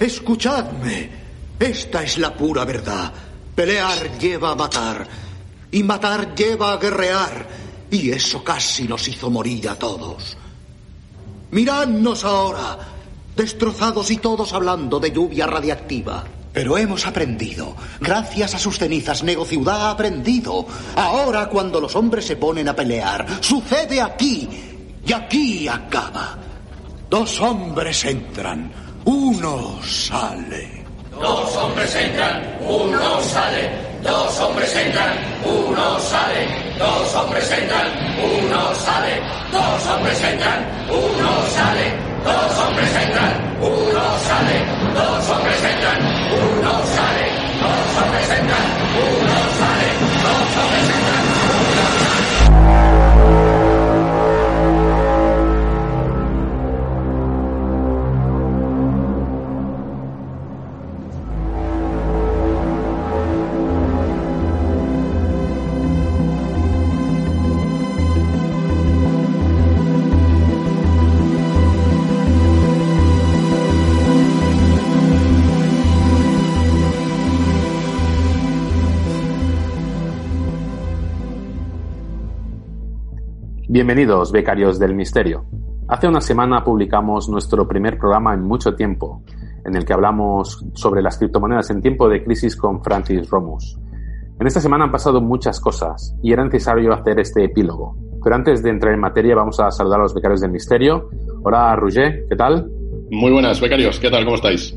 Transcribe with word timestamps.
Escuchadme. 0.00 1.10
Esta 1.58 2.02
es 2.02 2.18
la 2.18 2.34
pura 2.34 2.64
verdad. 2.64 3.12
Pelear 3.54 4.18
lleva 4.18 4.50
a 4.50 4.54
matar. 4.54 5.06
Y 5.70 5.82
matar 5.82 6.34
lleva 6.34 6.72
a 6.72 6.76
guerrear. 6.76 7.46
Y 7.90 8.10
eso 8.10 8.42
casi 8.42 8.88
nos 8.88 9.06
hizo 9.08 9.30
morir 9.30 9.68
a 9.68 9.76
todos. 9.76 10.36
Miradnos 11.52 12.24
ahora. 12.24 12.78
Destrozados 13.36 14.10
y 14.10 14.16
todos 14.18 14.52
hablando 14.52 14.98
de 15.00 15.12
lluvia 15.12 15.46
radiactiva. 15.46 16.24
Pero 16.52 16.78
hemos 16.78 17.06
aprendido. 17.06 17.74
Gracias 18.00 18.54
a 18.54 18.58
sus 18.58 18.78
cenizas, 18.78 19.24
Negociudad 19.24 19.86
ha 19.86 19.90
aprendido. 19.90 20.66
Ahora, 20.94 21.48
cuando 21.48 21.80
los 21.80 21.96
hombres 21.96 22.24
se 22.24 22.36
ponen 22.36 22.68
a 22.68 22.76
pelear, 22.76 23.26
sucede 23.40 24.00
aquí. 24.00 24.48
Y 25.04 25.12
aquí 25.12 25.66
acaba. 25.66 26.43
Dos 27.14 27.40
hombres 27.40 28.04
entran, 28.06 28.72
uno 29.04 29.78
sale. 29.84 30.84
Dos 31.12 31.56
hombres 31.56 31.94
entran, 31.94 32.42
uno 32.60 33.22
sale. 33.22 33.70
Dos 34.02 34.40
hombres 34.40 34.74
entran, 34.74 35.16
uno 35.44 36.00
sale. 36.00 36.48
Dos 36.76 37.14
hombres 37.14 37.48
entran, 37.52 37.86
uno 38.18 38.74
sale. 38.74 39.20
Dos 39.48 39.86
hombres 39.86 40.20
entran, 40.24 40.58
uno 40.90 41.46
sale. 41.54 41.86
Dos 42.24 42.58
hombres 42.58 42.96
entran, 42.96 43.32
uno 43.62 44.18
sale. 44.26 44.56
Dos 44.92 45.30
hombres 45.30 45.62
entran, 45.70 46.00
uno 46.02 46.74
sale. 46.98 47.26
Dos 47.62 48.02
hombres 48.02 48.30
entran, 48.40 48.66
uno 48.90 49.38
sale. 49.62 49.88
Dos 50.18 50.56
hombres 50.58 50.82
entran, 50.82 51.03
Bienvenidos, 83.74 84.30
becarios 84.30 84.78
del 84.78 84.94
misterio. 84.94 85.46
Hace 85.88 86.06
una 86.06 86.20
semana 86.20 86.62
publicamos 86.62 87.28
nuestro 87.28 87.66
primer 87.66 87.98
programa 87.98 88.32
en 88.32 88.40
mucho 88.40 88.76
tiempo, 88.76 89.24
en 89.64 89.74
el 89.74 89.84
que 89.84 89.92
hablamos 89.92 90.64
sobre 90.74 91.02
las 91.02 91.18
criptomonedas 91.18 91.70
en 91.70 91.82
tiempo 91.82 92.08
de 92.08 92.22
crisis 92.22 92.54
con 92.54 92.84
Francis 92.84 93.28
Romus. 93.28 93.76
En 94.38 94.46
esta 94.46 94.60
semana 94.60 94.84
han 94.84 94.92
pasado 94.92 95.20
muchas 95.20 95.58
cosas 95.58 96.16
y 96.22 96.32
era 96.32 96.44
necesario 96.44 96.92
hacer 96.92 97.18
este 97.18 97.42
epílogo. 97.42 97.96
Pero 98.22 98.36
antes 98.36 98.62
de 98.62 98.70
entrar 98.70 98.94
en 98.94 99.00
materia 99.00 99.34
vamos 99.34 99.58
a 99.58 99.72
saludar 99.72 99.98
a 99.98 100.02
los 100.04 100.14
becarios 100.14 100.40
del 100.40 100.52
misterio. 100.52 101.08
Hola, 101.42 101.74
Roger, 101.74 102.26
¿qué 102.28 102.36
tal? 102.36 102.70
Muy 103.10 103.32
buenas, 103.32 103.60
becarios, 103.60 103.98
¿qué 103.98 104.08
tal? 104.08 104.24
¿Cómo 104.24 104.36
estáis? 104.36 104.72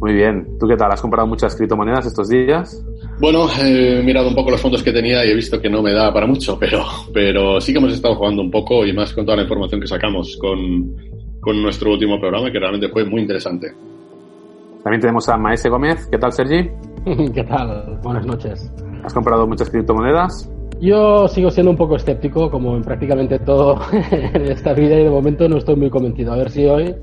Muy 0.00 0.12
bien. 0.12 0.58
¿Tú 0.58 0.66
qué 0.66 0.76
tal? 0.76 0.90
¿Has 0.90 1.00
comprado 1.00 1.28
muchas 1.28 1.54
criptomonedas 1.54 2.04
estos 2.04 2.28
días? 2.28 2.84
Bueno, 3.20 3.46
he 3.60 4.02
mirado 4.02 4.28
un 4.28 4.34
poco 4.34 4.50
los 4.50 4.60
fondos 4.60 4.82
que 4.82 4.92
tenía 4.92 5.24
y 5.24 5.30
he 5.30 5.34
visto 5.34 5.60
que 5.60 5.70
no 5.70 5.82
me 5.82 5.92
da 5.92 6.12
para 6.12 6.26
mucho, 6.26 6.58
pero, 6.58 6.82
pero 7.12 7.60
sí 7.60 7.72
que 7.72 7.78
hemos 7.78 7.92
estado 7.92 8.16
jugando 8.16 8.42
un 8.42 8.50
poco 8.50 8.84
y 8.84 8.92
más 8.92 9.12
con 9.12 9.24
toda 9.24 9.36
la 9.36 9.44
información 9.44 9.80
que 9.80 9.86
sacamos 9.86 10.36
con, 10.36 10.96
con 11.40 11.62
nuestro 11.62 11.92
último 11.92 12.18
programa, 12.18 12.50
que 12.50 12.58
realmente 12.58 12.88
fue 12.88 13.04
muy 13.04 13.20
interesante. 13.20 13.68
También 14.82 15.00
tenemos 15.00 15.28
a 15.28 15.36
Maese 15.36 15.68
Gómez. 15.68 16.08
¿Qué 16.10 16.18
tal, 16.18 16.32
Sergi? 16.32 16.68
¿Qué 17.34 17.44
tal? 17.44 18.00
Buenas 18.02 18.26
noches. 18.26 18.70
¿Has 19.04 19.14
comprado 19.14 19.46
muchas 19.46 19.70
criptomonedas? 19.70 20.50
Yo 20.80 21.28
sigo 21.28 21.50
siendo 21.50 21.70
un 21.70 21.76
poco 21.76 21.96
escéptico, 21.96 22.50
como 22.50 22.76
en 22.76 22.82
prácticamente 22.82 23.38
todo 23.38 23.78
en 24.10 24.42
esta 24.50 24.74
vida, 24.74 24.98
y 24.98 25.04
de 25.04 25.10
momento 25.10 25.48
no 25.48 25.58
estoy 25.58 25.76
muy 25.76 25.88
convencido. 25.88 26.32
A 26.32 26.36
ver 26.36 26.50
si 26.50 26.66
hoy 26.66 26.94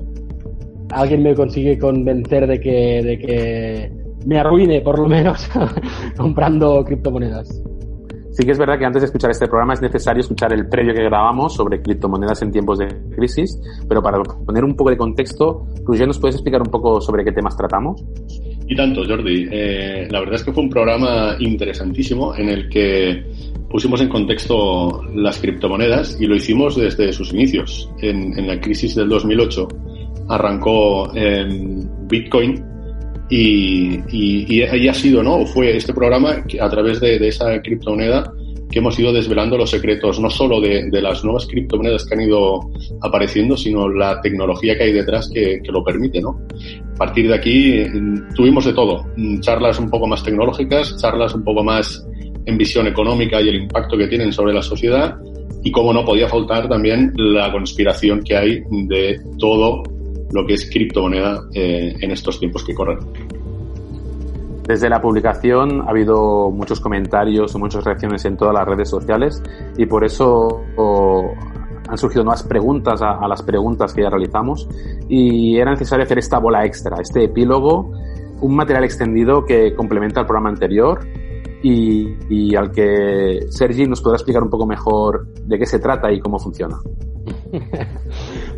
alguien 0.90 1.22
me 1.22 1.34
consigue 1.34 1.78
convencer 1.78 2.46
de 2.46 2.60
que, 2.60 3.02
de 3.02 3.18
que 3.18 4.01
me 4.26 4.38
arruine, 4.38 4.80
por 4.80 4.98
lo 4.98 5.08
menos, 5.08 5.48
comprando 6.16 6.84
criptomonedas. 6.84 7.62
Sí 8.32 8.46
que 8.46 8.52
es 8.52 8.58
verdad 8.58 8.78
que 8.78 8.86
antes 8.86 9.02
de 9.02 9.06
escuchar 9.06 9.30
este 9.30 9.46
programa 9.46 9.74
es 9.74 9.82
necesario 9.82 10.22
escuchar 10.22 10.54
el 10.54 10.66
previo 10.66 10.94
que 10.94 11.02
grabamos 11.02 11.54
sobre 11.54 11.82
criptomonedas 11.82 12.40
en 12.40 12.50
tiempos 12.50 12.78
de 12.78 12.88
crisis, 13.14 13.60
pero 13.86 14.02
para 14.02 14.22
poner 14.22 14.64
un 14.64 14.74
poco 14.74 14.88
de 14.88 14.96
contexto, 14.96 15.66
Roger, 15.84 16.06
¿nos 16.06 16.18
puedes 16.18 16.36
explicar 16.36 16.62
un 16.62 16.70
poco 16.70 16.98
sobre 17.02 17.24
qué 17.24 17.32
temas 17.32 17.54
tratamos? 17.58 18.02
Y 18.66 18.74
tanto, 18.74 19.02
Jordi. 19.06 19.48
Eh, 19.50 20.08
la 20.10 20.20
verdad 20.20 20.36
es 20.36 20.44
que 20.44 20.52
fue 20.52 20.62
un 20.62 20.70
programa 20.70 21.36
interesantísimo 21.40 22.34
en 22.34 22.48
el 22.48 22.70
que 22.70 23.22
pusimos 23.68 24.00
en 24.00 24.08
contexto 24.08 25.02
las 25.14 25.38
criptomonedas 25.38 26.18
y 26.18 26.26
lo 26.26 26.34
hicimos 26.34 26.76
desde 26.76 27.12
sus 27.12 27.34
inicios. 27.34 27.90
En, 28.00 28.38
en 28.38 28.46
la 28.46 28.58
crisis 28.58 28.94
del 28.94 29.10
2008 29.10 29.68
arrancó 30.30 31.14
eh, 31.14 31.46
Bitcoin 32.08 32.71
y, 33.34 33.94
y, 34.10 34.62
y, 34.62 34.88
ha 34.88 34.92
sido, 34.92 35.22
¿no? 35.22 35.46
Fue 35.46 35.74
este 35.74 35.94
programa 35.94 36.44
a 36.60 36.68
través 36.68 37.00
de, 37.00 37.18
de, 37.18 37.28
esa 37.28 37.62
criptomoneda 37.62 38.30
que 38.70 38.78
hemos 38.78 38.98
ido 38.98 39.10
desvelando 39.10 39.56
los 39.56 39.70
secretos, 39.70 40.20
no 40.20 40.28
solo 40.28 40.60
de, 40.60 40.90
de, 40.90 41.00
las 41.00 41.24
nuevas 41.24 41.46
criptomonedas 41.46 42.04
que 42.04 42.14
han 42.14 42.20
ido 42.20 42.60
apareciendo, 43.00 43.56
sino 43.56 43.88
la 43.88 44.20
tecnología 44.20 44.76
que 44.76 44.84
hay 44.84 44.92
detrás 44.92 45.30
que, 45.32 45.62
lo 45.64 45.82
permite, 45.82 46.20
¿no? 46.20 46.38
A 46.92 46.98
partir 46.98 47.26
de 47.26 47.34
aquí 47.34 47.82
tuvimos 48.36 48.66
de 48.66 48.74
todo, 48.74 49.06
charlas 49.40 49.78
un 49.78 49.88
poco 49.88 50.06
más 50.06 50.22
tecnológicas, 50.22 50.94
charlas 51.00 51.34
un 51.34 51.42
poco 51.42 51.64
más 51.64 52.06
en 52.44 52.58
visión 52.58 52.86
económica 52.86 53.40
y 53.40 53.48
el 53.48 53.62
impacto 53.62 53.96
que 53.96 54.08
tienen 54.08 54.30
sobre 54.30 54.52
la 54.52 54.62
sociedad 54.62 55.16
y 55.64 55.70
como 55.70 55.94
no 55.94 56.04
podía 56.04 56.28
faltar 56.28 56.68
también 56.68 57.14
la 57.16 57.50
conspiración 57.50 58.22
que 58.22 58.36
hay 58.36 58.62
de 58.88 59.18
todo 59.38 59.82
lo 60.32 60.46
que 60.46 60.54
es 60.54 60.68
criptomoneda 60.70 61.44
eh, 61.54 61.94
en 62.00 62.10
estos 62.10 62.38
tiempos 62.38 62.64
que 62.64 62.74
corren. 62.74 62.98
Desde 64.66 64.88
la 64.88 65.00
publicación 65.00 65.82
ha 65.82 65.90
habido 65.90 66.50
muchos 66.50 66.80
comentarios 66.80 67.54
o 67.54 67.58
muchas 67.58 67.84
reacciones 67.84 68.24
en 68.24 68.36
todas 68.36 68.54
las 68.54 68.66
redes 68.66 68.88
sociales 68.88 69.42
y 69.76 69.86
por 69.86 70.04
eso 70.04 70.60
o, 70.76 71.32
han 71.88 71.98
surgido 71.98 72.22
nuevas 72.22 72.44
preguntas 72.44 73.02
a, 73.02 73.18
a, 73.18 73.28
las 73.28 73.42
preguntas 73.42 73.92
que 73.92 74.02
ya 74.02 74.10
realizamos 74.10 74.68
y 75.08 75.58
era 75.58 75.72
necesario 75.72 76.04
hacer 76.04 76.18
esta 76.18 76.38
bola 76.38 76.64
extra, 76.64 76.96
este 77.00 77.24
epílogo, 77.24 77.90
un 78.40 78.54
material 78.54 78.84
extendido 78.84 79.44
que 79.44 79.74
complementa 79.74 80.20
el 80.20 80.26
programa 80.26 80.50
anterior 80.50 81.00
y, 81.62 82.16
y 82.28 82.54
al 82.56 82.70
que 82.70 83.46
Sergi 83.50 83.86
nos 83.86 84.00
podrá 84.00 84.16
explicar 84.16 84.42
un 84.42 84.50
poco 84.50 84.66
mejor 84.66 85.26
de 85.44 85.58
qué 85.58 85.66
se 85.66 85.78
trata 85.78 86.10
y 86.12 86.20
cómo 86.20 86.38
funciona. 86.38 86.78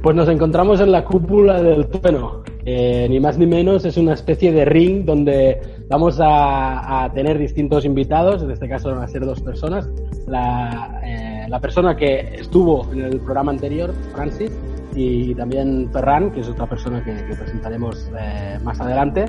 Pues 0.04 0.14
nos 0.14 0.28
encontramos 0.28 0.80
en 0.80 0.92
la 0.92 1.02
cúpula 1.02 1.62
del 1.62 1.86
trueno. 1.86 2.42
Eh, 2.66 3.06
ni 3.08 3.20
más 3.20 3.38
ni 3.38 3.46
menos 3.46 3.86
es 3.86 3.96
una 3.96 4.12
especie 4.12 4.52
de 4.52 4.66
ring 4.66 5.06
donde 5.06 5.58
vamos 5.88 6.20
a, 6.20 7.04
a, 7.04 7.12
tener 7.14 7.38
distintos 7.38 7.86
invitados, 7.86 8.42
en 8.42 8.50
este 8.50 8.68
caso 8.68 8.90
van 8.90 9.02
a 9.02 9.08
ser 9.08 9.24
dos 9.24 9.40
personas. 9.40 9.88
La, 10.26 11.00
eh, 11.06 11.46
la 11.48 11.58
persona 11.58 11.96
que 11.96 12.34
estuvo 12.34 12.86
en 12.92 13.00
el 13.00 13.18
programa 13.20 13.52
anterior, 13.52 13.94
Francis, 14.14 14.52
y 14.94 15.34
también 15.36 15.88
Ferran, 15.90 16.32
que 16.32 16.40
es 16.40 16.50
otra 16.50 16.66
persona 16.66 17.02
que, 17.02 17.14
que 17.24 17.34
presentaremos 17.34 18.10
eh, 18.20 18.58
más 18.62 18.78
adelante. 18.82 19.24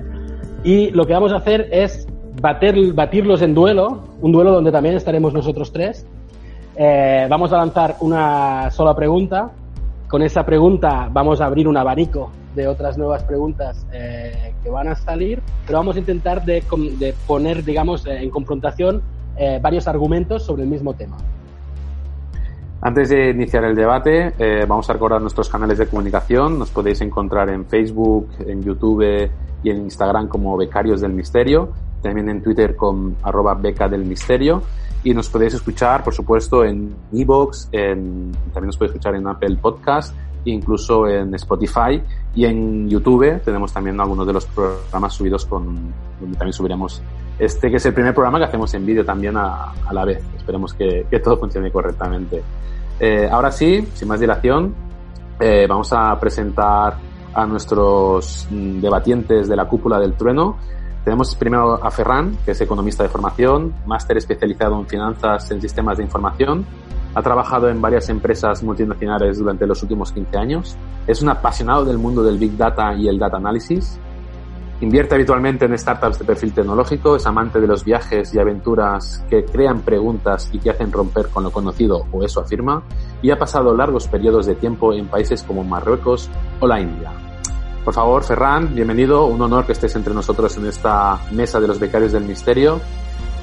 Y 0.65 0.89
lo 0.89 1.05
que 1.05 1.13
vamos 1.13 1.31
a 1.31 1.37
hacer 1.37 1.69
es 1.71 2.05
bater, 2.41 2.91
batirlos 2.91 3.41
en 3.41 3.53
duelo, 3.53 4.03
un 4.19 4.33
duelo 4.33 4.51
donde 4.51 4.73
también 4.73 4.95
estaremos 4.95 5.33
nosotros 5.33 5.71
tres. 5.71 6.05
Eh, 6.75 7.27
vamos 7.29 7.53
a 7.53 7.59
lanzar 7.59 7.95
una 8.01 8.69
sola 8.71 8.93
pregunta 8.93 9.53
con 10.07 10.21
esa 10.21 10.45
pregunta 10.45 11.09
vamos 11.11 11.41
a 11.41 11.45
abrir 11.45 11.67
un 11.67 11.77
abanico 11.77 12.31
de 12.55 12.67
otras 12.67 12.97
nuevas 12.97 13.23
preguntas 13.23 13.85
eh, 13.91 14.53
que 14.63 14.69
van 14.69 14.87
a 14.87 14.95
salir, 14.95 15.41
pero 15.65 15.79
vamos 15.79 15.95
a 15.95 15.99
intentar 15.99 16.45
de, 16.45 16.63
poner, 17.27 17.63
digamos, 17.63 18.05
eh, 18.05 18.23
en 18.23 18.29
confrontación 18.29 19.01
eh, 19.37 19.59
varios 19.61 19.87
argumentos 19.87 20.43
sobre 20.43 20.63
el 20.63 20.69
mismo 20.69 20.93
tema. 20.93 21.17
Antes 22.81 23.09
de 23.09 23.31
iniciar 23.31 23.63
el 23.63 23.75
debate, 23.75 24.33
vamos 24.67 24.87
a 24.89 24.93
recordar 24.93 25.19
nuestros 25.19 25.49
canales 25.49 25.79
de 25.79 25.87
comunicación. 25.87 26.59
Nos 26.59 26.69
podéis 26.69 27.01
encontrar 27.01 27.49
en 27.49 27.65
Facebook, 27.65 28.29
en 28.45 28.61
YouTube 28.61 29.31
y 29.63 29.69
en 29.71 29.77
Instagram 29.77 30.27
como 30.27 30.55
Becarios 30.55 31.01
del 31.01 31.13
Misterio. 31.13 31.69
También 32.03 32.29
en 32.29 32.43
Twitter 32.43 32.75
con 32.75 33.15
arroba 33.23 33.55
beca 33.55 33.87
del 33.87 34.05
misterio. 34.05 34.61
Y 35.05 35.13
nos 35.13 35.29
podéis 35.29 35.53
escuchar, 35.53 36.03
por 36.03 36.13
supuesto, 36.13 36.65
en 36.65 36.93
Evox, 37.13 37.69
en, 37.71 38.31
también 38.51 38.65
nos 38.65 38.77
podéis 38.77 38.95
escuchar 38.95 39.15
en 39.15 39.27
Apple 39.27 39.55
Podcast, 39.61 40.13
incluso 40.45 41.07
en 41.07 41.33
Spotify 41.35 42.01
y 42.33 42.45
en 42.45 42.89
YouTube. 42.89 43.39
Tenemos 43.41 43.71
también 43.71 44.01
algunos 44.01 44.25
de 44.25 44.33
los 44.33 44.45
programas 44.47 45.13
subidos 45.13 45.45
con, 45.45 45.93
donde 46.19 46.37
también 46.37 46.53
subiremos 46.53 47.01
este 47.37 47.69
que 47.69 47.77
es 47.77 47.85
el 47.85 47.93
primer 47.93 48.13
programa 48.13 48.39
que 48.39 48.45
hacemos 48.45 48.73
en 48.73 48.85
vídeo 48.85 49.05
también 49.05 49.37
a, 49.37 49.73
la 49.91 50.05
vez. 50.05 50.23
Esperemos 50.35 50.73
que, 50.73 51.05
que 51.09 51.19
todo 51.19 51.37
funcione 51.37 51.71
correctamente. 51.71 52.41
Eh, 52.99 53.29
ahora 53.31 53.51
sí, 53.51 53.87
sin 53.93 54.07
más 54.07 54.19
dilación, 54.19 54.73
eh, 55.39 55.67
vamos 55.67 55.91
a 55.93 56.19
presentar 56.19 56.97
a 57.33 57.45
nuestros 57.45 58.47
mm, 58.49 58.79
debatientes 58.79 59.47
de 59.47 59.55
la 59.55 59.65
cúpula 59.65 59.99
del 59.99 60.13
trueno. 60.13 60.57
Tenemos 61.05 61.35
primero 61.35 61.81
a 61.81 61.89
Ferran, 61.91 62.37
que 62.43 62.51
es 62.51 62.59
economista 62.59 63.03
de 63.03 63.09
formación, 63.09 63.73
máster 63.85 64.17
especializado 64.17 64.77
en 64.77 64.87
finanzas 64.87 65.49
en 65.51 65.61
sistemas 65.61 65.97
de 65.97 66.03
información. 66.03 66.65
Ha 67.13 67.21
trabajado 67.21 67.69
en 67.69 67.79
varias 67.79 68.09
empresas 68.09 68.61
multinacionales 68.63 69.37
durante 69.37 69.65
los 69.65 69.81
últimos 69.83 70.11
15 70.11 70.37
años. 70.37 70.75
Es 71.07 71.21
un 71.21 71.29
apasionado 71.29 71.85
del 71.85 71.97
mundo 71.97 72.23
del 72.23 72.37
Big 72.37 72.57
Data 72.57 72.93
y 72.95 73.07
el 73.07 73.17
Data 73.17 73.37
Analysis 73.37 73.97
Invierte 74.81 75.15
habitualmente 75.15 75.65
en 75.65 75.77
startups 75.77 76.19
de 76.19 76.25
perfil 76.25 76.53
tecnológico, 76.53 77.15
es 77.15 77.25
amante 77.25 77.61
de 77.61 77.67
los 77.67 77.85
viajes 77.85 78.33
y 78.33 78.39
aventuras 78.39 79.23
que 79.29 79.45
crean 79.45 79.81
preguntas 79.81 80.49
y 80.51 80.59
que 80.59 80.69
hacen 80.69 80.91
romper 80.91 81.29
con 81.29 81.43
lo 81.43 81.51
conocido, 81.51 82.05
o 82.11 82.23
eso 82.23 82.41
afirma, 82.41 82.83
y 83.21 83.31
ha 83.31 83.39
pasado 83.39 83.75
largos 83.75 84.09
periodos 84.09 84.45
de 84.47 84.55
tiempo 84.55 84.93
en 84.93 85.07
países 85.07 85.43
como 85.43 85.63
Marruecos 85.63 86.29
o 86.59 86.67
la 86.67 86.81
India. 86.81 87.24
Por 87.85 87.93
favor, 87.93 88.23
Ferran, 88.23 88.73
bienvenido, 88.73 89.27
un 89.27 89.39
honor 89.43 89.67
que 89.67 89.73
estés 89.73 89.95
entre 89.95 90.11
nosotros 90.11 90.57
en 90.57 90.65
esta 90.65 91.19
mesa 91.31 91.59
de 91.59 91.67
los 91.67 91.79
becarios 91.79 92.11
del 92.11 92.23
misterio 92.23 92.81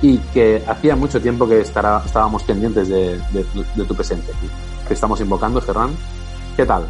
y 0.03 0.19
que 0.19 0.61
hacía 0.67 0.97
mucho 0.97 1.21
tiempo 1.23 1.49
que 1.49 1.61
estábamos 1.61 2.43
pendientes 2.43 2.89
de, 2.89 3.19
de 3.33 3.85
tu 3.85 3.95
presente. 3.95 4.33
Te 4.89 4.95
estamos 4.95 5.21
invocando, 5.21 5.61
Ferran. 5.61 5.91
¿Qué 6.57 6.67
tal? 6.67 6.89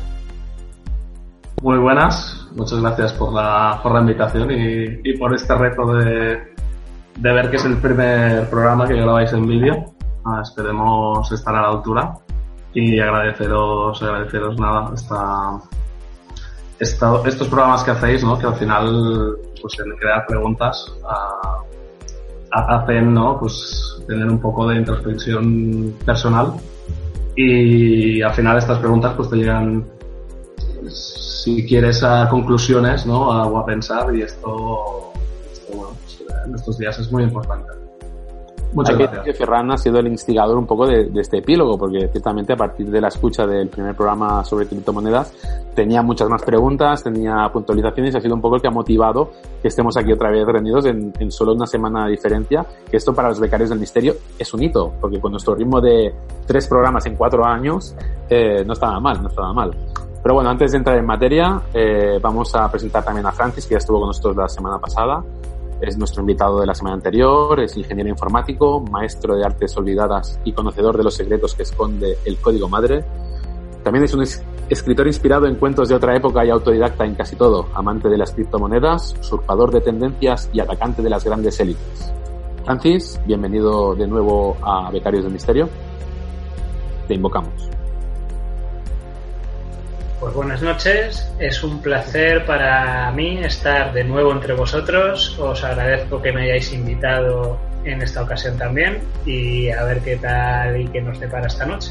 Muy 1.62 1.76
buenas, 1.78 2.48
muchas 2.56 2.80
gracias 2.80 3.12
por 3.12 3.34
la, 3.34 3.78
por 3.82 3.92
la 3.92 4.00
invitación 4.00 4.50
y, 4.50 5.00
y 5.04 5.18
por 5.18 5.34
este 5.34 5.54
reto 5.54 5.94
de, 5.94 6.54
de, 7.18 7.32
ver 7.32 7.50
que 7.50 7.56
es 7.56 7.64
el 7.66 7.76
primer 7.76 8.48
programa 8.48 8.88
que 8.88 8.94
grabáis 8.94 9.32
en 9.34 9.46
vídeo. 9.46 9.94
Ah, 10.24 10.40
esperemos 10.42 11.30
estar 11.30 11.54
a 11.54 11.60
la 11.60 11.68
altura 11.68 12.14
y 12.72 12.98
agradeceros, 12.98 14.02
agradeceros 14.02 14.58
nada 14.58 14.90
esta, 14.94 15.60
estos 16.82 17.48
programas 17.48 17.84
que 17.84 17.92
hacéis, 17.92 18.24
¿no? 18.24 18.38
que 18.38 18.46
al 18.46 18.56
final 18.56 19.36
pues 19.60 19.78
en 19.78 19.96
crear 19.96 20.26
preguntas 20.26 20.92
a, 21.08 21.62
a, 22.50 22.76
hacen 22.76 23.14
¿no? 23.14 23.38
pues 23.38 24.02
tener 24.06 24.28
un 24.28 24.40
poco 24.40 24.66
de 24.68 24.76
introspección 24.76 25.94
personal 26.04 26.54
y 27.36 28.20
al 28.20 28.34
final 28.34 28.58
estas 28.58 28.78
preguntas 28.78 29.14
pues 29.16 29.30
te 29.30 29.36
llegan 29.36 29.86
si 30.90 31.66
quieres 31.66 32.02
a 32.02 32.28
conclusiones, 32.28 33.06
¿no? 33.06 33.28
O 33.28 33.58
a 33.58 33.66
pensar 33.66 34.14
y 34.14 34.22
esto, 34.22 35.12
esto 35.52 35.76
bueno, 35.76 35.96
pues, 36.04 36.22
en 36.46 36.54
estos 36.54 36.78
días 36.78 36.98
es 36.98 37.10
muy 37.10 37.24
importante. 37.24 37.81
Muchas 38.72 38.98
Hay 38.98 39.06
gracias. 39.06 39.38
Ferran 39.38 39.70
ha 39.70 39.76
sido 39.76 39.98
el 39.98 40.06
instigador 40.06 40.56
un 40.56 40.66
poco 40.66 40.86
de, 40.86 41.04
de, 41.06 41.20
este 41.20 41.38
epílogo, 41.38 41.76
porque 41.76 42.08
ciertamente 42.08 42.52
a 42.54 42.56
partir 42.56 42.90
de 42.90 43.00
la 43.00 43.08
escucha 43.08 43.46
del 43.46 43.68
primer 43.68 43.94
programa 43.94 44.44
sobre 44.44 44.66
criptomonedas 44.66 45.34
tenía 45.74 46.02
muchas 46.02 46.28
más 46.28 46.42
preguntas, 46.42 47.02
tenía 47.02 47.48
puntualizaciones 47.52 48.14
y 48.14 48.18
ha 48.18 48.20
sido 48.20 48.34
un 48.34 48.40
poco 48.40 48.56
el 48.56 48.62
que 48.62 48.68
ha 48.68 48.72
motivado 48.72 49.30
que 49.60 49.68
estemos 49.68 49.96
aquí 49.96 50.12
otra 50.12 50.30
vez 50.30 50.46
reunidos 50.46 50.86
en, 50.86 51.12
en 51.18 51.30
solo 51.30 51.52
una 51.52 51.66
semana 51.66 52.06
de 52.06 52.12
diferencia, 52.12 52.64
que 52.90 52.96
esto 52.96 53.14
para 53.14 53.28
los 53.28 53.40
becarios 53.40 53.70
del 53.70 53.78
misterio 53.78 54.14
es 54.38 54.52
un 54.54 54.62
hito, 54.62 54.92
porque 55.00 55.20
con 55.20 55.32
nuestro 55.32 55.54
ritmo 55.54 55.80
de 55.80 56.14
tres 56.46 56.66
programas 56.66 57.06
en 57.06 57.16
cuatro 57.16 57.44
años 57.44 57.94
eh, 58.28 58.64
no 58.64 58.72
estaba 58.72 58.98
mal, 59.00 59.22
no 59.22 59.28
estaba 59.28 59.52
mal. 59.52 59.70
Pero 60.22 60.34
bueno, 60.36 60.50
antes 60.50 60.70
de 60.70 60.78
entrar 60.78 60.96
en 60.96 61.06
materia, 61.06 61.60
eh, 61.74 62.18
vamos 62.22 62.54
a 62.54 62.70
presentar 62.70 63.04
también 63.04 63.26
a 63.26 63.32
Francis, 63.32 63.66
que 63.66 63.72
ya 63.72 63.78
estuvo 63.78 63.98
con 63.98 64.08
nosotros 64.08 64.36
la 64.36 64.48
semana 64.48 64.78
pasada. 64.78 65.22
Es 65.82 65.98
nuestro 65.98 66.20
invitado 66.20 66.60
de 66.60 66.66
la 66.66 66.76
semana 66.76 66.94
anterior, 66.94 67.58
es 67.58 67.76
ingeniero 67.76 68.08
informático, 68.08 68.84
maestro 68.88 69.34
de 69.34 69.44
artes 69.44 69.76
olvidadas 69.76 70.38
y 70.44 70.52
conocedor 70.52 70.96
de 70.96 71.02
los 71.02 71.14
secretos 71.14 71.56
que 71.56 71.64
esconde 71.64 72.18
el 72.24 72.36
código 72.36 72.68
madre. 72.68 73.04
También 73.82 74.04
es 74.04 74.14
un 74.14 74.22
escritor 74.68 75.08
inspirado 75.08 75.46
en 75.46 75.56
cuentos 75.56 75.88
de 75.88 75.96
otra 75.96 76.16
época 76.16 76.44
y 76.44 76.50
autodidacta 76.50 77.04
en 77.04 77.16
casi 77.16 77.34
todo, 77.34 77.66
amante 77.74 78.08
de 78.08 78.16
las 78.16 78.30
criptomonedas, 78.30 79.16
usurpador 79.20 79.72
de 79.72 79.80
tendencias 79.80 80.48
y 80.52 80.60
atacante 80.60 81.02
de 81.02 81.10
las 81.10 81.24
grandes 81.24 81.58
élites. 81.58 82.12
Francis, 82.64 83.20
bienvenido 83.26 83.96
de 83.96 84.06
nuevo 84.06 84.56
a 84.62 84.88
Becarios 84.92 85.24
del 85.24 85.32
Misterio. 85.32 85.68
Te 87.08 87.14
invocamos. 87.14 87.81
Pues 90.22 90.34
buenas 90.34 90.62
noches, 90.62 91.28
es 91.40 91.64
un 91.64 91.82
placer 91.82 92.46
para 92.46 93.10
mí 93.10 93.38
estar 93.38 93.92
de 93.92 94.04
nuevo 94.04 94.30
entre 94.30 94.54
vosotros. 94.54 95.36
Os 95.36 95.64
agradezco 95.64 96.22
que 96.22 96.30
me 96.30 96.42
hayáis 96.42 96.72
invitado 96.72 97.58
en 97.82 98.00
esta 98.02 98.22
ocasión 98.22 98.56
también 98.56 99.00
y 99.26 99.68
a 99.70 99.82
ver 99.82 100.00
qué 100.00 100.18
tal 100.18 100.80
y 100.80 100.86
qué 100.86 101.02
nos 101.02 101.18
depara 101.18 101.48
esta 101.48 101.66
noche. 101.66 101.90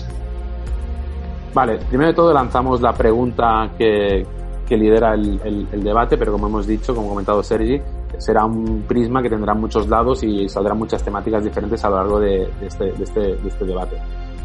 Vale, 1.53 1.79
primero 1.89 2.11
de 2.11 2.15
todo 2.15 2.33
lanzamos 2.33 2.79
la 2.79 2.93
pregunta 2.93 3.69
que, 3.77 4.25
que 4.65 4.77
lidera 4.77 5.13
el, 5.13 5.67
el, 5.69 5.83
debate, 5.83 6.17
pero 6.17 6.31
como 6.31 6.47
hemos 6.47 6.65
dicho, 6.65 6.95
como 6.95 7.07
ha 7.07 7.09
comentado 7.09 7.43
Sergi, 7.43 7.81
será 8.17 8.45
un 8.45 8.83
prisma 8.87 9.21
que 9.21 9.29
tendrá 9.29 9.53
muchos 9.53 9.89
lados 9.89 10.23
y 10.23 10.47
saldrán 10.47 10.77
muchas 10.77 11.03
temáticas 11.03 11.43
diferentes 11.43 11.83
a 11.83 11.89
lo 11.89 11.97
largo 11.97 12.19
de, 12.21 12.49
este, 12.61 12.93
de, 12.93 13.03
este, 13.03 13.19
de 13.19 13.49
este 13.49 13.65
debate. 13.65 13.97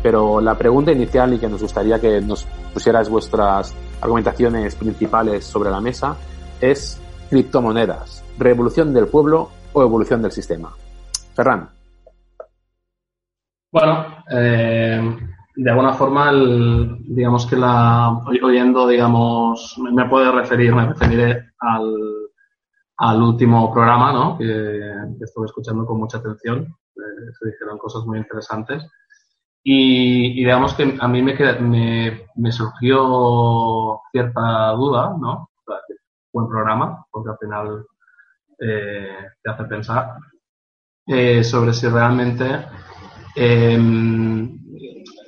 Pero 0.06 0.40
la 0.40 0.56
pregunta 0.56 0.92
inicial 0.92 1.34
y 1.34 1.38
que 1.40 1.48
nos 1.48 1.60
gustaría 1.60 2.00
que 2.00 2.20
nos 2.20 2.44
pusieras 2.72 3.10
vuestras 3.10 3.74
argumentaciones 4.00 4.76
principales 4.76 5.44
sobre 5.44 5.68
la 5.68 5.80
mesa 5.80 6.14
es 6.60 7.02
criptomonedas, 7.28 8.24
revolución 8.38 8.94
del 8.94 9.08
pueblo 9.08 9.50
o 9.72 9.82
evolución 9.82 10.22
del 10.22 10.30
sistema. 10.30 10.70
Ferran. 11.34 11.68
Bueno, 13.72 14.22
eh, 14.30 15.18
de 15.56 15.70
alguna 15.70 15.94
forma, 15.94 16.30
digamos 16.32 17.44
que 17.44 17.56
la 17.56 18.16
oyendo, 18.44 18.86
digamos, 18.86 19.76
me 19.92 20.08
puedo 20.08 20.30
referir, 20.30 20.72
me 20.72 20.86
referiré 20.86 21.50
al, 21.58 21.92
al 22.98 23.22
último 23.22 23.72
programa, 23.74 24.12
¿no? 24.12 24.38
Que, 24.38 24.44
que, 25.18 25.24
estuve 25.24 25.46
escuchando 25.46 25.84
con 25.84 25.98
mucha 25.98 26.18
atención. 26.18 26.60
Eh, 26.94 27.32
se 27.40 27.50
dijeron 27.50 27.76
cosas 27.76 28.06
muy 28.06 28.18
interesantes. 28.18 28.86
Y, 29.68 30.32
digamos 30.32 30.74
que 30.74 30.96
a 31.00 31.08
mí 31.08 31.22
me, 31.22 31.34
me, 31.60 32.26
me 32.36 32.52
surgió 32.52 34.00
cierta 34.12 34.70
duda, 34.70 35.16
¿no? 35.20 35.50
Buen 36.32 36.48
programa, 36.48 37.04
porque 37.10 37.30
al 37.30 37.38
final 37.38 37.86
eh, 38.60 39.26
te 39.42 39.50
hace 39.50 39.64
pensar 39.64 40.18
eh, 41.08 41.42
sobre 41.42 41.72
si 41.72 41.88
realmente. 41.88 42.64
Eh, 43.34 43.76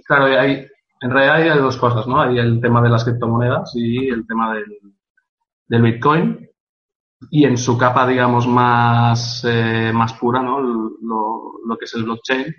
claro, 0.07 0.27
hay, 0.27 0.69
en 1.01 1.11
realidad 1.11 1.55
hay 1.55 1.61
dos 1.61 1.77
cosas, 1.77 2.07
¿no? 2.07 2.21
Hay 2.21 2.39
el 2.39 2.61
tema 2.61 2.81
de 2.81 2.91
las 2.91 3.03
criptomonedas 3.03 3.73
y 3.75 4.09
el 4.09 4.25
tema 4.25 4.55
del, 4.55 4.79
del 5.67 5.83
Bitcoin. 5.83 6.49
Y 7.33 7.45
en 7.45 7.59
su 7.59 7.77
capa, 7.77 8.07
digamos, 8.07 8.47
más, 8.47 9.45
eh, 9.45 9.91
más 9.93 10.13
pura, 10.13 10.41
¿no? 10.41 10.61
Lo, 10.61 11.59
lo 11.67 11.77
que 11.77 11.87
es 11.87 11.95
el 11.95 12.05
blockchain 12.05 12.55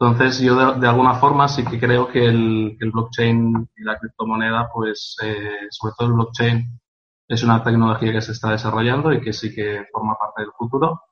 entonces, 0.00 0.40
yo 0.40 0.74
de, 0.74 0.86
alguna 0.86 1.14
forma 1.14 1.48
sí 1.48 1.64
que 1.64 1.78
creo 1.78 2.06
que 2.08 2.24
el, 2.24 2.76
el 2.78 2.90
blockchain 2.92 3.68
y 3.76 3.82
la 3.82 3.98
criptomoneda, 3.98 4.68
pues, 4.72 5.16
eh, 5.22 5.66
sobre 5.70 5.94
todo 5.98 6.08
el 6.08 6.14
blockchain, 6.14 6.80
es 7.28 7.42
una 7.42 7.62
tecnología 7.64 8.12
que 8.12 8.20
se 8.22 8.32
está 8.32 8.52
desarrollando 8.52 9.12
y 9.12 9.20
que 9.20 9.32
sí 9.32 9.54
que 9.54 9.86
forma 9.92 10.16
parte 10.16 10.42
del 10.42 10.52
futuro. 10.56 11.02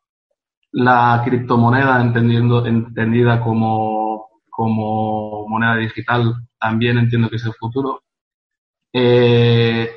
La 0.72 1.22
criptomoneda, 1.24 2.00
entendiendo, 2.00 2.64
entendida 2.64 3.40
como, 3.40 4.28
como 4.50 5.48
moneda 5.48 5.76
digital, 5.76 6.34
también 6.58 6.98
entiendo 6.98 7.28
que 7.28 7.36
es 7.36 7.44
el 7.44 7.54
futuro. 7.54 8.02
Eh, 8.92 9.90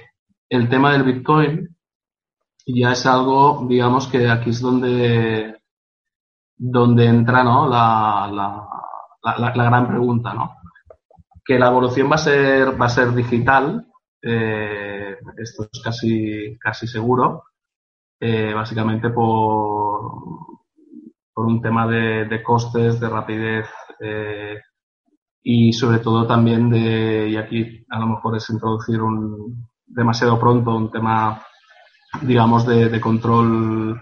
el 0.50 0.70
tema 0.70 0.94
del 0.94 1.04
Bitcoin 1.04 1.78
ya 2.66 2.94
es 2.94 3.06
algo, 3.06 3.66
digamos, 3.70 4.08
que 4.08 4.30
aquí 4.30 4.50
es 4.50 4.62
donde 4.62 5.59
donde 6.60 7.06
entra 7.06 7.44
¿no? 7.44 7.68
la, 7.68 8.30
la, 8.32 8.68
la, 9.24 9.56
la, 9.56 9.64
gran 9.64 9.88
pregunta, 9.88 10.34
¿no? 10.34 10.58
Que 11.44 11.58
la 11.58 11.68
evolución 11.68 12.12
va 12.12 12.16
a 12.16 12.20
ser, 12.20 12.80
va 12.80 12.88
a 12.88 12.90
ser 12.90 13.14
digital, 13.14 13.88
eh, 14.22 15.18
esto 15.38 15.68
es 15.72 15.82
casi, 15.82 16.58
casi 16.60 16.86
seguro, 16.86 17.46
eh, 18.20 18.54
básicamente 18.54 19.10
por, 19.10 20.12
por 21.34 21.46
un 21.46 21.62
tema 21.62 21.88
de, 21.88 22.44
costes, 22.44 23.00
de 23.00 23.08
rapidez 23.08 23.66
eh, 24.02 24.60
y 25.42 25.72
sobre 25.72 26.00
todo 26.00 26.28
también 26.28 26.70
de, 26.70 27.30
y 27.30 27.38
aquí 27.38 27.86
a 27.90 28.00
lo 28.00 28.08
mejor 28.08 28.36
es 28.36 28.50
introducir 28.50 29.02
un 29.02 29.70
demasiado 29.88 30.38
pronto 30.38 30.76
un 30.76 30.92
tema, 30.92 31.42
digamos, 32.22 32.66
de, 32.68 33.00
control 33.00 34.00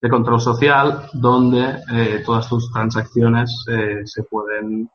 de 0.00 0.08
control 0.08 0.40
social 0.40 1.08
donde 1.12 1.76
eh, 1.92 2.22
todas 2.24 2.48
tus 2.48 2.70
transacciones 2.72 3.64
eh, 3.68 4.02
se 4.04 4.22
pueden 4.24 4.90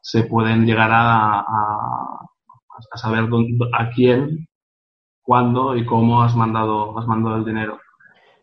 se 0.00 0.22
pueden 0.22 0.64
llegar 0.64 0.90
a, 0.92 1.40
a, 1.40 2.20
a 2.92 2.96
saber 2.96 3.28
a 3.74 3.90
quién, 3.90 4.48
cuándo 5.22 5.76
y 5.76 5.84
cómo 5.84 6.22
has 6.22 6.34
mandado 6.34 6.98
has 6.98 7.06
mandado 7.06 7.36
el 7.36 7.44
dinero. 7.44 7.78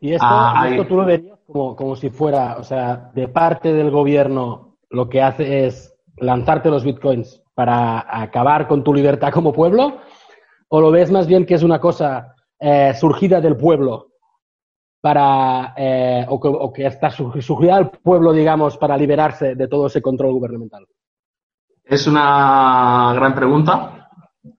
Y 0.01 0.13
esto, 0.13 0.27
ah, 0.29 0.67
esto 0.69 0.85
tú 0.85 0.97
lo 0.97 1.05
verías 1.05 1.39
como, 1.47 1.75
como 1.75 1.95
si 1.95 2.09
fuera, 2.09 2.57
o 2.59 2.63
sea, 2.63 3.11
de 3.15 3.27
parte 3.27 3.73
del 3.73 3.89
gobierno 3.89 4.77
lo 4.89 5.09
que 5.09 5.21
hace 5.21 5.65
es 5.65 5.95
lanzarte 6.17 6.69
los 6.69 6.83
bitcoins 6.83 7.41
para 7.55 8.05
acabar 8.21 8.67
con 8.67 8.83
tu 8.83 8.93
libertad 8.93 9.31
como 9.31 9.53
pueblo? 9.53 9.97
¿O 10.67 10.81
lo 10.81 10.91
ves 10.91 11.11
más 11.11 11.25
bien 11.25 11.45
que 11.45 11.55
es 11.55 11.63
una 11.63 11.79
cosa 11.79 12.35
eh, 12.59 12.93
surgida 12.93 13.41
del 13.41 13.57
pueblo 13.57 14.11
para, 15.05 15.75
eh, 15.77 16.25
o, 16.27 16.73
que, 16.73 16.87
está 16.87 17.11
surgida 17.11 17.75
del 17.75 17.91
pueblo, 17.91 18.33
digamos, 18.33 18.75
para 18.75 18.97
liberarse 18.97 19.53
de 19.53 19.67
todo 19.67 19.85
ese 19.85 20.01
control 20.01 20.33
gubernamental? 20.33 20.83
Es 21.83 22.07
una 22.07 23.13
gran 23.13 23.35
pregunta. 23.35 24.09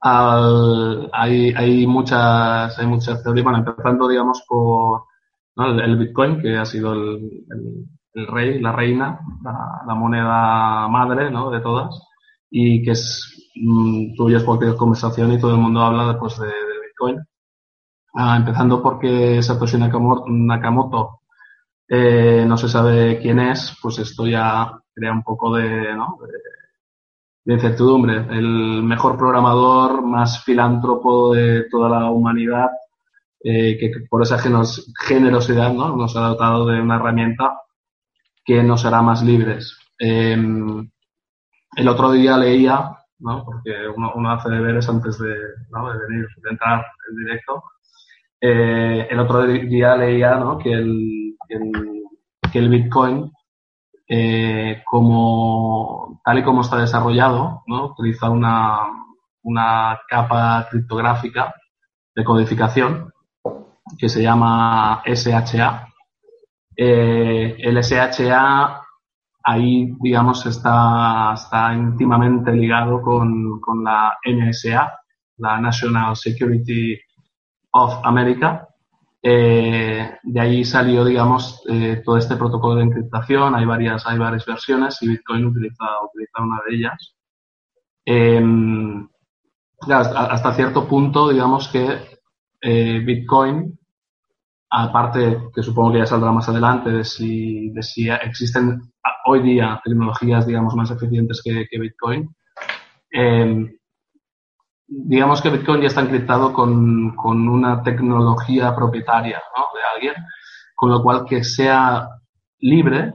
hay, 0.01 1.53
hay, 1.53 1.87
muchas, 1.89 2.79
hay 2.79 2.87
muchas 2.87 3.25
teorías, 3.25 3.43
bueno, 3.43 3.59
empezando, 3.59 4.07
digamos, 4.07 4.45
por 4.47 5.07
el, 5.57 5.97
Bitcoin, 5.97 6.41
que 6.41 6.57
ha 6.57 6.65
sido 6.65 6.93
el 6.93 7.89
el 8.17 8.27
rey, 8.29 8.61
la 8.61 8.73
reina, 8.73 9.21
la, 9.43 9.95
moneda 9.95 10.89
madre 10.89 11.31
¿no? 11.31 11.51
de 11.51 11.61
todas, 11.61 12.01
y 12.51 12.83
que 12.83 12.93
es, 12.93 13.51
mmm, 13.57 14.15
cualquier 14.17 14.77
conversación 14.77 15.33
y 15.33 15.41
todo 15.41 15.51
el 15.51 15.61
mundo 15.61 15.81
habla 15.81 16.19
pues, 16.19 16.39
de, 16.39 16.47
Bitcoin. 16.47 17.19
Ah, 18.19 18.37
empezando 18.39 18.83
porque 18.83 19.43
Satoshi 19.43 19.77
Nakamoto, 19.77 21.21
eh, 21.87 22.45
no 22.49 22.57
se 22.57 22.67
sabe 22.69 23.19
quién 23.21 23.39
es, 23.41 23.77
pues 23.83 23.99
esto 23.99 24.27
ya 24.27 24.73
crea 24.95 25.13
un 25.13 25.23
poco 25.23 25.55
de, 25.55 25.95
incertidumbre. 27.45 28.17
El 28.31 28.83
mejor 28.83 29.19
programador, 29.19 30.03
más 30.03 30.43
filántropo 30.45 31.35
de 31.35 31.65
toda 31.71 31.91
la 31.91 32.11
humanidad, 32.11 32.71
eh, 33.45 33.77
que 33.79 33.93
por 34.09 34.23
esa 34.23 34.39
generosidad 34.39 35.73
¿no? 35.75 35.95
nos 35.95 36.17
ha 36.17 36.29
dotado 36.29 36.67
de 36.67 36.81
una 36.81 36.97
herramienta 36.97 37.61
que 38.45 38.63
nos 38.63 38.87
hará 38.87 39.03
más 39.03 39.23
libres. 39.23 39.77
Em, 39.99 40.91
el 41.77 41.89
otro 41.89 42.13
día 42.13 42.39
leía, 42.39 42.97
¿no? 43.19 43.45
porque 43.45 43.73
uno, 43.95 44.31
hace 44.33 44.49
deberes 44.49 44.89
antes 44.89 45.19
de, 45.19 45.35
¿no? 45.71 45.93
de 45.93 45.99
venir, 46.07 46.27
de 46.43 46.51
entrar 46.51 46.85
en 47.11 47.17
directo, 47.17 47.63
eh, 48.41 49.09
el 49.11 49.19
otro 49.19 49.47
día 49.47 49.97
leía 49.97 50.41
que, 50.63 50.73
el, 50.73 52.69
Bitcoin, 52.69 53.31
eh, 54.09 54.83
como, 54.85 56.21
tal 56.25 56.39
y 56.39 56.43
como 56.43 56.63
está 56.63 56.79
desarrollado, 56.79 57.63
utiliza 57.67 58.31
una, 58.31 58.79
una 59.43 59.99
capa 60.09 60.67
criptográfica 60.71 61.55
de 62.15 62.25
codificación 62.25 63.13
que 63.99 64.09
se 64.09 64.23
llama 64.23 65.03
SHA, 65.05 65.89
eh, 66.77 67.57
el 67.59 67.79
SHA 67.79 68.83
ahí, 69.45 69.95
digamos, 70.01 70.45
está, 70.47 71.33
está 71.35 71.73
íntimamente 71.73 72.53
ligado 72.53 73.01
con, 73.01 73.61
con, 73.61 73.85
la 73.85 74.19
NSA, 74.25 74.93
la 75.39 75.61
National 75.61 76.17
Security 76.17 76.99
of 77.77 78.01
America. 78.05 78.69
Eh, 79.23 80.19
de 80.23 80.41
ahí 80.41 80.65
salió, 80.65 81.05
digamos, 81.05 81.63
eh, 81.69 82.03
todo 82.05 82.17
este 82.17 82.37
protocolo 82.37 82.77
de 82.77 82.85
encriptación. 82.85 83.55
Hay 83.55 83.65
varias, 83.65 84.07
hay 84.07 84.19
varias 84.19 84.47
versiones 84.47 85.03
y 85.03 85.09
Bitcoin 85.09 85.47
utiliza, 85.47 85.85
utiliza 86.05 86.43
una 86.43 86.61
de 86.67 86.75
ellas. 86.77 87.15
hasta, 89.81 90.27
hasta, 90.27 90.55
cierto 90.55 90.87
punto, 90.87 91.29
digamos 91.29 91.69
que 91.69 92.17
Bitcoin 93.05 93.79
aparte 94.71 95.39
que 95.55 95.63
supongo 95.63 95.93
que 95.93 95.99
ya 95.99 96.07
saldrá 96.07 96.33
más 96.33 96.49
adelante, 96.49 96.91
de 96.91 97.05
si, 97.05 97.71
de 97.71 97.83
si 97.83 98.09
existen 98.09 98.81
hoy 99.27 99.43
día 99.43 99.81
tecnologías, 99.85 100.47
digamos, 100.47 100.75
más 100.75 100.91
eficientes 100.91 101.41
que, 101.43 101.79
Bitcoin. 101.79 102.29
Em, 103.11 103.77
digamos 104.87 105.43
que 105.43 105.51
Bitcoin 105.51 105.81
ya 105.81 105.89
está 105.89 106.01
encriptado 106.01 106.53
con, 106.53 107.15
con 107.17 107.49
una 107.49 107.83
tecnología 107.83 108.75
propietaria 108.75 109.39
de 109.75 109.81
alguien, 109.95 110.15
con 110.75 110.91
lo 110.91 111.03
cual 111.03 111.25
que 111.25 111.43
sea 111.45 112.09
libre 112.61 113.15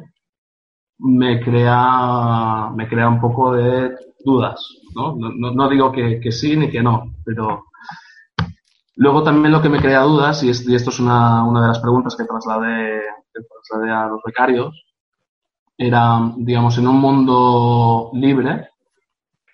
me 1.00 1.42
crea, 1.42 2.70
me 2.76 2.88
crea 2.88 3.10
un 3.10 3.20
poco 3.20 3.54
de 3.54 3.96
dudas. 4.24 4.68
No, 4.96 5.16
no, 5.16 5.52
no 5.52 5.70
digo 5.70 5.92
que, 5.92 6.20
que 6.20 6.32
sí 6.32 6.56
ni 6.56 6.70
que 6.70 6.84
no, 6.84 7.16
pero 7.26 7.66
Luego 9.02 9.24
también 9.24 9.52
lo 9.52 9.62
que 9.62 9.70
me 9.70 9.80
crea 9.80 10.02
dudas, 10.02 10.44
y, 10.44 10.50
esto 10.50 10.90
es 10.90 11.00
una, 11.00 11.44
una, 11.44 11.62
de 11.62 11.68
las 11.70 11.80
preguntas 11.80 12.16
que 12.16 12.26
trasladé, 12.26 13.02
a 13.92 14.08
los 14.08 14.22
becarios, 14.24 14.84
era, 15.78 16.32
digamos, 16.38 16.78
en 16.78 16.88
un 16.88 17.00
mundo 17.00 18.12
libre, 18.14 18.70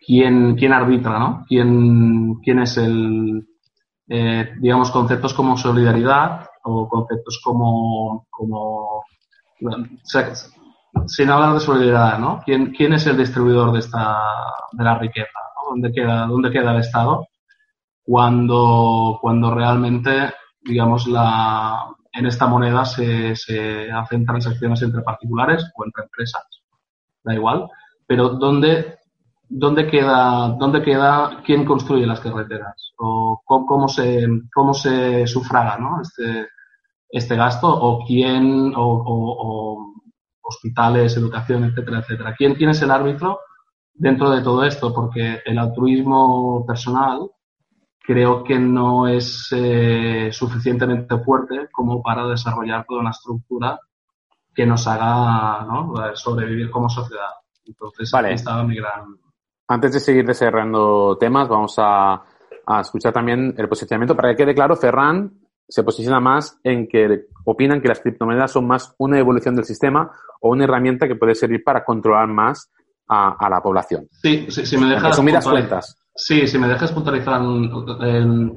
¿quién, 0.07 0.55
quién 0.55 0.73
arbitra, 0.73 1.19
no? 1.19 1.45
¿Quién, 1.47 2.35
quién 2.35 2.59
es 2.59 2.77
el, 2.77 3.45
eh, 4.07 4.53
digamos, 4.59 4.89
conceptos 4.89 5.33
como 5.33 5.57
solidaridad 5.57 6.47
o 6.63 6.87
conceptos 6.87 7.41
como, 7.43 8.25
como 8.29 9.03
sin 11.07 11.29
hablar 11.29 11.53
de 11.53 11.59
solidaridad, 11.59 12.17
¿no? 12.19 12.41
¿Quién, 12.45 12.71
quién 12.71 12.93
es 12.93 13.05
el 13.07 13.17
distribuidor 13.17 13.73
de 13.73 13.79
esta, 13.79 14.17
de 14.71 14.83
la 14.83 14.97
riqueza? 14.97 15.39
¿Dónde 15.69 15.91
queda, 15.91 16.25
dónde 16.25 16.51
queda 16.51 16.71
el 16.71 16.79
Estado? 16.79 17.27
cuando, 18.07 19.19
cuando 19.21 19.53
realmente, 19.53 20.33
digamos, 20.61 21.07
la, 21.07 21.87
en 22.13 22.25
esta 22.25 22.47
moneda 22.47 22.85
se, 22.85 23.35
se 23.35 23.91
hacen 23.91 24.25
transacciones 24.25 24.81
entre 24.81 25.01
particulares 25.01 25.69
o 25.75 25.83
entre 25.83 26.05
empresas, 26.05 26.45
da 27.21 27.33
igual, 27.33 27.67
pero 28.07 28.29
¿dónde, 28.29 28.99
dónde, 29.49 29.87
queda, 29.87 30.49
dónde 30.59 30.81
queda 30.81 31.41
quién 31.45 31.65
construye 31.65 32.05
las 32.05 32.19
carreteras? 32.19 32.93
¿O 32.97 33.41
cómo, 33.45 33.87
se, 33.87 34.27
cómo 34.53 34.73
se 34.73 35.27
sufraga 35.27 35.77
¿no? 35.77 36.01
este, 36.01 36.47
este 37.09 37.35
gasto? 37.35 37.67
¿O 37.67 38.05
quién, 38.05 38.73
o, 38.75 39.03
o, 39.05 39.93
hospitales, 40.41 41.17
educación, 41.17 41.65
etcétera, 41.65 41.99
etcétera? 41.99 42.35
¿Quién, 42.37 42.55
¿Quién 42.55 42.69
es 42.69 42.81
el 42.81 42.91
árbitro 42.91 43.39
dentro 43.93 44.29
de 44.29 44.41
todo 44.41 44.63
esto? 44.63 44.93
Porque 44.93 45.41
el 45.45 45.57
altruismo 45.57 46.65
personal 46.65 47.29
creo 48.07 48.41
que 48.41 48.57
no 48.57 49.07
es 49.07 49.49
eh, 49.51 50.29
suficientemente 50.31 51.17
fuerte 51.19 51.67
como 51.69 52.01
para 52.01 52.25
desarrollar 52.25 52.85
toda 52.87 53.01
una 53.01 53.11
estructura 53.11 53.77
que 54.55 54.65
nos 54.65 54.87
haga 54.87 55.65
¿no? 55.65 55.93
sobrevivir 56.15 56.71
como 56.71 56.89
sociedad. 56.89 57.33
Entonces, 57.65 58.09
vale. 58.09 58.29
ahí 58.29 58.35
estaba 58.35 58.63
mi 58.63 58.77
gran... 58.77 59.17
Antes 59.67 59.93
de 59.93 60.00
seguir 60.00 60.25
desarrollando 60.25 61.17
temas, 61.19 61.47
vamos 61.47 61.75
a, 61.77 62.24
a, 62.65 62.81
escuchar 62.81 63.13
también 63.13 63.53
el 63.57 63.67
posicionamiento. 63.67 64.15
Para 64.15 64.29
que 64.29 64.43
quede 64.43 64.55
claro, 64.55 64.75
Ferran 64.75 65.31
se 65.67 65.83
posiciona 65.83 66.19
más 66.19 66.59
en 66.63 66.88
que 66.88 67.25
opinan 67.43 67.81
que 67.81 67.89
las 67.89 68.00
criptomonedas 68.00 68.51
son 68.51 68.65
más 68.65 68.95
una 68.97 69.19
evolución 69.19 69.55
del 69.55 69.65
sistema 69.65 70.12
o 70.41 70.51
una 70.51 70.63
herramienta 70.63 71.07
que 71.07 71.15
puede 71.15 71.36
servir 71.36 71.63
para 71.63 71.83
controlar 71.83 72.27
más 72.27 72.71
a, 73.09 73.36
a 73.38 73.50
la 73.50 73.62
población. 73.62 74.07
Sí, 74.12 74.47
sí, 74.50 74.65
si 74.65 74.77
me 74.77 74.88
dejas... 74.88 75.17
En 75.19 75.41
cuentas. 75.41 75.97
Sí, 76.17 76.47
si 76.47 76.57
me 76.57 76.67
dejas 76.67 76.91
puntualizar, 76.91 77.39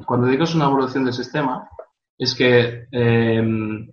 cuando 0.06 0.26
digo 0.26 0.44
es 0.44 0.54
una 0.54 0.64
evolución 0.64 1.04
del 1.04 1.12
sistema, 1.12 1.68
es 2.16 2.34
que 2.34 2.86
em, 2.90 3.86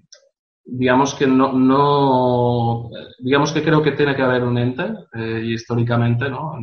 digamos 0.63 1.13
que 1.13 1.27
no, 1.27 1.51
no, 1.51 2.89
digamos 3.19 3.51
que 3.51 3.61
creo 3.61 3.81
que 3.83 3.91
tiene 3.91 4.15
que 4.15 4.21
haber 4.21 4.43
un 4.43 4.57
ente 4.57 4.85
eh, 5.13 5.41
y 5.43 5.53
históricamente, 5.53 6.29
¿no? 6.29 6.53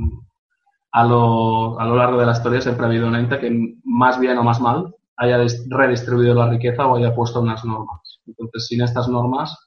A 0.96 1.04
lo, 1.04 1.78
a 1.80 1.86
lo 1.86 1.96
largo 1.96 2.18
de 2.20 2.26
la 2.26 2.32
historia 2.32 2.60
siempre 2.60 2.84
ha 2.84 2.88
habido 2.88 3.08
un 3.08 3.16
ente 3.16 3.40
que 3.40 3.50
más 3.84 4.20
bien 4.20 4.38
o 4.38 4.44
más 4.44 4.60
mal 4.60 4.94
haya 5.16 5.38
redistribuido 5.68 6.34
la 6.34 6.48
riqueza 6.48 6.86
o 6.86 6.96
haya 6.96 7.14
puesto 7.14 7.40
unas 7.40 7.64
normas. 7.64 8.20
Entonces, 8.26 8.66
sin 8.68 8.82
estas 8.82 9.08
normas 9.08 9.58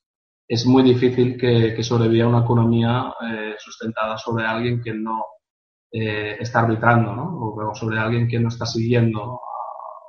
es 0.48 0.65
muy 0.65 0.84
difícil 0.84 1.38
que, 1.38 1.74
que 1.75 1.84
sobreviva 1.84 2.29
una 2.29 2.41
economía 2.46 3.13
eh, 3.29 3.55
sustentada 3.60 4.17
sobre 4.17 4.46
alguien 4.46 4.81
que 4.81 4.93
no 4.93 5.25
eh, 5.91 6.38
está 6.39 6.62
arbitrando, 6.62 7.15
¿no? 7.15 7.38
O, 7.39 7.75
sobre 7.75 8.00
alguien 8.00 8.27
que 8.27 8.39
no 8.39 8.50
está 8.50 8.65
siguiendo 8.65 9.41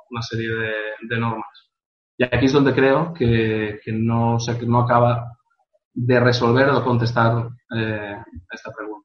una 0.09 0.21
serie 0.21 0.49
de, 1.07 1.19
normas. 1.19 1.69
Y 2.17 2.23
aquí 2.23 2.45
es 2.45 2.53
donde 2.53 2.73
creo 2.73 3.13
que, 3.13 3.79
que 3.83 3.91
no, 3.91 4.39
se, 4.39 4.65
no 4.65 4.79
acaba 4.79 5.37
de 5.93 6.19
resolver 6.19 6.69
o 6.69 6.83
contestar 6.83 7.49
eh, 7.75 8.17
esta 8.51 8.71
pregunta. 8.71 8.98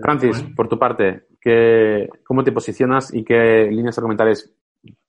Francis, 0.00 0.44
por 0.54 0.68
tu 0.68 0.78
parte, 0.78 1.26
¿qué, 1.40 2.08
¿cómo 2.24 2.44
te 2.44 2.52
posicionas 2.52 3.12
y 3.12 3.24
qué 3.24 3.68
líneas 3.70 3.98
comentarios 4.00 4.50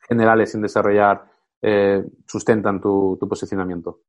generales 0.07 0.51
sin 0.51 0.61
desarrollar 0.61 1.23
eh, 1.61 2.03
sustentan 2.27 2.81
tu, 2.81 3.17
tu 3.19 3.27
posicionamiento? 3.27 4.01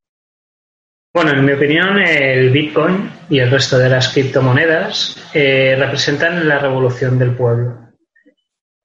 Bueno, 1.17 1.31
en 1.31 1.47
mi 1.47 1.53
opinión, 1.53 1.99
el 1.99 2.51
Bitcoin 2.51 3.11
y 3.31 3.39
el 3.39 3.51
resto 3.51 3.79
de 3.79 3.89
las 3.89 4.13
criptomonedas 4.13 5.31
eh, 5.33 5.75
representan 5.79 6.47
la 6.47 6.59
revolución 6.59 7.19
del 7.19 7.35
pueblo. 7.35 7.79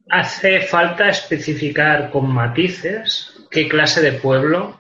Hace 0.10 0.62
falta 0.62 1.10
especificar 1.10 2.10
con 2.10 2.34
matices 2.34 3.48
qué 3.52 3.68
clase 3.68 4.02
de 4.02 4.14
pueblo 4.14 4.80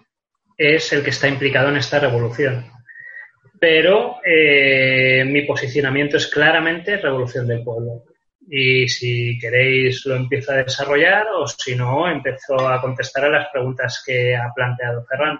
es 0.57 0.93
el 0.93 1.03
que 1.03 1.10
está 1.10 1.27
implicado 1.27 1.67
en 1.69 1.75
esta 1.75 2.00
revolución. 2.00 2.65
Pero 3.61 4.17
eh, 4.25 5.23
mi 5.23 5.43
posicionamiento 5.43 6.17
es 6.17 6.25
claramente 6.25 6.97
revolución 6.97 7.47
del 7.47 7.63
pueblo. 7.63 8.05
Y 8.49 8.87
si 8.87 9.37
queréis 9.37 10.03
lo 10.07 10.15
empiezo 10.15 10.51
a 10.51 10.63
desarrollar 10.63 11.27
o 11.35 11.45
si 11.45 11.75
no, 11.75 12.09
empiezo 12.09 12.67
a 12.67 12.81
contestar 12.81 13.25
a 13.25 13.29
las 13.29 13.49
preguntas 13.51 14.01
que 14.03 14.35
ha 14.35 14.51
planteado 14.55 15.05
Ferran. 15.05 15.37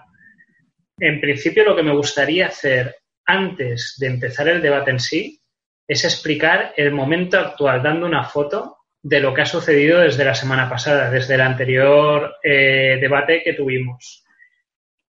En 0.98 1.20
principio, 1.20 1.64
lo 1.64 1.74
que 1.74 1.82
me 1.82 1.96
gustaría 1.96 2.46
hacer 2.46 2.94
antes 3.26 3.96
de 3.98 4.06
empezar 4.06 4.46
el 4.46 4.62
debate 4.62 4.92
en 4.92 5.00
sí 5.00 5.40
es 5.88 6.04
explicar 6.04 6.74
el 6.76 6.92
momento 6.92 7.40
actual, 7.40 7.82
dando 7.82 8.06
una 8.06 8.22
foto 8.22 8.76
de 9.02 9.18
lo 9.18 9.34
que 9.34 9.42
ha 9.42 9.46
sucedido 9.46 9.98
desde 9.98 10.24
la 10.24 10.36
semana 10.36 10.70
pasada, 10.70 11.10
desde 11.10 11.34
el 11.34 11.40
anterior 11.40 12.36
eh, 12.40 12.98
debate 13.00 13.42
que 13.42 13.54
tuvimos. 13.54 14.24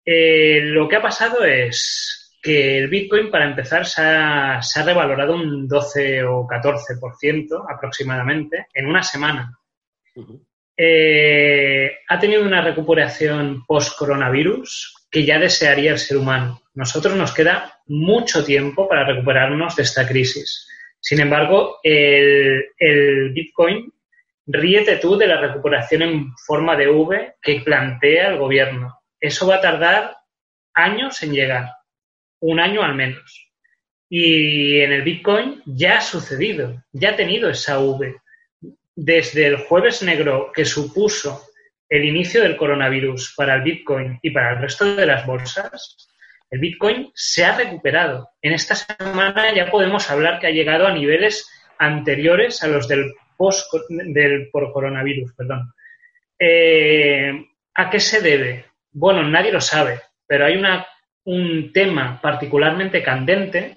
Eh, 0.05 0.61
lo 0.63 0.87
que 0.87 0.97
ha 0.97 1.03
pasado 1.03 1.43
es 1.43 2.18
que 2.41 2.79
el 2.79 2.89
Bitcoin, 2.89 3.31
para 3.31 3.47
empezar, 3.47 3.87
se 3.87 4.03
ha, 4.03 4.63
se 4.63 4.81
ha 4.81 4.85
revalorado 4.85 5.35
un 5.35 5.67
12 5.67 6.25
o 6.25 6.47
14% 6.47 7.65
aproximadamente 7.69 8.67
en 8.73 8.87
una 8.87 9.03
semana. 9.03 9.59
Eh, 10.77 11.99
ha 12.09 12.19
tenido 12.19 12.43
una 12.43 12.63
recuperación 12.63 13.65
post-coronavirus 13.67 15.07
que 15.11 15.25
ya 15.25 15.39
desearía 15.39 15.93
el 15.93 15.99
ser 15.99 16.19
humano. 16.19 16.63
Nosotros 16.75 17.17
nos 17.17 17.33
queda 17.33 17.81
mucho 17.87 18.45
tiempo 18.45 18.89
para 18.89 19.05
recuperarnos 19.05 19.75
de 19.75 19.83
esta 19.83 20.07
crisis. 20.07 20.69
Sin 21.01 21.21
embargo, 21.21 21.79
el, 21.83 22.67
el 22.79 23.33
Bitcoin 23.33 23.93
ríete 24.47 24.97
tú 24.97 25.17
de 25.17 25.27
la 25.27 25.41
recuperación 25.41 26.03
en 26.03 26.37
forma 26.47 26.77
de 26.77 26.89
V 26.89 27.35
que 27.43 27.61
plantea 27.61 28.29
el 28.29 28.39
gobierno. 28.39 29.01
Eso 29.21 29.47
va 29.47 29.57
a 29.57 29.61
tardar 29.61 30.17
años 30.75 31.23
en 31.23 31.33
llegar, 31.33 31.71
un 32.41 32.61
año 32.61 32.83
al 32.83 32.95
menos. 32.95 33.51
Y 34.09 34.81
en 34.81 34.93
el 34.93 35.03
Bitcoin 35.03 35.63
ya 35.67 35.99
ha 35.99 36.01
sucedido, 36.01 36.83
ya 36.93 37.11
ha 37.11 37.17
tenido 37.17 37.51
esa 37.51 37.79
V. 37.79 38.17
Desde 38.95 39.47
el 39.47 39.57
jueves 39.57 40.03
negro 40.03 40.51
que 40.55 40.65
supuso 40.65 41.43
el 41.89 42.05
inicio 42.05 42.43
del 42.43 42.57
coronavirus 42.57 43.35
para 43.37 43.55
el 43.55 43.63
Bitcoin 43.63 44.19
y 44.23 44.31
para 44.31 44.53
el 44.53 44.63
resto 44.63 44.97
de 44.97 45.07
las 45.07 45.27
bolsas, 45.27 46.09
el 46.51 46.61
Bitcoin 46.61 47.11
se 47.15 47.45
ha 47.45 47.57
recuperado. 47.57 48.31
En 48.41 48.53
esta 48.53 48.75
semana 48.75 49.55
ya 49.55 49.71
podemos 49.71 50.11
hablar 50.11 50.39
que 50.39 50.47
ha 50.47 50.51
llegado 50.51 50.87
a 50.87 50.93
niveles 50.93 51.49
anteriores 51.79 52.63
a 52.63 52.69
los 52.69 52.89
del 52.89 53.13
post 53.37 53.71
del 53.89 54.49
por 54.51 54.73
coronavirus, 54.73 55.33
perdón. 55.35 55.73
Eh, 56.39 57.47
¿A 57.75 57.91
qué 57.91 58.01
se 58.01 58.21
debe? 58.21 58.67
Bueno, 58.91 59.23
nadie 59.23 59.53
lo 59.53 59.61
sabe, 59.61 60.01
pero 60.27 60.47
hay 60.47 60.57
una, 60.57 60.87
un 61.29 61.75
tema 61.75 62.19
particularmente 62.23 63.03
candente 63.03 63.77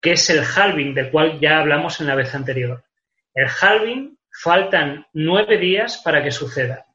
que 0.00 0.12
es 0.12 0.30
el 0.30 0.44
halving, 0.44 0.94
del 0.94 1.10
cual 1.10 1.40
ya 1.40 1.58
hablamos 1.58 2.00
en 2.00 2.06
la 2.06 2.14
vez 2.14 2.32
anterior. 2.36 2.84
El 3.34 3.48
halving 3.48 4.16
faltan 4.30 5.04
nueve 5.12 5.58
días 5.58 6.00
para 6.04 6.22
que 6.22 6.30
suceda 6.30 6.86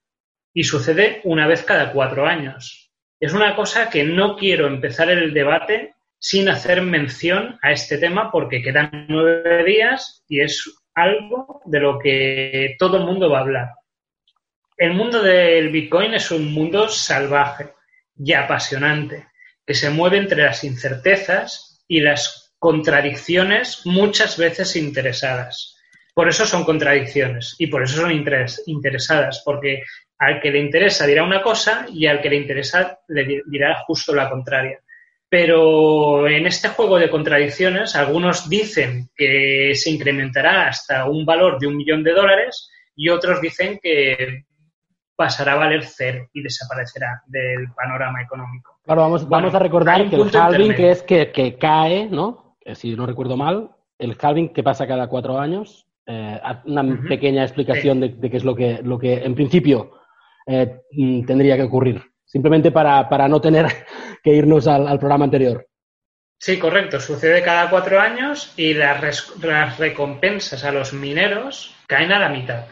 y 0.54 0.64
sucede 0.64 1.20
una 1.26 1.48
vez 1.48 1.64
cada 1.64 1.92
cuatro 1.92 2.26
años. 2.26 2.92
Es 3.20 3.34
una 3.34 3.58
cosa 3.58 3.90
que 3.90 4.06
no 4.06 4.38
quiero 4.38 4.68
empezar 4.68 5.10
el 5.10 5.34
debate 5.34 5.96
sin 6.18 6.48
hacer 6.48 6.82
mención 6.82 7.60
a 7.62 7.72
este 7.72 7.98
tema 7.98 8.32
porque 8.32 8.62
quedan 8.62 9.06
nueve 9.10 9.66
días 9.66 10.24
y 10.30 10.40
es 10.40 10.82
algo 10.94 11.62
de 11.66 11.80
lo 11.82 12.00
que 12.00 12.78
todo 12.80 12.98
el 12.98 13.04
mundo 13.04 13.30
va 13.30 13.40
a 13.40 13.42
hablar. 13.42 13.70
El 14.78 14.94
mundo 14.94 15.22
del 15.22 15.70
Bitcoin 15.70 16.14
es 16.14 16.32
un 16.32 16.54
mundo 16.54 16.88
salvaje 16.88 17.74
y 18.16 18.32
apasionante 18.32 19.29
que 19.70 19.76
se 19.76 19.92
mueve 19.92 20.18
entre 20.18 20.42
las 20.42 20.64
incertezas 20.64 21.80
y 21.88 22.00
las 22.00 22.56
contradicciones 22.58 23.86
muchas 23.86 24.36
veces 24.36 24.76
interesadas. 24.76 25.78
Por 26.16 26.28
eso 26.28 26.48
son 26.48 26.64
contradicciones 26.64 27.56
y 27.60 27.68
por 27.68 27.84
eso 27.84 28.02
son 28.02 28.12
interesadas, 28.12 29.44
porque 29.46 29.84
al 30.18 30.42
que 30.42 30.50
le 30.50 30.58
interesa 30.58 31.06
dirá 31.06 31.24
una 31.24 31.44
cosa 31.44 31.86
y 31.94 32.08
al 32.08 32.20
que 32.20 32.32
le 32.32 32.38
interesa 32.38 32.98
le 33.10 33.44
dirá 33.46 33.84
justo 33.86 34.16
la 34.16 34.28
contraria. 34.28 34.80
Pero 35.30 36.28
en 36.28 36.48
este 36.48 36.70
juego 36.70 36.98
de 36.98 37.12
contradicciones, 37.12 37.96
algunos 37.96 38.50
dicen 38.50 39.12
que 39.16 39.74
se 39.76 39.92
incrementará 39.92 40.68
hasta 40.68 41.06
un 41.06 41.28
valor 41.28 41.60
de 41.60 41.68
un 41.68 41.78
millón 41.78 42.04
de 42.04 42.14
dólares 42.14 42.72
y 42.96 43.10
otros 43.10 43.40
dicen 43.40 43.80
que 43.80 44.46
pasará 45.16 45.52
a 45.52 45.58
valer 45.58 45.86
cero 45.86 46.28
y 46.34 46.42
desaparecerá 46.42 47.22
del 47.28 47.72
panorama 47.76 48.24
económico. 48.24 48.79
Claro, 48.90 49.02
vamos, 49.04 49.22
Bueno, 49.28 49.44
vamos 49.44 49.56
a 49.56 49.60
recordar 49.60 50.10
que 50.10 50.16
el 50.16 50.36
halving, 50.36 50.74
que 50.76 50.90
es 50.90 51.04
que, 51.04 51.32
que 51.32 51.58
cae, 51.60 52.08
¿no? 52.10 52.56
Que 52.60 52.74
Si 52.74 52.96
no 52.96 53.06
recuerdo 53.06 53.38
mal, 53.38 53.70
el 54.00 54.18
halving 54.20 54.50
que 54.52 54.64
pasa 54.64 54.88
cada 54.88 55.08
cuatro 55.08 55.38
años. 55.40 55.86
eh, 56.08 56.40
una 56.66 56.84
pequeña 57.08 57.44
explicación 57.44 58.00
de, 58.00 58.10
de 58.10 58.30
qué 58.32 58.38
es 58.38 58.44
lo 58.44 58.56
que, 58.56 58.80
lo 58.84 58.98
que 58.98 59.14
en 59.14 59.36
principio 59.36 59.92
eh, 60.48 60.82
mm, 60.92 61.24
tendría 61.26 61.56
que 61.56 61.64
ocurrir. 61.64 62.02
Simplemente 62.26 62.72
para, 62.72 63.08
para 63.08 63.28
no 63.28 63.40
tener 63.40 63.68
que 64.24 64.34
irnos 64.34 64.66
al, 64.68 64.88
al 64.88 64.98
programa 64.98 65.26
anterior. 65.26 65.68
Sí, 66.40 66.58
correcto. 66.58 67.00
Sucede 67.00 67.44
cada 67.44 67.70
cuatro 67.70 68.00
años 68.00 68.54
y 68.58 68.74
las, 68.74 69.00
res- 69.02 69.34
las 69.44 69.78
recompensas 69.78 70.64
a 70.64 70.72
los 70.72 70.94
mineros 70.94 71.76
caen 71.86 72.12
a 72.12 72.18
la 72.20 72.30
mitad. 72.30 72.66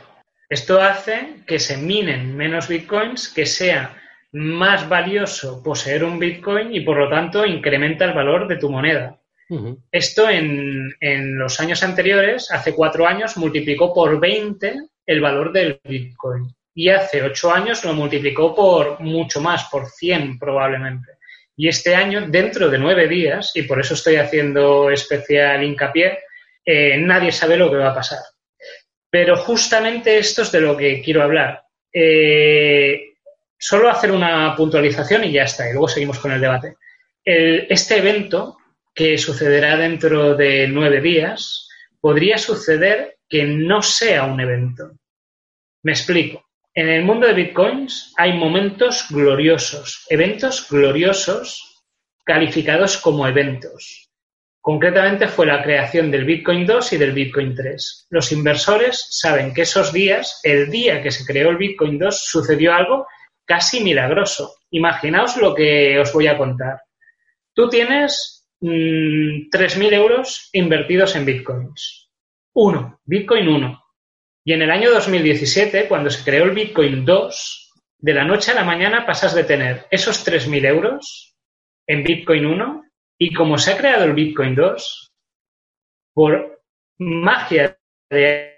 Esto 0.50 0.82
hace 0.82 1.44
que 1.46 1.60
se 1.60 1.78
minen 1.78 2.36
menos 2.36 2.68
bitcoins, 2.70 3.30
que 3.30 3.46
sea 3.46 3.96
más 4.34 4.88
valioso 4.88 5.63
poseer 5.63 6.04
un 6.04 6.20
bitcoin 6.20 6.74
y 6.74 6.82
por 6.82 6.98
lo 6.98 7.10
tanto 7.10 7.46
incrementa 7.46 8.06
el 8.06 8.13
valor 8.13 8.48
de 8.48 8.58
tu 8.58 8.70
moneda. 8.70 9.20
Esto 9.90 10.30
en, 10.30 10.94
en 11.00 11.38
los 11.38 11.60
años 11.62 11.82
anteriores, 11.82 12.52
hace 12.52 12.76
cuatro 12.76 13.08
años, 13.08 13.38
multiplicó 13.38 13.94
por 13.94 14.20
20 14.20 14.76
el 15.06 15.22
valor 15.22 15.54
del 15.54 15.80
Bitcoin. 15.84 16.54
Y 16.76 16.90
hace 16.90 17.24
ocho 17.24 17.52
años 17.52 17.84
lo 17.86 17.94
multiplicó 17.94 18.54
por 18.54 19.00
mucho 19.00 19.42
más, 19.42 19.63
por 19.72 19.88
100 19.88 20.38
probablemente. 20.38 21.13
Y 21.56 21.70
este 21.70 21.96
año, 21.96 22.28
dentro 22.28 22.70
de 22.70 22.78
nueve 22.78 23.08
días, 23.08 23.52
y 23.56 23.63
por 23.63 23.80
eso 23.80 23.96
estoy 23.96 24.18
haciendo 24.18 24.92
especial 24.92 25.63
hincapié, 25.63 26.20
eh, 26.63 26.98
nadie 26.98 27.32
sabe 27.32 27.58
lo 27.58 27.72
que 27.72 27.78
va 27.78 27.92
a 27.92 27.96
pasar. 27.96 28.20
Pero 29.10 29.38
justamente 29.38 30.18
esto 30.18 30.44
es 30.44 30.52
de 30.52 30.62
lo 30.62 30.78
que 30.78 31.02
quiero 31.02 31.24
hablar. 31.24 31.63
Eh, 31.92 33.07
solo 33.58 33.89
hacer 33.89 34.12
una 34.12 34.56
puntualización 34.56 35.24
y 35.24 35.32
ya 35.32 35.43
está, 35.43 35.67
y 35.70 35.74
luego 35.74 35.88
seguimos 35.88 36.20
con 36.20 36.32
el 36.32 36.41
debate. 36.41 36.76
El- 37.24 37.67
este 37.70 37.98
evento 37.98 38.58
que 38.93 39.17
sucederá 39.17 39.78
dentro 39.78 40.36
de 40.36 40.67
nueve 40.67 41.02
días, 41.02 41.67
podría 42.00 42.38
suceder 42.38 43.17
que 43.30 43.43
no 43.43 43.82
sea 43.82 44.24
un 44.26 44.39
evento. 44.39 44.91
Me 45.84 45.91
explico. 45.91 46.43
En 46.74 46.89
el 46.89 47.04
mundo 47.04 47.28
de 47.28 47.34
bitcoins 47.34 48.13
hay 48.17 48.34
momentos 48.34 49.08
gloriosos, 49.10 50.06
eventos 50.10 50.67
gloriosos 50.70 51.84
calificados 52.24 52.98
como 52.98 53.28
eventos. 53.28 54.10
Concretamente 54.62 55.28
fue 55.28 55.46
la 55.46 55.63
creación 55.63 56.12
del 56.12 56.26
Bitcoin 56.26 56.65
2 56.65 56.91
y 56.93 56.98
del 56.98 57.13
Bitcoin 57.13 57.56
3. 57.56 58.08
Los 58.10 58.34
inversores 58.34 59.08
saben 59.12 59.54
que 59.54 59.62
esos 59.62 59.93
días, 59.93 60.41
el 60.43 60.70
día 60.70 61.02
que 61.02 61.10
se 61.10 61.26
creó 61.26 61.52
el 61.52 61.58
Bitcoin 61.58 61.98
2, 61.98 62.26
sucedió 62.26 62.74
algo 62.74 63.08
casi 63.48 63.82
milagroso. 63.84 64.58
Imaginaos 64.72 65.38
lo 65.38 65.56
que 65.56 65.98
os 66.00 66.14
voy 66.14 66.28
a 66.28 66.38
contar. 66.38 66.82
Tú 67.56 67.70
tienes 67.70 68.48
mm, 68.60 69.50
3.000 69.50 69.94
euros 69.94 70.50
invertidos 70.54 71.16
en 71.16 71.26
bitcoins. 71.26 72.10
Uno, 72.54 73.00
Bitcoin 73.06 73.48
1. 73.48 73.84
Y 74.46 74.54
en 74.54 74.62
el 74.62 74.72
año 74.72 74.92
2017, 74.92 75.88
cuando 75.88 76.10
se 76.10 76.24
creó 76.24 76.46
el 76.46 76.52
Bitcoin 76.52 77.04
2, 77.06 77.74
de 78.00 78.14
la 78.14 78.24
noche 78.24 78.52
a 78.52 78.56
la 78.56 78.64
mañana 78.64 79.06
pasas 79.06 79.36
de 79.36 79.44
tener 79.44 79.86
esos 79.92 80.26
3.000 80.26 80.66
euros 80.66 81.36
en 81.88 82.04
Bitcoin 82.04 82.46
1 82.46 82.84
y 83.20 83.34
como 83.34 83.58
se 83.58 83.74
ha 83.74 83.78
creado 83.78 84.06
el 84.06 84.14
Bitcoin 84.14 84.56
2, 84.56 85.12
por 86.14 86.62
magia 87.00 87.78
de 88.10 88.58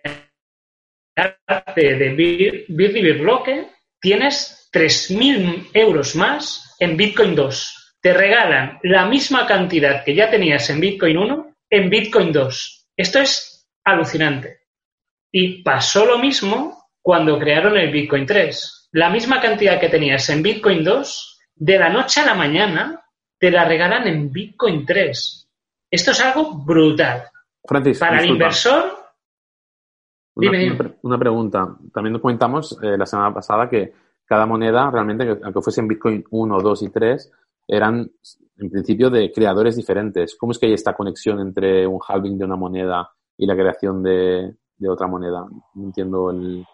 arte 1.16 1.96
de 1.96 2.16
Bir- 2.16 2.66
Birli 2.70 3.02
Birloque, 3.02 3.68
tienes 4.00 4.70
3.000 4.74 5.70
euros 5.74 6.16
más 6.16 6.76
en 6.80 6.98
Bitcoin 6.98 7.36
2. 7.36 7.98
Te 8.02 8.14
regalan 8.14 8.80
la 8.84 9.06
misma 9.06 9.46
cantidad 9.46 10.04
que 10.04 10.16
ya 10.16 10.30
tenías 10.30 10.70
en 10.70 10.80
Bitcoin 10.80 11.18
1 11.18 11.56
en 11.70 11.90
Bitcoin 11.90 12.32
2. 12.32 12.88
Esto 12.96 13.20
es 13.20 13.70
alucinante. 13.84 14.62
Y 15.32 15.62
pasó 15.64 16.06
lo 16.06 16.18
mismo 16.18 16.90
cuando 17.02 17.38
crearon 17.38 17.78
el 17.78 17.92
Bitcoin 17.92 18.26
3. 18.26 18.90
La 18.94 19.10
misma 19.10 19.40
cantidad 19.42 19.80
que 19.80 19.90
tenías 19.90 20.30
en 20.30 20.42
Bitcoin 20.42 20.84
2, 20.84 21.40
de 21.56 21.78
la 21.78 21.90
noche 21.90 22.22
a 22.22 22.26
la 22.26 22.34
mañana 22.34 23.04
te 23.38 23.52
la 23.52 23.66
regalan 23.66 24.08
en 24.08 24.32
Bitcoin 24.32 24.86
3. 24.86 25.50
Esto 25.92 26.12
es 26.12 26.20
algo 26.22 26.54
brutal. 26.54 27.26
Francis, 27.64 28.00
Para 28.00 28.20
el 28.22 28.30
inversor, 28.30 28.99
Una, 30.40 30.52
Dime, 30.52 30.58
dime. 30.60 30.70
una 30.76 30.78
pre- 30.78 30.98
una 31.04 31.18
pregunta. 31.20 31.76
También 31.94 32.20
comentamos 32.20 32.78
eh, 32.82 32.98
la 32.98 33.06
semana 33.06 33.34
pasada 33.34 33.70
que 33.70 33.94
cada 34.26 34.46
moneda, 34.46 34.90
realmente, 34.92 35.26
que- 35.26 35.38
aunque 35.44 35.62
fuesen 35.62 35.88
Bitcoin 35.88 36.24
1, 36.30 36.60
2 36.62 36.84
y 36.84 36.90
3, 36.90 37.32
eran 37.68 38.10
en 38.58 38.70
principio 38.70 39.10
de 39.10 39.32
creadores 39.32 39.76
diferentes. 39.76 40.36
¿Cómo 40.36 40.52
es 40.52 40.60
que 40.60 40.66
hay 40.68 40.74
esta 40.74 40.94
conexión 40.94 41.40
entre 41.40 41.86
un 41.88 42.00
halving 42.06 42.38
de 42.38 42.46
una 42.46 42.56
moneda 42.56 43.10
y 43.38 43.46
la 43.46 43.56
creación 43.56 44.04
de, 44.04 44.54
de 44.78 44.90
otra 44.90 45.08
moneda? 45.08 45.46
No 45.76 45.84
entiendo 45.86 46.30
el, 46.32 46.66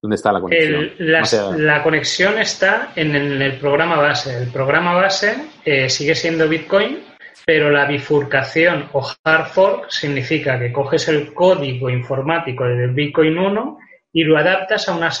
dónde 0.00 0.14
está 0.16 0.32
la 0.32 0.40
conexión. 0.40 0.90
el- 0.98 1.12
las- 1.12 1.32
O 1.34 1.36
sea, 1.50 1.56
la 1.56 1.82
conexión 1.82 2.38
está 2.38 2.92
en 2.94 3.14
el, 3.16 3.40
el 3.42 3.58
programa 3.58 3.96
base. 3.96 4.42
El 4.44 4.50
programa 4.52 4.94
base 4.94 5.34
eh, 5.64 5.88
sigue 5.88 6.14
siendo 6.14 6.48
Bitcoin, 6.48 6.98
pero 7.46 7.70
la 7.70 7.86
bifurcación 7.86 8.88
o 8.92 9.06
hard 9.24 9.46
fork 9.48 9.90
significa 9.90 10.58
que 10.58 10.72
coges 10.72 11.08
el 11.08 11.32
código 11.32 11.90
informático 11.90 12.64
del 12.64 12.90
Bitcoin 12.90 13.38
1 13.38 13.78
y 14.12 14.24
lo 14.24 14.38
adaptas 14.38 14.88
a 14.88 14.96
unas 14.96 15.20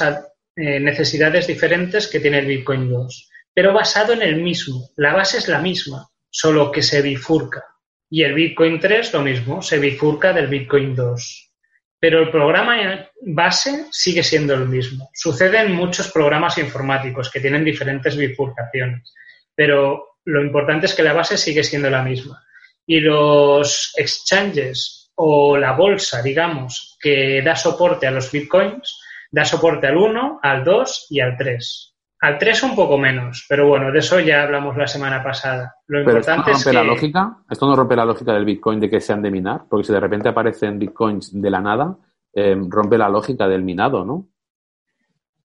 eh, 0.56 0.78
necesidades 0.80 1.46
diferentes 1.46 2.06
que 2.06 2.20
tiene 2.20 2.38
el 2.38 2.46
Bitcoin 2.46 2.88
2, 2.88 3.30
pero 3.52 3.72
basado 3.72 4.12
en 4.12 4.22
el 4.22 4.36
mismo. 4.36 4.90
La 4.96 5.12
base 5.12 5.38
es 5.38 5.48
la 5.48 5.58
misma, 5.58 6.08
solo 6.30 6.70
que 6.70 6.82
se 6.82 7.02
bifurca. 7.02 7.64
Y 8.08 8.22
el 8.22 8.34
Bitcoin 8.34 8.78
3 8.78 9.12
lo 9.14 9.22
mismo, 9.22 9.60
se 9.62 9.78
bifurca 9.78 10.32
del 10.32 10.46
Bitcoin 10.46 10.94
2. 10.94 11.50
Pero 11.98 12.20
el 12.20 12.30
programa 12.30 13.08
base 13.22 13.86
sigue 13.90 14.22
siendo 14.22 14.54
el 14.54 14.68
mismo. 14.68 15.10
Sucede 15.14 15.60
en 15.60 15.72
muchos 15.72 16.12
programas 16.12 16.58
informáticos 16.58 17.30
que 17.30 17.40
tienen 17.40 17.64
diferentes 17.64 18.16
bifurcaciones, 18.16 19.12
pero 19.54 20.13
lo 20.24 20.42
importante 20.42 20.86
es 20.86 20.94
que 20.94 21.02
la 21.02 21.12
base 21.12 21.36
sigue 21.36 21.62
siendo 21.62 21.90
la 21.90 22.02
misma. 22.02 22.42
Y 22.86 23.00
los 23.00 23.92
exchanges 23.96 25.12
o 25.16 25.56
la 25.56 25.72
bolsa, 25.72 26.22
digamos, 26.22 26.98
que 27.00 27.42
da 27.42 27.54
soporte 27.54 28.06
a 28.06 28.10
los 28.10 28.30
bitcoins, 28.30 29.00
da 29.30 29.44
soporte 29.44 29.86
al 29.86 29.96
1, 29.96 30.40
al 30.42 30.64
2 30.64 31.06
y 31.10 31.20
al 31.20 31.36
3. 31.36 31.94
Al 32.20 32.38
3 32.38 32.62
un 32.62 32.74
poco 32.74 32.96
menos, 32.96 33.44
pero 33.48 33.68
bueno, 33.68 33.92
de 33.92 33.98
eso 33.98 34.18
ya 34.18 34.42
hablamos 34.42 34.76
la 34.76 34.86
semana 34.86 35.22
pasada. 35.22 35.74
Lo 35.86 36.04
pero 36.04 36.20
esto 36.20 36.30
no 36.30 36.36
importante 36.38 36.50
es 36.52 36.64
rompe 36.64 36.70
que... 36.70 36.84
la 36.84 36.84
lógica. 36.84 37.36
Esto 37.50 37.66
no 37.66 37.76
rompe 37.76 37.96
la 37.96 38.04
lógica 38.04 38.32
del 38.32 38.44
Bitcoin 38.44 38.80
de 38.80 38.88
que 38.88 39.00
sean 39.00 39.20
de 39.22 39.30
minar, 39.30 39.64
porque 39.68 39.84
si 39.84 39.92
de 39.92 40.00
repente 40.00 40.28
aparecen 40.28 40.78
Bitcoins 40.78 41.38
de 41.38 41.50
la 41.50 41.60
nada, 41.60 41.96
eh, 42.32 42.56
rompe 42.68 42.96
la 42.96 43.08
lógica 43.08 43.46
del 43.46 43.62
minado, 43.62 44.04
¿no? 44.04 44.28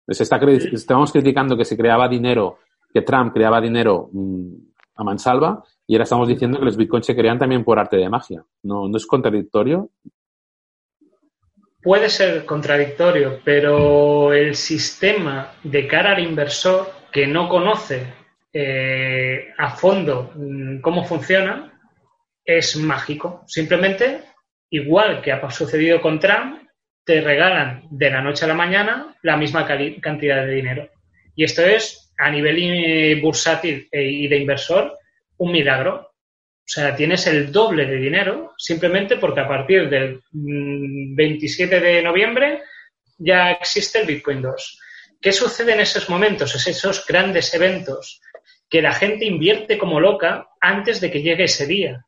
Se 0.07 0.23
está 0.23 0.39
estamos 0.71 1.11
criticando 1.11 1.55
que 1.55 1.65
se 1.65 1.77
creaba 1.77 2.07
dinero, 2.07 2.59
que 2.91 3.01
Trump 3.01 3.33
creaba 3.33 3.61
dinero 3.61 4.09
mm, 4.11 4.68
a 4.99 5.03
mansalva, 5.03 5.63
y 5.87 5.95
ahora 5.95 6.03
estamos 6.03 6.27
diciendo 6.27 6.59
que 6.59 6.65
los 6.65 6.77
bitcoins 6.77 7.05
se 7.05 7.15
crean 7.15 7.39
también 7.39 7.63
por 7.63 7.79
arte 7.79 7.97
de 7.97 8.09
magia. 8.09 8.43
¿No, 8.63 8.87
no 8.87 8.97
es 8.97 9.07
contradictorio? 9.07 9.89
Puede 11.81 12.09
ser 12.09 12.45
contradictorio, 12.45 13.39
pero 13.43 14.33
el 14.33 14.55
sistema 14.55 15.53
de 15.63 15.87
cara 15.87 16.11
al 16.11 16.19
inversor 16.23 16.91
que 17.11 17.25
no 17.25 17.47
conoce 17.47 18.13
eh, 18.51 19.53
a 19.57 19.69
fondo 19.71 20.31
mm, 20.35 20.81
cómo 20.81 21.05
funciona 21.05 21.79
es 22.43 22.75
mágico. 22.75 23.43
Simplemente, 23.47 24.23
igual 24.69 25.21
que 25.21 25.31
ha 25.31 25.49
sucedido 25.49 26.01
con 26.01 26.19
Trump, 26.19 26.67
te 27.05 27.21
regalan 27.21 27.87
de 27.89 28.09
la 28.09 28.21
noche 28.21 28.45
a 28.45 28.49
la 28.49 28.53
mañana 28.55 29.15
la 29.21 29.37
misma 29.37 29.65
cantidad 29.65 30.45
de 30.45 30.51
dinero. 30.51 30.89
Y 31.35 31.45
esto 31.45 31.61
es, 31.61 32.08
a 32.19 32.29
nivel 32.29 32.57
eh, 32.59 33.19
bursátil 33.21 33.87
e- 33.91 34.03
y 34.03 34.27
de 34.27 34.37
inversor, 34.37 34.97
un 35.37 35.51
milagro. 35.51 35.95
O 35.95 36.71
sea, 36.71 36.95
tienes 36.95 37.25
el 37.27 37.51
doble 37.51 37.85
de 37.85 37.95
dinero 37.95 38.53
simplemente 38.57 39.17
porque 39.17 39.39
a 39.39 39.47
partir 39.47 39.89
del 39.89 40.21
mm, 40.31 41.15
27 41.15 41.79
de 41.79 42.01
noviembre 42.03 42.61
ya 43.17 43.51
existe 43.51 43.99
el 43.99 44.07
Bitcoin 44.07 44.41
2. 44.41 44.79
¿Qué 45.21 45.31
sucede 45.31 45.73
en 45.73 45.79
esos 45.79 46.09
momentos, 46.09 46.53
es 46.55 46.67
esos 46.67 47.05
grandes 47.05 47.53
eventos? 47.53 48.21
Que 48.69 48.81
la 48.81 48.93
gente 48.93 49.25
invierte 49.25 49.77
como 49.77 49.99
loca 49.99 50.47
antes 50.61 51.01
de 51.01 51.09
que 51.09 51.21
llegue 51.21 51.45
ese 51.45 51.65
día. 51.65 52.05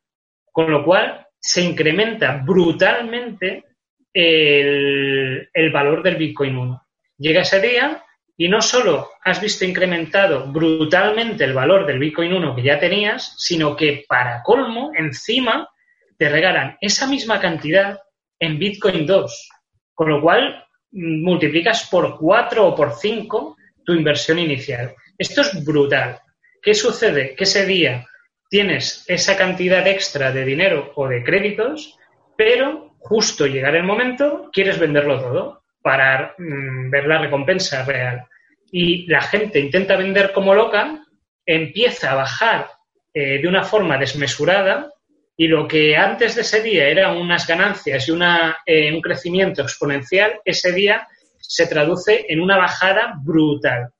Con 0.52 0.70
lo 0.70 0.84
cual 0.84 1.26
se 1.40 1.62
incrementa 1.62 2.42
brutalmente 2.44 3.64
el, 4.12 5.48
el 5.52 5.70
valor 5.72 6.02
del 6.02 6.16
Bitcoin 6.16 6.56
1. 6.56 6.86
Llega 7.18 7.42
ese 7.42 7.60
día 7.60 8.04
y 8.42 8.48
no 8.48 8.60
solo 8.60 9.08
has 9.22 9.40
visto 9.40 9.64
incrementado 9.64 10.48
brutalmente 10.48 11.44
el 11.44 11.52
valor 11.52 11.86
del 11.86 12.00
Bitcoin 12.00 12.32
1 12.32 12.56
que 12.56 12.62
ya 12.64 12.80
tenías, 12.80 13.36
sino 13.38 13.76
que 13.76 14.04
para 14.08 14.42
colmo, 14.42 14.90
encima, 14.96 15.70
te 16.18 16.28
regalan 16.28 16.76
esa 16.80 17.06
misma 17.06 17.38
cantidad 17.38 18.00
en 18.40 18.58
Bitcoin 18.58 19.06
2. 19.06 19.48
Con 19.94 20.08
lo 20.08 20.20
cual, 20.20 20.66
mm, 20.90 21.22
multiplicas 21.22 21.88
por 21.88 22.18
4 22.18 22.66
o 22.66 22.74
por 22.74 22.94
5 22.94 23.56
tu 23.86 23.92
inversión 23.92 24.40
inicial. 24.40 24.92
Esto 25.16 25.42
es 25.42 25.64
brutal. 25.64 26.18
¿Qué 26.60 26.74
sucede? 26.74 27.36
Que 27.36 27.44
ese 27.44 27.64
día 27.64 28.04
tienes 28.50 29.04
esa 29.06 29.36
cantidad 29.36 29.86
extra 29.86 30.32
de 30.32 30.44
dinero 30.44 30.90
o 30.96 31.06
de 31.06 31.22
créditos, 31.22 31.96
pero 32.36 32.96
justo 32.98 33.46
llegar 33.46 33.76
el 33.76 33.84
momento 33.84 34.50
quieres 34.52 34.80
venderlo 34.80 35.20
todo 35.20 35.62
para 35.80 36.34
mm, 36.38 36.90
ver 36.90 37.06
la 37.06 37.18
recompensa 37.18 37.84
real. 37.84 38.26
Y 38.72 39.06
la 39.06 39.20
gente 39.20 39.60
intenta 39.60 39.96
vender 39.96 40.32
como 40.32 40.54
loca, 40.54 41.04
empieza 41.46 42.10
a 42.10 42.16
bajar 42.16 42.70
eh, 43.14 43.40
de 43.40 43.46
una 43.46 43.62
forma 43.62 43.98
desmesurada 43.98 44.90
y 45.36 45.46
lo 45.46 45.68
que 45.68 45.96
antes 45.96 46.34
de 46.34 46.40
ese 46.40 46.62
día 46.62 46.88
eran 46.88 47.16
unas 47.16 47.46
ganancias 47.46 48.08
y 48.08 48.10
una, 48.10 48.58
eh, 48.66 48.92
un 48.92 49.00
crecimiento 49.00 49.62
exponencial, 49.62 50.40
ese 50.44 50.72
día 50.72 51.06
se 51.38 51.66
traduce 51.66 52.26
en 52.28 52.40
una 52.40 52.56
bajada 52.56 53.14
brutal 53.22 53.90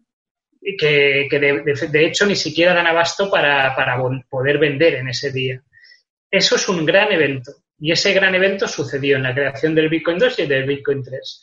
que, 0.79 1.29
de, 1.31 2.07
hecho 2.07 2.27
ni 2.27 2.37
siquiera 2.37 2.75
dan 2.75 2.87
abasto 2.87 3.31
para, 3.31 3.75
para 3.75 4.01
poder 4.29 4.59
vender 4.59 4.95
en 4.95 5.09
ese 5.09 5.33
día. 5.33 5.61
Eso 6.31 6.57
es 6.57 6.69
un 6.69 6.87
gran 6.87 7.13
evento 7.13 7.53
y 7.79 7.91
ese 7.91 8.13
gran 8.13 8.35
evento 8.35 8.69
sucedió 8.69 9.17
en 9.17 9.25
la 9.25 9.35
creación 9.35 9.75
del 9.75 9.89
Bitcoin 9.89 10.19
2 10.19 10.39
y 10.39 10.47
del 10.47 10.65
Bitcoin 10.65 11.03
3. 11.03 11.43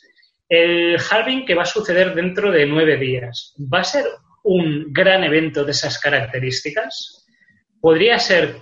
El 0.50 0.98
halving 0.98 1.46
que 1.46 1.54
va 1.54 1.62
a 1.62 1.66
suceder 1.66 2.12
dentro 2.12 2.50
de 2.50 2.66
nueve 2.66 2.96
días, 2.96 3.54
¿va 3.72 3.80
a 3.80 3.84
ser 3.84 4.04
un 4.42 4.92
gran 4.92 5.22
evento 5.22 5.64
de 5.64 5.70
esas 5.70 5.96
características? 6.00 7.24
Podría 7.80 8.18
ser 8.18 8.56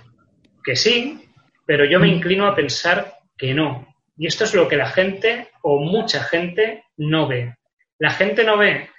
que 0.63 0.75
sí, 0.75 1.19
pero 1.65 1.85
yo 1.85 1.99
me 1.99 2.07
inclino 2.07 2.45
a 2.45 2.55
pensar 2.55 3.15
que 3.35 3.55
no. 3.55 3.95
Y 4.15 4.27
esto 4.27 4.43
es 4.43 4.53
lo 4.53 4.67
que 4.67 4.77
la 4.77 4.89
gente 4.89 5.49
o 5.63 5.79
mucha 5.79 6.23
gente 6.23 6.83
no 6.97 7.27
ve. 7.27 7.55
La 7.97 8.11
gente 8.11 8.43
no 8.43 8.57
ve 8.57 8.89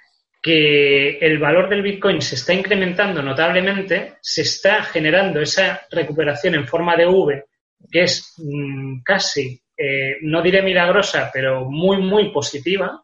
que 0.41 1.17
el 1.19 1.37
valor 1.37 1.69
del 1.69 1.83
Bitcoin 1.83 2.21
se 2.21 2.35
está 2.35 2.53
incrementando 2.53 3.21
notablemente, 3.21 4.15
se 4.21 4.41
está 4.41 4.83
generando 4.83 5.39
esa 5.39 5.81
recuperación 5.89 6.55
en 6.55 6.67
forma 6.67 6.97
de 6.97 7.05
V, 7.05 7.45
que 7.89 8.03
es 8.03 8.33
mm, 8.37 9.01
casi, 9.01 9.60
eh, 9.83 10.17
no 10.21 10.43
diré 10.43 10.61
milagrosa, 10.61 11.31
pero 11.33 11.65
muy, 11.65 11.97
muy 11.97 12.29
positiva. 12.29 13.01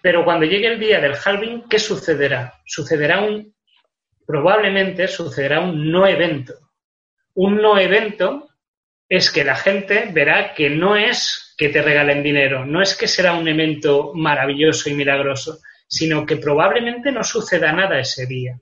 Pero 0.00 0.24
cuando 0.24 0.46
llegue 0.46 0.68
el 0.68 0.78
día 0.78 1.00
del 1.00 1.16
halving, 1.16 1.64
¿qué 1.68 1.80
sucederá? 1.80 2.54
Sucederá 2.64 3.20
un, 3.20 3.52
probablemente 4.24 5.08
sucederá 5.08 5.60
un 5.60 5.90
no 5.90 6.06
evento. 6.06 6.54
Un 7.34 7.56
no 7.56 7.76
evento 7.78 8.48
es 9.08 9.32
que 9.32 9.42
la 9.42 9.56
gente 9.56 10.10
verá 10.12 10.54
que 10.54 10.70
no 10.70 10.94
es 10.94 11.54
que 11.58 11.70
te 11.70 11.82
regalen 11.82 12.22
dinero, 12.22 12.64
no 12.64 12.80
es 12.80 12.96
que 12.96 13.08
será 13.08 13.32
un 13.32 13.48
evento 13.48 14.12
maravilloso 14.14 14.88
y 14.90 14.94
milagroso, 14.94 15.58
sino 15.88 16.24
que 16.24 16.36
probablemente 16.36 17.10
no 17.10 17.24
suceda 17.24 17.72
nada 17.72 17.98
ese 17.98 18.26
día. 18.26 18.60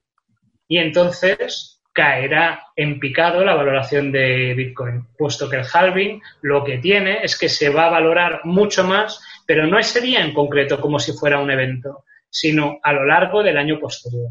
Y 0.69 0.79
entonces 0.79 1.76
caerá 1.97 2.61
en 2.77 3.01
picado 3.01 3.43
la 3.43 3.55
valoración 3.55 4.13
de 4.13 4.53
Bitcoin, 4.55 5.07
puesto 5.17 5.49
que 5.49 5.57
el 5.57 5.65
halving 5.65 6.21
lo 6.43 6.63
que 6.63 6.77
tiene 6.77 7.23
es 7.23 7.39
que 7.39 7.49
se 7.49 7.71
va 7.71 7.87
a 7.87 7.91
valorar 7.91 8.43
mucho 8.45 8.85
más, 8.85 9.25
pero 9.47 9.67
no 9.67 9.79
ese 9.79 10.03
día 10.03 10.23
en 10.23 10.35
concreto 10.35 10.79
como 10.79 10.99
si 10.99 11.13
fuera 11.13 11.41
un 11.41 11.51
evento, 11.51 12.05
sino 12.29 12.79
a 12.83 12.93
lo 12.93 13.07
largo 13.07 13.43
del 13.43 13.57
año 13.57 13.81
posterior. 13.81 14.29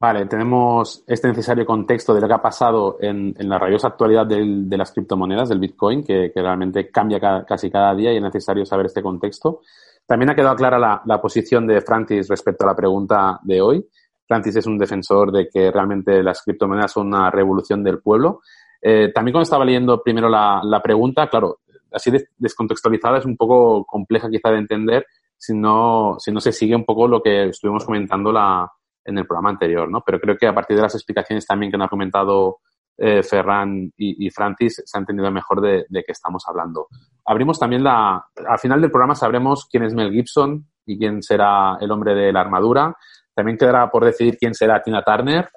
Vale, 0.00 0.26
tenemos 0.26 1.04
este 1.06 1.28
necesario 1.28 1.64
contexto 1.64 2.12
de 2.12 2.20
lo 2.20 2.26
que 2.26 2.34
ha 2.34 2.42
pasado 2.42 2.98
en, 3.00 3.34
la 3.38 3.58
rabiosa 3.58 3.88
actualidad 3.88 4.26
de 4.26 4.76
las 4.76 4.90
criptomonedas, 4.92 5.48
del 5.48 5.60
Bitcoin, 5.60 6.02
que, 6.02 6.32
realmente 6.34 6.90
cambia 6.90 7.20
ca- 7.20 7.44
casi 7.46 7.70
cada 7.70 7.94
día 7.94 8.12
y 8.12 8.16
es 8.16 8.22
necesario 8.22 8.66
saber 8.66 8.86
este 8.86 9.02
contexto. 9.02 9.60
También 10.06 10.30
ha 10.30 10.34
quedado 10.34 10.56
clara 10.56 10.78
la, 10.78 11.02
la 11.04 11.20
posición 11.20 11.68
de 11.68 11.80
Francis 11.82 12.28
respecto 12.28 12.64
a 12.64 12.68
la 12.68 12.76
pregunta 12.76 13.38
de 13.42 13.60
hoy. 13.60 13.86
Francis 14.28 14.56
es 14.56 14.66
un 14.66 14.78
defensor 14.78 15.32
de 15.32 15.48
que 15.48 15.70
realmente 15.70 16.22
las 16.22 16.42
criptomonedas 16.42 16.92
son 16.92 17.08
una 17.08 17.30
revolución 17.30 17.82
del 17.82 18.00
pueblo. 18.00 18.42
Eh, 18.80 19.10
también 19.12 19.32
cuando 19.32 19.44
estaba 19.44 19.64
leyendo 19.64 20.02
primero 20.02 20.28
la, 20.28 20.80
pregunta, 20.84 21.28
claro, 21.28 21.60
así 21.90 22.12
descontextualizada 22.36 23.18
es 23.18 23.24
un 23.24 23.36
poco 23.36 23.84
compleja 23.86 24.28
quizá 24.28 24.50
de 24.50 24.58
entender 24.58 25.06
si 25.36 25.54
no, 25.54 26.16
si 26.18 26.30
no 26.30 26.40
se 26.40 26.52
sigue 26.52 26.76
un 26.76 26.84
poco 26.84 27.08
lo 27.08 27.22
que 27.22 27.48
estuvimos 27.48 27.84
comentando 27.84 28.30
la, 28.30 28.70
en 29.04 29.16
el 29.18 29.26
programa 29.26 29.50
anterior, 29.50 29.90
¿no? 29.90 30.02
Pero 30.04 30.20
creo 30.20 30.36
que 30.36 30.46
a 30.46 30.54
partir 30.54 30.76
de 30.76 30.82
las 30.82 30.94
explicaciones 30.94 31.46
también 31.46 31.72
que 31.72 31.78
nos 31.78 31.86
ha 31.86 31.90
comentado 31.90 32.58
eh, 32.98 33.22
Ferran 33.22 33.92
y, 33.96 34.28
Francis 34.30 34.82
se 34.84 34.98
ha 34.98 35.00
entendido 35.00 35.30
mejor 35.30 35.60
de, 35.60 35.86
de 35.88 36.02
qué 36.04 36.12
estamos 36.12 36.44
hablando. 36.46 36.88
Abrimos 37.24 37.58
también 37.58 37.84
la... 37.84 38.24
Al 38.46 38.58
final 38.58 38.80
del 38.80 38.90
programa 38.90 39.14
sabremos 39.14 39.66
quién 39.70 39.84
es 39.84 39.94
Mel 39.94 40.12
Gibson 40.12 40.66
y 40.84 40.98
quién 40.98 41.22
será 41.22 41.78
el 41.80 41.90
hombre 41.92 42.14
de 42.14 42.32
la 42.32 42.40
armadura. 42.40 42.96
También 43.38 43.56
quedará 43.56 43.88
por 43.88 44.04
decidir 44.04 44.36
quién 44.36 44.52
será 44.52 44.82
Tina 44.82 45.00
Turner, 45.00 45.48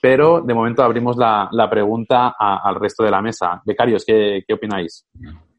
pero 0.00 0.40
de 0.40 0.54
momento 0.54 0.84
abrimos 0.84 1.16
la, 1.16 1.48
la 1.50 1.68
pregunta 1.68 2.36
al 2.38 2.76
resto 2.76 3.02
de 3.02 3.10
la 3.10 3.20
mesa. 3.20 3.60
Becarios, 3.66 4.04
¿qué, 4.04 4.44
qué 4.46 4.54
opináis? 4.54 5.04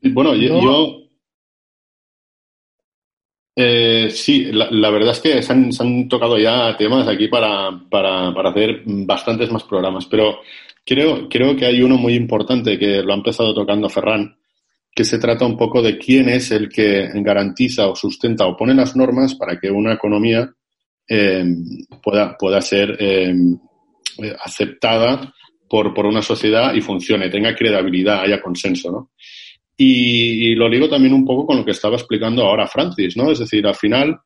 Bueno, 0.02 0.34
yo, 0.36 1.02
eh, 3.58 4.08
sí, 4.10 4.54
la, 4.54 4.90
verdad 4.90 5.12
es 5.12 5.20
que 5.20 5.42
se 5.42 5.52
han, 5.52 6.08
tocado 6.08 6.38
ya 6.38 6.78
temas 6.78 7.10
aquí 7.10 7.28
para, 7.28 7.78
para, 7.90 8.34
para, 8.34 8.52
hacer 8.52 8.84
bastantes 8.86 9.52
más 9.52 9.66
programas, 9.66 10.06
pero 10.06 10.38
creo, 10.86 11.28
creo 11.28 11.58
que 11.58 11.66
hay 11.66 11.82
uno 11.82 11.98
muy 11.98 12.14
importante 12.14 12.80
que 12.80 13.04
lo 13.04 13.12
ha 13.12 13.18
empezado 13.18 13.54
tocando 13.54 13.90
Ferran, 13.90 14.38
que 14.96 15.04
se 15.04 15.20
trata 15.20 15.46
un 15.46 15.58
poco 15.58 15.82
de 15.82 15.98
quién 15.98 16.30
es 16.30 16.52
el 16.52 16.70
que 16.70 17.10
garantiza 17.16 17.90
o 17.90 17.98
sustenta 17.98 18.46
o 18.46 18.56
pone 18.56 18.74
las 18.74 18.96
normas 18.96 19.36
para 19.36 19.60
que 19.60 19.70
una 19.70 19.92
economía 19.92 20.50
eh, 21.08 21.46
pueda, 22.02 22.38
pueda 22.38 22.62
ser 22.62 22.98
eh, 23.00 23.34
aceptada 24.44 25.34
por, 25.70 25.94
por 25.94 26.06
una 26.06 26.22
sociedad 26.22 26.74
y 26.74 26.82
funcione, 26.82 27.30
tenga 27.30 27.56
credibilidad, 27.56 28.22
haya 28.22 28.42
consenso, 28.42 28.92
¿no? 28.92 29.12
Y, 29.78 30.56
lo 30.56 30.70
digo 30.70 30.88
también 30.88 31.14
un 31.14 31.26
poco 31.26 31.46
con 31.46 31.58
lo 31.58 31.66
que 31.66 31.72
estaba 31.72 31.98
explicando 31.98 32.44
ahora 32.44 32.68
Francis, 32.68 33.18
¿no? 33.18 33.32
Es 33.32 33.40
decir, 33.40 33.66
al 33.68 33.76
final, 33.76 34.18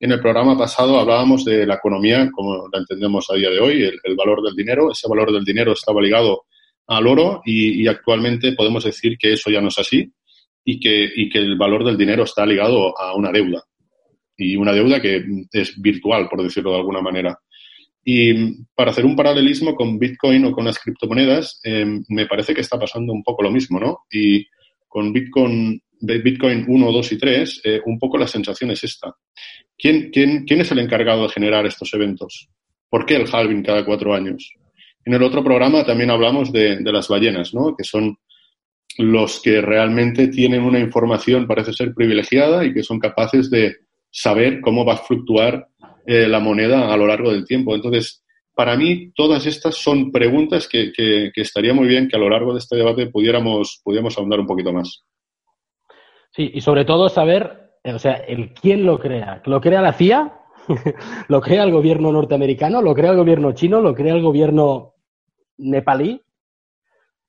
en 0.00 0.12
el 0.12 0.20
programa 0.20 0.58
pasado 0.58 0.98
hablábamos 0.98 1.44
de 1.44 1.64
la 1.64 1.74
economía, 1.74 2.28
como 2.32 2.68
la 2.72 2.80
entendemos 2.80 3.26
a 3.30 3.34
día 3.34 3.50
de 3.50 3.60
hoy, 3.60 3.82
el, 3.82 4.16
valor 4.16 4.42
del 4.42 4.56
dinero. 4.56 4.90
Ese 4.90 5.08
valor 5.08 5.32
del 5.32 5.44
dinero 5.44 5.72
estaba 5.72 6.02
ligado 6.02 6.44
al 6.88 7.06
oro 7.06 7.40
y, 7.44 7.86
actualmente 7.86 8.52
podemos 8.52 8.84
decir 8.84 9.16
que 9.18 9.32
eso 9.32 9.50
ya 9.50 9.60
no 9.60 9.68
es 9.68 9.78
así 9.78 10.12
y 10.64 10.80
que, 10.80 11.08
y 11.14 11.28
que 11.28 11.38
el 11.38 11.56
valor 11.56 11.84
del 11.84 11.96
dinero 11.96 12.24
está 12.24 12.44
ligado 12.44 12.98
a 12.98 13.14
una 13.14 13.30
deuda. 13.30 13.62
Y 14.36 14.56
una 14.56 14.72
deuda 14.72 15.00
que 15.00 15.24
es 15.52 15.80
virtual, 15.80 16.28
por 16.28 16.42
decirlo 16.42 16.72
de 16.72 16.78
alguna 16.78 17.00
manera. 17.00 17.38
Y 18.04 18.64
para 18.74 18.90
hacer 18.90 19.04
un 19.04 19.16
paralelismo 19.16 19.74
con 19.74 19.98
Bitcoin 19.98 20.44
o 20.44 20.52
con 20.52 20.64
las 20.64 20.78
criptomonedas, 20.78 21.60
eh, 21.64 21.84
me 22.08 22.26
parece 22.26 22.54
que 22.54 22.60
está 22.60 22.78
pasando 22.78 23.12
un 23.12 23.22
poco 23.22 23.42
lo 23.42 23.50
mismo, 23.50 23.80
¿no? 23.80 24.00
Y 24.10 24.46
con 24.86 25.12
Bitcoin, 25.12 25.82
Bitcoin 26.00 26.64
1, 26.68 26.92
2 26.92 27.12
y 27.12 27.18
3, 27.18 27.60
eh, 27.64 27.80
un 27.84 27.98
poco 27.98 28.16
la 28.16 28.28
sensación 28.28 28.70
es 28.70 28.84
esta. 28.84 29.12
¿Quién, 29.76 30.10
quién, 30.12 30.44
quién 30.44 30.60
es 30.60 30.70
el 30.70 30.78
encargado 30.78 31.24
de 31.24 31.30
generar 31.30 31.66
estos 31.66 31.92
eventos? 31.94 32.48
¿Por 32.88 33.04
qué 33.06 33.16
el 33.16 33.26
halving 33.30 33.62
cada 33.62 33.84
cuatro 33.84 34.14
años? 34.14 34.52
En 35.04 35.14
el 35.14 35.22
otro 35.22 35.42
programa 35.42 35.84
también 35.84 36.10
hablamos 36.10 36.52
de 36.52 36.80
las 36.80 37.08
ballenas, 37.08 37.54
¿no? 37.54 37.74
que 37.76 37.84
son 37.84 38.16
los 38.98 39.40
que 39.40 39.60
realmente 39.60 40.28
tienen 40.28 40.62
una 40.62 40.80
información, 40.80 41.46
parece 41.46 41.72
ser 41.72 41.94
privilegiada, 41.94 42.64
y 42.64 42.72
que 42.72 42.82
son 42.82 42.98
capaces 42.98 43.50
de 43.50 43.76
saber 44.16 44.62
cómo 44.62 44.86
va 44.86 44.94
a 44.94 44.96
fluctuar 44.96 45.68
eh, 46.06 46.26
la 46.26 46.40
moneda 46.40 46.90
a 46.92 46.96
lo 46.96 47.06
largo 47.06 47.30
del 47.30 47.44
tiempo. 47.44 47.74
Entonces, 47.74 48.24
para 48.54 48.74
mí, 48.74 49.12
todas 49.14 49.44
estas 49.44 49.76
son 49.76 50.10
preguntas 50.10 50.66
que, 50.66 50.90
estaría 51.34 51.74
muy 51.74 51.86
bien 51.86 52.08
que 52.08 52.16
a 52.16 52.18
lo 52.18 52.30
largo 52.30 52.54
de 52.54 52.60
este 52.60 52.76
debate 52.76 53.08
pudiéramos, 53.08 53.82
pudiéramos 53.84 54.16
ahondar 54.16 54.40
un 54.40 54.46
poquito 54.46 54.72
más. 54.72 55.04
Sí, 56.30 56.50
y 56.54 56.62
sobre 56.62 56.86
todo 56.86 57.10
saber, 57.10 57.72
eh, 57.84 57.92
o 57.92 57.98
sea, 57.98 58.14
el 58.14 58.54
quién 58.54 58.86
lo 58.86 58.98
crea. 58.98 59.42
¿Lo 59.44 59.60
crea 59.60 59.82
la 59.82 59.92
CIA? 59.92 60.32
¿Lo 61.28 61.42
crea 61.42 61.64
el 61.64 61.70
gobierno 61.70 62.10
norteamericano? 62.10 62.80
¿Lo 62.80 62.94
crea 62.94 63.10
el 63.10 63.18
gobierno 63.18 63.52
chino? 63.52 63.82
¿Lo 63.82 63.94
crea 63.94 64.14
el 64.14 64.22
gobierno 64.22 64.94
nepalí? 65.58 66.22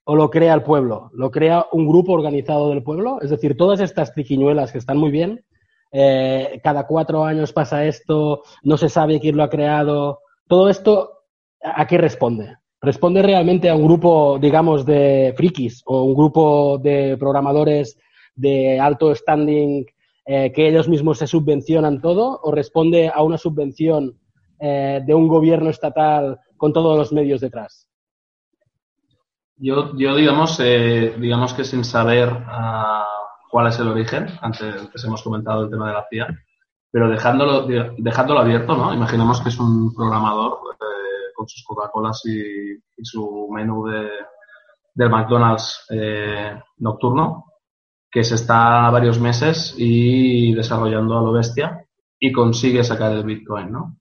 ¿O 0.06 0.16
lo 0.16 0.30
crea 0.30 0.54
el 0.54 0.64
pueblo? 0.64 1.10
¿Lo 1.12 1.32
crea 1.32 1.66
un 1.74 1.86
grupo 1.86 2.14
organizado 2.14 2.70
del 2.70 2.82
pueblo? 2.82 3.20
Es 3.22 3.30
decir, 3.30 3.58
todas 3.58 3.82
estas 3.82 4.14
triquiñuelas 4.14 4.72
que 4.72 4.78
están 4.78 4.98
muy 4.98 5.12
bien, 5.12 5.44
eh, 5.92 6.60
cada 6.64 6.86
cuatro 6.86 7.24
años 7.24 7.54
pasa 7.54 7.86
esto, 7.86 8.44
no 8.64 8.78
se 8.78 8.90
sabe 8.90 9.20
quién 9.20 9.38
lo 9.38 9.44
ha 9.44 9.50
creado. 9.50 10.20
Todo 10.48 10.70
esto 10.70 11.18
¿a 11.62 11.88
qué 11.88 11.98
responde? 11.98 12.58
¿Responde 12.82 13.22
realmente 13.22 13.70
a 13.70 13.76
un 13.76 13.86
grupo, 13.86 14.38
digamos, 14.40 14.86
de 14.86 15.34
frikis 15.36 15.82
o 15.86 16.04
un 16.04 16.14
grupo 16.14 16.78
de 16.78 17.18
programadores 17.18 17.98
de 18.36 18.80
alto 18.80 19.14
standing 19.16 19.86
eh, 20.26 20.52
que 20.52 20.68
ellos 20.68 20.88
mismos 20.88 21.18
se 21.18 21.28
subvencionan 21.28 22.02
todo? 22.02 22.40
¿O 22.44 22.52
responde 22.52 23.10
a 23.14 23.24
una 23.24 23.38
subvención 23.38 24.20
eh, 24.60 25.02
de 25.06 25.14
un 25.14 25.28
gobierno 25.28 25.70
estatal 25.70 26.40
con 26.56 26.72
todos 26.72 26.98
los 26.98 27.12
medios 27.12 27.42
detrás? 27.42 27.88
Yo, 29.60 29.92
digamos, 29.94 30.60
digamos 30.60 31.56
que 31.56 31.64
sin 31.64 31.84
saber 31.84 32.30
cuál 33.50 33.68
es 33.68 33.80
el 33.80 33.88
origen, 33.88 34.28
antes 34.42 35.04
hemos 35.04 35.22
comentado 35.24 35.64
el 35.64 35.70
tema 35.70 35.88
de 35.88 35.94
la 35.94 36.06
CIA, 36.10 36.28
pero 36.92 37.10
dejándolo, 37.10 37.68
dejándolo 37.98 38.40
abierto, 38.40 38.76
¿no? 38.76 38.94
Imaginemos 38.94 39.42
que 39.42 39.50
es 39.50 39.60
un 39.60 39.94
programador 39.94 40.60
con 41.36 41.48
sus 41.48 41.64
Coca-Colas 41.64 42.24
y, 42.26 42.80
su 43.04 43.48
menú 43.52 43.86
de, 43.86 44.10
del 44.96 45.10
McDonald's 45.10 45.86
eh, 45.92 46.60
nocturno, 46.78 47.46
que 48.10 48.24
se 48.24 48.36
está 48.36 48.90
varios 48.90 49.20
meses 49.20 49.76
y 49.78 50.54
desarrollando 50.54 51.20
a 51.20 51.22
lo 51.22 51.32
bestia 51.32 51.86
y 52.20 52.32
consigue 52.32 52.84
sacar 52.84 53.12
el 53.12 53.24
Bitcoin, 53.24 53.72
¿no? 53.72 53.98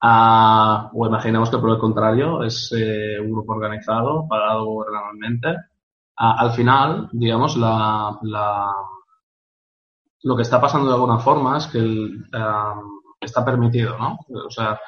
Ah, 0.00 0.90
o 0.94 1.06
imaginemos 1.06 1.50
que 1.50 1.58
por 1.58 1.70
el 1.70 1.78
contrario 1.78 2.42
es 2.44 2.72
eh, 2.74 3.18
un 3.20 3.32
grupo 3.32 3.52
organizado, 3.52 4.26
pagado 4.28 4.64
gubernamentalmente. 4.64 5.69
Al 6.22 6.52
final, 6.52 7.08
digamos, 7.12 7.56
la, 7.56 8.18
la, 8.22 8.70
lo 10.22 10.36
que 10.36 10.42
está 10.42 10.60
pasando 10.60 10.88
de 10.88 10.94
alguna 10.94 11.18
forma 11.18 11.56
es 11.56 11.66
que 11.66 11.78
el, 11.78 12.26
ah, 12.34 12.78
está 13.18 13.42
permitido, 13.42 13.96
¿no? 13.98 14.18
O 14.46 14.50
sea, 14.50 14.78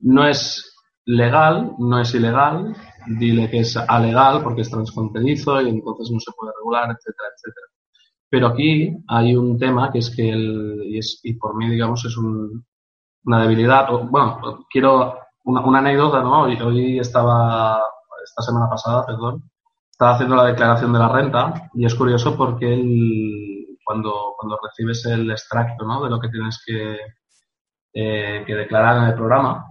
no 0.00 0.26
es 0.26 0.74
legal, 1.04 1.74
no 1.78 2.00
es 2.00 2.14
ilegal, 2.14 2.74
dile 3.18 3.50
que 3.50 3.60
es 3.60 3.76
alegal 3.76 4.42
porque 4.42 4.62
es 4.62 4.70
transfronterizo 4.70 5.60
y 5.60 5.68
entonces 5.68 6.10
no 6.10 6.18
se 6.18 6.32
puede 6.32 6.52
regular, 6.56 6.84
etcétera, 6.84 7.28
etcétera. 7.36 7.66
Pero 8.30 8.46
aquí 8.48 8.96
hay 9.08 9.36
un 9.36 9.58
tema 9.58 9.92
que 9.92 9.98
es 9.98 10.14
que 10.14 10.30
el, 10.30 10.82
y, 10.86 10.98
es, 10.98 11.20
y 11.24 11.34
por 11.34 11.56
mí, 11.56 11.68
digamos, 11.68 12.04
es 12.06 12.16
un, 12.16 12.64
una 13.24 13.42
debilidad. 13.42 13.88
bueno, 14.10 14.66
quiero 14.70 15.18
una, 15.44 15.60
una 15.60 15.78
anécdota, 15.80 16.22
¿no? 16.22 16.42
Hoy, 16.44 16.58
hoy, 16.60 16.98
estaba, 17.00 17.82
esta 18.24 18.42
semana 18.42 18.68
pasada, 18.70 19.04
perdón, 19.04 19.49
estaba 20.00 20.14
haciendo 20.14 20.36
la 20.36 20.46
declaración 20.46 20.94
de 20.94 20.98
la 20.98 21.08
renta 21.12 21.70
y 21.74 21.84
es 21.84 21.94
curioso 21.94 22.34
porque 22.34 22.72
el, 22.72 23.76
cuando, 23.84 24.34
cuando 24.38 24.58
recibes 24.62 25.04
el 25.04 25.30
extracto, 25.30 25.84
¿no? 25.84 26.02
De 26.02 26.08
lo 26.08 26.18
que 26.18 26.30
tienes 26.30 26.62
que, 26.64 26.96
eh, 27.92 28.42
que 28.46 28.54
declarar 28.54 28.96
en 28.96 29.02
el 29.10 29.14
programa, 29.14 29.66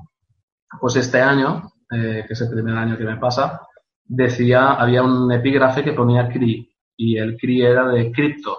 pues 0.80 0.98
este 0.98 1.20
año, 1.20 1.72
eh, 1.92 2.26
que 2.28 2.34
es 2.34 2.42
el 2.42 2.52
primer 2.52 2.78
año 2.78 2.96
que 2.96 3.06
me 3.06 3.18
pasa, 3.18 3.60
decía, 4.06 4.74
había 4.74 5.02
un 5.02 5.32
epígrafe 5.32 5.84
que 5.84 5.94
ponía 5.94 6.30
CRI 6.30 6.78
y 6.96 7.18
el 7.18 7.36
CRI 7.36 7.64
era 7.64 7.88
de 7.88 8.12
cripto. 8.12 8.56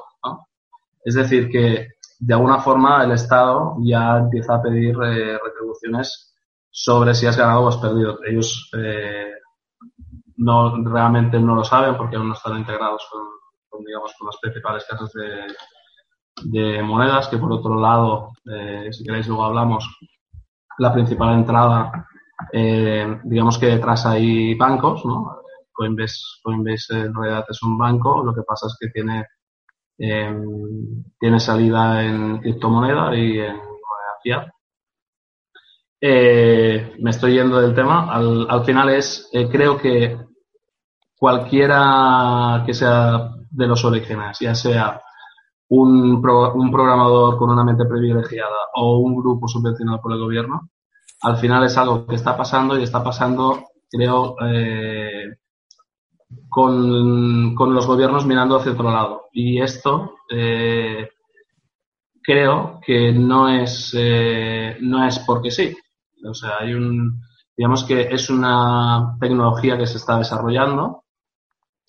Es 1.04 1.14
decir, 1.14 1.48
que 1.50 1.92
de 2.18 2.34
alguna 2.34 2.58
forma 2.58 3.04
el 3.04 3.12
Estado 3.12 3.76
ya 3.84 4.18
empieza 4.18 4.56
a 4.56 4.62
pedir 4.62 4.96
eh, 5.04 5.38
retribuciones 5.38 6.34
sobre 6.68 7.14
si 7.14 7.28
has 7.28 7.36
ganado 7.36 7.60
o 7.60 7.68
has 7.68 7.76
perdido. 7.76 8.18
Ellos 8.26 8.68
eh, 8.76 9.29
no 10.40 10.82
realmente 10.84 11.38
no 11.38 11.54
lo 11.54 11.64
saben 11.64 11.96
porque 11.96 12.16
aún 12.16 12.28
no 12.28 12.34
están 12.34 12.58
integrados 12.58 13.06
con, 13.10 13.84
digamos, 13.84 14.12
con 14.18 14.26
las 14.26 14.38
principales 14.38 14.84
casas 14.88 15.12
de, 16.44 16.82
monedas, 16.82 17.28
que 17.28 17.38
por 17.38 17.52
otro 17.52 17.78
lado, 17.78 18.32
si 18.90 19.04
queréis 19.04 19.28
luego 19.28 19.44
hablamos, 19.44 19.86
la 20.78 20.92
principal 20.92 21.34
entrada, 21.34 22.06
eh, 22.52 23.20
digamos 23.24 23.58
que 23.58 23.66
detrás 23.66 24.06
hay 24.06 24.54
bancos, 24.54 25.04
¿no? 25.04 25.40
Coinbase, 25.72 26.20
Coinbase 26.42 27.00
en 27.00 27.14
realidad 27.14 27.44
es 27.48 27.62
un 27.62 27.76
banco, 27.76 28.22
lo 28.24 28.34
que 28.34 28.42
pasa 28.42 28.66
es 28.66 28.76
que 28.80 28.88
tiene, 28.88 29.26
em, 29.98 31.04
tiene 31.18 31.38
salida 31.40 32.02
en 32.04 32.38
criptomoneda 32.38 33.14
y 33.14 33.38
en 33.40 33.56
moneda 33.56 34.18
fiat. 34.22 34.48
Eh, 36.02 36.96
me 36.98 37.10
estoy 37.10 37.34
yendo 37.34 37.60
del 37.60 37.74
tema. 37.74 38.10
Al, 38.10 38.46
al 38.48 38.64
final 38.64 38.88
es, 38.88 39.28
eh, 39.32 39.48
creo 39.50 39.76
que 39.76 40.16
cualquiera 41.20 42.62
que 42.64 42.72
sea 42.72 43.34
de 43.50 43.66
los 43.66 43.84
orígenes, 43.84 44.38
ya 44.40 44.54
sea 44.54 45.02
un, 45.68 46.14
un 46.14 46.70
programador 46.72 47.36
con 47.36 47.50
una 47.50 47.62
mente 47.62 47.84
privilegiada 47.84 48.56
o 48.74 49.00
un 49.00 49.14
grupo 49.16 49.46
subvencionado 49.46 50.00
por 50.00 50.12
el 50.12 50.18
gobierno, 50.18 50.70
al 51.20 51.36
final 51.36 51.62
es 51.64 51.76
algo 51.76 52.06
que 52.06 52.14
está 52.14 52.34
pasando 52.34 52.78
y 52.78 52.84
está 52.84 53.04
pasando, 53.04 53.66
creo, 53.90 54.34
eh, 54.46 55.36
con, 56.48 57.54
los 57.54 57.86
gobiernos 57.86 58.24
mirando 58.24 58.56
hacia 58.56 58.72
otro 58.72 58.90
lado. 58.90 59.26
Y 59.30 59.60
esto 59.60 60.14
eh, 60.30 61.06
creo 62.22 62.80
que 62.82 63.12
no 63.12 63.46
es, 63.50 63.94
eh, 63.94 64.78
no 64.80 65.06
es 65.06 65.18
porque 65.18 65.50
sí. 65.50 65.76
O 66.26 66.32
sea, 66.32 66.60
hay 66.60 66.72
un, 66.72 67.20
digamos 67.54 67.84
que 67.84 68.08
es 68.10 68.30
una 68.30 69.18
tecnología 69.20 69.76
que 69.76 69.86
se 69.86 69.98
está 69.98 70.16
desarrollando. 70.16 71.04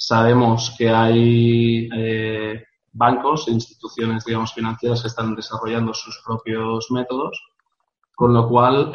Sabemos 0.03 0.75
que 0.77 0.89
hay 0.89 1.87
eh, 1.93 2.63
bancos 2.91 3.47
e 3.47 3.51
instituciones, 3.51 4.25
digamos, 4.25 4.53
financieras 4.53 5.01
que 5.01 5.09
están 5.09 5.35
desarrollando 5.35 5.93
sus 5.93 6.21
propios 6.25 6.89
métodos, 6.89 7.39
con 8.15 8.33
lo 8.33 8.49
cual 8.49 8.93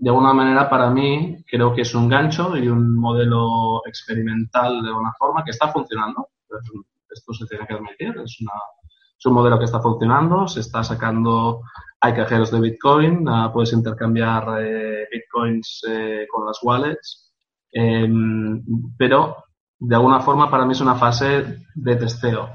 de 0.00 0.08
alguna 0.08 0.32
manera 0.32 0.68
para 0.70 0.88
mí 0.90 1.44
creo 1.46 1.74
que 1.74 1.82
es 1.82 1.94
un 1.94 2.08
gancho 2.08 2.56
y 2.56 2.68
un 2.68 2.96
modelo 2.96 3.82
experimental 3.86 4.82
de 4.82 4.88
alguna 4.88 5.12
forma 5.18 5.44
que 5.44 5.50
está 5.50 5.68
funcionando. 5.68 6.28
Esto 7.10 7.34
se 7.34 7.46
tiene 7.46 7.66
que 7.66 7.74
admitir, 7.74 8.14
es, 8.24 8.40
una, 8.40 8.52
es 9.18 9.26
un 9.26 9.34
modelo 9.34 9.58
que 9.58 9.66
está 9.66 9.78
funcionando, 9.78 10.48
se 10.48 10.60
está 10.60 10.82
sacando, 10.82 11.60
hay 12.00 12.14
cajeros 12.14 12.50
de 12.50 12.60
Bitcoin, 12.60 13.28
ah, 13.28 13.50
puedes 13.52 13.74
intercambiar 13.74 14.62
eh, 14.62 15.06
Bitcoins 15.12 15.82
eh, 15.86 16.26
con 16.30 16.46
las 16.46 16.58
wallets, 16.62 17.30
em, 17.72 18.64
pero 18.96 19.36
de 19.80 19.96
alguna 19.96 20.20
forma 20.20 20.50
para 20.50 20.66
mí 20.66 20.72
es 20.72 20.80
una 20.80 20.94
fase 20.94 21.64
de 21.74 21.96
testeo. 21.96 22.50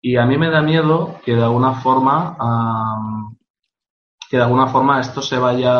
Y 0.00 0.16
a 0.16 0.26
mí 0.26 0.36
me 0.38 0.50
da 0.50 0.62
miedo 0.62 1.18
que 1.24 1.34
de 1.34 1.42
alguna 1.42 1.74
forma 1.74 2.36
que 4.28 4.36
de 4.36 4.42
alguna 4.42 4.66
forma 4.66 5.00
esto 5.00 5.22
se 5.22 5.38
vaya, 5.38 5.72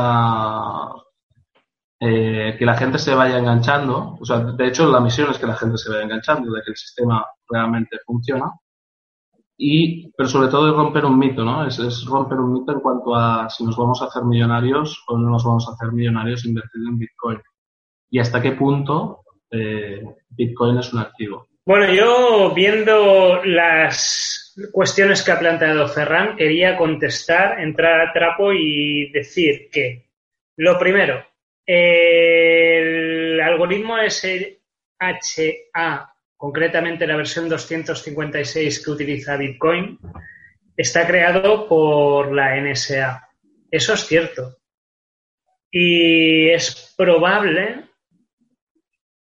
eh, 2.01 2.57
que 2.59 2.64
la 2.64 2.77
gente 2.77 2.98
se 2.98 3.14
vaya 3.14 3.38
enganchando. 3.38 4.16
O 4.18 4.24
sea, 4.24 4.38
de 4.38 4.66
hecho, 4.66 4.90
la 4.90 5.01
misión 5.01 5.31
es 5.31 5.38
que 5.38 5.46
la 5.46 5.57
gente 5.57 5.77
se 5.77 5.90
vaya 5.90 6.05
enganchando, 6.05 6.51
de 6.51 6.62
que 6.62 6.70
el 6.70 6.77
sistema 6.77 7.27
realmente 7.48 7.98
funciona. 8.07 8.51
Y, 9.59 10.11
pero 10.12 10.29
sobre 10.29 10.48
todo 10.48 10.68
es 10.68 10.74
romper 10.74 11.05
un 11.05 11.18
mito, 11.18 11.44
¿no? 11.44 11.66
Es, 11.66 11.79
es, 11.81 12.05
romper 12.07 12.38
un 12.38 12.53
mito 12.53 12.72
en 12.72 12.81
cuanto 12.81 13.14
a 13.14 13.51
si 13.51 13.64
nos 13.64 13.77
vamos 13.77 14.01
a 14.01 14.07
hacer 14.07 14.22
millonarios 14.24 15.05
o 15.09 15.18
no 15.18 15.31
nos 15.31 15.44
vamos 15.44 15.68
a 15.68 15.72
hacer 15.72 15.92
millonarios 15.92 16.44
invertiendo 16.44 16.90
en 16.90 16.98
Bitcoin. 16.98 17.38
Y 18.11 18.20
hasta 18.20 18.40
qué 18.40 18.53
punto 18.53 19.24
Bitcoin 19.51 20.79
es 20.79 20.93
un 20.93 21.01
activo. 21.01 21.49
Bueno, 21.65 21.93
yo 21.93 22.53
viendo 22.55 23.45
las 23.45 24.55
cuestiones 24.73 25.23
que 25.23 25.33
ha 25.33 25.39
planteado 25.39 25.87
Ferran, 25.87 26.35
quería 26.37 26.77
contestar, 26.77 27.61
entrar 27.61 28.01
a 28.01 28.13
trapo 28.13 28.53
y 28.53 29.11
decir 29.13 29.69
que, 29.71 30.09
lo 30.57 30.79
primero, 30.79 31.25
el 31.67 33.39
algoritmo 33.41 33.97
SHA, 33.99 35.05
concretamente 36.37 37.07
la 37.07 37.17
versión 37.17 37.49
256 37.49 38.85
que 38.85 38.91
utiliza 38.91 39.37
Bitcoin, 39.37 39.99
está 40.75 41.07
creado 41.07 41.69
por 41.69 42.33
la 42.33 42.57
NSA. 42.57 43.29
Eso 43.71 43.93
es 43.93 44.07
cierto. 44.07 44.57
Y 45.71 46.49
es 46.49 46.95
probable 46.97 47.88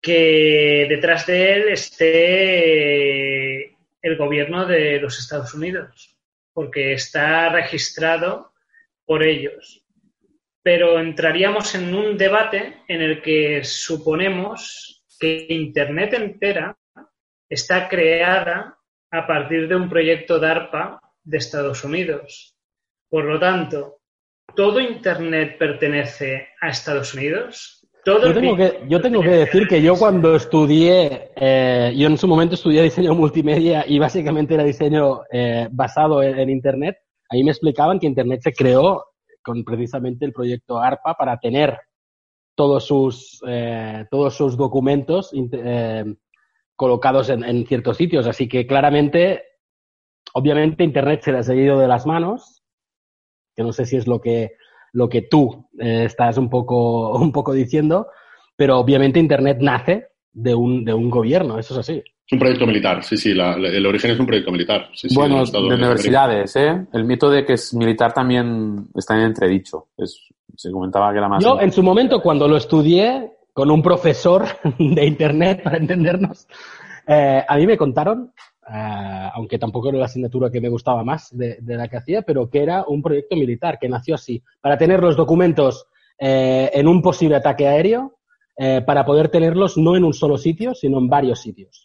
que 0.02 0.86
detrás 0.88 1.26
de 1.26 1.52
él 1.52 1.68
esté 1.68 3.66
el 4.02 4.16
gobierno 4.18 4.66
de 4.66 5.00
los 5.00 5.18
Estados 5.20 5.54
Unidos, 5.54 6.16
porque 6.52 6.92
está 6.94 7.48
registrado 7.50 8.52
por 9.06 9.22
ellos. 9.22 9.86
Pero 10.62 10.98
entraríamos 10.98 11.74
en 11.76 11.94
un 11.94 12.18
debate 12.18 12.82
en 12.88 13.00
el 13.00 13.22
que 13.22 13.62
suponemos 13.62 15.04
que 15.18 15.46
Internet 15.48 16.14
entera 16.14 16.76
está 17.48 17.88
creada 17.88 18.76
a 19.10 19.26
partir 19.26 19.68
de 19.68 19.76
un 19.76 19.88
proyecto 19.88 20.38
DARPA 20.40 21.00
de 21.22 21.38
Estados 21.38 21.84
Unidos. 21.84 22.56
Por 23.08 23.24
lo 23.24 23.38
tanto, 23.38 24.00
¿todo 24.56 24.80
Internet 24.80 25.58
pertenece 25.58 26.48
a 26.60 26.70
Estados 26.70 27.14
Unidos? 27.14 27.81
Yo, 28.04 28.34
tengo 28.34 28.56
que, 28.56 28.84
yo 28.88 29.00
tengo 29.00 29.22
que 29.22 29.30
decir 29.30 29.68
que 29.68 29.80
yo 29.80 29.96
cuando 29.96 30.34
estudié, 30.34 31.30
eh, 31.36 31.92
yo 31.96 32.08
en 32.08 32.18
su 32.18 32.26
momento 32.26 32.56
estudié 32.56 32.82
diseño 32.82 33.14
multimedia 33.14 33.84
y 33.86 33.98
básicamente 33.98 34.54
era 34.54 34.64
diseño 34.64 35.22
eh, 35.30 35.68
basado 35.70 36.22
en, 36.22 36.50
Internet, 36.50 36.96
ahí 37.28 37.44
me 37.44 37.52
explicaban 37.52 38.00
que 38.00 38.06
Internet 38.06 38.40
se 38.42 38.52
creó 38.52 39.04
con 39.42 39.64
precisamente 39.64 40.24
el 40.24 40.32
proyecto 40.32 40.78
ARPA 40.78 41.14
para 41.14 41.38
tener 41.38 41.78
todos 42.56 42.84
sus, 42.86 43.40
eh, 43.46 44.04
todos 44.10 44.34
sus 44.34 44.56
documentos 44.56 45.32
colocados 46.74 47.28
en, 47.28 47.44
en, 47.44 47.66
ciertos 47.66 47.96
sitios. 47.96 48.26
Así 48.26 48.48
que 48.48 48.66
claramente, 48.66 49.44
obviamente 50.34 50.84
Internet 50.84 51.22
se 51.22 51.32
le 51.32 51.38
ha 51.38 51.42
seguido 51.42 51.78
de 51.78 51.88
las 51.88 52.04
manos, 52.04 52.62
que 53.54 53.62
no 53.62 53.72
sé 53.72 53.86
si 53.86 53.96
es 53.96 54.06
lo 54.06 54.20
que 54.20 54.56
lo 54.92 55.08
que 55.08 55.22
tú 55.22 55.68
eh, 55.78 56.04
estás 56.04 56.38
un 56.38 56.48
poco, 56.48 57.12
un 57.18 57.32
poco 57.32 57.52
diciendo, 57.52 58.08
pero 58.56 58.78
obviamente 58.78 59.18
Internet 59.18 59.58
nace 59.60 60.08
de 60.32 60.54
un, 60.54 60.84
de 60.84 60.94
un 60.94 61.10
gobierno, 61.10 61.58
eso 61.58 61.74
es 61.74 61.80
así. 61.80 62.02
Es 62.24 62.32
un 62.32 62.38
proyecto 62.38 62.66
militar, 62.66 63.02
sí, 63.02 63.16
sí, 63.16 63.32
el 63.32 63.86
origen 63.86 64.12
es 64.12 64.18
un 64.18 64.26
proyecto 64.26 64.52
militar. 64.52 64.88
bueno, 65.14 65.44
de 65.44 65.58
universidades, 65.58 66.56
¿eh? 66.56 66.86
El 66.92 67.04
mito 67.04 67.28
de 67.28 67.44
que 67.44 67.54
es 67.54 67.74
militar 67.74 68.14
también 68.14 68.86
está 68.94 69.16
en 69.16 69.22
entredicho. 69.22 69.88
se 70.56 70.70
comentaba 70.70 71.10
que 71.12 71.18
era 71.18 71.28
más... 71.28 71.42
Yo, 71.42 71.60
en 71.60 71.72
su 71.72 71.82
momento, 71.82 72.22
cuando 72.22 72.46
lo 72.46 72.56
estudié 72.56 73.32
con 73.52 73.70
un 73.70 73.82
profesor 73.82 74.46
de 74.78 75.04
Internet, 75.04 75.62
para 75.62 75.76
entendernos, 75.76 76.46
eh, 77.06 77.44
a 77.46 77.56
mí 77.56 77.66
me 77.66 77.76
contaron 77.76 78.32
eh, 78.68 79.28
aunque 79.34 79.58
tampoco 79.58 79.88
era 79.88 79.98
la 79.98 80.04
asignatura 80.04 80.50
que 80.50 80.60
me 80.60 80.68
gustaba 80.68 81.02
más 81.02 81.36
de, 81.36 81.58
la 81.60 81.88
que 81.88 81.96
hacía, 81.96 82.22
pero 82.22 82.48
que 82.48 82.62
era 82.62 82.84
un 82.86 83.02
proyecto 83.02 83.34
militar 83.34 83.78
que 83.80 83.88
nació 83.88 84.14
así, 84.14 84.42
para 84.60 84.78
tener 84.78 85.00
los 85.00 85.16
documentos 85.16 85.86
eh, 86.18 86.70
en 86.72 86.86
un 86.86 87.02
posible 87.02 87.36
ataque 87.36 87.66
aéreo, 87.66 88.18
eh, 88.56 88.82
para 88.86 89.04
poder 89.04 89.30
tenerlos 89.30 89.76
no 89.78 89.96
en 89.96 90.04
un 90.04 90.12
solo 90.12 90.36
sitio, 90.36 90.74
sino 90.74 90.98
en 90.98 91.08
varios 91.08 91.40
sitios. 91.40 91.84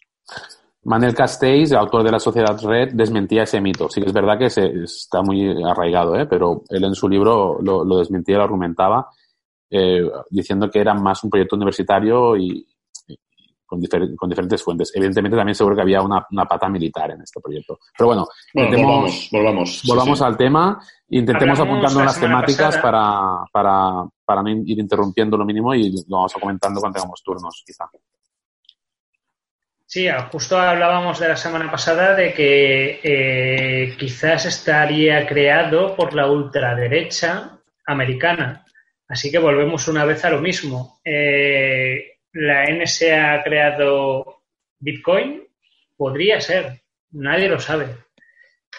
Manuel 0.84 1.14
Castells, 1.14 1.72
autor 1.72 2.04
de 2.04 2.12
la 2.12 2.20
Sociedad 2.20 2.56
Red, 2.62 2.92
desmentía 2.94 3.42
ese 3.42 3.60
mito. 3.60 3.88
Sí 3.88 4.00
que 4.00 4.06
es 4.06 4.12
verdad 4.12 4.38
que 4.38 4.46
está 4.46 5.22
muy 5.22 5.50
arraigado, 5.64 6.14
pero 6.28 6.62
él 6.68 6.84
en 6.84 6.94
su 6.94 7.08
libro 7.08 7.58
lo, 7.60 7.84
lo 7.84 7.98
desmentía, 7.98 8.36
lo 8.36 8.44
argumentaba, 8.44 9.08
diciendo 10.30 10.70
que 10.70 10.80
era 10.80 10.94
más 10.94 11.24
un 11.24 11.30
proyecto 11.30 11.56
universitario 11.56 12.36
y, 12.36 12.64
con, 13.68 13.80
con, 14.16 14.30
diferentes 14.30 14.62
fuentes. 14.62 14.90
Evidentemente 14.94 15.36
también 15.36 15.54
seguro 15.54 15.76
que 15.76 15.82
había 15.82 16.00
una, 16.00 16.26
una, 16.30 16.46
pata 16.46 16.68
militar 16.68 17.10
en 17.10 17.20
este 17.20 17.40
proyecto. 17.40 17.78
Pero 17.96 18.08
bueno, 18.08 18.26
volvamos, 18.54 19.28
volvamos, 19.30 19.82
volvamos 19.86 20.22
al 20.22 20.36
tema, 20.36 20.80
intentemos 21.10 21.60
apuntando 21.60 22.00
unas 22.00 22.18
temáticas 22.18 22.78
para, 22.78 23.44
para, 23.52 24.04
para 24.24 24.42
no 24.42 24.48
ir 24.48 24.78
interrumpiendo 24.78 25.36
lo 25.36 25.44
mínimo 25.44 25.74
y 25.74 25.90
lo 26.08 26.16
vamos 26.16 26.34
a 26.34 26.40
comentando 26.40 26.80
cuando 26.80 26.96
tengamos 26.96 27.22
turnos, 27.22 27.62
quizá. 27.66 27.84
Sí, 29.84 30.06
justo 30.32 30.58
hablábamos 30.58 31.18
de 31.18 31.28
la 31.28 31.36
semana 31.36 31.70
pasada 31.70 32.14
de 32.14 32.32
que 32.34 33.00
eh, 33.02 33.96
quizás 33.98 34.46
estaría 34.46 35.26
creado 35.26 35.94
por 35.94 36.14
la 36.14 36.30
ultraderecha 36.30 37.58
americana. 37.86 38.64
Así 39.08 39.30
que 39.30 39.38
volvemos 39.38 39.88
una 39.88 40.04
vez 40.04 40.22
a 40.24 40.30
lo 40.30 40.42
mismo. 40.42 41.00
Eh, 41.04 42.17
la 42.32 42.64
NSA 42.64 43.34
ha 43.34 43.42
creado 43.42 44.42
Bitcoin? 44.78 45.46
Podría 45.96 46.40
ser, 46.40 46.80
nadie 47.12 47.48
lo 47.48 47.58
sabe. 47.58 47.88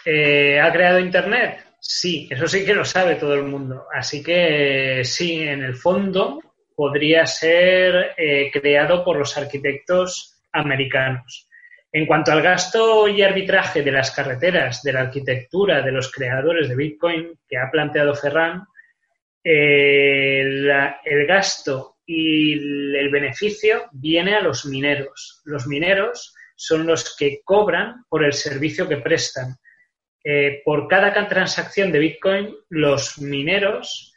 Eh, 0.05 0.59
¿Ha 0.59 0.71
creado 0.71 0.99
Internet? 0.99 1.65
Sí, 1.79 2.27
eso 2.29 2.47
sí 2.47 2.65
que 2.65 2.73
lo 2.73 2.85
sabe 2.85 3.15
todo 3.15 3.33
el 3.33 3.43
mundo. 3.43 3.87
Así 3.93 4.23
que 4.23 5.01
sí, 5.03 5.41
en 5.41 5.63
el 5.63 5.75
fondo 5.75 6.39
podría 6.75 7.25
ser 7.25 8.13
eh, 8.17 8.49
creado 8.51 9.03
por 9.03 9.17
los 9.17 9.37
arquitectos 9.37 10.41
americanos. 10.51 11.47
En 11.91 12.05
cuanto 12.05 12.31
al 12.31 12.41
gasto 12.41 13.07
y 13.07 13.21
arbitraje 13.21 13.81
de 13.81 13.91
las 13.91 14.11
carreteras, 14.11 14.83
de 14.83 14.93
la 14.93 15.01
arquitectura, 15.01 15.81
de 15.81 15.91
los 15.91 16.11
creadores 16.11 16.69
de 16.69 16.75
Bitcoin 16.75 17.39
que 17.47 17.57
ha 17.57 17.69
planteado 17.71 18.13
Ferran, 18.13 18.63
eh, 19.43 20.41
el 20.41 21.25
gasto 21.25 21.98
y 22.11 22.53
el 22.53 23.11
beneficio 23.11 23.83
viene 23.91 24.33
a 24.33 24.41
los 24.41 24.65
mineros. 24.65 25.43
Los 25.45 25.67
mineros 25.67 26.33
son 26.55 26.87
los 26.87 27.15
que 27.15 27.41
cobran 27.45 28.03
por 28.09 28.25
el 28.25 28.33
servicio 28.33 28.89
que 28.89 28.97
prestan. 28.97 29.57
Eh, 30.23 30.63
por 30.65 30.87
cada 30.87 31.13
transacción 31.27 31.91
de 31.91 31.99
Bitcoin, 31.99 32.55
los 32.69 33.19
mineros 33.19 34.11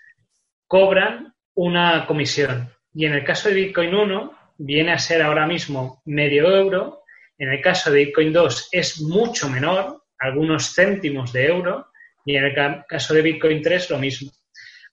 cobran 0.67 1.35
una 1.55 2.07
comisión. 2.07 2.73
Y 2.95 3.05
en 3.05 3.13
el 3.13 3.25
caso 3.25 3.51
de 3.51 3.57
Bitcoin 3.57 3.95
1, 3.95 4.39
viene 4.57 4.93
a 4.93 4.99
ser 4.99 5.21
ahora 5.21 5.47
mismo 5.47 6.01
medio 6.07 6.51
euro. 6.51 7.03
En 7.37 7.51
el 7.51 7.61
caso 7.61 7.91
de 7.91 8.07
Bitcoin 8.07 8.33
2 8.33 8.71
es 8.73 9.03
mucho 9.03 9.51
menor, 9.51 10.05
algunos 10.19 10.75
céntimos 10.75 11.31
de 11.35 11.45
euro. 11.45 11.89
Y 12.25 12.37
en 12.37 12.45
el 12.45 12.55
caso 12.89 13.13
de 13.13 13.21
Bitcoin 13.21 13.61
3 13.61 13.91
lo 13.91 13.99
mismo. 13.99 14.31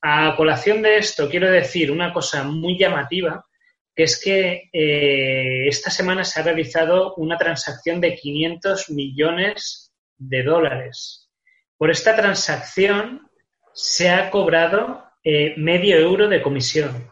A 0.02 0.36
colación 0.36 0.82
de 0.82 0.98
esto, 0.98 1.30
quiero 1.30 1.52
decir 1.52 1.92
una 1.92 2.14
cosa 2.14 2.44
muy 2.44 2.78
llamativa, 2.78 3.46
que 3.94 4.04
es 4.04 4.22
que 4.22 4.70
eh, 4.72 5.68
esta 5.68 5.90
semana 5.90 6.24
se 6.24 6.40
ha 6.40 6.44
realizado 6.44 7.16
una 7.16 7.38
transacción 7.38 8.00
de 8.00 8.16
500 8.16 8.92
millones 8.92 9.94
de 10.18 10.44
dólares. 10.44 11.30
Por 11.78 11.92
esta 11.92 12.16
transacción 12.16 13.30
se 13.74 14.10
ha 14.10 14.30
cobrado 14.30 15.04
eh, 15.24 15.54
medio 15.58 15.98
euro 15.98 16.30
de 16.30 16.42
comisión. 16.42 17.12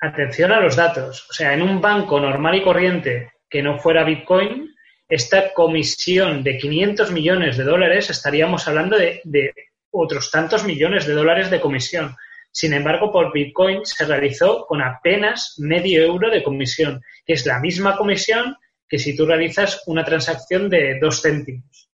Atención 0.00 0.52
a 0.52 0.60
los 0.60 0.76
datos. 0.76 1.28
O 1.28 1.32
sea, 1.32 1.54
en 1.54 1.62
un 1.62 1.80
banco 1.80 2.20
normal 2.20 2.54
y 2.54 2.62
corriente 2.62 3.32
que 3.50 3.62
no 3.62 3.78
fuera 3.78 4.04
Bitcoin, 4.04 4.74
esta 5.08 5.52
comisión 5.54 6.44
de 6.44 6.56
500 6.56 7.10
millones 7.10 7.56
de 7.56 7.64
dólares 7.64 8.10
estaríamos 8.10 8.68
hablando 8.68 8.96
de, 8.96 9.20
de 9.24 9.52
otros 9.90 10.30
tantos 10.30 10.64
millones 10.64 11.06
de 11.06 11.14
dólares 11.14 11.50
de 11.50 11.60
comisión. 11.60 12.14
Sin 12.50 12.72
embargo, 12.72 13.12
por 13.12 13.32
Bitcoin 13.32 13.84
se 13.84 14.04
realizó 14.04 14.66
con 14.66 14.82
apenas 14.82 15.54
medio 15.58 16.02
euro 16.02 16.30
de 16.30 16.42
comisión, 16.42 17.00
que 17.24 17.34
es 17.34 17.46
la 17.46 17.60
misma 17.60 17.96
comisión 17.96 18.56
que 18.88 18.98
si 18.98 19.16
tú 19.16 19.26
realizas 19.26 19.82
una 19.86 20.04
transacción 20.04 20.70
de 20.70 20.98
dos 21.00 21.20
céntimos. 21.22 21.90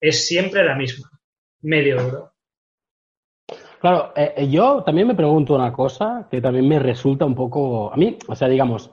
Es 0.00 0.26
siempre 0.26 0.64
la 0.64 0.74
misma, 0.74 1.10
medio 1.60 2.00
euro. 2.00 2.32
Claro, 3.80 4.12
eh, 4.16 4.34
eh, 4.36 4.48
yo 4.48 4.82
también 4.84 5.08
me 5.08 5.14
pregunto 5.14 5.54
una 5.54 5.72
cosa 5.72 6.28
que 6.30 6.40
también 6.40 6.68
me 6.68 6.78
resulta 6.78 7.24
un 7.24 7.34
poco, 7.34 7.92
a 7.92 7.96
mí, 7.96 8.18
o 8.26 8.34
sea, 8.34 8.48
digamos, 8.48 8.90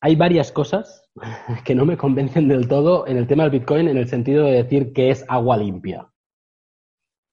hay 0.00 0.16
varias 0.16 0.52
cosas 0.52 1.08
que 1.64 1.74
no 1.74 1.84
me 1.84 1.96
convencen 1.96 2.48
del 2.48 2.68
todo 2.68 3.06
en 3.06 3.16
el 3.16 3.26
tema 3.26 3.44
del 3.44 3.52
Bitcoin 3.52 3.88
en 3.88 3.96
el 3.96 4.08
sentido 4.08 4.44
de 4.44 4.62
decir 4.62 4.92
que 4.92 5.10
es 5.10 5.24
agua 5.28 5.56
limpia. 5.56 6.08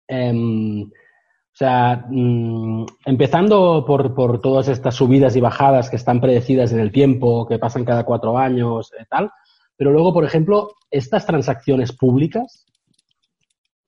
Em, 0.08 0.84
o 0.84 1.58
sea, 1.58 2.06
mm, 2.10 2.86
empezando 3.06 3.86
por, 3.86 4.14
por, 4.14 4.42
todas 4.42 4.68
estas 4.68 4.96
subidas 4.96 5.36
y 5.36 5.42
bajadas 5.42 5.90
que 5.90 5.96
están 5.96 6.20
predecidas 6.20 6.72
en 6.74 6.80
el 6.80 6.92
tiempo, 6.92 7.48
que 7.48 7.60
pasan 7.60 7.86
cada 7.86 8.04
cuatro 8.04 8.38
años, 8.38 8.92
y 8.98 9.02
eh, 9.02 9.06
tal, 9.10 9.32
pero 9.78 9.92
luego, 9.92 10.14
por 10.14 10.26
ejemplo, 10.26 10.74
estas 10.92 11.26
transacciones 11.26 11.92
públicas, 11.94 12.66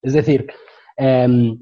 es 0.02 0.14
decir, 0.14 0.48
eh, 0.98 1.58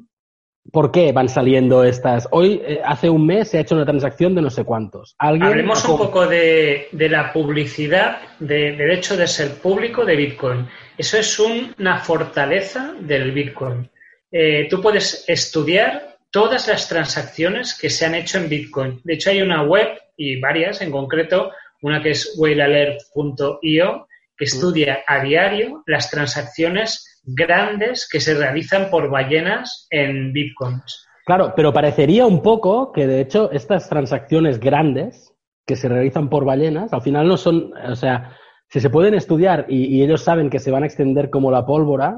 ¿Por 0.72 0.92
qué 0.92 1.12
van 1.12 1.30
saliendo 1.30 1.84
estas? 1.84 2.28
Hoy, 2.32 2.62
eh, 2.66 2.82
hace 2.84 3.08
un 3.10 3.26
mes, 3.26 3.50
se 3.50 3.58
ha 3.58 3.62
hecho 3.62 3.76
una 3.76 3.86
transacción 3.86 4.34
de 4.34 4.42
no 4.42 4.50
sé 4.50 4.64
cuántos. 4.64 5.16
Hablemos 5.20 5.86
un 5.86 5.98
poco 5.98 6.26
de, 6.26 6.88
la 6.92 7.32
publicidad, 7.32 8.18
de, 8.40 8.76
del 8.76 8.92
hecho 8.92 9.16
de 9.16 9.28
ser 9.28 9.60
público 9.60 10.04
de 10.04 10.16
Bitcoin. 10.16 10.68
Eso 10.98 11.18
es 11.18 11.40
una 11.40 12.00
fortaleza 12.00 12.96
del 13.00 13.32
Bitcoin. 13.32 13.90
Eh, 14.32 14.68
tú 14.70 14.82
puedes 14.82 15.24
estudiar 15.28 16.18
todas 16.32 16.68
las 16.68 16.90
transacciones 16.90 17.78
que 17.80 17.90
se 17.90 18.06
han 18.06 18.16
hecho 18.16 18.38
en 18.38 18.50
Bitcoin. 18.50 19.02
De 19.04 19.14
hecho, 19.14 19.30
hay 19.30 19.42
una 19.42 19.64
web 19.64 19.88
y 20.18 20.40
varias, 20.40 20.82
en 20.82 20.92
concreto, 20.92 21.52
una 21.82 22.02
que 22.02 22.12
es 22.12 22.36
whalealert.io, 22.38 24.08
que 24.38 24.46
estudia 24.46 25.00
a 25.08 25.24
diario 25.24 25.84
las 25.86 26.10
transacciones 26.10 27.22
grandes 27.26 28.08
que 28.10 28.20
se 28.20 28.34
realizan 28.34 28.90
por 28.90 29.10
ballenas 29.10 29.88
en 29.90 30.34
bitcoins. 30.34 31.08
Claro, 31.26 31.54
pero 31.56 31.74
parecería 31.74 32.26
un 32.26 32.42
poco 32.42 32.92
que 32.92 33.08
de 33.08 33.22
hecho 33.22 33.52
estas 33.52 33.90
transacciones 33.90 34.60
grandes 34.60 35.34
que 35.66 35.76
se 35.76 35.90
realizan 35.90 36.30
por 36.30 36.46
ballenas 36.46 36.94
al 36.94 37.02
final 37.02 37.28
no 37.28 37.38
son, 37.38 37.74
o 37.90 37.96
sea, 37.96 38.38
si 38.70 38.80
se 38.80 38.90
pueden 38.90 39.16
estudiar 39.16 39.66
y, 39.70 40.04
ellos 40.04 40.24
saben 40.24 40.50
que 40.50 40.60
se 40.60 40.72
van 40.72 40.84
a 40.84 40.86
extender 40.86 41.30
como 41.30 41.52
la 41.52 41.66
pólvora, 41.66 42.18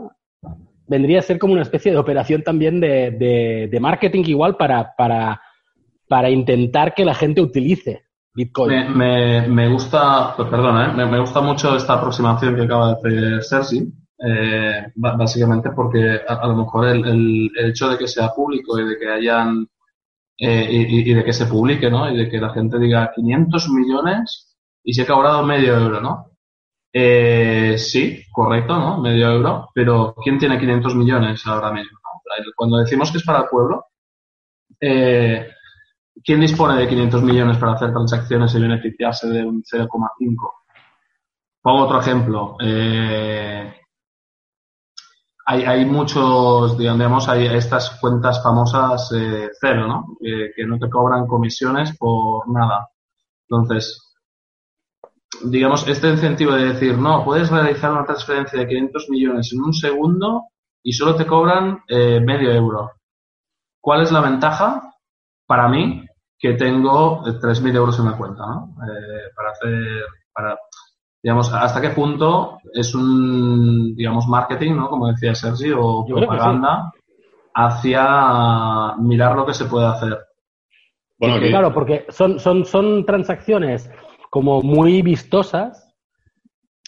vendría 0.88 1.20
a 1.20 1.24
ser 1.24 1.38
como 1.40 1.54
una 1.54 1.62
especie 1.62 1.92
de 1.92 1.98
operación 1.98 2.44
también 2.44 2.80
de, 2.80 3.68
de, 3.70 3.80
marketing 3.80 4.24
igual 4.26 4.56
para, 4.56 4.94
para, 4.98 5.42
para 6.08 6.30
intentar 6.30 6.94
que 6.94 7.06
la 7.06 7.14
gente 7.14 7.42
utilice 7.42 8.08
Bitcoin. 8.38 8.96
Me, 8.96 9.48
me, 9.48 9.68
gusta, 9.68 10.36
perdón, 10.38 11.00
¿eh? 11.00 11.06
me, 11.06 11.20
gusta 11.20 11.42
mucho 11.42 11.76
esta 11.76 11.94
aproximación 11.94 12.56
que 12.56 12.64
acaba 12.64 12.90
de 12.90 13.38
hacer 13.38 13.44
Sergi, 13.44 13.92
eh, 14.20 14.92
básicamente 14.96 15.72
porque 15.72 16.22
a, 16.28 16.48
lo 16.48 16.56
mejor 16.56 16.88
el, 16.88 17.50
hecho 17.58 17.90
de 17.90 17.98
que 17.98 18.08
sea 18.08 18.30
público 18.30 18.80
y 18.80 18.88
de 18.88 18.98
que 19.00 19.10
hayan 19.10 19.68
eh, 20.38 20.68
y, 20.70 21.14
de 21.16 21.24
que 21.24 21.34
se 21.34 21.48
publique, 21.48 21.90
¿no? 21.90 22.12
Y 22.12 22.18
de 22.18 22.30
que 22.30 22.38
la 22.38 22.52
gente 22.52 22.78
diga 22.78 23.12
500 23.16 23.70
millones 23.70 24.56
y 24.84 24.94
se 24.94 25.02
ha 25.02 25.08
cobrado 25.08 25.44
medio 25.44 25.76
euro, 25.76 26.00
¿no? 26.00 26.37
Eh, 27.00 27.78
sí, 27.78 28.24
correcto, 28.32 28.76
¿no? 28.76 29.00
Medio 29.00 29.30
euro, 29.30 29.70
pero 29.72 30.16
¿quién 30.24 30.40
tiene 30.40 30.58
500 30.58 30.96
millones 30.96 31.46
ahora 31.46 31.72
mismo? 31.72 32.00
Cuando 32.56 32.78
decimos 32.78 33.12
que 33.12 33.20
es 33.20 33.24
para 33.24 33.42
el 33.42 33.50
pueblo, 33.50 33.86
eh, 34.82 35.48
¿quién 36.24 36.40
dispone 36.40 36.76
de 36.76 36.88
500 36.88 37.22
millones 37.22 37.58
para 37.58 37.74
hacer 37.74 37.92
transacciones 37.92 38.56
y 38.56 38.62
beneficiarse 38.62 39.28
de 39.28 39.46
un 39.46 39.62
0,5? 39.64 40.52
Pongo 41.62 41.84
otro 41.84 42.00
ejemplo. 42.00 42.58
Eh, 42.62 43.76
hay, 45.46 45.86
muchos, 45.86 46.80
digamos, 46.80 47.30
hay 47.30 47.46
estas 47.46 47.92
cuentas 48.02 48.42
famosas 48.42 49.12
eh, 49.16 49.52
cero, 49.62 49.88
¿no? 49.88 50.18
que 50.20 50.66
no 50.66 50.80
te 50.80 50.90
cobran 50.90 51.28
comisiones 51.28 51.96
por 51.96 52.50
nada. 52.50 52.90
Entonces, 53.48 54.07
digamos, 55.46 55.88
este 55.88 56.10
incentivo 56.10 56.54
de 56.54 56.74
decir, 56.74 56.98
no, 56.98 57.24
puedes 57.24 57.50
realizar 57.50 57.92
una 57.92 58.06
transferencia 58.06 58.60
de 58.60 58.68
500 58.68 59.10
millones 59.10 59.54
en 59.54 59.62
un 59.62 59.74
segundo 59.74 60.46
y 60.84 60.94
solo 60.94 61.16
te 61.16 61.26
cobran 61.26 61.84
eh, 61.88 62.20
medio 62.20 62.52
euro. 62.52 62.92
¿Cuál 63.82 64.04
es 64.04 64.12
la 64.12 64.22
ventaja 64.22 64.94
para 65.46 65.68
mí 65.68 66.06
que 66.40 66.54
tengo 66.54 67.24
3.000 67.24 67.76
euros 67.76 68.00
en 68.00 68.06
la 68.06 68.18
cuenta, 68.18 68.46
¿no? 68.46 68.76
Eh, 68.84 69.32
para 69.36 69.52
hacer, 69.52 70.06
para, 70.34 70.58
digamos, 71.22 71.52
hasta 71.54 71.82
qué 71.82 71.90
punto 71.90 72.60
es 72.74 72.94
un, 72.94 73.96
digamos, 73.96 74.28
marketing, 74.28 74.76
¿no? 74.76 74.90
Como 74.90 75.08
decía 75.08 75.34
Sergi, 75.34 75.72
o 75.76 76.06
propaganda 76.06 76.92
hacia 77.56 78.96
mirar 79.00 79.36
lo 79.36 79.46
que 79.46 79.54
se 79.54 79.66
puede 79.66 79.88
hacer. 79.88 80.18
Bueno, 81.18 81.40
claro, 81.40 81.74
porque 81.74 82.06
son, 82.10 82.40
son, 82.40 82.66
son 82.66 83.04
transacciones 83.04 83.90
como 84.30 84.62
muy 84.62 85.02
vistosas. 85.02 85.94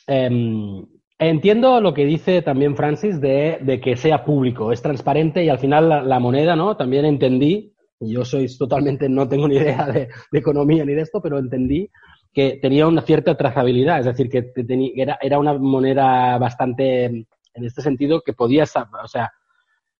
Em, 0.07 0.85
entiendo 1.17 1.81
lo 1.81 1.93
que 1.93 2.05
dice 2.05 2.41
también 2.41 2.75
Francis 2.75 3.19
de, 3.21 3.79
que 3.83 3.95
sea 3.95 4.23
público, 4.25 4.71
es 4.71 4.81
transparente 4.81 5.43
y 5.43 5.49
al 5.49 5.59
final 5.59 6.07
la, 6.07 6.19
moneda, 6.19 6.55
¿no? 6.55 6.77
También 6.77 7.05
entendí, 7.05 7.73
yo 7.99 8.25
soy 8.25 8.47
totalmente, 8.57 9.09
no 9.09 9.27
tengo 9.27 9.47
ni 9.47 9.57
idea 9.57 9.85
de, 9.87 10.07
de 10.31 10.39
economía 10.39 10.85
ni 10.85 10.93
de 10.93 11.01
esto, 11.01 11.21
pero 11.21 11.37
entendí 11.37 11.89
que 12.33 12.59
tenía 12.61 12.87
una 12.87 13.01
cierta 13.01 13.35
trazabilidad, 13.35 13.99
es 13.99 14.05
decir, 14.05 14.29
que 14.29 14.51
era, 14.95 15.17
era 15.21 15.39
una 15.39 15.53
moneda 15.53 16.37
bastante, 16.37 17.05
en 17.05 17.25
este 17.53 17.81
sentido, 17.81 18.21
que 18.21 18.33
podía, 18.33 18.63
o 18.63 19.07
sea, 19.07 19.31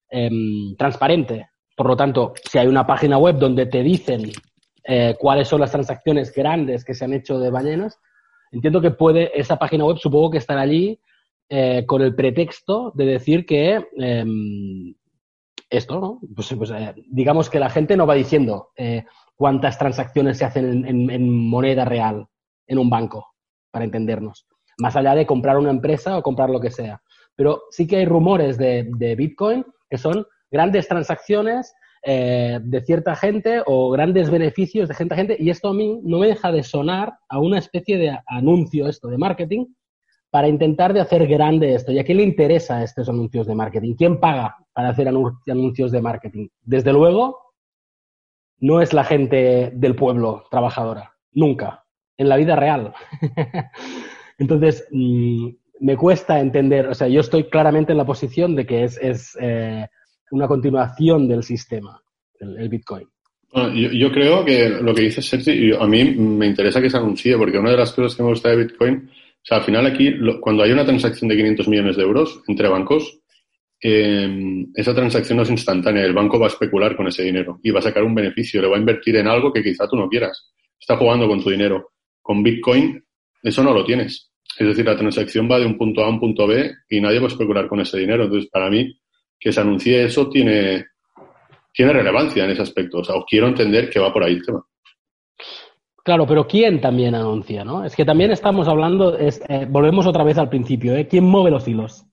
em, 0.10 0.76
transparente. 0.78 1.50
Por 1.76 1.88
lo 1.88 1.96
tanto, 1.98 2.34
si 2.44 2.58
hay 2.58 2.68
una 2.68 2.86
página 2.86 3.18
web 3.18 3.38
donde 3.38 3.66
te 3.66 3.82
dicen 3.84 4.32
eh, 4.92 5.16
cuáles 5.20 5.48
son 5.48 5.62
las 5.62 5.70
transacciones 5.70 6.34
grandes 6.34 6.84
que 6.84 6.96
se 6.96 7.06
han 7.06 7.14
hecho 7.14 7.38
de 7.38 7.52
ballenas, 7.52 8.00
entiendo 8.52 8.82
que 8.82 8.90
puede, 8.90 9.40
esa 9.40 9.58
página 9.58 9.86
web 9.86 10.00
supongo 10.00 10.32
que 10.32 10.40
estará 10.40 10.62
allí 10.62 11.00
eh, 11.48 11.86
con 11.86 12.02
el 12.02 12.16
pretexto 12.16 12.92
de 12.96 13.06
decir 13.06 13.46
que 13.46 13.88
em, 13.98 14.96
esto, 15.70 16.00
¿no? 16.00 16.20
Pues, 16.36 16.52
pues 16.58 16.72
eh, 16.72 16.96
digamos 17.06 17.52
que 17.52 17.60
la 17.60 17.70
gente 17.70 17.96
no 17.96 18.08
va 18.08 18.16
diciendo 18.16 18.70
cuántas 19.36 19.78
transacciones 19.78 20.40
se 20.40 20.46
hacen 20.46 20.84
en, 20.84 21.30
moneda 21.30 21.86
real 21.86 22.26
en 22.66 22.80
un 22.80 22.90
banco, 22.90 23.28
para 23.70 23.86
entendernos. 23.86 24.48
Más 24.80 24.96
allá 24.96 25.14
de 25.14 25.28
comprar 25.28 25.60
una 25.60 25.70
empresa 25.70 26.18
o 26.18 26.24
comprar 26.24 26.50
lo 26.50 26.60
que 26.60 26.72
sea. 26.72 27.00
Pero 27.36 27.62
sí 27.70 27.86
que 27.86 27.98
hay 27.98 28.06
rumores 28.06 28.58
de, 28.58 29.16
Bitcoin 29.16 29.64
que 29.88 30.00
son 30.00 30.26
grandes 30.50 30.88
transacciones 30.88 31.76
eh, 32.04 32.60
de 32.62 32.82
cierta 32.82 33.16
gente 33.16 33.62
o 33.66 33.90
grandes 33.92 34.30
beneficios 34.30 34.88
de 34.88 34.96
gente 34.96 35.16
gente. 35.16 35.38
Y 35.40 35.50
esto 35.50 35.70
a 35.70 35.74
mí 35.74 36.00
no 36.04 36.20
me 36.20 36.28
deja 36.28 36.52
de 36.52 36.64
sonar 36.64 37.14
a 37.28 37.40
una 37.40 37.60
especie 37.60 37.98
de 37.98 38.18
anuncio 38.26 38.88
esto 38.88 39.08
de 39.10 39.18
marketing 39.18 39.66
para 40.30 40.48
intentar 40.48 40.94
de 40.94 41.02
hacer 41.02 41.28
grande 41.28 41.74
esto. 41.74 41.92
¿Y 41.92 42.00
a 42.00 42.04
quién 42.04 42.18
le 42.18 42.24
interesa 42.24 42.84
estos 42.84 43.10
anuncios 43.10 43.48
de 43.48 43.56
marketing? 43.56 43.96
¿Quién 43.96 44.20
paga 44.20 44.56
para 44.74 44.90
hacer 44.90 45.08
anuncios 45.08 45.92
de 45.92 46.02
marketing? 46.02 46.48
Desde 46.62 46.94
luego, 46.94 47.38
no 48.60 48.82
es 48.82 48.94
la 48.94 49.04
gente 49.04 49.72
del 49.74 49.96
pueblo 49.96 50.44
trabajadora, 50.52 51.16
nunca, 51.32 51.86
en 52.18 52.30
la 52.30 52.38
vida 52.38 52.56
real. 52.56 52.94
Entonces, 54.38 54.88
mm, 54.92 55.50
me 55.80 55.98
cuesta 55.98 56.40
entender, 56.40 56.88
o 56.88 56.94
sea, 56.94 57.08
yo 57.08 57.22
estoy 57.22 57.46
claramente 57.46 57.94
en 57.94 57.98
la 57.98 58.06
posición 58.06 58.56
de 58.56 58.66
que 58.66 58.84
es, 58.84 59.38
eh, 59.42 59.88
una 60.32 60.48
continuación 60.48 61.28
del 61.28 61.44
sistema, 61.44 62.02
el, 62.40 62.70
Bitcoin. 62.70 63.08
yo, 63.74 64.12
creo 64.12 64.46
que 64.46 64.70
lo 64.70 64.94
que 64.94 65.02
dice 65.04 65.22
Sergi, 65.22 65.72
a 65.74 65.86
mí 65.86 66.04
me 66.16 66.48
interesa 66.48 66.82
que 66.82 66.90
se 66.90 66.98
anuncie, 66.98 67.38
porque 67.38 67.58
una 67.58 67.72
de 67.72 67.78
las 67.78 67.94
cosas 67.94 68.16
que 68.16 68.24
me 68.24 68.30
gusta 68.30 68.50
de 68.50 68.64
Bitcoin, 68.64 69.10
o 69.10 69.46
sea, 69.46 69.58
al 69.58 69.64
final 69.64 69.86
aquí, 69.86 70.14
cuando 70.42 70.64
hay 70.64 70.72
una 70.72 70.86
transacción 70.86 71.30
de 71.30 71.38
500 71.38 71.68
millones 71.68 71.96
de 71.96 72.04
euros 72.04 72.42
entre 72.48 72.68
bancos, 72.68 73.20
eh, 73.82 74.66
esa 74.76 74.94
transacción 74.94 75.38
no 75.38 75.44
es 75.44 75.50
instantánea. 75.50 76.04
El 76.04 76.14
banco 76.14 76.40
va 76.40 76.48
a 76.48 76.50
especular 76.50 76.96
con 76.96 77.08
ese 77.08 77.24
dinero 77.24 77.60
y 77.64 77.72
va 77.72 77.80
a 77.80 77.84
sacar 77.84 78.04
un 78.04 78.14
beneficio, 78.14 78.62
le 78.62 78.68
va 78.68 78.76
a 78.76 78.80
invertir 78.80 79.16
en 79.16 79.28
algo 79.28 79.54
que 79.54 79.64
quizá 79.64 79.88
tú 79.88 79.96
no 79.96 80.10
quieras. 80.10 80.52
está 80.80 80.98
jugando 80.98 81.28
con 81.28 81.42
tu 81.42 81.50
dinero. 81.50 81.92
Con 82.22 82.44
Bitcoin, 82.44 83.04
eso 83.44 83.64
no 83.64 83.74
lo 83.74 83.86
tienes. 83.86 84.32
Es 84.58 84.68
decir, 84.68 84.86
la 84.86 84.98
transacción 84.98 85.50
va 85.50 85.60
de 85.60 85.66
un 85.66 85.78
punto 85.78 86.02
A 86.04 86.08
a 86.08 86.10
un 86.10 86.20
punto 86.20 86.48
B 86.48 86.72
y 86.90 87.00
nadie 87.00 87.20
va 87.20 87.26
a 87.26 87.30
especular 87.30 87.68
con 87.68 87.80
ese 87.80 88.00
dinero. 88.00 88.26
Entonces, 88.26 88.50
para 88.50 88.70
mí, 88.70 88.94
que 89.40 89.52
se 89.52 89.62
anuncie 89.62 90.04
eso 90.04 90.30
tiene, 90.30 90.86
tiene 91.74 91.94
relevancia 91.94 92.44
en 92.44 92.52
ese 92.52 92.62
aspecto. 92.64 93.00
O 93.00 93.04
sea, 93.04 93.16
quiero 93.28 93.48
entender 93.48 93.90
que 93.90 94.00
va 94.00 94.12
por 94.12 94.24
ahí 94.24 94.34
el 94.34 94.46
tema. 94.46 94.64
Claro, 96.04 96.26
pero 96.26 96.48
¿quién 96.48 96.82
también 96.82 97.14
anuncia, 97.14 97.64
no? 97.64 97.84
Es 97.86 97.96
que 97.96 98.06
también 98.06 98.32
estamos 98.32 98.68
hablando, 98.68 99.18
es, 99.18 99.42
eh, 99.48 99.68
volvemos 99.70 100.08
otra 100.08 100.24
vez 100.24 100.38
al 100.38 100.50
principio, 100.50 100.96
¿eh? 100.96 101.08
¿Quién 101.08 101.26
mueve 101.26 101.52
los 101.52 101.68
hilos? 101.68 102.06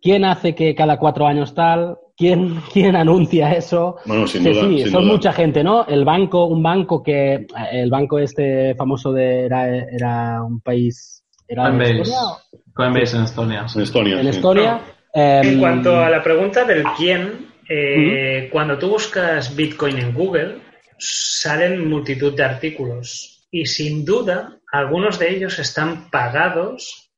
¿Quién 0.00 0.24
hace 0.24 0.54
que 0.54 0.74
cada 0.74 0.96
cuatro 0.98 1.26
años 1.26 1.54
tal? 1.54 1.98
¿Quién, 2.16 2.60
quién 2.72 2.96
anuncia 2.96 3.52
eso? 3.52 3.96
Bueno, 4.06 4.26
sin 4.26 4.42
Sí, 4.44 4.50
duda. 4.50 4.62
sí, 4.62 4.78
sin 4.78 4.90
son 4.92 5.02
duda. 5.02 5.12
mucha 5.12 5.32
gente, 5.32 5.62
¿no? 5.62 5.84
El 5.86 6.04
banco, 6.04 6.46
un 6.46 6.62
banco 6.62 7.02
que, 7.02 7.46
el 7.72 7.90
banco 7.90 8.18
este 8.18 8.74
famoso 8.76 9.12
de, 9.12 9.44
era, 9.46 9.66
era 9.76 10.42
un 10.42 10.60
país, 10.60 11.24
era 11.46 11.64
Coinbase. 11.64 12.00
Estonia 12.00 12.20
o- 12.22 12.38
Coinbase 12.72 13.16
en 13.16 13.22
Estonia. 13.24 13.66
En 13.74 13.80
Estonia. 13.82 14.20
en 14.20 14.32
sí. 14.32 14.90
Estonia. 15.18 15.40
En 15.40 15.54
em, 15.54 15.60
cuanto 15.60 16.00
a 16.00 16.10
la 16.10 16.22
pregunta 16.22 16.64
del 16.64 16.84
quién, 16.96 17.48
eh, 17.68 18.48
cuando 18.50 18.78
tú 18.78 18.90
buscas 18.90 19.54
Bitcoin 19.54 19.98
en 19.98 20.14
Google, 20.14 20.58
salen 20.98 21.88
multitud 21.88 22.34
de 22.34 22.44
artículos 22.44 23.46
y 23.50 23.66
sin 23.66 24.04
duda 24.04 24.58
algunos 24.72 25.18
de 25.18 25.30
ellos 25.30 25.58
están 25.58 26.10
pagados 26.10 27.10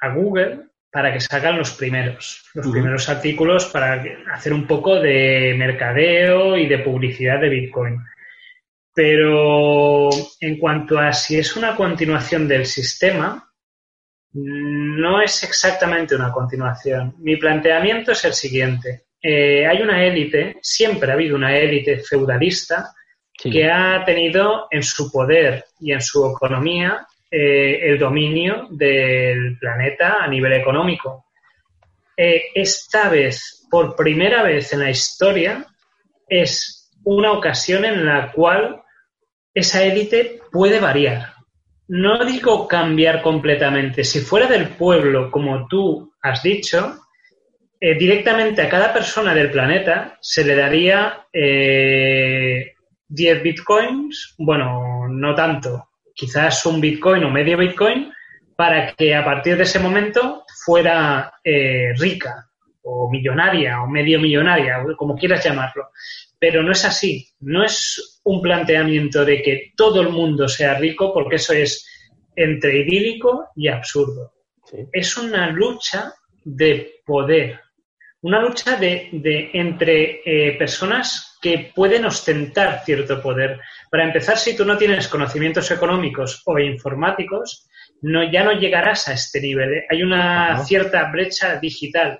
a 0.00 0.08
Google 0.14 0.60
para 0.90 1.12
que 1.12 1.20
salgan 1.20 1.58
los 1.58 1.72
primeros, 1.72 2.42
los 2.54 2.68
primeros 2.68 3.08
artículos 3.08 3.66
para 3.66 4.02
hacer 4.32 4.52
un 4.52 4.66
poco 4.66 4.98
de 4.98 5.54
mercadeo 5.56 6.56
y 6.56 6.66
de 6.66 6.78
publicidad 6.78 7.40
de 7.40 7.50
Bitcoin. 7.50 7.98
Pero 8.94 10.08
en 10.40 10.58
cuanto 10.58 10.98
a 10.98 11.12
si 11.12 11.38
es 11.38 11.54
una 11.54 11.76
continuación 11.76 12.48
del 12.48 12.64
sistema, 12.64 13.45
no 14.36 15.22
es 15.22 15.42
exactamente 15.44 16.14
una 16.14 16.30
continuación. 16.30 17.14
Mi 17.18 17.36
planteamiento 17.36 18.12
es 18.12 18.24
el 18.24 18.34
siguiente. 18.34 19.06
Eh, 19.22 19.66
hay 19.66 19.80
una 19.80 20.04
élite, 20.04 20.56
siempre 20.60 21.10
ha 21.10 21.14
habido 21.14 21.36
una 21.36 21.56
élite 21.56 22.00
feudalista 22.00 22.92
sí. 23.38 23.50
que 23.50 23.70
ha 23.70 24.04
tenido 24.04 24.68
en 24.70 24.82
su 24.82 25.10
poder 25.10 25.64
y 25.80 25.92
en 25.92 26.02
su 26.02 26.30
economía 26.30 27.06
eh, 27.30 27.80
el 27.90 27.98
dominio 27.98 28.68
del 28.70 29.58
planeta 29.58 30.18
a 30.20 30.28
nivel 30.28 30.52
económico. 30.52 31.26
Eh, 32.14 32.42
esta 32.54 33.08
vez, 33.08 33.66
por 33.70 33.96
primera 33.96 34.42
vez 34.42 34.72
en 34.74 34.80
la 34.80 34.90
historia, 34.90 35.66
es 36.28 36.92
una 37.04 37.32
ocasión 37.32 37.86
en 37.86 38.04
la 38.04 38.32
cual 38.32 38.82
esa 39.54 39.82
élite 39.82 40.40
puede 40.52 40.78
variar. 40.78 41.35
No 41.88 42.24
digo 42.24 42.66
cambiar 42.66 43.22
completamente. 43.22 44.02
Si 44.02 44.20
fuera 44.20 44.46
del 44.46 44.70
pueblo, 44.70 45.30
como 45.30 45.66
tú 45.68 46.12
has 46.20 46.42
dicho, 46.42 47.00
eh, 47.80 47.94
directamente 47.94 48.62
a 48.62 48.68
cada 48.68 48.92
persona 48.92 49.34
del 49.34 49.50
planeta 49.50 50.18
se 50.20 50.44
le 50.44 50.56
daría 50.56 51.26
eh, 51.32 52.74
10 53.08 53.42
bitcoins, 53.42 54.34
bueno, 54.38 55.06
no 55.08 55.34
tanto, 55.34 55.90
quizás 56.14 56.66
un 56.66 56.80
bitcoin 56.80 57.22
o 57.24 57.30
medio 57.30 57.56
bitcoin, 57.56 58.12
para 58.56 58.92
que 58.94 59.14
a 59.14 59.24
partir 59.24 59.56
de 59.56 59.64
ese 59.64 59.78
momento 59.78 60.44
fuera 60.64 61.34
eh, 61.44 61.92
rica 61.96 62.48
o 62.82 63.10
millonaria 63.10 63.82
o 63.82 63.86
medio 63.86 64.18
millonaria, 64.18 64.82
como 64.96 65.14
quieras 65.14 65.44
llamarlo. 65.44 65.90
Pero 66.38 66.62
no 66.62 66.72
es 66.72 66.84
así, 66.84 67.28
no 67.40 67.62
es 67.62 68.15
un 68.26 68.42
planteamiento 68.42 69.24
de 69.24 69.42
que 69.42 69.72
todo 69.76 70.00
el 70.00 70.10
mundo 70.10 70.48
sea 70.48 70.74
rico, 70.74 71.12
porque 71.12 71.36
eso 71.36 71.52
es 71.52 71.86
entre 72.34 72.78
idílico 72.80 73.48
y 73.56 73.68
absurdo. 73.68 74.32
Sí. 74.64 74.78
Es 74.92 75.16
una 75.16 75.50
lucha 75.50 76.12
de 76.44 77.00
poder, 77.04 77.60
una 78.22 78.40
lucha 78.40 78.76
de, 78.76 79.08
de 79.12 79.50
entre 79.54 80.22
eh, 80.24 80.56
personas 80.58 81.38
que 81.40 81.70
pueden 81.74 82.04
ostentar 82.04 82.82
cierto 82.84 83.22
poder. 83.22 83.60
Para 83.90 84.04
empezar, 84.04 84.36
si 84.36 84.56
tú 84.56 84.64
no 84.64 84.76
tienes 84.76 85.06
conocimientos 85.06 85.70
económicos 85.70 86.42
o 86.46 86.58
informáticos, 86.58 87.68
no, 88.02 88.28
ya 88.30 88.42
no 88.42 88.52
llegarás 88.52 89.06
a 89.06 89.12
este 89.12 89.40
nivel. 89.40 89.72
¿eh? 89.72 89.86
Hay 89.88 90.02
una 90.02 90.54
Ajá. 90.54 90.64
cierta 90.64 91.10
brecha 91.12 91.60
digital. 91.60 92.18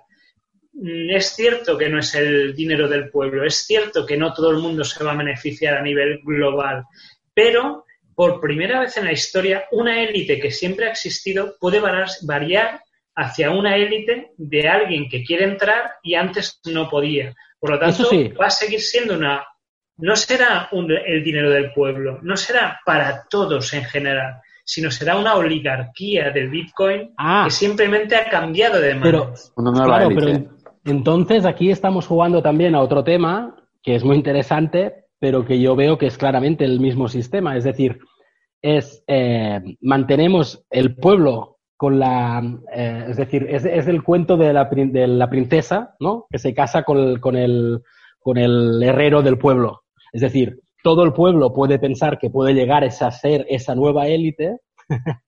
Mm, 0.78 1.10
Es 1.10 1.34
cierto 1.34 1.76
que 1.78 1.88
no 1.88 1.98
es 1.98 2.14
el 2.14 2.54
dinero 2.54 2.88
del 2.88 3.08
pueblo, 3.10 3.44
es 3.44 3.56
cierto 3.66 4.04
que 4.04 4.16
no 4.16 4.32
todo 4.34 4.50
el 4.50 4.58
mundo 4.58 4.84
se 4.84 5.02
va 5.02 5.12
a 5.12 5.16
beneficiar 5.16 5.74
a 5.78 5.82
nivel 5.82 6.20
global, 6.24 6.84
pero 7.34 7.84
por 8.14 8.40
primera 8.40 8.80
vez 8.80 8.96
en 8.96 9.04
la 9.04 9.12
historia, 9.12 9.64
una 9.72 10.00
élite 10.02 10.40
que 10.40 10.50
siempre 10.50 10.86
ha 10.86 10.90
existido 10.90 11.54
puede 11.60 11.80
variar 11.80 12.80
hacia 13.14 13.50
una 13.50 13.76
élite 13.76 14.32
de 14.36 14.68
alguien 14.68 15.08
que 15.08 15.22
quiere 15.24 15.44
entrar 15.44 15.92
y 16.02 16.14
antes 16.14 16.60
no 16.66 16.88
podía. 16.88 17.34
Por 17.58 17.70
lo 17.70 17.78
tanto, 17.78 18.04
sí. 18.04 18.28
va 18.28 18.46
a 18.46 18.50
seguir 18.50 18.80
siendo 18.80 19.14
una... 19.16 19.44
No 19.98 20.14
será 20.16 20.68
un- 20.72 20.92
el 20.92 21.24
dinero 21.24 21.48
del 21.50 21.72
pueblo, 21.72 22.18
no 22.22 22.36
será 22.36 22.78
para 22.84 23.24
todos 23.30 23.72
en 23.72 23.84
general, 23.84 24.40
sino 24.64 24.90
será 24.90 25.16
una 25.16 25.34
oligarquía 25.36 26.30
del 26.30 26.50
Bitcoin 26.50 27.12
Ah. 27.16 27.44
que 27.46 27.50
simplemente 27.50 28.14
ha 28.16 28.28
cambiado 28.28 28.78
de 28.80 28.94
Pero, 29.02 29.24
manos. 29.24 29.52
Una 29.56 29.70
nueva 29.70 29.86
claro, 29.86 30.06
élite. 30.10 30.20
pero 30.20 30.36
en- 30.36 30.55
entonces 30.86 31.44
aquí 31.44 31.70
estamos 31.70 32.06
jugando 32.06 32.42
también 32.42 32.74
a 32.74 32.80
otro 32.80 33.04
tema 33.04 33.56
que 33.82 33.94
es 33.94 34.04
muy 34.04 34.16
interesante, 34.16 35.04
pero 35.18 35.44
que 35.44 35.60
yo 35.60 35.76
veo 35.76 35.98
que 35.98 36.06
es 36.06 36.18
claramente 36.18 36.64
el 36.64 36.80
mismo 36.80 37.08
sistema. 37.08 37.56
Es 37.56 37.64
decir, 37.64 37.98
es 38.62 39.04
eh, 39.06 39.60
mantenemos 39.80 40.64
el 40.70 40.96
pueblo 40.96 41.58
con 41.76 41.98
la, 41.98 42.42
eh, 42.74 43.06
es 43.08 43.16
decir, 43.16 43.46
es, 43.48 43.64
es 43.64 43.86
el 43.86 44.02
cuento 44.02 44.36
de 44.36 44.52
la, 44.52 44.64
de 44.64 45.06
la 45.06 45.28
princesa, 45.28 45.94
¿no? 46.00 46.26
Que 46.30 46.38
se 46.38 46.54
casa 46.54 46.82
con 46.82 46.98
el, 46.98 47.20
con 47.20 47.36
el, 47.36 47.82
con 48.18 48.38
el 48.38 48.82
herrero 48.82 49.22
del 49.22 49.38
pueblo. 49.38 49.82
Es 50.12 50.22
decir, 50.22 50.60
todo 50.82 51.04
el 51.04 51.12
pueblo 51.12 51.52
puede 51.52 51.78
pensar 51.78 52.18
que 52.18 52.30
puede 52.30 52.54
llegar 52.54 52.82
a 52.84 52.90
ser 52.90 53.44
esa 53.48 53.74
nueva 53.74 54.08
élite, 54.08 54.58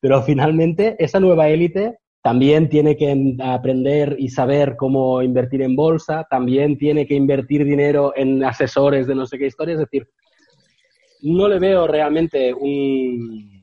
pero 0.00 0.22
finalmente 0.22 0.96
esa 0.98 1.20
nueva 1.20 1.48
élite 1.48 1.98
también 2.24 2.70
tiene 2.70 2.96
que 2.96 3.10
en- 3.10 3.42
aprender 3.42 4.16
y 4.18 4.30
saber 4.30 4.76
cómo 4.78 5.20
invertir 5.20 5.60
en 5.60 5.76
bolsa, 5.76 6.26
también 6.30 6.78
tiene 6.78 7.06
que 7.06 7.14
invertir 7.14 7.66
dinero 7.66 8.14
en 8.16 8.42
asesores 8.42 9.06
de 9.06 9.14
no 9.14 9.26
sé 9.26 9.36
qué 9.36 9.46
historia, 9.46 9.74
es 9.74 9.80
decir, 9.80 10.08
no 11.20 11.46
le 11.48 11.58
veo 11.58 11.86
realmente 11.86 12.54
un... 12.54 13.60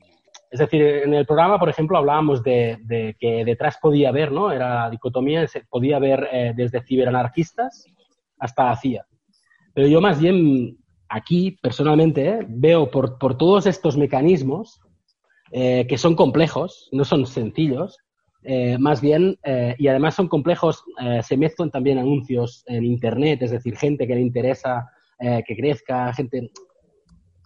Es 0.48 0.60
decir, 0.60 0.80
en 0.80 1.12
el 1.12 1.26
programa, 1.26 1.58
por 1.58 1.70
ejemplo, 1.70 1.98
hablábamos 1.98 2.40
de, 2.44 3.16
que 3.18 3.44
detrás 3.44 3.78
podía 3.82 4.10
haber, 4.10 4.30
¿no? 4.30 4.52
Era 4.52 4.84
la 4.84 4.90
dicotomía, 4.90 5.44
podía 5.68 5.96
haber 5.96 6.28
eh, 6.30 6.52
desde 6.54 6.84
ciberanarquistas 6.84 7.86
hasta 8.38 8.76
CIA. 8.76 9.04
Pero 9.74 9.88
yo 9.88 10.00
más 10.00 10.20
bien 10.20 10.76
aquí, 11.08 11.56
personalmente, 11.60 12.28
¿eh? 12.28 12.46
veo 12.46 12.92
por, 12.92 13.18
por 13.18 13.36
todos 13.36 13.66
estos 13.66 13.96
mecanismos 13.96 14.80
eh, 15.50 15.84
que 15.88 15.98
son 15.98 16.14
complejos, 16.14 16.88
no 16.92 17.04
son 17.04 17.26
sencillos, 17.26 17.98
eh, 18.44 18.76
más 18.78 19.00
bien, 19.00 19.38
eh, 19.44 19.74
y 19.78 19.88
además 19.88 20.14
son 20.14 20.28
complejos, 20.28 20.84
eh, 21.00 21.20
se 21.22 21.36
mezclan 21.36 21.70
también 21.70 21.98
anuncios 21.98 22.64
en 22.66 22.84
Internet, 22.84 23.42
es 23.42 23.50
decir, 23.52 23.76
gente 23.76 24.06
que 24.06 24.14
le 24.14 24.20
interesa 24.20 24.88
que 25.46 25.56
crezca, 25.56 26.12
gente... 26.14 26.50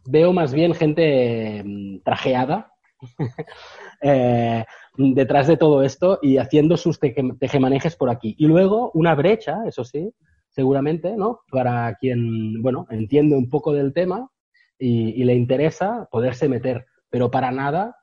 Veo 0.08 0.32
más 0.32 0.54
bien 0.54 0.72
gente 0.72 1.62
mm, 1.62 1.98
trajeada 2.04 2.72
detrás 4.96 5.46
de 5.46 5.56
todo 5.56 5.82
esto 5.82 6.18
y 6.22 6.38
haciendo 6.38 6.76
sus 6.76 6.98
teje- 7.00 7.36
tejemanejes 7.38 7.96
por 7.96 8.08
aquí. 8.10 8.34
Y 8.38 8.46
luego 8.46 8.90
una 8.94 9.14
brecha, 9.14 9.58
eso 9.66 9.84
sí, 9.84 10.10
seguramente, 10.48 11.16
¿no? 11.16 11.40
Para 11.50 11.94
quien, 11.96 12.62
bueno, 12.62 12.86
entiende 12.90 13.36
un 13.36 13.50
poco 13.50 13.72
del 13.72 13.92
tema 13.92 14.30
y 14.78 15.22
le 15.24 15.34
interesa 15.34 16.08
poderse 16.10 16.48
meter. 16.48 16.86
Pero 17.10 17.30
para 17.30 17.50
nada 17.50 17.96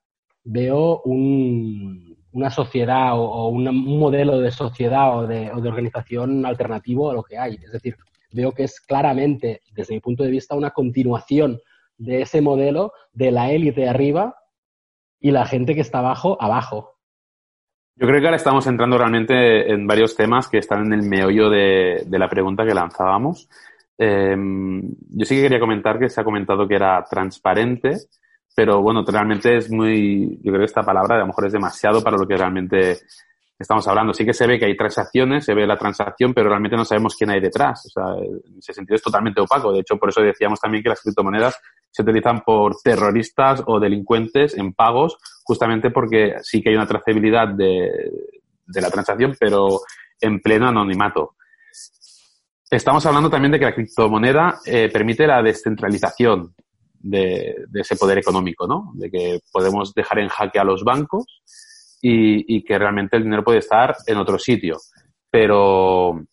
veo 0.43 1.01
un- 1.05 2.17
una 2.34 2.49
sociedad 2.49 3.13
o, 3.13 3.47
un 3.47 3.63
modelo 3.99 4.39
de 4.39 4.51
sociedad 4.51 5.17
o 5.17 5.27
de, 5.27 5.51
o 5.51 5.61
de 5.61 5.69
organización 5.69 6.45
alternativo 6.45 7.09
a 7.09 7.13
lo 7.13 7.23
que 7.23 7.38
hay. 7.38 7.55
Es 7.55 7.71
decir, 7.71 7.95
veo 8.31 8.51
que 8.51 8.63
es 8.63 8.81
claramente, 8.81 9.61
desde 9.71 9.93
mi 9.93 9.99
punto 10.01 10.23
de 10.23 10.31
vista, 10.31 10.55
una 10.55 10.71
continuación 10.71 11.59
de 11.97 12.21
ese 12.21 12.41
modelo 12.41 12.91
de 13.13 13.31
la 13.31 13.51
élite 13.51 13.88
arriba 13.88 14.36
y 15.19 15.31
la 15.31 15.45
gente 15.45 15.75
que 15.75 15.81
está 15.81 15.99
abajo, 15.99 16.38
abajo. 16.41 16.97
Yo 17.95 18.07
creo 18.07 18.19
que 18.19 18.25
ahora 18.25 18.38
estamos 18.38 18.65
entrando 18.65 18.97
realmente 18.97 19.71
en 19.71 19.86
varios 19.86 20.15
temas 20.15 20.47
que 20.47 20.57
están 20.57 20.88
en 20.88 20.93
el 20.93 21.03
meollo 21.03 21.49
de, 21.49 22.03
de 22.05 22.19
la 22.19 22.27
pregunta 22.27 22.65
que 22.65 22.73
lanzábamos. 22.73 23.47
Eh, 23.97 24.36
yo 24.36 25.25
sí 25.25 25.36
que 25.36 25.43
quería 25.43 25.59
comentar 25.59 25.99
que 25.99 26.09
se 26.09 26.19
ha 26.19 26.23
comentado 26.23 26.67
que 26.67 26.75
era 26.75 27.03
transparente, 27.07 27.97
pero 28.55 28.81
bueno, 28.81 29.03
realmente 29.05 29.57
es 29.57 29.71
muy, 29.71 30.37
yo 30.43 30.51
creo 30.51 30.59
que 30.59 30.65
esta 30.65 30.83
palabra 30.83 31.15
a 31.15 31.19
lo 31.19 31.27
mejor 31.27 31.47
es 31.47 31.53
demasiado 31.53 32.03
para 32.03 32.17
lo 32.17 32.27
que 32.27 32.37
realmente 32.37 32.99
estamos 33.57 33.87
hablando. 33.87 34.13
Sí 34.13 34.25
que 34.25 34.33
se 34.33 34.45
ve 34.45 34.59
que 34.59 34.65
hay 34.65 34.77
transacciones, 34.77 35.45
se 35.45 35.53
ve 35.53 35.65
la 35.65 35.77
transacción, 35.77 36.33
pero 36.33 36.49
realmente 36.49 36.77
no 36.77 36.85
sabemos 36.85 37.15
quién 37.15 37.31
hay 37.31 37.39
detrás. 37.39 37.85
O 37.85 37.89
sea, 37.89 38.23
en 38.23 38.57
ese 38.57 38.73
sentido 38.73 38.95
es 38.95 39.01
totalmente 39.01 39.41
opaco. 39.41 39.71
De 39.71 39.79
hecho, 39.79 39.97
por 39.97 40.09
eso 40.09 40.21
decíamos 40.21 40.59
también 40.59 40.83
que 40.83 40.89
las 40.89 41.01
criptomonedas 41.01 41.59
se 41.89 42.01
utilizan 42.03 42.41
por 42.41 42.75
terroristas 42.83 43.63
o 43.65 43.79
delincuentes 43.79 44.57
en 44.57 44.73
pagos, 44.73 45.17
justamente 45.43 45.89
porque 45.89 46.35
sí 46.41 46.61
que 46.61 46.69
hay 46.69 46.75
una 46.75 46.87
trazabilidad 46.87 47.49
de, 47.49 47.89
de 48.65 48.81
la 48.81 48.89
transacción, 48.89 49.35
pero 49.39 49.81
en 50.19 50.39
pleno 50.39 50.67
anonimato. 50.67 51.35
Estamos 52.69 53.05
hablando 53.05 53.29
también 53.29 53.51
de 53.51 53.59
que 53.59 53.65
la 53.65 53.75
criptomoneda 53.75 54.59
eh, 54.65 54.89
permite 54.91 55.27
la 55.27 55.43
descentralización 55.43 56.55
de, 57.03 57.65
ese 57.75 57.95
poder 57.95 58.17
económico, 58.17 58.65
¿no? 58.65 58.91
De 58.95 59.11
que 59.11 59.39
podemos 59.51 59.93
dejar 59.93 60.19
en 60.19 60.29
jaque 60.29 60.59
a 60.59 60.63
los 60.63 60.83
bancos 60.83 61.25
y, 62.01 62.63
que 62.63 62.77
realmente 62.79 63.17
el 63.17 63.23
dinero 63.23 63.43
puede 63.43 63.59
estar 63.59 63.95
en 64.07 64.17
otro 64.17 64.39
sitio. 64.39 64.77
Pero, 65.29 66.25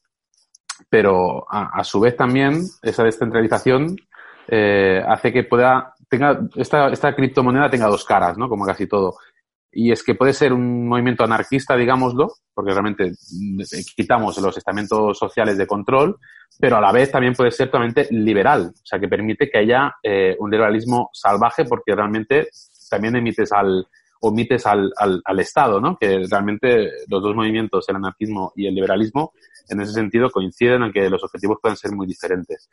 pero 0.88 1.46
a, 1.50 1.84
su 1.84 2.00
vez 2.00 2.16
también 2.16 2.62
esa 2.82 3.04
descentralización 3.04 3.96
eh, 4.48 5.02
hace 5.06 5.32
que 5.32 5.44
pueda 5.44 5.94
tenga 6.08 6.40
esta, 6.56 6.88
esta 6.88 7.14
criptomoneda 7.14 7.70
tenga 7.70 7.86
dos 7.86 8.04
caras, 8.04 8.36
¿no? 8.36 8.48
Como 8.48 8.66
casi 8.66 8.86
todo 8.86 9.14
y 9.72 9.92
es 9.92 10.02
que 10.02 10.14
puede 10.14 10.32
ser 10.32 10.52
un 10.52 10.88
movimiento 10.88 11.24
anarquista, 11.24 11.76
digámoslo, 11.76 12.28
porque 12.52 12.72
realmente 12.72 13.12
quitamos 13.96 14.38
los 14.38 14.56
estamentos 14.56 15.16
sociales 15.16 15.56
de 15.56 15.66
control, 15.66 16.18
pero 16.58 16.76
a 16.76 16.80
la 16.80 16.92
vez 16.92 17.10
también 17.10 17.34
puede 17.34 17.50
ser 17.50 17.68
totalmente 17.68 18.08
liberal, 18.10 18.72
o 18.74 18.84
sea, 18.86 18.98
que 18.98 19.08
permite 19.08 19.48
que 19.48 19.58
haya 19.58 19.94
eh, 20.02 20.36
un 20.38 20.50
liberalismo 20.50 21.10
salvaje 21.12 21.64
porque 21.64 21.94
realmente 21.94 22.48
también 22.90 23.16
emites 23.16 23.52
al, 23.52 23.86
omites 24.20 24.66
al, 24.66 24.92
al, 24.96 25.22
al, 25.24 25.40
Estado, 25.40 25.80
¿no? 25.80 25.96
Que 25.96 26.24
realmente 26.28 26.90
los 27.08 27.22
dos 27.22 27.34
movimientos, 27.34 27.88
el 27.88 27.96
anarquismo 27.96 28.52
y 28.56 28.66
el 28.66 28.74
liberalismo, 28.74 29.32
en 29.68 29.80
ese 29.80 29.92
sentido 29.92 30.30
coinciden 30.30 30.82
en 30.82 30.92
que 30.92 31.08
los 31.08 31.22
objetivos 31.22 31.58
pueden 31.62 31.76
ser 31.76 31.92
muy 31.92 32.06
diferentes. 32.06 32.68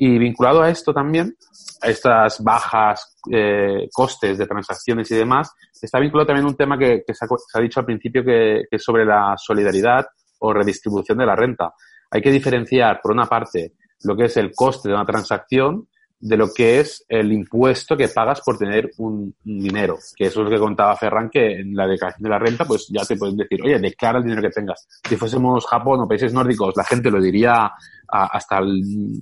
Y 0.00 0.16
vinculado 0.16 0.62
a 0.62 0.70
esto 0.70 0.94
también, 0.94 1.36
a 1.82 1.88
estas 1.88 2.42
bajas 2.42 3.16
eh, 3.32 3.88
costes 3.92 4.38
de 4.38 4.46
transacciones 4.46 5.10
y 5.10 5.16
demás, 5.16 5.52
está 5.82 5.98
vinculado 5.98 6.28
también 6.28 6.46
un 6.46 6.56
tema 6.56 6.78
que, 6.78 7.02
se, 7.12 7.26
ha, 7.26 7.60
dicho 7.60 7.80
al 7.80 7.86
principio 7.86 8.22
que, 8.24 8.62
que 8.70 8.76
es 8.76 8.84
sobre 8.84 9.04
la 9.04 9.34
solidaridad 9.36 10.06
o 10.38 10.52
redistribución 10.52 11.18
de 11.18 11.26
la 11.26 11.34
renta. 11.34 11.74
Hay 12.12 12.22
que 12.22 12.30
diferenciar, 12.30 13.00
por 13.02 13.10
una 13.10 13.26
parte, 13.26 13.72
lo 14.04 14.16
que 14.16 14.26
es 14.26 14.36
el 14.36 14.52
coste 14.54 14.88
de 14.88 14.94
una 14.94 15.04
transacción 15.04 15.88
de 16.20 16.36
lo 16.36 16.52
que 16.52 16.80
es 16.80 17.04
el 17.08 17.32
impuesto 17.32 17.96
que 17.96 18.08
pagas 18.08 18.40
por 18.40 18.58
tener 18.58 18.90
un, 18.98 19.34
dinero. 19.44 19.98
Que 20.16 20.26
eso 20.26 20.40
es 20.40 20.44
lo 20.44 20.50
que 20.50 20.58
contaba 20.58 20.96
Ferran, 20.96 21.30
que 21.30 21.60
en 21.60 21.74
la 21.74 21.86
declaración 21.86 22.24
de 22.24 22.28
la 22.28 22.38
renta, 22.38 22.64
pues 22.64 22.88
ya 22.88 23.04
te 23.04 23.16
pueden 23.16 23.36
decir, 23.36 23.60
oye, 23.62 23.78
declara 23.78 24.18
el 24.18 24.24
dinero 24.24 24.42
que 24.42 24.50
tengas. 24.50 24.86
Si 25.08 25.16
fuésemos 25.16 25.66
Japón 25.66 26.00
o 26.00 26.08
países 26.08 26.32
nórdicos, 26.32 26.76
la 26.76 26.84
gente 26.84 27.10
lo 27.10 27.20
diría 27.20 27.70
hasta 28.08 28.58
el, 28.58 29.20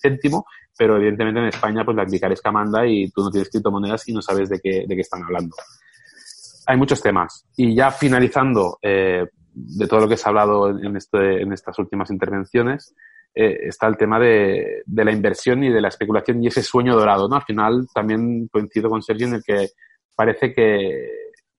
céntimo, 0.00 0.46
pero 0.76 0.96
evidentemente 0.96 1.40
en 1.40 1.46
España, 1.46 1.84
pues 1.84 1.96
la 1.96 2.06
picaresca 2.06 2.50
manda 2.50 2.86
y 2.86 3.10
tú 3.10 3.22
no 3.22 3.30
tienes 3.30 3.50
criptomonedas 3.50 4.08
y 4.08 4.12
no 4.12 4.22
sabes 4.22 4.48
de 4.48 4.58
qué, 4.58 4.84
de 4.86 4.94
qué 4.94 5.02
están 5.02 5.22
hablando. 5.22 5.54
Hay 6.66 6.76
muchos 6.76 7.00
temas. 7.00 7.46
Y 7.56 7.74
ya 7.74 7.90
finalizando, 7.90 8.78
eh, 8.82 9.26
de 9.52 9.86
todo 9.86 10.00
lo 10.00 10.08
que 10.08 10.16
se 10.16 10.24
ha 10.26 10.30
hablado 10.30 10.70
en, 10.70 10.96
este, 10.96 11.42
en 11.42 11.52
estas 11.52 11.78
últimas 11.78 12.10
intervenciones, 12.10 12.94
eh, 13.34 13.58
está 13.62 13.86
el 13.86 13.96
tema 13.96 14.18
de, 14.18 14.82
de, 14.84 15.04
la 15.04 15.12
inversión 15.12 15.62
y 15.62 15.70
de 15.70 15.80
la 15.80 15.88
especulación 15.88 16.42
y 16.42 16.48
ese 16.48 16.62
sueño 16.62 16.96
dorado, 16.96 17.28
¿no? 17.28 17.36
Al 17.36 17.44
final 17.44 17.86
también 17.94 18.48
coincido 18.48 18.90
con 18.90 19.02
Sergio 19.02 19.28
en 19.28 19.34
el 19.34 19.42
que 19.44 19.68
parece 20.16 20.52
que, 20.52 21.08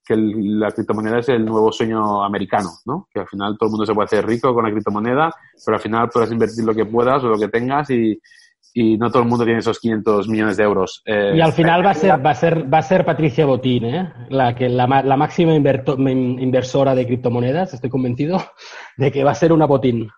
que 0.05 0.15
la 0.17 0.71
criptomoneda 0.71 1.19
es 1.19 1.29
el 1.29 1.45
nuevo 1.45 1.71
sueño 1.71 2.23
americano, 2.23 2.69
¿no? 2.85 3.07
Que 3.13 3.21
al 3.21 3.27
final 3.27 3.57
todo 3.57 3.67
el 3.67 3.71
mundo 3.71 3.85
se 3.85 3.93
puede 3.93 4.05
hacer 4.05 4.25
rico 4.25 4.53
con 4.53 4.65
la 4.65 4.71
criptomoneda, 4.71 5.33
pero 5.65 5.77
al 5.77 5.81
final 5.81 6.09
puedes 6.09 6.31
invertir 6.31 6.65
lo 6.65 6.75
que 6.75 6.85
puedas 6.85 7.23
o 7.23 7.27
lo 7.27 7.39
que 7.39 7.47
tengas 7.47 7.89
y, 7.89 8.19
y 8.73 8.97
no 8.97 9.09
todo 9.09 9.23
el 9.23 9.29
mundo 9.29 9.45
tiene 9.45 9.59
esos 9.59 9.79
500 9.79 10.27
millones 10.27 10.57
de 10.57 10.63
euros. 10.63 11.01
Eh, 11.05 11.33
y 11.35 11.41
al 11.41 11.53
final 11.53 11.85
va 11.85 11.91
a 11.91 11.93
ser 11.93 12.25
va 12.25 12.31
a 12.31 12.35
ser 12.35 12.73
va 12.73 12.79
a 12.79 12.83
ser 12.83 13.05
Patricia 13.05 13.45
Botín, 13.45 13.85
¿eh? 13.85 14.13
la 14.29 14.55
que 14.55 14.69
la, 14.69 14.87
la 14.87 15.17
máxima 15.17 15.55
inversora 15.55 16.95
de 16.95 17.05
criptomonedas, 17.05 17.73
estoy 17.73 17.89
convencido 17.89 18.41
de 18.97 19.11
que 19.11 19.23
va 19.23 19.31
a 19.31 19.35
ser 19.35 19.53
una 19.53 19.65
Botín. 19.65 20.09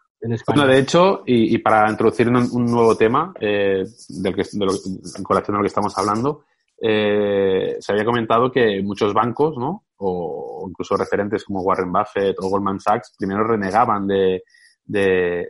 Bueno, 0.47 0.65
de 0.65 0.79
hecho, 0.79 1.23
y, 1.25 1.57
para 1.57 1.89
introducir 1.89 2.29
un, 2.29 2.65
nuevo 2.65 2.95
tema 2.95 3.33
eh, 3.39 3.83
del 4.07 4.35
que, 4.35 4.43
de 4.53 4.65
lo, 4.65 4.71
en 4.71 5.23
colación 5.23 5.55
a 5.55 5.59
lo 5.59 5.63
que 5.63 5.67
estamos 5.67 5.97
hablando, 5.97 6.45
eh, 6.81 7.75
se 7.79 7.91
había 7.91 8.05
comentado 8.05 8.51
que 8.51 8.81
muchos 8.81 9.13
bancos, 9.13 9.57
¿no? 9.57 9.85
O 9.97 10.65
incluso 10.69 10.95
referentes 10.95 11.43
como 11.43 11.61
Warren 11.61 11.91
Buffett 11.91 12.37
o 12.39 12.49
Goldman 12.49 12.79
Sachs, 12.79 13.13
primero 13.17 13.43
renegaban 13.45 14.07
de, 14.07 14.43
de, 14.85 15.47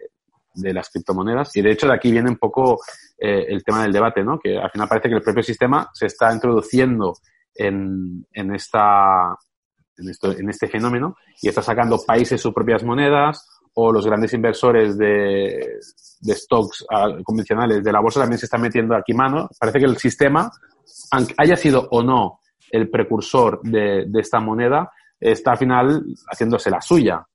las 0.56 0.90
criptomonedas. 0.90 1.56
Y 1.56 1.62
de 1.62 1.72
hecho, 1.72 1.88
de 1.88 1.94
aquí 1.94 2.12
viene 2.12 2.30
un 2.30 2.38
poco 2.38 2.80
eh, 3.18 3.46
el 3.50 3.64
tema 3.64 3.84
del 3.84 3.94
debate, 3.94 4.24
¿no? 4.24 4.40
Que 4.40 4.58
al 4.58 4.72
final 4.72 4.88
parece 4.88 5.10
que 5.10 5.16
el 5.16 5.22
propio 5.22 5.44
sistema 5.44 5.90
se 5.94 6.08
está 6.08 6.34
introduciendo 6.34 7.14
en, 7.54 8.26
en 8.32 8.56
esta 8.56 9.38
en, 9.98 10.10
esto, 10.10 10.32
en 10.32 10.50
este 10.50 10.68
fenómeno 10.68 11.16
y 11.42 11.50
está 11.50 11.62
sacando 11.62 12.04
países 12.04 12.42
sus 12.42 12.54
propias 12.54 12.84
monedas 12.84 13.48
o 13.76 13.92
los 13.92 14.06
grandes 14.06 14.34
inversores 14.34 14.98
de, 14.98 15.80
de 16.22 16.36
stocks 16.36 16.86
ah, 16.92 17.10
convencionales 17.24 17.84
de 17.84 17.92
la 17.92 18.00
bolsa 18.00 18.22
también 18.22 18.40
se 18.40 18.46
están 18.46 18.62
metiendo 18.62 18.96
aquí 18.96 19.14
mano. 19.14 19.50
Parece 19.60 19.80
que 19.80 19.86
el 19.86 19.98
sistema, 19.98 20.52
aunque 21.12 21.34
haya 21.38 21.56
sido 21.56 21.88
o 21.92 22.04
no 22.04 22.40
el 22.72 22.90
precursor 22.90 23.62
de, 23.64 24.06
de 24.08 24.20
esta 24.20 24.40
moneda, 24.40 24.92
está 25.20 25.52
al 25.52 25.58
final 25.58 26.04
haciéndose 26.32 26.70
la 26.70 26.82
suya. 26.82 27.26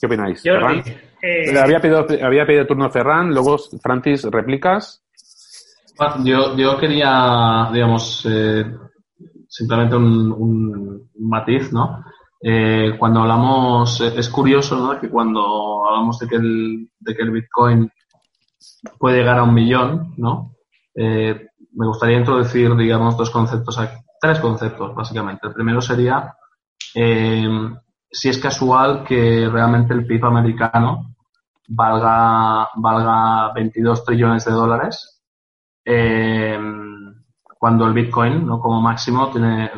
¿Qué 0.00 0.06
opináis? 0.06 0.42
Ferran? 0.42 0.82
Eh, 1.22 1.58
había, 1.58 1.80
pedido, 1.80 2.06
había 2.22 2.44
pedido 2.44 2.66
turno 2.66 2.90
Ferran, 2.90 3.30
luego 3.30 3.56
Francis, 3.82 4.24
¿replicas? 4.24 5.02
Yo, 6.24 6.56
yo 6.56 6.76
quería, 6.78 7.70
digamos, 7.72 8.26
eh, 8.28 8.64
simplemente 9.48 9.96
un, 9.96 10.32
un, 10.32 11.10
matiz, 11.20 11.72
¿no? 11.72 12.04
Eh, 12.46 12.96
cuando 12.98 13.20
hablamos, 13.20 14.02
es 14.02 14.28
curioso 14.28 14.76
¿no? 14.76 15.00
que 15.00 15.08
cuando 15.08 15.88
hablamos 15.88 16.18
de 16.18 16.28
que, 16.28 16.36
el, 16.36 16.90
de 17.00 17.16
que 17.16 17.22
el 17.22 17.30
Bitcoin 17.30 17.90
puede 18.98 19.16
llegar 19.16 19.38
a 19.38 19.44
un 19.44 19.54
millón, 19.54 20.12
¿no? 20.18 20.54
Eh, 20.94 21.48
me 21.72 21.86
gustaría 21.86 22.18
introducir, 22.18 22.76
digamos, 22.76 23.16
dos 23.16 23.30
conceptos 23.30 23.78
aquí, 23.78 23.96
tres 24.20 24.40
conceptos, 24.40 24.94
básicamente. 24.94 25.46
El 25.46 25.54
primero 25.54 25.80
sería 25.80 26.34
eh, 26.94 27.48
si 28.10 28.28
es 28.28 28.36
casual 28.36 29.04
que 29.04 29.48
realmente 29.48 29.94
el 29.94 30.06
PIB 30.06 30.26
americano 30.26 31.14
valga, 31.68 32.68
valga 32.74 33.54
22 33.54 34.04
trillones 34.04 34.44
de 34.44 34.52
dólares, 34.52 35.22
cuando 37.58 37.86
el 37.86 37.94
Bitcoin, 37.94 38.46
¿no? 38.46 38.60
como 38.60 38.82
máximo, 38.82 39.30
tiene, 39.30 39.70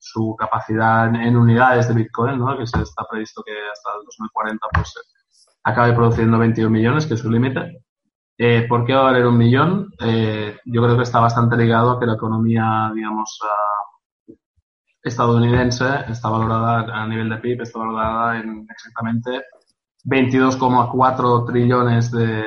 su 0.00 0.34
capacidad 0.36 1.14
en, 1.14 1.36
unidades 1.36 1.88
de 1.88 1.94
Bitcoin, 1.94 2.38
¿no? 2.38 2.58
que 2.58 2.66
se 2.66 2.80
está 2.80 3.04
previsto 3.08 3.42
que 3.44 3.52
hasta 3.52 3.90
el 3.98 4.04
2040 4.06 4.66
pues, 4.72 4.94
acabe 5.62 5.92
produciendo 5.92 6.38
21 6.38 6.70
millones, 6.70 7.06
que 7.06 7.14
es 7.14 7.20
su 7.20 7.30
límite. 7.30 7.84
Eh, 8.38 8.66
¿Por 8.66 8.86
qué 8.86 8.94
va 8.94 9.00
a 9.00 9.04
valer 9.04 9.26
un 9.26 9.36
millón? 9.36 9.92
Eh, 10.00 10.58
yo 10.64 10.82
creo 10.82 10.96
que 10.96 11.02
está 11.02 11.20
bastante 11.20 11.56
ligado 11.58 11.90
a 11.90 12.00
que 12.00 12.06
la 12.06 12.14
economía, 12.14 12.90
digamos, 12.94 13.38
uh, 13.42 14.34
estadounidense 15.02 15.84
está 16.08 16.30
valorada 16.30 17.02
a 17.02 17.06
nivel 17.06 17.28
de 17.28 17.36
PIB, 17.36 17.60
está 17.60 17.80
valorada 17.80 18.38
en 18.38 18.66
exactamente 18.70 19.42
22,4 20.04 21.46
trillones 21.46 22.10
de, 22.10 22.42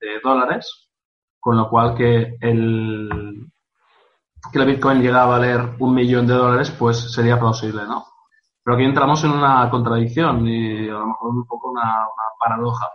de 0.00 0.20
dólares, 0.24 0.90
con 1.38 1.58
lo 1.58 1.68
cual 1.68 1.94
que 1.94 2.36
el, 2.40 3.45
que 4.52 4.58
el 4.58 4.66
Bitcoin 4.66 5.02
llega 5.02 5.22
a 5.22 5.26
valer 5.26 5.76
un 5.78 5.94
millón 5.94 6.26
de 6.26 6.34
dólares, 6.34 6.70
pues 6.70 7.12
sería 7.12 7.38
plausible, 7.38 7.84
¿no? 7.86 8.06
Pero 8.62 8.76
aquí 8.76 8.84
entramos 8.84 9.22
en 9.24 9.30
una 9.30 9.68
contradicción 9.70 10.46
y 10.48 10.88
a 10.88 10.94
lo 10.94 11.06
mejor 11.06 11.30
un 11.30 11.46
poco 11.46 11.70
una, 11.70 12.06
paradoja, 12.38 12.88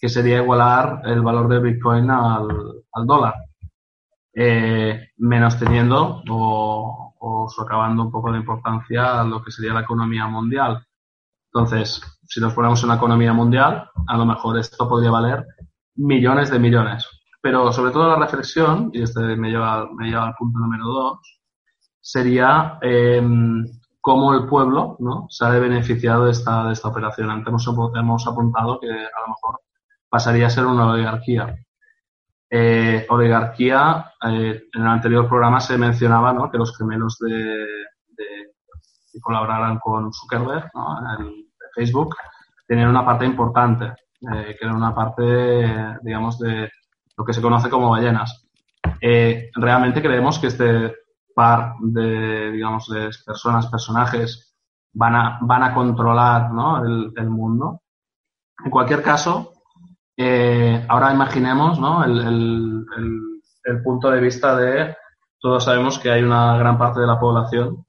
que 0.00 0.08
sería 0.08 0.42
igualar 0.42 1.02
el 1.04 1.22
valor 1.22 1.48
del 1.48 1.60
Bitcoin 1.60 2.10
al, 2.10 2.48
dólar, 3.06 3.34
eh, 4.34 5.08
menos 5.16 5.58
teniendo 5.58 6.22
o, 6.28 7.14
o 7.18 7.48
socavando 7.48 8.02
un 8.02 8.12
poco 8.12 8.30
de 8.32 8.38
importancia 8.38 9.20
a 9.20 9.24
lo 9.24 9.42
que 9.42 9.50
sería 9.50 9.72
la 9.72 9.80
economía 9.80 10.26
mundial. 10.26 10.86
Entonces, 11.52 12.02
si 12.26 12.40
nos 12.40 12.52
ponemos 12.52 12.80
en 12.82 12.90
una 12.90 12.96
economía 12.96 13.32
mundial, 13.32 13.90
a 14.06 14.16
lo 14.16 14.26
mejor 14.26 14.58
esto 14.58 14.88
podría 14.88 15.10
valer 15.10 15.46
millones 15.96 16.50
de 16.50 16.58
millones. 16.58 17.08
Pero 17.40 17.72
sobre 17.72 17.92
todo 17.92 18.08
la 18.08 18.16
reflexión, 18.16 18.90
y 18.92 19.02
este 19.02 19.20
me 19.36 19.50
lleva, 19.50 19.88
me 19.92 20.08
lleva 20.08 20.26
al 20.26 20.34
punto 20.34 20.58
número 20.58 20.84
dos, 20.84 21.40
sería 22.00 22.78
eh, 22.82 23.22
cómo 24.00 24.34
el 24.34 24.46
pueblo 24.46 24.96
¿no? 25.00 25.26
se 25.28 25.44
ha 25.44 25.50
beneficiado 25.50 26.24
de 26.24 26.32
esta, 26.32 26.66
de 26.66 26.72
esta 26.72 26.88
operación. 26.88 27.30
Antes 27.30 27.66
hemos, 27.66 27.94
hemos 27.94 28.26
apuntado 28.26 28.80
que 28.80 28.88
a 28.90 29.20
lo 29.20 29.28
mejor 29.28 29.60
pasaría 30.08 30.46
a 30.46 30.50
ser 30.50 30.66
una 30.66 30.90
oligarquía. 30.90 31.54
Eh, 32.50 33.06
oligarquía, 33.10 34.12
eh, 34.26 34.62
en 34.72 34.82
el 34.82 34.88
anterior 34.88 35.28
programa 35.28 35.60
se 35.60 35.76
mencionaba 35.76 36.32
¿no? 36.32 36.50
que 36.50 36.56
los 36.56 36.76
gemelos 36.76 37.18
de, 37.18 37.34
de 37.34 38.26
que 39.12 39.20
colaboraran 39.20 39.78
con 39.78 40.12
Zuckerberg, 40.12 40.70
¿no? 40.74 40.98
en 41.18 41.34
Facebook, 41.74 42.16
tenían 42.66 42.88
una 42.88 43.04
parte 43.04 43.26
importante, 43.26 43.92
eh, 44.32 44.56
que 44.58 44.64
era 44.64 44.74
una 44.74 44.94
parte, 44.94 45.98
digamos, 46.02 46.38
de 46.38 46.70
lo 47.18 47.24
que 47.24 47.32
se 47.32 47.42
conoce 47.42 47.68
como 47.68 47.90
ballenas. 47.90 48.46
eh, 49.00 49.50
realmente 49.54 50.00
creemos 50.00 50.38
que 50.38 50.46
este 50.46 50.94
par 51.34 51.74
de, 51.80 52.52
digamos, 52.52 52.88
de 52.88 53.10
personas, 53.26 53.66
personajes, 53.66 54.56
van 54.92 55.14
a, 55.14 55.38
van 55.42 55.62
a 55.62 55.74
controlar 55.74 56.50
¿no? 56.52 56.84
el, 56.84 57.30
mundo. 57.30 57.82
En 58.64 58.70
cualquier 58.70 59.02
caso, 59.02 59.52
eh, 60.16 60.84
ahora 60.88 61.12
imaginemos 61.12 61.78
¿no? 61.78 62.04
el, 62.04 62.18
el, 62.18 62.86
el, 63.64 63.82
punto 63.82 64.10
de 64.10 64.20
vista 64.20 64.56
de, 64.56 64.96
todos 65.40 65.64
sabemos 65.64 65.98
que 65.98 66.10
hay 66.10 66.22
una 66.22 66.56
gran 66.56 66.78
parte 66.78 67.00
de 67.00 67.06
la 67.06 67.20
población 67.20 67.84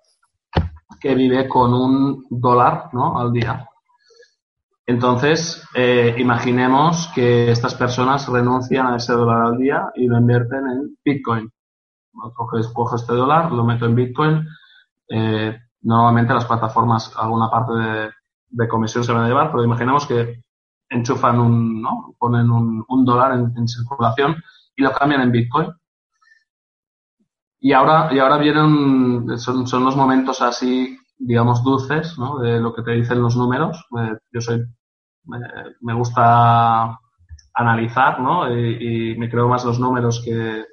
que 1.00 1.16
vive 1.16 1.48
con 1.48 1.74
un 1.74 2.26
dólar 2.30 2.90
¿no? 2.94 3.20
al 3.20 3.32
día. 3.32 3.69
Entonces, 4.90 5.64
eh, 5.76 6.16
imaginemos 6.18 7.12
que 7.14 7.52
estas 7.52 7.76
personas 7.76 8.28
renuncian 8.28 8.88
a 8.88 8.96
ese 8.96 9.14
dólar 9.14 9.46
al 9.46 9.58
día 9.60 9.92
y 9.94 10.08
lo 10.08 10.18
invierten 10.18 10.66
en 10.68 10.98
Bitcoin. 11.06 11.48
Cojo, 12.12 12.96
este 12.96 13.14
dólar, 13.14 13.52
lo 13.52 13.64
meto 13.64 13.86
en 13.86 13.94
Bitcoin. 13.94 14.48
Eh, 15.08 15.56
normalmente 15.82 16.34
las 16.34 16.46
plataformas 16.46 17.14
alguna 17.16 17.52
parte 17.52 17.74
de, 18.50 18.68
comisión 18.68 19.04
se 19.04 19.14
van 19.14 19.26
a 19.26 19.28
llevar, 19.28 19.52
pero 19.52 19.64
imaginemos 19.64 20.08
que 20.08 20.42
enchufan 20.90 21.40
un, 21.40 21.84
¿no? 21.84 22.16
ponen 22.18 22.50
un, 22.50 23.06
dólar 23.06 23.34
en, 23.34 23.54
en, 23.56 23.68
circulación 23.68 24.38
y 24.76 24.82
lo 24.82 24.92
cambian 24.92 25.22
en 25.22 25.32
Bitcoin. 25.32 25.68
Y 27.60 27.74
ahora, 27.74 28.12
y 28.12 28.18
ahora 28.18 28.40
vienen, 28.40 29.38
son, 29.38 29.68
son 29.68 29.86
los 29.86 29.96
momentos 29.96 30.42
así, 30.42 30.98
digamos, 31.20 31.64
dulces, 31.64 32.18
¿no? 32.18 32.40
De 32.40 32.60
lo 32.60 32.74
que 32.74 32.82
te 32.82 32.94
dicen 32.94 33.22
los 33.22 33.36
números. 33.36 33.86
Eh, 34.00 34.18
yo 34.32 34.42
soy 34.42 34.66
me, 35.82 35.94
gusta 35.94 37.00
analizar, 37.54 38.20
¿no? 38.20 38.52
Y, 38.52 39.16
me 39.18 39.30
creo 39.30 39.48
más 39.48 39.66
los 39.66 39.80
números 39.80 40.22
que, 40.24 40.66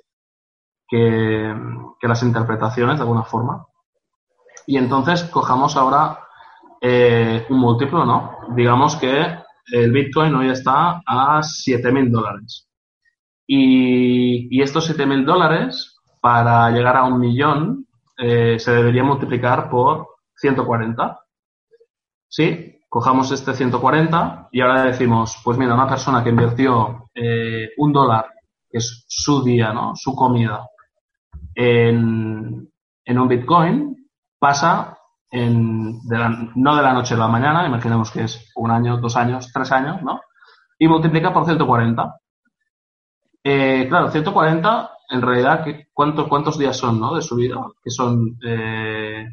que, 0.89 1.55
las 2.03 2.23
interpretaciones, 2.23 2.97
de 2.97 3.03
alguna 3.03 3.25
forma. 3.25 3.67
Y 4.67 4.77
entonces 4.79 5.25
cojamos 5.25 5.77
ahora 5.77 6.21
eh, 6.81 7.47
un 7.51 7.59
múltiplo, 7.59 8.05
¿no? 8.05 8.39
Digamos 8.55 8.97
que 8.97 9.39
el 9.73 9.93
Bitcoin 9.93 10.35
hoy 10.35 10.51
está 10.51 11.03
a 11.05 11.41
7.000 11.41 12.11
dólares. 12.11 12.69
Y, 13.47 14.57
y 14.57 14.63
estos 14.63 14.91
7.000 14.91 15.25
dólares, 15.25 15.97
para 16.21 16.71
llegar 16.71 16.97
a 16.97 17.05
un 17.05 17.21
millón, 17.21 17.87
eh, 18.19 18.59
se 18.59 18.73
debería 18.73 19.05
multiplicar 19.05 19.69
por 19.69 20.09
140. 20.37 21.21
¿Sí? 22.29 22.76
Cojamos 22.89 23.31
este 23.33 23.55
140 23.55 24.49
y 24.53 24.61
ahora 24.61 24.85
decimos, 24.85 25.41
pues 25.45 25.59
mira, 25.59 25.75
una 25.75 25.89
persona 25.89 26.23
que 26.23 26.31
invirtió 26.31 27.09
eh, 27.15 27.71
un 27.79 27.93
dólar, 27.93 28.27
que 28.69 28.79
es 28.79 29.05
su 29.09 29.43
día, 29.43 29.73
¿no? 29.73 29.95
Su 29.95 30.15
comida, 30.15 30.67
en, 31.55 32.69
en 33.05 33.19
un 33.19 33.29
Bitcoin, 33.29 34.09
pasa 34.39 34.97
en, 35.31 35.99
no 36.55 36.77
de 36.77 36.83
la 36.83 36.93
noche 36.93 37.15
a 37.15 37.19
la 37.19 37.29
mañana, 37.29 37.67
imaginemos 37.67 38.11
que 38.11 38.25
es 38.25 38.53
un 38.55 38.71
año, 38.71 38.99
dos 38.99 39.17
años, 39.17 39.51
tres 39.53 39.73
años, 39.73 40.03
¿no? 40.03 40.21
Y 40.79 40.89
multiplica 40.89 41.33
por 41.33 41.45
140. 41.45 42.21
Eh, 43.43 43.87
claro, 43.89 44.11
140, 44.11 44.91
en 45.11 45.23
realidad, 45.23 45.65
¿cuántos, 45.93 46.29
¿cuántos 46.29 46.59
días 46.59 46.77
son, 46.77 47.01
¿no? 47.01 47.15
De 47.15 47.23
su 47.23 47.37
vida? 47.37 47.57
Que 47.83 47.91
son 47.91 48.39
eh, 48.45 49.27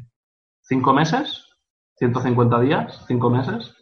cinco 0.62 0.92
meses, 0.92 1.43
150 1.96 2.60
días, 2.60 3.04
5 3.06 3.30
meses. 3.30 3.74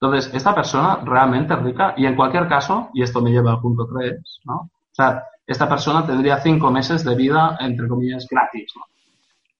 Entonces, 0.00 0.32
esta 0.32 0.54
persona 0.54 1.00
realmente 1.04 1.54
es 1.54 1.62
rica 1.62 1.94
y 1.96 2.06
en 2.06 2.14
cualquier 2.14 2.48
caso, 2.48 2.90
y 2.94 3.02
esto 3.02 3.20
me 3.20 3.30
lleva 3.30 3.52
al 3.52 3.60
punto 3.60 3.86
3, 3.86 4.40
¿no? 4.44 4.54
O 4.54 4.70
sea, 4.92 5.24
esta 5.46 5.68
persona 5.68 6.06
tendría 6.06 6.38
5 6.38 6.70
meses 6.70 7.04
de 7.04 7.14
vida, 7.14 7.56
entre 7.60 7.88
comillas, 7.88 8.26
gratis, 8.30 8.72
¿no? 8.76 8.82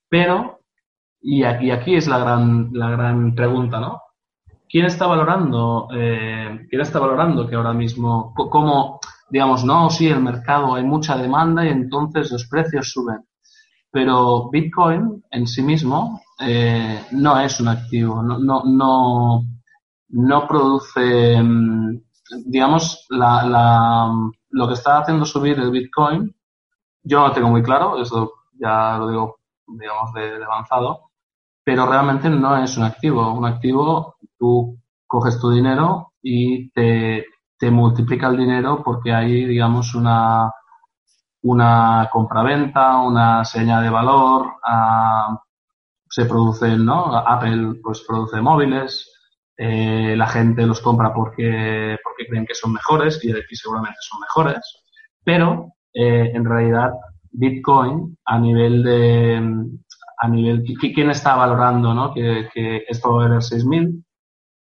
Pero, 0.08 0.60
y 1.20 1.42
aquí, 1.42 1.70
aquí 1.70 1.96
es 1.96 2.06
la 2.06 2.18
gran, 2.18 2.70
la 2.72 2.90
gran 2.90 3.34
pregunta, 3.34 3.80
¿no? 3.80 4.00
¿Quién 4.68 4.86
está 4.86 5.06
valorando, 5.06 5.88
eh, 5.92 6.66
quién 6.68 6.82
está 6.82 6.98
valorando 6.98 7.48
que 7.48 7.56
ahora 7.56 7.72
mismo, 7.72 8.34
como, 8.34 9.00
digamos, 9.30 9.64
no, 9.64 9.90
sí, 9.90 10.08
el 10.08 10.20
mercado 10.20 10.74
hay 10.74 10.84
mucha 10.84 11.16
demanda 11.16 11.64
y 11.64 11.68
entonces 11.68 12.30
los 12.30 12.46
precios 12.46 12.90
suben? 12.92 13.24
Pero 13.90 14.50
Bitcoin 14.50 15.24
en 15.30 15.46
sí 15.46 15.62
mismo 15.62 16.20
eh, 16.40 17.06
no 17.12 17.40
es 17.40 17.60
un 17.60 17.68
activo, 17.68 18.22
no, 18.22 18.38
no, 18.38 18.62
no, 18.64 19.44
no 20.10 20.48
produce, 20.48 21.42
mm, 21.42 22.00
digamos, 22.46 23.06
la, 23.10 23.44
la, 23.44 24.12
lo 24.50 24.68
que 24.68 24.74
está 24.74 24.98
haciendo 24.98 25.24
subir 25.24 25.58
el 25.58 25.70
Bitcoin, 25.70 26.34
yo 27.02 27.20
no 27.20 27.28
lo 27.28 27.32
tengo 27.32 27.48
muy 27.48 27.62
claro, 27.62 28.00
eso 28.00 28.32
ya 28.60 28.98
lo 28.98 29.08
digo, 29.10 29.38
digamos, 29.66 30.12
de, 30.12 30.44
avanzado, 30.44 31.10
pero 31.64 31.86
realmente 31.86 32.28
no 32.30 32.56
es 32.56 32.76
un 32.76 32.84
activo. 32.84 33.32
Un 33.32 33.46
activo, 33.46 34.16
tú 34.38 34.78
coges 35.06 35.38
tu 35.40 35.50
dinero 35.50 36.12
y 36.22 36.70
te, 36.70 37.26
te 37.58 37.70
multiplica 37.70 38.28
el 38.28 38.36
dinero 38.36 38.82
porque 38.84 39.12
hay, 39.12 39.44
digamos, 39.44 39.94
una, 39.94 40.50
una 41.42 42.08
compraventa, 42.12 42.98
una 42.98 43.44
seña 43.44 43.80
de 43.80 43.90
valor, 43.90 44.46
uh, 44.46 45.36
se 46.10 46.24
producen, 46.26 46.84
¿no? 46.84 47.16
Apple 47.16 47.80
pues 47.82 48.04
produce 48.06 48.40
móviles, 48.40 49.12
eh, 49.56 50.14
la 50.16 50.26
gente 50.28 50.66
los 50.66 50.80
compra 50.80 51.12
porque, 51.12 51.96
porque 52.02 52.26
creen 52.28 52.46
que 52.46 52.54
son 52.54 52.72
mejores 52.72 53.22
y 53.24 53.32
aquí 53.32 53.56
seguramente 53.56 53.98
son 54.00 54.20
mejores, 54.20 54.60
pero 55.24 55.72
eh, 55.92 56.30
en 56.32 56.44
realidad 56.44 56.92
Bitcoin 57.30 58.16
a 58.24 58.38
nivel 58.38 58.82
de 58.82 59.54
a 60.20 60.28
nivel 60.28 60.64
quién 60.64 61.10
está 61.10 61.36
valorando 61.36 61.94
¿no? 61.94 62.12
que, 62.12 62.48
que 62.52 62.84
esto 62.88 63.12
va 63.12 63.24
a 63.24 63.28
valer 63.28 63.42
6.000 63.42 64.04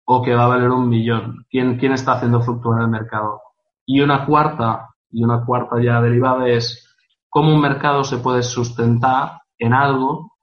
o 0.05 0.21
que 0.21 0.35
va 0.35 0.45
a 0.45 0.49
valer 0.49 0.69
un 0.69 0.89
millón 0.89 1.45
quién 1.49 1.77
quién 1.77 1.93
está 1.93 2.13
haciendo 2.13 2.41
fluctuar 2.41 2.81
el 2.81 2.89
mercado 2.89 3.41
y 3.85 4.01
una 4.01 4.25
cuarta 4.25 4.89
y 5.11 5.23
una 5.23 5.45
cuarta 5.45 5.81
ya 5.81 6.01
derivada 6.01 6.47
es 6.47 6.95
cómo 7.29 7.53
un 7.53 7.61
mercado 7.61 8.03
se 8.03 8.17
puede 8.17 8.43
sustentar 8.43 9.41
en 9.57 9.73
algo 9.73 10.34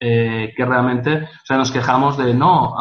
eh, 0.00 0.52
que 0.56 0.64
realmente, 0.64 1.24
o 1.24 1.44
sea, 1.44 1.56
nos 1.56 1.72
quejamos 1.72 2.16
de 2.16 2.34
no, 2.34 2.74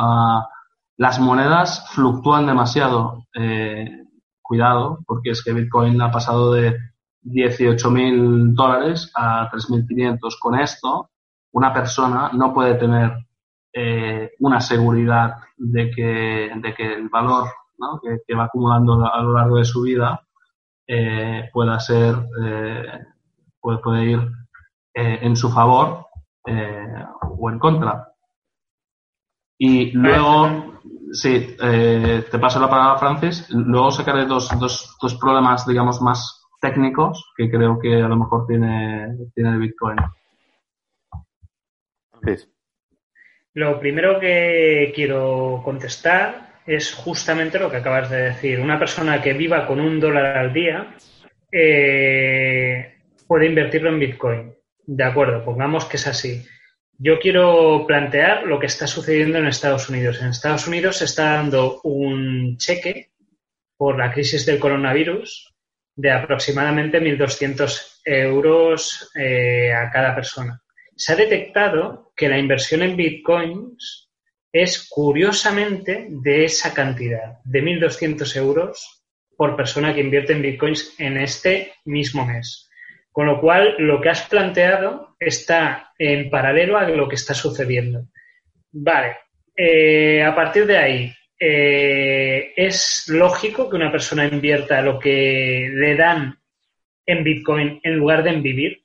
las 0.98 1.20
monedas 1.20 1.90
fluctúan 1.92 2.46
demasiado. 2.48 3.26
Eh, 3.34 4.08
cuidado, 4.48 5.00
porque 5.06 5.32
es 5.32 5.44
que 5.44 5.54
Bitcoin 5.54 6.02
ha 6.02 6.10
pasado 6.10 6.54
de 6.54 6.76
18.000 7.24 8.54
dólares 8.56 9.12
a 9.14 9.50
3.500. 9.52 10.40
Con 10.40 10.60
esto, 10.60 11.10
una 11.52 11.74
persona 11.74 12.32
no 12.34 12.54
puede 12.54 12.76
tener 12.76 13.12
eh, 13.74 14.32
una 14.40 14.62
seguridad 14.62 15.36
de 15.58 15.92
que, 15.92 16.52
de 16.56 16.74
que 16.74 16.94
el 16.94 17.10
valor 17.10 17.50
¿no? 17.78 18.00
que, 18.02 18.36
va 18.36 18.46
acumulando 18.46 19.06
a 19.06 19.22
lo 19.22 19.34
largo 19.34 19.58
de 19.58 19.66
su 19.66 19.82
vida 19.82 20.22
eh, 20.88 21.50
pueda 21.52 21.80
ser, 21.80 22.16
eh, 22.44 23.00
puede, 23.60 24.06
ir 24.06 24.32
en 24.94 25.36
su 25.36 25.52
favor 25.52 26.07
eh, 26.48 27.06
o 27.22 27.50
en 27.52 27.60
contra. 27.60 28.08
Y 29.60 29.92
luego, 29.92 30.80
sí, 31.12 31.56
eh, 31.62 32.24
te 32.30 32.40
paso 32.40 32.60
la 32.60 32.70
palabra, 32.70 32.98
Francis. 32.98 33.50
Luego 33.50 33.92
sacaré 33.92 34.26
dos, 34.26 34.50
dos, 34.60 34.98
dos 35.02 35.16
problemas, 35.16 35.68
digamos, 35.68 36.02
más 36.02 36.48
técnicos 36.62 37.32
que 37.36 37.50
creo 37.50 37.80
que 37.80 38.02
a 38.02 38.08
lo 38.08 38.18
mejor 38.18 38.48
tiene, 38.48 39.16
tiene 39.34 39.50
el 39.52 39.60
Bitcoin. 39.60 39.98
Sí. 42.24 42.50
Lo 43.54 43.80
primero 43.80 44.20
que 44.20 44.92
quiero 44.96 45.62
contestar 45.64 46.62
es 46.66 46.94
justamente 46.94 47.60
lo 47.60 47.72
que 47.72 47.78
acabas 47.78 48.10
de 48.10 48.22
decir. 48.24 48.60
Una 48.60 48.78
persona 48.78 49.22
que 49.22 49.34
viva 49.34 49.66
con 49.66 49.80
un 49.80 50.00
dólar 50.00 50.38
al 50.38 50.54
día 50.54 50.96
eh, 51.52 52.98
puede 53.26 53.48
invertirlo 53.48 53.90
en 53.90 54.00
Bitcoin. 54.00 54.57
De 54.88 55.04
acuerdo, 55.04 55.44
pongamos 55.44 55.84
que 55.86 55.98
es 55.98 56.08
así. 56.08 56.46
Yo 56.98 57.20
quiero 57.20 57.86
plantear 57.86 58.44
lo 58.44 58.58
que 58.58 58.68
está 58.68 58.88
sucediendo 58.88 59.38
en 59.38 59.48
Estados 59.48 59.90
Unidos. 59.90 60.22
En 60.22 60.30
Estados 60.30 60.66
Unidos 60.66 60.98
se 60.98 61.06
está 61.06 61.34
dando 61.34 61.82
un 61.84 62.58
cheque 62.58 63.12
por 63.76 63.98
la 64.00 64.12
crisis 64.14 64.46
del 64.46 64.60
coronavirus 64.60 65.54
de 65.94 66.12
aproximadamente 66.12 67.02
1.200 67.02 68.00
euros 68.06 69.12
eh, 69.14 69.74
a 69.74 69.92
cada 69.92 70.16
persona. 70.16 70.62
Se 70.96 71.12
ha 71.12 71.16
detectado 71.18 72.14
que 72.16 72.30
la 72.30 72.40
inversión 72.40 72.82
en 72.82 72.96
bitcoins 72.96 74.10
es 74.54 74.88
curiosamente 74.90 76.08
de 76.10 76.46
esa 76.46 76.74
cantidad, 76.74 77.40
de 77.44 77.62
1.200 77.62 78.38
euros 78.38 79.04
por 79.36 79.58
persona 79.58 79.94
que 79.94 80.00
invierte 80.00 80.32
en 80.32 80.42
bitcoins 80.42 80.96
en 80.98 81.18
este 81.18 81.74
mismo 81.84 82.26
mes. 82.26 82.67
Con 83.18 83.26
lo 83.26 83.42
cual, 83.42 83.74
lo 83.80 84.00
que 84.00 84.10
has 84.10 84.28
planteado 84.30 85.16
está 85.20 85.92
en 85.98 86.30
paralelo 86.30 86.78
a 86.78 86.88
lo 86.88 87.10
que 87.10 87.16
está 87.16 87.34
sucediendo. 87.34 88.10
Vale, 88.72 89.18
eh, 89.56 90.22
a 90.22 90.36
partir 90.36 90.68
de 90.68 90.78
ahí, 90.78 91.12
eh, 91.40 92.54
es 92.56 93.06
lógico 93.08 93.68
que 93.68 93.76
una 93.76 93.92
persona 93.92 94.28
invierta 94.28 94.84
lo 94.84 95.00
que 95.00 95.68
le 95.74 95.96
dan 95.96 96.38
en 97.08 97.24
Bitcoin 97.24 97.80
en 97.82 97.96
lugar 97.96 98.22
de 98.22 98.30
en 98.30 98.44
vivir? 98.44 98.84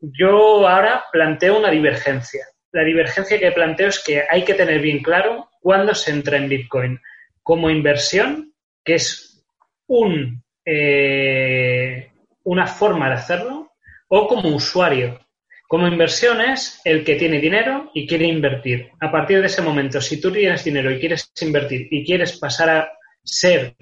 Yo 0.00 0.66
ahora 0.66 1.04
planteo 1.12 1.58
una 1.58 1.70
divergencia. 1.70 2.46
La 2.72 2.84
divergencia 2.84 3.38
que 3.38 3.52
planteo 3.52 3.88
es 3.88 4.02
que 4.02 4.22
hay 4.30 4.46
que 4.46 4.54
tener 4.54 4.80
bien 4.80 5.02
claro 5.02 5.50
cuándo 5.60 5.94
se 5.94 6.10
entra 6.10 6.38
en 6.38 6.48
Bitcoin 6.48 6.98
como 7.42 7.68
inversión, 7.68 8.54
que 8.82 8.94
es 8.94 9.44
un, 9.88 10.42
eh, 10.64 12.11
una 12.44 12.66
forma 12.66 13.08
de 13.08 13.14
hacerlo, 13.14 13.72
o 14.08 14.28
como 14.28 14.54
usuario. 14.54 15.18
Como 15.66 15.88
inversión 15.88 16.40
es 16.40 16.80
el 16.84 17.02
que 17.02 17.16
tiene 17.16 17.40
dinero 17.40 17.90
y 17.94 18.06
quiere 18.06 18.26
invertir. 18.26 18.90
A 19.00 19.10
partir 19.10 19.40
de 19.40 19.46
ese 19.46 19.62
momento, 19.62 20.00
si 20.00 20.20
tú 20.20 20.30
tienes 20.30 20.62
dinero 20.64 20.90
y 20.90 21.00
quieres 21.00 21.32
invertir 21.40 21.88
y 21.90 22.04
quieres 22.04 22.38
pasar 22.38 22.68
a 22.68 22.92
ser 23.24 23.74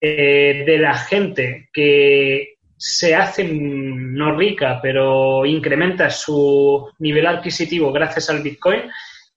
eh, 0.00 0.64
de 0.64 0.78
la 0.78 0.94
gente 0.94 1.70
que 1.72 2.54
se 2.76 3.14
hace 3.14 3.44
no 3.44 4.36
rica, 4.36 4.78
pero 4.82 5.46
incrementa 5.46 6.10
su 6.10 6.90
nivel 6.98 7.26
adquisitivo 7.26 7.90
gracias 7.90 8.30
al 8.30 8.42
Bitcoin, 8.42 8.82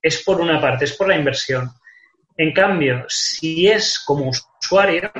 es 0.01 0.23
por 0.23 0.41
una 0.41 0.59
parte, 0.59 0.85
es 0.85 0.93
por 0.93 1.07
la 1.07 1.17
inversión. 1.17 1.69
En 2.35 2.53
cambio, 2.53 3.05
si 3.07 3.67
es 3.67 4.03
como 4.05 4.29
usuario, 4.29 5.11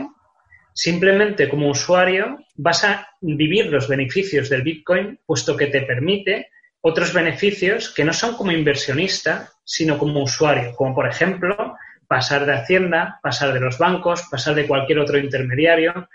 simplemente 0.78 1.49
como 1.49 1.71
usuario 1.71 2.38
vas 2.55 2.84
a 2.84 3.09
vivir 3.19 3.65
los 3.65 3.88
beneficios 3.88 4.47
del 4.47 4.61
Bitcoin, 4.61 5.19
puesto 5.25 5.57
que 5.57 5.65
te 5.67 5.82
permite 5.82 6.49
otros 6.82 7.13
beneficios 7.13 7.91
que 7.91 8.05
no 8.05 8.13
son 8.13 8.36
como 8.36 8.51
inversionista, 8.51 9.49
sino 9.63 9.97
como 9.97 10.21
usuario, 10.21 10.75
como 10.75 10.93
por 10.93 11.07
ejemplo 11.09 11.75
pasar 12.07 12.45
de 12.45 12.53
Hacienda, 12.53 13.19
pasar 13.23 13.53
de 13.53 13.59
los 13.59 13.80
bancos, 13.80 14.28
pasar 14.30 14.53
de 14.53 14.67
cualquier 14.67 14.99
otro 14.99 15.17
intermediario. 15.17 16.09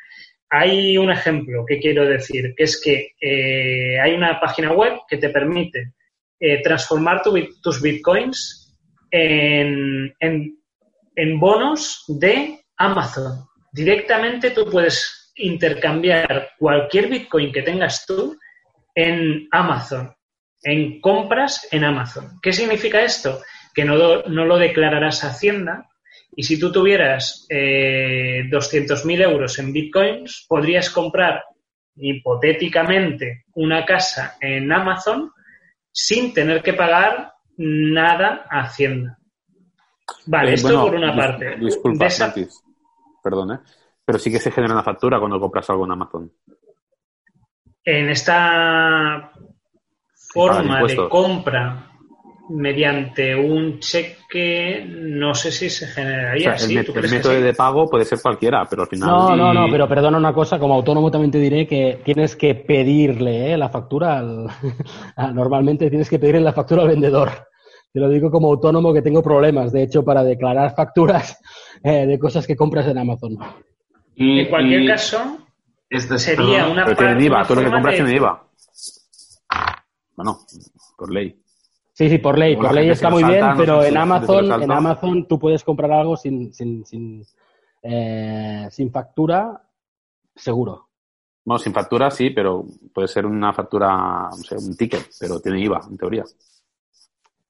Hay 0.48 0.96
un 0.96 1.10
ejemplo 1.10 1.64
que 1.66 1.80
quiero 1.80 2.08
decir, 2.08 2.54
que 2.56 2.62
es 2.62 2.80
que 2.80 3.14
eh, 3.20 3.98
hay 3.98 4.14
una 4.14 4.38
página 4.38 4.72
web 4.72 4.92
que 5.08 5.16
te 5.16 5.30
permite 5.30 5.94
eh, 6.38 6.62
transformar 6.62 7.20
tus 7.20 7.82
bitcoins 7.82 8.78
en, 9.10 10.14
en 10.20 11.40
bonos 11.40 12.04
de 12.06 12.60
Amazon. 12.76 13.51
Directamente 13.72 14.50
tú 14.50 14.66
puedes 14.70 15.32
intercambiar 15.36 16.50
cualquier 16.58 17.08
bitcoin 17.08 17.50
que 17.52 17.62
tengas 17.62 18.04
tú 18.06 18.38
en 18.94 19.48
Amazon, 19.50 20.14
en 20.62 21.00
compras 21.00 21.66
en 21.70 21.84
Amazon. 21.84 22.38
¿Qué 22.42 22.52
significa 22.52 23.02
esto? 23.02 23.40
que 23.74 23.86
no, 23.86 24.22
no 24.24 24.44
lo 24.44 24.58
declararás 24.58 25.24
a 25.24 25.28
Hacienda 25.28 25.88
y 26.36 26.42
si 26.42 26.60
tú 26.60 26.70
tuvieras 26.70 27.46
eh, 27.48 28.42
200.000 28.50 29.22
euros 29.22 29.58
en 29.58 29.72
bitcoins, 29.72 30.44
podrías 30.46 30.90
comprar 30.90 31.42
hipotéticamente 31.96 33.44
una 33.54 33.84
casa 33.86 34.36
en 34.40 34.70
Amazon 34.72 35.30
sin 35.90 36.34
tener 36.34 36.62
que 36.62 36.74
pagar 36.74 37.32
nada 37.56 38.46
a 38.50 38.60
Hacienda. 38.64 39.18
Vale, 40.26 40.50
Eh, 40.50 40.54
esto 40.54 40.68
bueno, 40.68 40.84
por 40.84 40.94
una 40.96 41.12
dis- 41.14 41.16
parte. 41.16 41.56
Disculpa, 41.58 42.06
esa-. 42.06 42.34
Perdón, 43.22 43.52
¿eh? 43.52 43.58
Pero 44.04 44.18
sí 44.18 44.30
que 44.30 44.40
se 44.40 44.50
genera 44.50 44.74
una 44.74 44.82
factura 44.82 45.18
cuando 45.18 45.40
compras 45.40 45.68
algo 45.70 45.84
en 45.84 45.92
Amazon. 45.92 46.32
en 47.84 48.08
esta 48.10 49.32
forma 50.32 50.84
de 50.84 50.96
compra 51.08 51.88
mediante 52.50 53.34
un 53.34 53.78
cheque, 53.78 54.84
no 54.88 55.34
sé 55.34 55.50
si 55.52 55.70
se 55.70 55.86
O 55.86 55.88
generaría. 55.88 56.52
sea, 56.54 56.54
el, 56.54 56.60
¿sí? 56.68 56.74
met- 56.76 56.86
¿Tú 56.86 56.92
el 56.92 56.98
crees 56.98 57.10
que 57.12 57.16
método 57.16 57.32
sí? 57.36 57.42
de 57.42 57.54
pago 57.54 57.88
puede 57.90 58.04
ser 58.04 58.20
cualquiera, 58.20 58.66
pero 58.68 58.82
al 58.82 58.88
final. 58.88 59.08
No, 59.08 59.36
no, 59.36 59.54
no, 59.54 59.70
pero 59.70 59.88
perdona 59.88 60.18
una 60.18 60.32
cosa, 60.34 60.58
como 60.58 60.74
autónomo 60.74 61.10
también 61.10 61.30
te 61.30 61.38
diré 61.38 61.66
que 61.66 62.00
tienes 62.04 62.36
que 62.36 62.54
pedirle 62.54 63.52
¿eh? 63.52 63.56
la 63.56 63.68
factura 63.68 64.18
al... 64.18 64.48
Normalmente 65.34 65.88
tienes 65.88 66.08
que 66.10 66.18
pedirle 66.18 66.40
la 66.40 66.52
factura 66.52 66.82
al 66.82 66.88
vendedor. 66.88 67.30
Te 67.92 68.00
lo 68.00 68.08
digo 68.08 68.30
como 68.30 68.48
autónomo 68.48 68.92
que 68.94 69.02
tengo 69.02 69.22
problemas, 69.22 69.70
de 69.72 69.82
hecho, 69.82 70.02
para 70.04 70.24
declarar 70.24 70.74
facturas 70.76 71.38
eh, 71.82 72.06
de 72.06 72.18
cosas 72.18 72.46
que 72.46 72.56
compras 72.56 72.86
en 72.86 72.98
Amazon. 72.98 73.36
Y, 74.14 74.40
En 74.40 74.48
cualquier 74.48 74.82
y 74.82 74.86
caso, 74.86 75.38
este- 75.90 76.18
sería 76.18 76.36
perdón, 76.60 76.70
una 76.72 76.84
Pero 76.86 76.96
tienen 76.96 77.20
IVA, 77.20 77.44
todo 77.44 77.54
lo 77.56 77.62
que 77.62 77.70
compras 77.70 77.92
de- 77.94 78.02
tiene 78.02 78.16
IVA. 78.16 78.42
Bueno, 80.16 80.38
por 80.96 81.12
ley. 81.12 81.38
Sí, 81.94 82.08
sí, 82.08 82.18
por 82.18 82.38
ley, 82.38 82.54
Como 82.54 82.68
por 82.68 82.74
ley 82.74 82.88
está 82.88 83.10
muy 83.10 83.22
bien, 83.24 83.40
no 83.40 83.56
pero 83.56 83.84
en 83.84 83.96
Amazon, 83.98 84.62
en 84.62 84.70
Amazon 84.72 85.28
tú 85.28 85.38
puedes 85.38 85.62
comprar 85.62 85.92
algo 85.92 86.16
sin, 86.16 86.52
sin, 86.54 86.86
sin, 86.86 87.22
eh, 87.82 88.66
sin 88.70 88.90
factura, 88.90 89.60
seguro. 90.34 90.88
No, 91.44 91.58
sin 91.58 91.72
factura 91.74 92.10
sí, 92.10 92.30
pero 92.30 92.64
puede 92.94 93.08
ser 93.08 93.26
una 93.26 93.52
factura, 93.52 94.30
no 94.30 94.36
sé, 94.42 94.56
un 94.56 94.74
ticket, 94.76 95.10
pero 95.20 95.40
tiene 95.40 95.60
IVA, 95.60 95.82
en 95.90 95.96
teoría. 95.98 96.24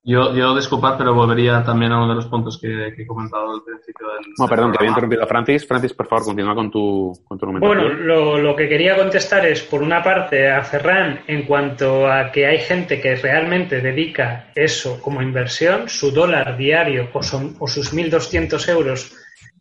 Yo, 0.05 0.35
yo 0.35 0.57
disculpad, 0.57 0.99
pero 0.99 1.15
volvería 1.15 1.63
también 1.63 1.93
a 1.93 1.99
uno 1.99 2.09
de 2.09 2.17
los 2.17 2.27
puntos 2.27 2.59
que, 2.61 2.93
que 2.97 3.03
he 3.03 3.07
comentado 3.07 3.53
al 3.55 3.63
principio 3.63 4.09
del. 4.09 4.33
No, 4.37 4.49
perdón, 4.49 4.73
que 4.73 4.79
había 4.79 4.79
programa. 4.79 4.89
interrumpido 4.91 5.23
a 5.23 5.27
Francis. 5.29 5.67
Francis, 5.69 5.93
por 5.95 6.09
favor, 6.09 6.25
continúa 6.25 6.57
con 6.57 6.73
tu, 6.73 7.13
con 7.25 7.39
tu 7.39 7.47
Bueno, 7.47 7.89
lo, 7.89 8.37
lo 8.39 8.57
que 8.57 8.69
quería 8.69 8.97
contestar 8.97 9.47
es, 9.47 9.63
por 9.63 9.81
una 9.81 10.03
parte, 10.03 10.51
a 10.51 10.61
Ferran 10.65 11.21
en 11.29 11.45
cuanto 11.45 12.11
a 12.11 12.33
que 12.33 12.47
hay 12.49 12.59
gente 12.59 13.01
que 13.01 13.15
realmente 13.15 13.81
dedica 13.81 14.51
eso 14.57 15.01
como 15.01 15.23
inversión, 15.23 15.89
su 15.89 16.11
dólar 16.11 16.57
diario 16.57 17.09
o, 17.13 17.23
son- 17.23 17.55
o 17.61 17.69
sus 17.69 17.95
1.200 17.95 18.69
euros 18.71 19.15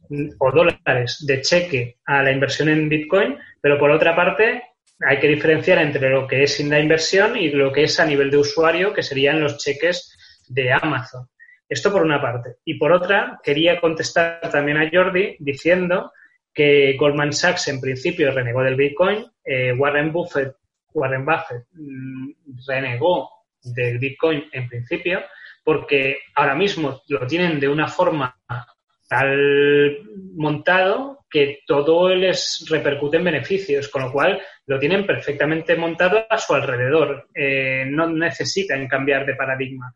mm, 0.09 0.29
o 0.39 0.51
dólares 0.51 1.23
de 1.27 1.41
cheque 1.41 1.97
a 2.07 2.23
la 2.23 2.31
inversión 2.31 2.67
en 2.69 2.89
Bitcoin, 2.89 3.37
pero 3.61 3.77
por 3.77 3.91
otra 3.91 4.15
parte, 4.15 4.63
hay 5.07 5.19
que 5.19 5.27
diferenciar 5.27 5.77
entre 5.77 6.09
lo 6.09 6.25
que 6.27 6.41
es 6.43 6.55
sin 6.55 6.71
la 6.71 6.79
inversión 6.79 7.37
y 7.37 7.49
lo 7.49 7.71
que 7.71 7.83
es 7.83 7.99
a 7.99 8.05
nivel 8.07 8.31
de 8.31 8.37
usuario, 8.37 8.91
que 8.91 9.03
serían 9.03 9.39
los 9.39 9.59
cheques 9.59 10.17
de 10.53 10.71
Amazon. 10.73 11.27
Esto 11.67 11.91
por 11.91 12.03
una 12.03 12.21
parte. 12.21 12.57
Y 12.65 12.75
por 12.75 12.91
otra, 12.91 13.39
quería 13.43 13.79
contestar 13.79 14.41
también 14.51 14.77
a 14.77 14.89
Jordi 14.91 15.37
diciendo 15.39 16.11
que 16.53 16.97
Goldman 16.99 17.31
Sachs 17.31 17.69
en 17.69 17.79
principio 17.79 18.31
renegó 18.31 18.61
del 18.61 18.75
Bitcoin, 18.75 19.25
eh, 19.43 19.71
Warren 19.73 20.11
Buffett, 20.11 20.55
Warren 20.93 21.25
Buffett 21.25 21.65
mm, 21.71 22.31
renegó 22.67 23.29
del 23.63 23.99
Bitcoin 23.99 24.49
en 24.51 24.67
principio, 24.67 25.21
porque 25.63 26.19
ahora 26.35 26.55
mismo 26.55 27.01
lo 27.07 27.25
tienen 27.25 27.59
de 27.59 27.69
una 27.69 27.87
forma 27.87 28.37
tal 29.07 29.99
montado 30.35 31.25
que 31.29 31.59
todo 31.65 32.13
les 32.13 32.65
repercute 32.69 33.17
en 33.17 33.23
beneficios, 33.23 33.87
con 33.87 34.03
lo 34.03 34.11
cual 34.11 34.41
lo 34.65 34.79
tienen 34.79 35.05
perfectamente 35.05 35.75
montado 35.75 36.25
a 36.29 36.37
su 36.37 36.53
alrededor. 36.53 37.27
Eh, 37.33 37.85
no 37.87 38.07
necesitan 38.07 38.87
cambiar 38.87 39.25
de 39.25 39.35
paradigma. 39.35 39.93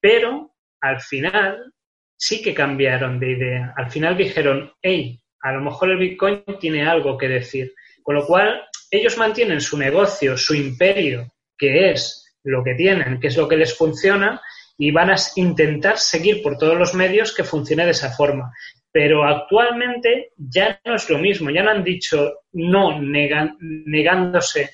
Pero 0.00 0.54
al 0.80 1.00
final 1.00 1.72
sí 2.16 2.42
que 2.42 2.54
cambiaron 2.54 3.18
de 3.18 3.32
idea. 3.32 3.74
Al 3.76 3.90
final 3.90 4.16
dijeron, 4.16 4.72
hey, 4.82 5.20
a 5.42 5.52
lo 5.52 5.60
mejor 5.62 5.90
el 5.90 5.98
Bitcoin 5.98 6.44
tiene 6.58 6.86
algo 6.86 7.16
que 7.16 7.28
decir. 7.28 7.72
Con 8.02 8.14
lo 8.14 8.26
cual, 8.26 8.62
ellos 8.90 9.16
mantienen 9.18 9.60
su 9.60 9.78
negocio, 9.78 10.36
su 10.36 10.54
imperio, 10.54 11.32
que 11.56 11.90
es 11.90 12.34
lo 12.44 12.64
que 12.64 12.74
tienen, 12.74 13.20
que 13.20 13.28
es 13.28 13.36
lo 13.36 13.48
que 13.48 13.56
les 13.56 13.76
funciona, 13.76 14.40
y 14.76 14.90
van 14.90 15.10
a 15.10 15.16
intentar 15.36 15.98
seguir 15.98 16.42
por 16.42 16.56
todos 16.56 16.76
los 16.76 16.94
medios 16.94 17.34
que 17.34 17.44
funcione 17.44 17.84
de 17.84 17.90
esa 17.90 18.10
forma. 18.10 18.52
Pero 18.90 19.24
actualmente 19.24 20.32
ya 20.36 20.80
no 20.84 20.96
es 20.96 21.08
lo 21.08 21.18
mismo, 21.18 21.50
ya 21.50 21.62
no 21.62 21.70
han 21.70 21.84
dicho 21.84 22.40
no 22.52 23.00
negándose 23.00 24.70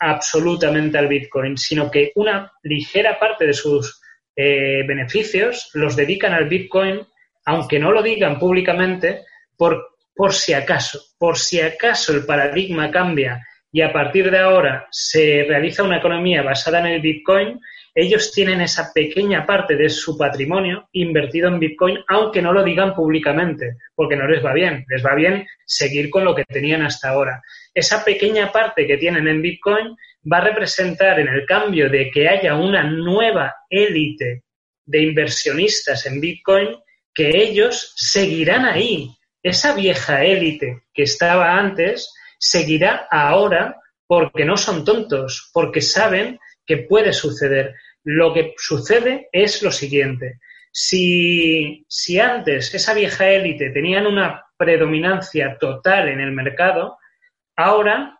absolutamente 0.00 0.98
al 0.98 1.08
Bitcoin, 1.08 1.56
sino 1.56 1.90
que 1.90 2.12
una 2.16 2.52
ligera 2.62 3.18
parte 3.18 3.46
de 3.46 3.52
sus 3.52 3.97
eh, 4.40 4.84
beneficios 4.86 5.68
los 5.74 5.96
dedican 5.96 6.32
al 6.32 6.48
Bitcoin, 6.48 7.04
aunque 7.44 7.80
no 7.80 7.90
lo 7.90 8.04
digan 8.04 8.38
públicamente, 8.38 9.24
por, 9.56 9.96
por 10.14 10.32
si 10.32 10.52
acaso, 10.52 11.00
por 11.18 11.36
si 11.36 11.60
acaso 11.60 12.12
el 12.14 12.24
paradigma 12.24 12.88
cambia 12.88 13.44
y 13.72 13.80
a 13.80 13.92
partir 13.92 14.30
de 14.30 14.38
ahora 14.38 14.86
se 14.92 15.44
realiza 15.48 15.82
una 15.82 15.98
economía 15.98 16.42
basada 16.42 16.78
en 16.78 16.86
el 16.86 17.00
Bitcoin, 17.00 17.58
ellos 17.92 18.30
tienen 18.30 18.60
esa 18.60 18.92
pequeña 18.94 19.44
parte 19.44 19.74
de 19.74 19.88
su 19.88 20.16
patrimonio 20.16 20.88
invertido 20.92 21.48
en 21.48 21.58
Bitcoin, 21.58 21.98
aunque 22.06 22.40
no 22.40 22.52
lo 22.52 22.62
digan 22.62 22.94
públicamente, 22.94 23.76
porque 23.96 24.14
no 24.14 24.28
les 24.28 24.44
va 24.44 24.52
bien. 24.52 24.84
Les 24.88 25.04
va 25.04 25.16
bien 25.16 25.48
seguir 25.66 26.10
con 26.10 26.24
lo 26.24 26.32
que 26.32 26.44
tenían 26.44 26.82
hasta 26.82 27.08
ahora. 27.08 27.42
Esa 27.74 28.04
pequeña 28.04 28.52
parte 28.52 28.86
que 28.86 28.98
tienen 28.98 29.26
en 29.26 29.42
Bitcoin 29.42 29.96
va 30.30 30.38
a 30.38 30.44
representar 30.44 31.20
en 31.20 31.28
el 31.28 31.46
cambio 31.46 31.88
de 31.88 32.10
que 32.10 32.28
haya 32.28 32.54
una 32.54 32.82
nueva 32.84 33.54
élite 33.68 34.44
de 34.84 35.02
inversionistas 35.02 36.06
en 36.06 36.20
Bitcoin, 36.20 36.76
que 37.14 37.30
ellos 37.30 37.92
seguirán 37.96 38.64
ahí. 38.64 39.10
Esa 39.42 39.74
vieja 39.74 40.24
élite 40.24 40.84
que 40.92 41.02
estaba 41.02 41.58
antes 41.58 42.12
seguirá 42.38 43.06
ahora 43.10 43.76
porque 44.06 44.44
no 44.44 44.56
son 44.56 44.84
tontos, 44.84 45.50
porque 45.52 45.80
saben 45.80 46.38
que 46.66 46.78
puede 46.78 47.12
suceder. 47.12 47.74
Lo 48.04 48.32
que 48.32 48.54
sucede 48.56 49.28
es 49.32 49.62
lo 49.62 49.70
siguiente. 49.70 50.40
Si, 50.72 51.84
si 51.88 52.18
antes 52.18 52.74
esa 52.74 52.94
vieja 52.94 53.28
élite 53.28 53.70
tenían 53.70 54.06
una 54.06 54.44
predominancia 54.56 55.56
total 55.58 56.08
en 56.08 56.20
el 56.20 56.32
mercado, 56.32 56.98
ahora 57.56 58.17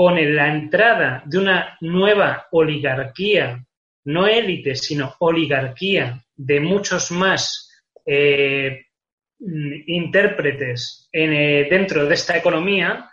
con 0.00 0.34
la 0.34 0.48
entrada 0.48 1.22
de 1.26 1.36
una 1.36 1.76
nueva 1.82 2.46
oligarquía, 2.52 3.62
no 4.04 4.26
élite, 4.26 4.74
sino 4.74 5.14
oligarquía 5.18 6.24
de 6.34 6.58
muchos 6.58 7.10
más 7.10 7.70
eh, 8.06 8.86
intérpretes 9.38 11.06
eh, 11.12 11.66
dentro 11.68 12.06
de 12.06 12.14
esta 12.14 12.34
economía, 12.34 13.10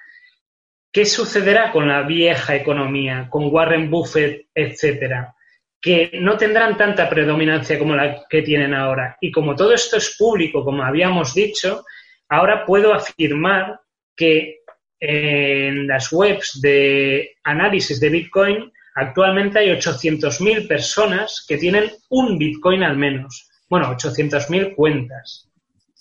¿qué 0.90 1.06
sucederá 1.06 1.74
con 1.74 1.90
la 1.90 2.04
vieja 2.04 2.56
economía, 2.56 3.28
con 3.30 3.54
Warren 3.54 3.92
Buffett, 3.92 4.48
etcétera? 4.56 5.36
que 5.82 6.12
no 6.22 6.38
tendrán 6.38 6.78
tanta 6.78 7.10
predominancia 7.10 7.78
como 7.78 7.96
la 7.96 8.26
que 8.30 8.44
tienen 8.44 8.74
ahora. 8.74 9.18
Y 9.20 9.30
como 9.30 9.58
todo 9.58 9.74
esto 9.74 9.98
es 9.98 10.16
público, 10.18 10.64
como 10.64 10.84
habíamos 10.84 11.34
dicho, 11.34 11.84
ahora 12.30 12.66
puedo 12.66 12.94
afirmar 12.94 13.82
que 14.16 14.62
en 15.00 15.88
las 15.88 16.12
webs 16.12 16.60
de 16.62 17.36
análisis 17.44 18.00
de 18.00 18.10
Bitcoin 18.10 18.72
actualmente 18.96 19.60
hay 19.60 19.70
800.000 19.70 20.68
personas 20.68 21.46
que 21.48 21.58
tienen 21.58 21.92
un 22.10 22.38
Bitcoin 22.38 22.84
al 22.84 22.98
menos. 22.98 23.50
Bueno, 23.70 23.96
800.000 23.96 24.76
cuentas. 24.76 25.50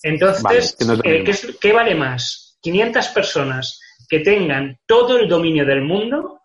Entonces, 0.03 0.76
eh, 1.05 1.24
¿qué, 1.61 1.72
vale 1.72 1.94
más? 1.94 2.59
¿500 2.62 3.12
personas 3.12 3.80
que 4.09 4.20
tengan 4.20 4.78
todo 4.86 5.18
el 5.18 5.28
dominio 5.28 5.66
del 5.66 5.82
mundo 5.82 6.40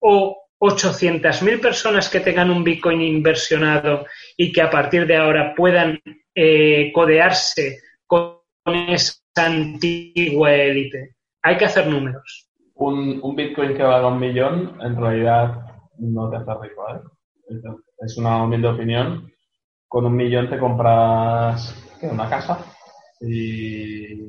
o 0.00 0.42
800.000 0.58 1.60
personas 1.60 2.08
que 2.08 2.20
tengan 2.20 2.50
un 2.50 2.64
Bitcoin 2.64 3.02
inversionado 3.02 4.06
y 4.36 4.50
que 4.50 4.62
a 4.62 4.70
partir 4.70 5.06
de 5.06 5.16
ahora 5.16 5.54
puedan 5.54 6.00
eh, 6.34 6.90
codearse 6.92 7.80
con 8.06 8.38
esa 8.64 9.14
antigua 9.36 10.54
élite? 10.54 11.15
Hay 11.46 11.56
que 11.56 11.66
hacer 11.66 11.86
números. 11.86 12.48
Un, 12.74 13.20
un 13.22 13.36
Bitcoin 13.36 13.72
que 13.76 13.82
valga 13.84 14.08
un 14.08 14.18
millón, 14.18 14.76
en 14.82 14.96
realidad 14.96 15.64
no 15.96 16.28
te 16.28 16.38
hace 16.38 16.50
rico, 16.60 16.84
¿eh? 16.92 17.60
Es 18.00 18.18
una 18.18 18.42
humilde 18.42 18.66
opinión. 18.66 19.30
Con 19.86 20.06
un 20.06 20.16
millón 20.16 20.50
te 20.50 20.58
compras 20.58 21.72
una 22.02 22.28
casa 22.28 22.58
y 23.20 24.28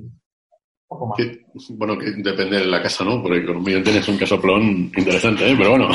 poco 0.87 1.07
más. 1.07 1.17
bueno, 1.71 1.97
que 1.97 2.11
depende 2.17 2.59
de 2.59 2.65
la 2.65 2.83
casa, 2.83 3.03
¿no? 3.03 3.19
Porque 3.23 3.43
con 3.43 3.57
un 3.57 3.63
millón 3.63 3.83
tienes 3.83 4.07
un 4.07 4.17
casoplón 4.19 4.91
interesante, 4.95 5.51
¿eh? 5.51 5.55
Pero 5.57 5.71
bueno. 5.71 5.87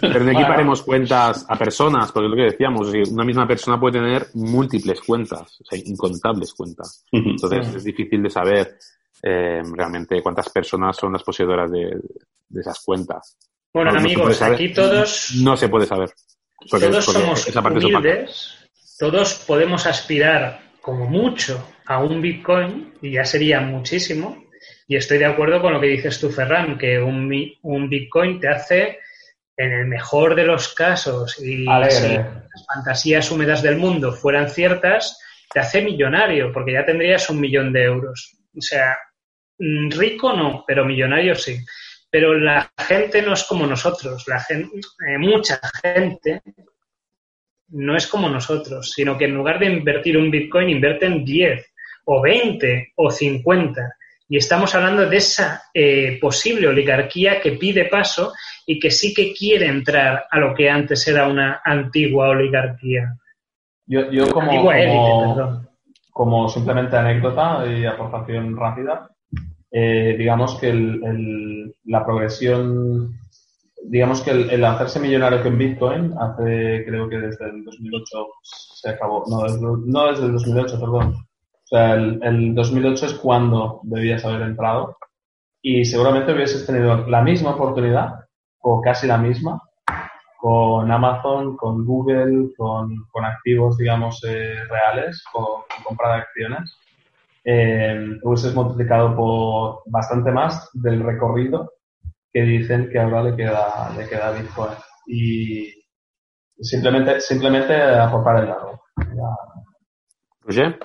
Pero 0.00 0.24
no 0.24 0.30
equiparemos 0.30 0.82
cuentas 0.82 1.44
a 1.46 1.58
personas, 1.58 2.10
porque 2.10 2.24
es 2.24 2.30
lo 2.30 2.36
que 2.36 2.52
decíamos, 2.52 2.90
una 3.12 3.24
misma 3.24 3.46
persona 3.46 3.78
puede 3.78 3.98
tener 3.98 4.28
múltiples 4.32 5.02
cuentas, 5.02 5.60
o 5.60 5.64
sea, 5.66 5.78
incontables 5.78 6.54
cuentas. 6.54 7.04
Entonces 7.12 7.74
es 7.74 7.84
difícil 7.84 8.22
de 8.22 8.30
saber 8.30 8.78
eh, 9.26 9.62
realmente 9.72 10.22
cuántas 10.22 10.50
personas 10.50 10.98
son 10.98 11.14
las 11.14 11.22
poseedoras 11.22 11.70
de, 11.72 11.98
esas 12.54 12.78
cuentas. 12.84 13.38
Bueno, 13.72 13.90
amigos, 13.90 14.42
aquí 14.42 14.72
todos... 14.72 15.32
No 15.42 15.56
se 15.56 15.70
puede 15.70 15.86
saber. 15.86 16.10
todos 16.70 17.04
somos 17.06 17.48
humildes, 17.48 18.68
todos 18.98 19.34
podemos 19.46 19.86
aspirar 19.86 20.60
como 20.82 21.06
mucho 21.06 21.66
a 21.86 22.00
un 22.04 22.20
Bitcoin 22.20 22.92
y 23.00 23.12
ya 23.12 23.24
sería 23.24 23.60
muchísimo. 23.60 24.44
Y 24.86 24.96
estoy 24.96 25.16
de 25.16 25.24
acuerdo 25.24 25.62
con 25.62 25.72
lo 25.72 25.80
que 25.80 25.86
dices 25.86 26.20
tú, 26.20 26.28
Ferran, 26.30 26.76
que 26.76 27.00
un, 27.00 27.32
un 27.62 27.88
Bitcoin 27.88 28.38
te 28.38 28.48
hace, 28.48 28.98
en 29.56 29.72
el 29.72 29.86
mejor 29.86 30.34
de 30.34 30.44
los 30.44 30.74
casos, 30.74 31.38
y 31.38 31.64
si 31.64 31.64
las 31.64 32.66
fantasías 32.74 33.30
húmedas 33.30 33.62
del 33.62 33.78
mundo 33.78 34.12
fueran 34.12 34.50
ciertas, 34.50 35.18
te 35.50 35.60
hace 35.60 35.80
millonario, 35.80 36.52
porque 36.52 36.74
ya 36.74 36.84
tendrías 36.84 37.30
un 37.30 37.40
millón 37.40 37.72
de 37.72 37.84
euros. 37.84 38.36
O 38.56 38.60
sea, 38.60 38.96
rico 39.58 40.32
no, 40.32 40.64
pero 40.66 40.84
millonario 40.84 41.34
sí. 41.34 41.58
Pero 42.10 42.34
la 42.34 42.70
gente 42.78 43.22
no 43.22 43.32
es 43.32 43.44
como 43.44 43.66
nosotros. 43.66 44.24
La 44.28 44.40
gente, 44.40 44.78
eh, 45.08 45.18
mucha 45.18 45.60
gente 45.82 46.42
no 47.68 47.96
es 47.96 48.06
como 48.06 48.28
nosotros, 48.28 48.92
sino 48.92 49.18
que 49.18 49.24
en 49.24 49.34
lugar 49.34 49.58
de 49.58 49.66
invertir 49.66 50.16
un 50.16 50.30
Bitcoin, 50.30 50.70
invierten 50.70 51.24
10 51.24 51.74
o 52.04 52.22
20 52.22 52.92
o 52.96 53.10
50. 53.10 53.96
Y 54.28 54.38
estamos 54.38 54.74
hablando 54.74 55.08
de 55.08 55.16
esa 55.16 55.64
eh, 55.72 56.18
posible 56.20 56.68
oligarquía 56.68 57.40
que 57.40 57.52
pide 57.52 57.86
paso 57.86 58.32
y 58.66 58.78
que 58.78 58.90
sí 58.90 59.12
que 59.12 59.32
quiere 59.32 59.66
entrar 59.66 60.26
a 60.30 60.38
lo 60.38 60.54
que 60.54 60.70
antes 60.70 61.06
era 61.06 61.28
una 61.28 61.60
antigua 61.64 62.30
oligarquía. 62.30 63.16
Yo, 63.86 64.10
yo 64.10 64.30
como, 64.30 65.62
como, 66.10 66.48
simplemente 66.48 66.96
anécdota 66.96 67.66
y 67.66 67.84
aportación 67.84 68.56
rápida, 68.56 69.10
eh, 69.76 70.14
digamos 70.16 70.54
que 70.60 70.72
la 71.84 72.04
progresión 72.06 73.18
digamos 73.86 74.22
que 74.22 74.30
el, 74.30 74.64
hacerse 74.64 75.00
millonario 75.00 75.42
con 75.42 75.58
Bitcoin 75.58 76.14
hace, 76.18 76.84
creo 76.86 77.08
que 77.08 77.18
desde 77.18 77.50
el 77.50 77.64
2008 77.64 78.28
se 78.42 78.90
acabó, 78.90 79.24
no 79.28 79.42
desde, 79.42 79.60
no 79.60 80.06
desde 80.06 80.26
el 80.26 80.32
2008, 80.32 80.80
perdón. 80.80 81.14
O 81.16 81.66
sea, 81.66 81.94
el, 81.94 82.20
el 82.22 82.54
2008 82.54 83.06
es 83.06 83.14
cuando 83.14 83.80
debías 83.82 84.24
haber 84.24 84.42
entrado 84.42 84.96
y 85.60 85.84
seguramente 85.84 86.32
hubieses 86.32 86.64
tenido 86.66 87.06
la 87.08 87.22
misma 87.22 87.56
oportunidad 87.56 88.26
o 88.60 88.80
casi 88.80 89.06
la 89.08 89.18
misma 89.18 89.60
con 90.44 90.92
Amazon, 90.92 91.56
con 91.56 91.86
Google, 91.86 92.50
con, 92.56 92.94
con 93.10 93.24
activos, 93.24 93.78
digamos, 93.78 94.22
eh, 94.24 94.62
reales, 94.68 95.24
con, 95.32 95.62
compra 95.82 96.08
de 96.10 96.20
acciones. 96.20 96.78
Eh, 97.44 98.18
hubieses 98.22 98.54
multiplicado 98.54 99.14
por 99.14 99.82
bastante 99.86 100.30
más 100.30 100.70
del 100.72 101.02
recorrido 101.02 101.72
que 102.32 102.42
dicen 102.42 102.88
que 102.90 102.98
ahora 102.98 103.22
le 103.22 103.36
queda, 103.36 103.94
le 103.96 104.08
queda 104.08 104.32
Bitcoin. 104.32 104.72
Y 105.06 105.70
simplemente, 106.60 107.20
simplemente 107.20 107.74
aportar 107.74 108.42
el 108.42 108.48
lado. 108.48 108.80
Oye. 110.46 110.76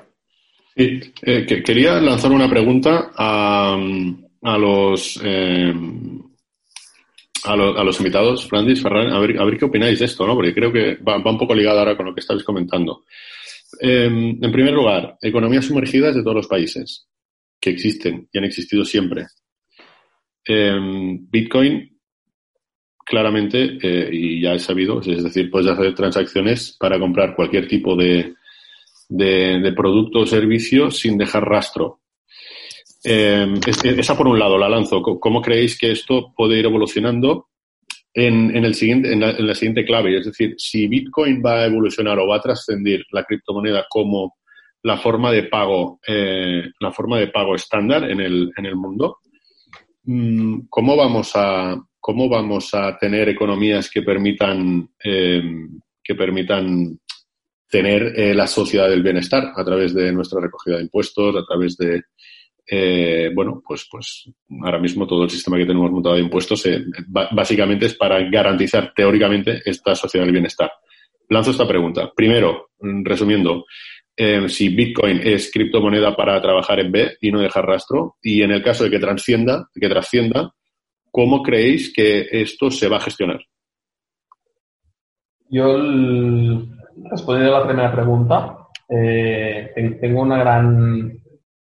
Sí, 0.75 1.13
eh, 1.23 1.45
quería 1.45 1.99
lanzar 1.99 2.31
una 2.31 2.49
pregunta 2.49 3.11
a, 3.15 3.77
a 4.43 4.57
los 4.57 5.19
eh, 5.23 5.73
a, 7.43 7.53
a, 7.53 7.83
los 7.83 7.99
invitados, 7.99 8.47
Francis, 8.47 8.81
Ferran, 8.81 9.11
a 9.11 9.19
ver, 9.19 9.39
a 9.39 9.45
ver 9.45 9.57
qué 9.57 9.65
opináis 9.65 9.99
de 9.99 10.05
esto, 10.05 10.25
¿no? 10.25 10.35
Porque 10.35 10.53
creo 10.53 10.71
que 10.71 10.95
va, 10.97 11.17
un 11.17 11.37
poco 11.37 11.53
ligado 11.53 11.79
ahora 11.79 11.97
con 11.97 12.05
lo 12.05 12.13
que 12.13 12.21
estáis 12.21 12.43
comentando. 12.43 13.03
Em, 13.79 14.43
en 14.43 14.51
primer 14.51 14.73
lugar, 14.73 15.17
economías 15.21 15.65
sumergidas 15.65 16.15
de 16.15 16.23
todos 16.23 16.35
los 16.35 16.47
países 16.47 17.07
que 17.59 17.69
existen 17.69 18.27
y 18.31 18.37
han 18.37 18.45
existido 18.45 18.83
siempre. 18.83 19.27
Em, 20.45 21.29
Bitcoin, 21.29 21.99
claramente, 23.05 23.77
eh, 23.81 24.09
y 24.11 24.41
ya 24.41 24.53
es 24.53 24.63
sabido, 24.63 25.01
es 25.01 25.23
decir, 25.23 25.49
puedes 25.51 25.69
hacer 25.69 25.93
transacciones 25.93 26.75
para 26.79 26.99
comprar 26.99 27.35
cualquier 27.35 27.67
tipo 27.67 27.95
de, 27.95 28.33
de, 29.09 29.73
producto 29.75 30.19
o 30.19 30.25
servicio 30.25 30.91
sin 30.91 31.17
dejar 31.17 31.43
rastro. 31.43 32.01
Em, 33.03 33.59
esa 33.65 34.17
por 34.17 34.27
un 34.27 34.39
lado, 34.39 34.57
la 34.57 34.69
lanzo. 34.69 35.01
¿Cómo 35.01 35.41
creéis 35.41 35.77
que 35.77 35.91
esto 35.91 36.33
puede 36.35 36.59
ir 36.59 36.65
evolucionando 36.65 37.47
en, 38.13 38.55
en 38.55 38.65
el 38.65 38.75
siguiente, 38.75 39.13
en 39.13 39.19
la, 39.19 39.55
siguiente 39.55 39.85
clave? 39.85 40.17
Es 40.17 40.25
decir, 40.25 40.55
si 40.57 40.87
Bitcoin 40.87 41.41
va 41.45 41.61
a 41.61 41.65
evolucionar 41.65 42.19
o 42.19 42.27
va 42.27 42.37
a 42.37 42.41
trascender 42.41 43.03
la 43.11 43.23
criptomoneda 43.23 43.85
como 43.89 44.37
la 44.83 44.97
forma 44.97 45.31
de 45.31 45.43
pago, 45.43 45.99
eh, 46.07 46.63
la 46.79 46.91
forma 46.91 47.19
de 47.19 47.27
pago 47.27 47.55
estándar 47.55 48.09
en 48.09 48.21
el, 48.21 48.51
en 48.55 48.65
el 48.65 48.75
mundo, 48.75 49.17
Mm, 50.11 50.61
¿cómo 50.69 50.95
vamos 50.95 51.33
a, 51.35 51.79
cómo 51.99 52.27
vamos 52.27 52.73
a 52.73 52.97
tener 52.97 53.29
economías 53.29 53.91
que 53.91 54.01
permitan, 54.01 54.89
eh, 55.03 55.43
que 56.03 56.15
permitan 56.15 56.99
tener 57.69 58.19
eh, 58.19 58.33
la 58.33 58.47
sociedad 58.47 58.89
del 58.89 59.03
bienestar 59.03 59.51
a 59.55 59.63
través 59.63 59.93
de 59.93 60.11
nuestra 60.11 60.41
recogida 60.41 60.77
de 60.77 60.83
impuestos, 60.83 61.35
a 61.35 61.45
través 61.45 61.77
de, 61.77 62.01
eh, 62.71 63.31
bueno, 63.33 63.61
pues, 63.65 63.87
pues 63.89 64.29
ahora 64.61 64.79
mismo 64.79 65.07
todo 65.07 65.23
el 65.23 65.29
sistema 65.29 65.57
que 65.57 65.65
tenemos 65.65 65.91
montado 65.91 66.15
de 66.15 66.21
impuestos 66.21 66.63
básicamente 67.31 67.87
es 67.87 67.95
para 67.95 68.21
garantizar 68.29 68.93
teóricamente 68.95 69.61
esta 69.65 69.95
sociedad 69.95 70.25
del 70.25 70.33
bienestar. 70.33 70.71
Lanzo 71.29 71.51
esta 71.51 71.67
pregunta. 71.67 72.11
Primero, 72.15 72.69
resumiendo, 73.03 73.65
eh, 74.15 74.49
si 74.49 74.69
Bitcoin 74.69 75.21
es 75.23 75.51
criptomoneda 75.51 76.15
para 76.15 76.41
trabajar 76.41 76.79
en 76.79 76.91
B 76.91 77.17
y 77.21 77.31
no 77.31 77.39
dejar 77.39 77.65
rastro, 77.65 78.17
y 78.21 78.41
en 78.41 78.51
el 78.51 78.61
caso 78.61 78.83
de 78.83 78.89
que 78.89 78.99
trascienda, 78.99 79.69
que 79.73 79.87
trascienda, 79.87 80.53
¿cómo 81.11 81.41
creéis 81.41 81.93
que 81.93 82.27
esto 82.31 82.69
se 82.69 82.89
va 82.89 82.97
a 82.97 83.01
gestionar? 83.01 83.39
Yo, 85.49 85.77
respondiendo 87.09 87.55
a 87.55 87.59
la 87.59 87.65
primera 87.65 87.91
pregunta, 87.91 88.57
eh, 88.89 89.97
tengo 90.01 90.21
una 90.21 90.37
gran... 90.37 91.17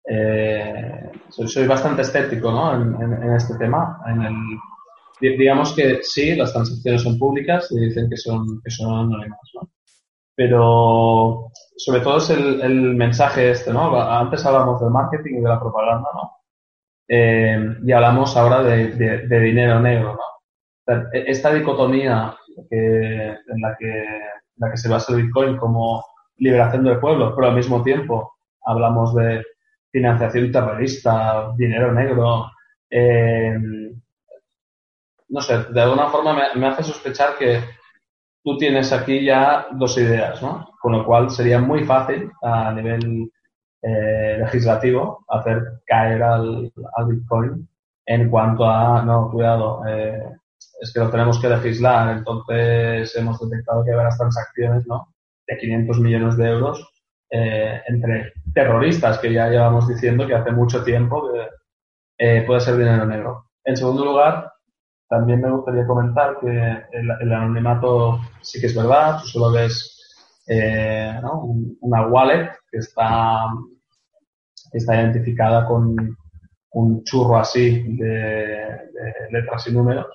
Eh, 0.07 1.11
soy, 1.31 1.67
bastante 1.67 2.03
escéptico 2.03 2.51
¿no? 2.51 2.75
en, 2.75 3.33
este 3.35 3.57
tema. 3.57 4.01
En 4.07 4.23
el, 4.23 5.37
digamos 5.39 5.73
que 5.75 6.03
sí, 6.03 6.35
las 6.35 6.53
transacciones 6.53 7.03
son 7.03 7.19
públicas 7.19 7.69
y 7.71 7.81
dicen 7.81 8.09
que 8.11 8.17
son, 8.17 8.61
anónimas, 8.81 9.51
¿no? 9.55 9.69
Pero 10.37 11.51
sobre 11.77 12.01
todo 12.01 12.19
es 12.19 12.31
el, 12.31 12.95
mensaje 12.95 13.51
este, 13.51 13.73
¿no? 13.73 14.01
Antes 14.01 14.45
hablamos 14.45 14.81
del 14.81 14.91
marketing 14.91 15.39
y 15.39 15.43
de 15.43 15.49
la 15.49 15.61
propaganda, 15.61 16.09
¿no? 16.13 16.35
eh, 17.09 17.77
y 17.85 17.93
hablamos 17.93 18.37
ahora 18.37 18.63
de, 18.63 19.41
dinero 19.41 19.81
negro. 19.81 20.19
Esta 21.13 21.53
dicotomía 21.53 22.37
que, 22.69 23.29
en, 23.29 23.61
la 23.61 23.77
que, 23.79 24.05
la 24.57 24.71
que 24.71 24.77
se 24.77 24.89
basa 24.89 25.13
el 25.15 25.23
Bitcoin 25.23 25.57
como 25.57 26.05
liberación 26.37 26.85
del 26.85 27.01
pueblo, 27.01 27.35
pero 27.35 27.49
al 27.49 27.57
mismo 27.57 27.83
tiempo 27.83 28.35
hablamos 28.65 29.15
de 29.15 29.43
financiación 29.95 30.51
terrorista, 30.51 31.53
dinero 31.57 31.93
negro. 31.93 32.51
Eh, 32.91 33.57
no 35.29 35.41
sé, 35.41 35.65
de 35.73 35.81
alguna 35.81 36.09
forma 36.09 36.53
me, 36.57 36.67
hace 36.67 36.83
sospechar 36.83 37.39
que 37.39 37.61
tú 38.43 38.59
tienes 38.59 38.93
aquí 38.93 39.25
ya 39.25 39.69
dos 39.71 39.97
ideas, 39.97 40.43
¿no? 40.43 40.69
Con 40.81 40.93
lo 40.93 41.05
cual 41.07 41.31
sería 41.31 41.61
muy 41.61 41.85
fácil 41.85 42.29
a 42.43 42.73
nivel 42.73 43.31
eh, 43.83 44.37
legislativo 44.41 45.25
hacer 45.29 45.63
caer 45.87 46.23
al, 46.25 46.73
Bitcoin 47.09 47.69
en 48.07 48.29
cuanto 48.29 48.69
a, 48.69 49.01
no, 49.03 49.31
cuidado, 49.31 49.87
eh, 49.87 50.25
es 50.81 50.93
que 50.93 51.01
lo 51.01 51.09
tenemos 51.09 51.41
que 51.41 51.49
legislar, 51.49 52.17
entonces 52.17 53.15
hemos 53.17 53.39
detectado 53.49 53.85
que 53.85 53.91
hay 53.91 53.97
varias 53.97 54.19
transacciones, 54.19 54.87
¿no? 54.89 55.15
De 55.47 55.57
500 55.57 56.01
millones 56.01 56.37
de 56.37 56.49
euros 56.49 56.94
eh, 57.31 57.83
entre 57.87 58.33
terroristas, 58.53 59.19
que 59.19 59.33
ya 59.33 59.49
llevamos 59.49 59.89
diciendo 59.89 60.27
que 60.27 60.35
hace 60.35 60.53
mucho 60.53 60.85
tiempo 60.85 61.31
que 62.17 62.43
puede 62.47 62.61
ser 62.61 62.77
dinero 62.77 63.07
negro. 63.07 63.51
En 63.65 63.77
segundo 63.77 64.05
lugar, 64.05 64.53
también 65.09 65.41
me 65.41 65.51
gustaría 65.51 65.87
comentar 65.87 66.39
que 66.41 66.49
el, 66.93 67.33
anonimato 67.33 68.21
sí 68.41 68.61
que 68.61 68.67
es 68.67 68.77
verdad, 68.77 69.19
tú 69.21 69.27
solo 69.27 69.53
ves 69.53 69.91
una 71.81 72.07
wallet 72.07 72.51
que 72.71 72.79
está 72.79 73.47
identificada 74.73 75.67
con 75.67 76.17
un 76.75 77.05
churro 77.05 77.39
así 77.39 77.97
de, 77.97 78.91
letras 79.31 79.67
y 79.69 79.73
números. 79.73 80.07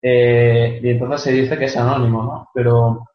Eh, 0.00 0.80
y 0.82 0.88
entonces 0.90 1.20
se 1.20 1.32
dice 1.32 1.58
que 1.58 1.66
es 1.66 1.76
anónimo, 1.76 2.22
¿no? 2.22 2.48
Pero, 2.54 3.08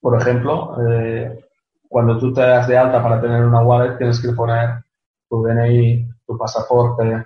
por 0.00 0.20
ejemplo, 0.20 0.76
eh, 0.88 1.44
cuando 1.90 2.16
tú 2.18 2.32
te 2.32 2.42
das 2.42 2.68
de 2.68 2.78
alta 2.78 3.02
para 3.02 3.20
tener 3.20 3.44
una 3.44 3.62
wallet, 3.62 3.98
tienes 3.98 4.22
que 4.22 4.32
poner 4.32 4.84
tu 5.28 5.42
DNI, 5.42 6.08
tu 6.24 6.38
pasaporte, 6.38 7.24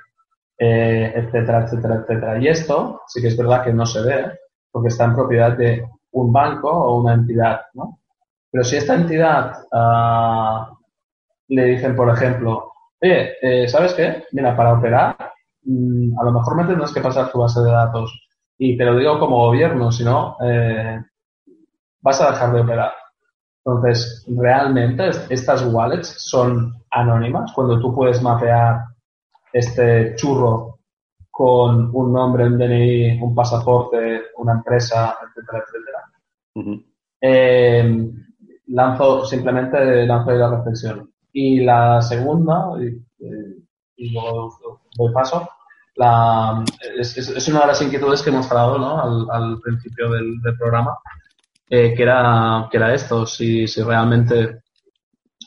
eh, 0.59 1.13
etcétera, 1.15 1.65
etcétera, 1.65 1.97
etcétera. 1.97 2.39
Y 2.39 2.49
esto 2.49 3.03
sí 3.07 3.21
que 3.21 3.29
es 3.29 3.37
verdad 3.37 3.63
que 3.63 3.75
no 3.75 3.85
se 3.85 4.01
ve, 4.01 4.39
porque 4.71 4.89
está 4.89 5.05
en 5.05 5.15
propiedad 5.17 5.55
de 5.55 5.87
un 6.13 6.33
banco 6.33 6.71
o 6.71 6.99
una 7.03 7.13
entidad, 7.13 7.61
¿no? 7.75 8.01
Pero 8.51 8.65
si 8.65 8.77
esta 8.77 8.95
entidad 8.95 9.53
ah, 9.71 10.73
le 11.49 11.65
dicen, 11.67 11.95
por 11.95 12.09
ejemplo, 12.09 12.73
oye, 13.03 13.35
eh, 13.43 13.69
¿sabes 13.69 13.93
qué? 13.93 14.25
Mira, 14.33 14.57
para 14.57 14.73
operar, 14.73 15.15
mm, 15.65 16.19
a 16.19 16.25
lo 16.25 16.33
mejor 16.33 16.57
me 16.57 16.65
tendrás 16.65 16.93
que 16.95 17.03
pasar 17.03 17.31
tu 17.31 17.39
base 17.39 17.61
de 17.61 17.71
datos. 17.71 18.19
Y 18.57 18.79
te 18.79 18.85
lo 18.87 18.97
digo 18.97 19.19
como 19.19 19.45
gobierno, 19.47 19.93
si 19.93 20.05
no, 20.05 20.39
eh, 20.43 21.03
vas 22.01 22.21
a 22.23 22.31
dejar 22.31 22.55
de 22.55 22.61
operar. 22.63 22.93
Entonces, 23.65 24.27
realmente 24.29 25.09
estas 25.31 25.65
wallets 25.73 26.15
son 26.19 26.75
anónimas 26.91 27.51
cuando 27.53 27.81
tú 27.81 27.95
puedes 27.95 28.21
mapear 28.23 28.85
este 29.53 30.15
churro 30.17 30.81
con 31.31 31.91
un 31.95 32.13
nombre, 32.13 32.47
un 32.47 32.59
DNI, 32.59 33.21
un 33.23 33.35
pasaporte, 33.35 34.23
una 34.37 34.53
empresa, 34.53 35.17
etcétera, 35.27 35.65
etcétera. 35.65 36.85
Eh, 37.21 38.11
lanzo, 38.67 39.25
simplemente 39.25 40.07
lanzo 40.07 40.33
la 40.33 40.57
reflexión. 40.57 41.11
Y 41.33 41.61
la 41.61 42.03
segunda, 42.03 42.69
y, 42.79 44.13
luego 44.13 44.59
doy 44.97 45.13
paso, 45.13 45.49
la, 45.97 46.65
es, 46.99 47.17
es, 47.17 47.49
una 47.49 47.63
de 47.63 47.67
las 47.69 47.83
inquietudes 47.83 48.23
que 48.23 48.31
hemos 48.31 48.49
hablado 48.51 48.79
¿no? 48.79 49.01
al, 49.01 49.27
al, 49.31 49.61
principio 49.61 50.11
del, 50.11 50.41
del 50.41 50.57
programa, 50.57 50.97
eh, 51.69 51.95
que, 51.97 52.03
era, 52.03 52.69
que 52.71 52.77
era 52.77 52.95
esto, 52.95 53.27
si, 53.27 53.67
si 53.67 53.83
realmente 53.83 54.63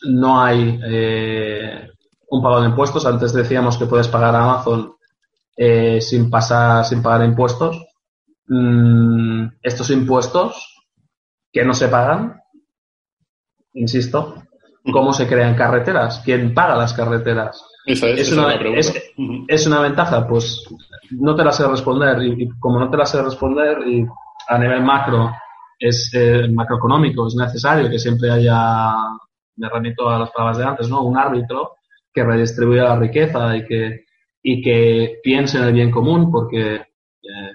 no 0.10 0.42
hay 0.42 0.80
eh, 0.84 1.90
un 2.30 2.42
pago 2.42 2.62
de 2.62 2.70
impuestos, 2.70 3.06
antes 3.06 3.34
decíamos 3.34 3.78
que 3.78 3.86
puedes 3.86 4.08
pagar 4.08 4.36
a 4.36 4.44
Amazon 4.44 4.96
eh, 5.56 6.02
sin 6.02 6.30
pasar, 6.30 6.86
sin 6.86 7.02
pagar 7.02 7.28
impuestos, 7.28 7.86
mm, 8.48 9.48
estos 9.62 9.90
impuestos 9.92 10.86
que 11.52 11.64
no 11.64 11.74
se 11.74 11.88
pagan, 11.88 12.42
insisto, 13.74 14.44
cómo 14.92 15.14
se 15.14 15.28
crean 15.28 15.56
carreteras, 15.56 16.22
quién 16.24 16.54
paga 16.54 16.78
las 16.78 16.94
carreteras. 16.94 17.64
Esa 17.86 18.08
es, 18.08 18.32
una, 18.34 18.54
es, 19.48 19.66
una 19.66 19.80
ventaja, 19.80 20.28
pues 20.28 20.64
no 21.12 21.36
te 21.36 21.44
la 21.44 21.54
sé 21.54 21.66
responder 21.68 22.22
y, 22.22 22.50
como 22.60 22.80
no 22.80 22.90
te 22.90 22.98
la 22.98 23.06
sé 23.06 23.22
responder 23.22 23.88
y 23.88 24.06
a 24.50 24.58
nivel 24.58 24.84
macro 24.84 25.32
es 25.80 26.12
eh, 26.14 26.48
macroeconómico 26.52 27.28
es 27.28 27.36
necesario 27.36 27.90
que 27.90 28.00
siempre 28.00 28.32
haya, 28.32 28.94
me 29.56 29.70
remito 29.70 30.10
a 30.10 30.20
las 30.20 30.32
palabras 30.32 30.58
de 30.58 30.66
antes, 30.66 30.90
¿no? 30.90 31.04
Un 31.04 31.18
árbitro 31.18 31.76
que 32.14 32.24
redistribuya 32.24 32.84
la 32.84 33.00
riqueza 33.00 33.56
y 33.56 33.66
que 33.66 34.06
y 34.42 34.62
que 34.62 35.20
piense 35.24 35.58
en 35.58 35.66
el 35.66 35.74
bien 35.74 35.92
común 35.92 36.32
porque 36.32 36.76
eh, 36.76 37.54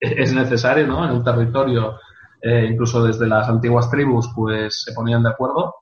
es 0.00 0.32
necesario, 0.32 0.86
¿no? 0.86 1.04
En 1.04 1.10
un 1.10 1.24
territorio, 1.24 1.98
eh, 2.40 2.68
incluso 2.70 3.02
desde 3.04 3.26
las 3.26 3.48
antiguas 3.48 3.90
tribus, 3.90 4.30
pues 4.34 4.82
se 4.84 4.92
ponían 4.92 5.22
de 5.22 5.30
acuerdo 5.30 5.74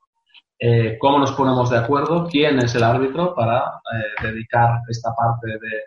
eh, 0.59 0.97
cómo 0.99 1.19
nos 1.19 1.33
ponemos 1.33 1.69
de 1.69 1.77
acuerdo, 1.77 2.27
quién 2.27 2.57
es 2.59 2.73
el 2.73 2.83
árbitro 2.83 3.35
para 3.35 3.59
eh, 3.59 4.23
dedicar 4.23 4.79
esta 4.89 5.13
parte 5.13 5.47
de 5.47 5.83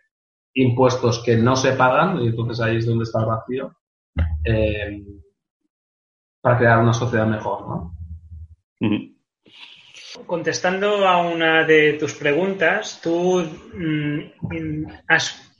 impuestos 0.55 1.23
que 1.25 1.37
no 1.37 1.57
se 1.57 1.73
pagan, 1.73 2.21
y 2.21 2.29
entonces 2.29 2.61
ahí 2.61 2.77
es 2.77 2.87
donde 2.87 3.03
está 3.05 3.21
el 3.21 3.27
vacío, 3.27 3.75
eh, 4.45 5.03
para 6.41 6.59
crear 6.59 6.79
una 6.79 6.93
sociedad 6.93 7.27
mejor. 7.27 7.69
¿no? 7.69 7.97
Contestando 10.27 11.07
a 11.07 11.19
una 11.19 11.65
de 11.65 11.95
tus 11.95 12.15
preguntas, 12.15 13.01
tú 13.03 13.43
mm, 13.75 14.85
has, 15.09 15.53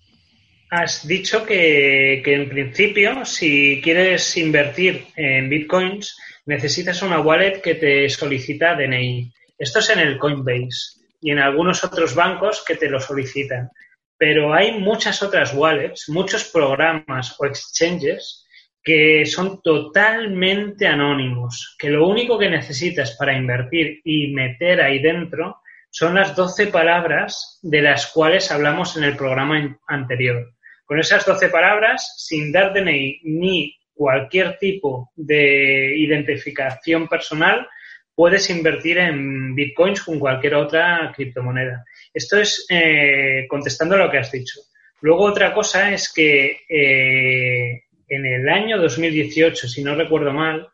has, 0.71 1.07
dicho 1.07 1.45
que, 1.45 2.23
que 2.25 2.35
en 2.35 2.49
principio, 2.49 3.25
si 3.25 3.81
quieres 3.83 4.37
invertir 4.37 5.07
en 5.17 5.49
bitcoins, 5.49 6.17
necesitas 6.47 7.03
una 7.03 7.21
wallet 7.21 7.61
que 7.61 7.75
te 7.75 8.09
solicita 8.09 8.75
DNI. 8.75 9.33
Esto 9.59 9.79
es 9.81 9.91
en 9.91 10.01
el 10.01 10.19
Coinbase 10.19 11.01
y 11.21 11.31
en 11.31 11.39
algunos 11.39 11.85
otros 11.85 12.15
bancos 12.15 12.65
que 12.67 12.77
te 12.77 12.89
lo 12.89 13.01
solicitan. 13.01 13.71
Pero 14.17 14.53
hay 14.53 14.79
muchas 14.79 15.23
otras 15.23 15.55
wallets, 15.55 16.09
muchos 16.09 16.45
programas 16.45 17.37
o 17.39 17.47
exchanges 17.47 18.47
que 18.83 19.27
son 19.27 19.61
totalmente 19.63 20.87
anónimos, 20.87 21.77
que 21.79 21.91
lo 21.91 22.09
único 22.09 22.39
que 22.39 22.49
necesitas 22.49 23.17
para 23.17 23.37
invertir 23.37 24.01
y 24.05 24.33
meter 24.33 24.81
ahí 24.81 25.01
dentro 25.01 25.59
son 25.91 26.15
las 26.15 26.35
12 26.35 26.69
palabras 26.69 27.59
de 27.63 27.83
las 27.83 28.07
cuales 28.07 28.51
hablamos 28.51 28.97
en 28.97 29.05
el 29.05 29.17
programa 29.17 29.79
anterior. 29.87 30.55
Con 30.85 30.99
esas 30.99 31.27
12 31.27 31.49
palabras, 31.49 32.15
sin 32.17 32.53
dar 32.53 32.73
DNI 32.73 33.21
ni 33.25 33.77
cualquier 33.93 34.57
tipo 34.59 35.11
de 35.15 35.95
identificación 35.97 37.07
personal, 37.07 37.69
puedes 38.15 38.51
invertir 38.51 38.99
en 38.99 39.55
bitcoins 39.55 40.03
con 40.03 40.19
cualquier 40.19 40.55
otra 40.55 41.13
criptomoneda. 41.15 41.85
Esto 42.13 42.39
es 42.39 42.67
eh, 42.69 43.47
contestando 43.49 43.97
lo 43.97 44.11
que 44.11 44.19
has 44.19 44.33
dicho. 44.33 44.61
Luego 45.01 45.25
otra 45.25 45.53
cosa 45.53 45.93
es 45.93 46.13
que 46.13 46.61
eh, 46.69 47.83
en 48.11 48.27
el 48.27 48.49
año 48.49 48.77
2018, 48.79 49.69
si 49.69 49.85
no 49.85 49.95
recuerdo 49.95 50.33
mal, 50.33 50.69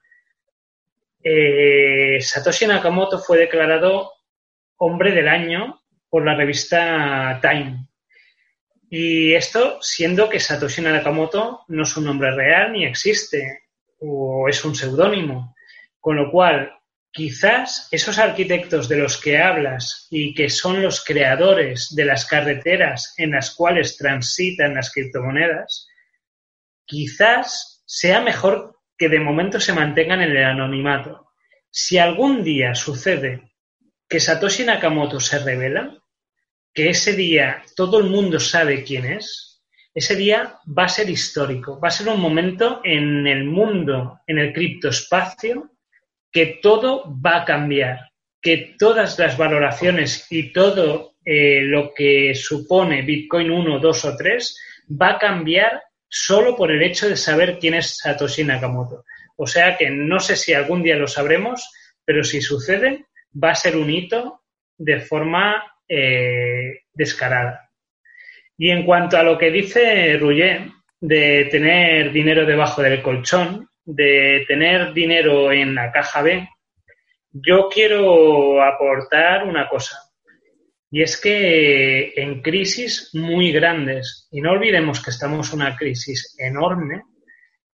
eh, 1.22 2.18
Satoshi 2.20 2.66
Nakamoto 2.66 3.18
fue 3.18 3.38
declarado 3.38 4.10
hombre 4.78 5.12
del 5.12 5.28
año 5.28 5.82
por 6.08 6.24
la 6.24 6.34
revista 6.34 7.38
Time. 7.42 7.88
Y 8.88 9.34
esto 9.34 9.78
siendo 9.82 10.30
que 10.30 10.40
Satoshi 10.40 10.80
Nakamoto 10.80 11.64
no 11.68 11.82
es 11.82 11.96
un 11.96 12.04
nombre 12.04 12.34
real 12.34 12.72
ni 12.72 12.86
existe, 12.86 13.64
o 14.00 14.48
es 14.48 14.64
un 14.64 14.74
seudónimo. 14.74 15.54
Con 16.00 16.16
lo 16.16 16.30
cual, 16.30 16.72
quizás 17.10 17.88
esos 17.90 18.18
arquitectos 18.18 18.88
de 18.88 18.96
los 18.96 19.20
que 19.20 19.38
hablas 19.38 20.06
y 20.10 20.32
que 20.34 20.48
son 20.48 20.82
los 20.82 21.04
creadores 21.04 21.94
de 21.94 22.06
las 22.06 22.24
carreteras 22.24 23.12
en 23.18 23.32
las 23.32 23.54
cuales 23.54 23.98
transitan 23.98 24.74
las 24.74 24.90
criptomonedas, 24.90 25.88
quizás 26.86 27.82
sea 27.86 28.20
mejor 28.20 28.76
que 28.96 29.08
de 29.08 29.20
momento 29.20 29.60
se 29.60 29.72
mantengan 29.72 30.22
en 30.22 30.30
el 30.30 30.44
anonimato. 30.44 31.32
Si 31.70 31.98
algún 31.98 32.42
día 32.42 32.74
sucede 32.74 33.52
que 34.08 34.20
Satoshi 34.20 34.64
Nakamoto 34.64 35.20
se 35.20 35.38
revela, 35.38 35.98
que 36.72 36.90
ese 36.90 37.12
día 37.12 37.62
todo 37.74 37.98
el 37.98 38.10
mundo 38.10 38.40
sabe 38.40 38.84
quién 38.84 39.04
es, 39.06 39.62
ese 39.94 40.14
día 40.14 40.58
va 40.66 40.84
a 40.84 40.88
ser 40.88 41.08
histórico, 41.08 41.80
va 41.80 41.88
a 41.88 41.90
ser 41.90 42.08
un 42.08 42.20
momento 42.20 42.80
en 42.84 43.26
el 43.26 43.44
mundo, 43.44 44.20
en 44.26 44.38
el 44.38 44.52
criptoespacio, 44.52 45.70
que 46.30 46.58
todo 46.62 47.14
va 47.24 47.38
a 47.38 47.44
cambiar, 47.46 48.10
que 48.42 48.74
todas 48.78 49.18
las 49.18 49.38
valoraciones 49.38 50.26
y 50.30 50.52
todo 50.52 51.14
eh, 51.24 51.62
lo 51.62 51.94
que 51.94 52.34
supone 52.34 53.02
Bitcoin 53.02 53.50
1, 53.50 53.78
2 53.78 54.04
o 54.04 54.16
3 54.16 54.58
va 55.00 55.12
a 55.12 55.18
cambiar 55.18 55.82
solo 56.08 56.56
por 56.56 56.70
el 56.70 56.82
hecho 56.82 57.08
de 57.08 57.16
saber 57.16 57.58
quién 57.58 57.74
es 57.74 57.98
Satoshi 57.98 58.44
Nakamoto. 58.44 59.04
O 59.36 59.46
sea 59.46 59.76
que 59.76 59.90
no 59.90 60.20
sé 60.20 60.36
si 60.36 60.54
algún 60.54 60.82
día 60.82 60.96
lo 60.96 61.08
sabremos, 61.08 61.70
pero 62.04 62.24
si 62.24 62.40
sucede, 62.40 63.06
va 63.42 63.50
a 63.50 63.54
ser 63.54 63.76
un 63.76 63.90
hito 63.90 64.42
de 64.78 65.00
forma 65.00 65.74
eh, 65.88 66.80
descarada. 66.92 67.70
Y 68.58 68.70
en 68.70 68.84
cuanto 68.84 69.18
a 69.18 69.22
lo 69.22 69.36
que 69.36 69.50
dice 69.50 70.16
Rouget 70.16 70.70
de 71.00 71.48
tener 71.50 72.10
dinero 72.10 72.46
debajo 72.46 72.80
del 72.82 73.02
colchón, 73.02 73.68
de 73.84 74.44
tener 74.48 74.92
dinero 74.92 75.52
en 75.52 75.74
la 75.74 75.92
caja 75.92 76.22
B, 76.22 76.48
yo 77.30 77.68
quiero 77.68 78.62
aportar 78.62 79.44
una 79.44 79.68
cosa. 79.68 80.05
Y 80.90 81.02
es 81.02 81.20
que 81.20 82.12
en 82.16 82.42
crisis 82.42 83.10
muy 83.14 83.52
grandes, 83.52 84.28
y 84.30 84.40
no 84.40 84.52
olvidemos 84.52 85.02
que 85.02 85.10
estamos 85.10 85.52
en 85.52 85.60
una 85.60 85.76
crisis 85.76 86.36
enorme, 86.38 87.02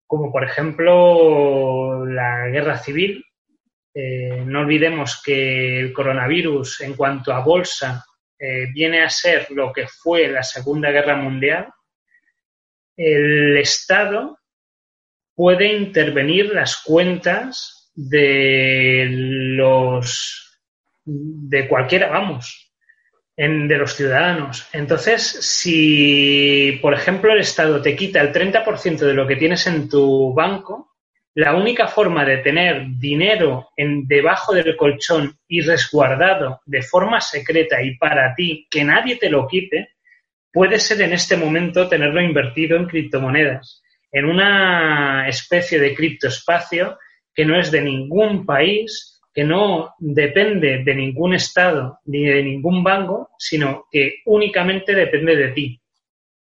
como 0.07 0.33
por 0.33 0.45
ejemplo 0.45 2.05
la 2.07 2.49
guerra 2.49 2.79
civil, 2.79 3.25
eh, 3.95 4.43
no 4.47 4.61
olvidemos 4.61 5.21
que 5.23 5.79
el 5.79 5.93
coronavirus 5.93 6.81
en 6.81 6.95
cuanto 6.95 7.33
a 7.33 7.45
bolsa 7.45 8.05
eh, 8.39 8.67
viene 8.73 9.03
a 9.03 9.11
ser 9.11 9.51
lo 9.51 9.73
que 9.73 9.87
fue 9.87 10.29
la 10.29 10.43
Segunda 10.43 10.91
Guerra 10.91 11.17
Mundial, 11.17 11.69
el 12.97 13.57
Estado 13.59 14.39
puede 15.35 15.73
intervenir 15.73 16.53
las 16.53 16.83
cuentas 16.83 17.91
de 17.95 19.07
los 19.11 20.61
de 21.05 21.69
cualquiera, 21.69 22.09
vamos, 22.09 22.72
en, 23.43 23.67
de 23.67 23.77
los 23.77 23.97
ciudadanos. 23.97 24.69
Entonces, 24.73 25.23
si, 25.23 26.79
por 26.81 26.95
ejemplo, 26.95 27.33
el 27.33 27.41
Estado 27.41 27.83
te 27.83 27.97
quita 27.97 28.21
el 28.21 28.33
30% 28.33 28.99
de 28.99 29.15
lo 29.15 29.27
que 29.27 29.35
tienes 29.35 29.67
en 29.67 29.89
tu 29.89 30.33
banco, 30.33 30.95
la 31.35 31.57
única 31.57 31.89
forma 31.89 32.25
de 32.25 32.37
tener 32.39 32.85
dinero 32.99 33.71
en, 33.77 34.07
debajo 34.07 34.55
del 34.55 34.77
colchón 34.77 35.37
y 35.49 35.61
resguardado 35.61 36.61
de 36.67 36.83
forma 36.83 37.21
secreta 37.21 37.83
y 37.83 37.97
para 37.97 38.33
ti, 38.37 38.69
que 38.71 38.85
nadie 38.85 39.17
te 39.17 39.29
lo 39.29 39.49
quite, 39.49 39.89
puede 40.53 40.79
ser 40.79 41.01
en 41.01 41.13
este 41.13 41.37
momento 41.37 41.89
tenerlo 41.89 42.23
invertido 42.23 42.77
en 42.77 42.87
criptomonedas, 42.87 43.83
en 44.13 44.27
una 44.27 45.27
especie 45.27 45.81
de 45.81 45.97
criptoespacio 45.97 46.97
que 47.35 47.45
no 47.45 47.59
es 47.59 47.73
de 47.73 47.81
ningún 47.81 48.47
país, 48.47 49.12
que 49.33 49.45
no 49.45 49.95
depende 49.99 50.83
de 50.85 50.95
ningún 50.95 51.35
estado 51.35 52.01
ni 52.05 52.25
de 52.25 52.43
ningún 52.43 52.85
banco, 52.85 53.31
sino 53.39 53.87
que 53.91 54.21
únicamente 54.27 54.95
depende 54.95 55.37
de 55.37 55.49
ti. 55.49 55.81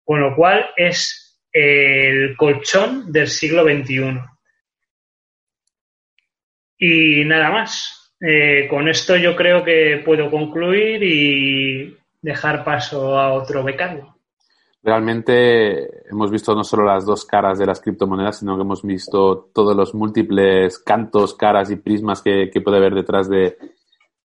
Con 0.04 0.22
lo 0.22 0.36
cual 0.36 0.68
es 0.76 1.40
el 1.52 2.36
colchón 2.38 3.12
del 3.12 3.28
siglo 3.28 3.64
XXI. 3.64 4.20
Y 6.78 7.26
nada 7.26 7.52
más. 7.52 7.94
Eh, 8.20 8.68
con 8.68 8.88
esto 8.88 9.16
yo 9.16 9.36
creo 9.36 9.64
que 9.64 10.02
puedo 10.04 10.32
concluir 10.32 11.04
y 11.04 11.96
dejar 12.22 12.64
paso 12.64 13.20
a 13.20 13.32
otro 13.34 13.64
becario. 13.64 14.17
Realmente 14.88 16.08
hemos 16.10 16.32
visto 16.32 16.56
no 16.56 16.64
solo 16.64 16.86
las 16.86 17.06
dos 17.06 17.26
caras 17.26 17.60
de 17.60 17.66
las 17.66 17.82
criptomonedas, 17.82 18.40
sino 18.40 18.56
que 18.56 18.62
hemos 18.62 18.84
visto 18.84 19.50
todos 19.54 19.76
los 19.76 19.94
múltiples 19.94 20.80
cantos, 20.80 21.34
caras 21.34 21.70
y 21.72 21.76
prismas 21.76 22.22
que, 22.22 22.50
puede 22.64 22.78
haber 22.78 22.96
detrás 22.96 23.28
de, 23.28 23.58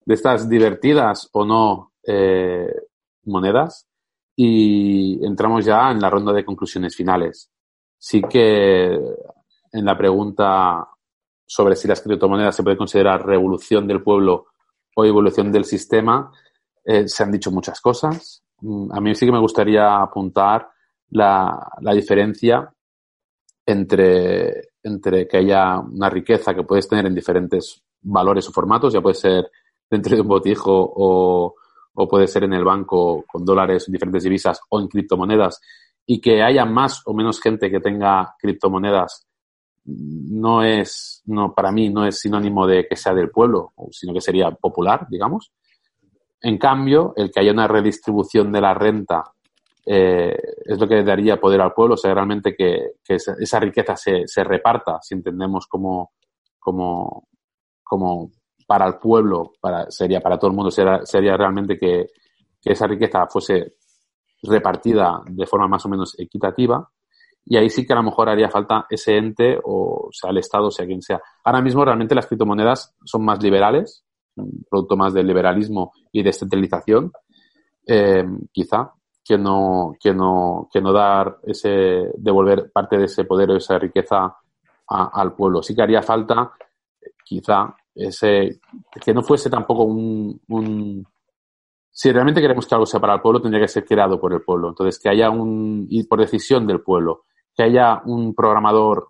estas 0.08 0.50
divertidas 0.50 1.30
o 1.34 1.46
no 1.46 1.92
eh, 2.02 2.68
monedas. 3.26 3.86
Y 4.36 5.24
entramos 5.24 5.66
ya 5.66 5.92
en 5.92 6.02
la 6.02 6.10
ronda 6.10 6.34
de 6.34 6.44
conclusiones 6.44 6.96
finales. 6.96 7.52
Sí 8.00 8.20
que 8.24 8.86
en 9.72 9.86
la 9.86 9.96
pregunta 9.96 10.84
sobre 11.46 11.76
si 11.76 11.88
las 11.88 12.02
criptomonedas 12.02 12.56
se 12.56 12.64
puede 12.64 12.76
considerar 12.76 13.24
revolución 13.24 13.86
del 13.86 14.02
pueblo 14.02 14.48
o 14.96 15.06
evolución 15.06 15.52
del 15.52 15.66
sistema, 15.66 16.32
eh, 16.84 17.08
se 17.08 17.22
han 17.22 17.32
dicho 17.32 17.52
muchas 17.52 17.80
cosas. 17.80 18.44
Mm, 18.62 18.92
a 18.92 19.02
mí 19.02 19.16
sí 19.16 19.26
que 19.26 19.32
me 19.32 19.40
gustaría 19.40 20.02
apuntar 20.02 20.70
la, 21.12 21.72
diferencia 21.94 22.72
entre, 23.66 24.70
entre 24.84 25.28
que 25.28 25.38
haya 25.38 25.80
una 25.80 26.10
riqueza 26.10 26.54
que 26.54 26.64
puedes 26.64 26.88
tener 26.88 27.06
en 27.06 27.16
diferentes 27.16 27.82
valores 28.02 28.48
o 28.48 28.52
formatos, 28.52 28.94
ya 28.94 29.02
puede 29.02 29.16
ser 29.16 29.50
dentro 29.90 30.16
de 30.16 30.22
un 30.22 30.28
botijo 30.28 30.72
o, 30.72 31.56
o 31.94 32.08
puede 32.08 32.28
ser 32.28 32.44
en 32.44 32.54
el 32.54 32.64
banco 32.64 33.26
con 33.28 33.44
dólares 33.44 33.88
en 33.88 33.94
diferentes 33.94 34.24
divisas 34.24 34.62
o 34.70 34.80
en 34.80 34.88
criptomonedas 34.88 35.60
y 36.06 36.22
que 36.22 36.42
haya 36.42 36.66
más 36.66 37.02
o 37.06 37.14
menos 37.14 37.42
gente 37.42 37.70
que 37.70 37.80
tenga 37.80 38.36
criptomonedas 38.40 39.28
no 39.86 40.64
es, 40.64 41.22
no, 41.26 41.54
para 41.54 41.72
mí 41.72 41.90
no 41.90 42.06
es 42.06 42.20
sinónimo 42.20 42.68
de 42.68 42.88
que 42.88 42.96
sea 42.96 43.14
del 43.14 43.30
pueblo, 43.30 43.74
sino 43.92 44.14
que 44.14 44.22
sería 44.22 44.52
popular, 44.52 45.08
digamos. 45.10 45.52
En 46.42 46.58
cambio, 46.58 47.14
el 47.16 47.32
que 47.32 47.42
haya 47.42 47.52
una 47.52 47.68
redistribución 47.68 48.52
de 48.52 48.62
la 48.62 48.74
renta 48.74 49.24
eh, 49.86 50.38
es 50.66 50.80
lo 50.80 50.88
que 50.88 51.04
daría 51.04 51.40
poder 51.40 51.62
al 51.62 51.74
pueblo, 51.74 51.96
o 51.96 51.98
sea, 51.98 52.14
realmente 52.14 52.56
que, 52.56 52.92
esa, 53.08 53.60
riqueza 53.60 53.96
se, 53.96 54.28
se, 54.28 54.44
reparta, 54.44 55.00
si 55.02 55.16
entendemos 55.16 55.68
como, 55.68 56.12
como, 56.60 57.28
como 57.84 58.32
para 58.68 58.88
el 58.88 58.96
pueblo, 58.96 59.54
para, 59.60 59.90
sería 59.90 60.22
para 60.22 60.38
todo 60.38 60.52
el 60.52 60.56
mundo, 60.56 60.72
sería, 60.72 61.06
sería 61.06 61.36
realmente 61.36 61.78
que, 61.78 62.08
que 62.62 62.74
esa 62.74 62.88
riqueza 62.88 63.26
fuese 63.28 63.76
repartida 64.44 65.22
de 65.26 65.46
forma 65.46 65.68
más 65.68 65.86
o 65.86 65.90
menos 65.90 66.18
equitativa 66.18 66.88
y 67.46 67.58
ahí 67.58 67.70
sí 67.70 67.86
que 67.86 67.94
a 67.94 67.96
lo 67.96 68.04
mejor 68.04 68.30
haría 68.30 68.50
falta 68.50 68.86
ese 68.90 69.18
ente 69.18 69.58
o 69.64 70.10
sea 70.12 70.30
el 70.30 70.38
Estado, 70.38 70.70
sea 70.72 70.86
quien 70.86 71.02
sea. 71.02 71.20
Ahora 71.44 71.62
mismo 71.62 71.84
realmente 71.84 72.16
las 72.16 72.28
criptomonedas 72.28 72.96
son 73.04 73.26
más 73.26 73.42
liberales, 73.42 74.06
producto 74.70 74.96
más 74.96 75.14
del 75.14 75.28
liberalismo 75.28 75.94
y 76.12 76.24
descentralización, 76.24 77.12
eh, 77.88 78.26
quizá, 78.52 78.94
que 79.24 79.38
no, 79.38 79.94
que 80.00 80.14
no, 80.14 80.68
que 80.72 80.82
no 80.82 80.92
dar 80.92 81.38
ese, 81.44 82.12
devolver 82.18 82.72
parte 82.72 82.98
de 82.98 83.06
ese 83.06 83.26
poder 83.26 83.52
o 83.52 83.58
esa 83.58 83.78
riqueza 83.78 84.36
al 84.88 85.36
pueblo. 85.36 85.62
Sí 85.62 85.76
que 85.76 85.84
haría 85.84 86.02
falta, 86.02 86.52
quizá, 87.24 87.76
ese, 87.94 88.60
que 89.04 89.14
no 89.14 89.22
fuese 89.22 89.50
tampoco 89.50 89.84
un, 89.84 90.42
un 90.48 91.06
si 91.92 92.12
realmente 92.12 92.40
queremos 92.40 92.66
que 92.66 92.76
algo 92.76 92.86
sea 92.86 93.00
para 93.00 93.16
el 93.16 93.22
pueblo, 93.22 93.42
tendría 93.42 93.62
que 93.62 93.68
ser 93.68 93.86
creado 93.86 94.20
por 94.20 94.32
el 94.34 94.42
pueblo. 94.42 94.70
Entonces, 94.70 95.00
que 95.00 95.10
haya 95.10 95.30
un, 95.30 95.86
y 95.90 96.04
por 96.04 96.20
decisión 96.20 96.66
del 96.66 96.82
pueblo, 96.82 97.26
que 97.54 97.64
haya 97.64 98.02
un 98.06 98.34
programador 98.34 99.10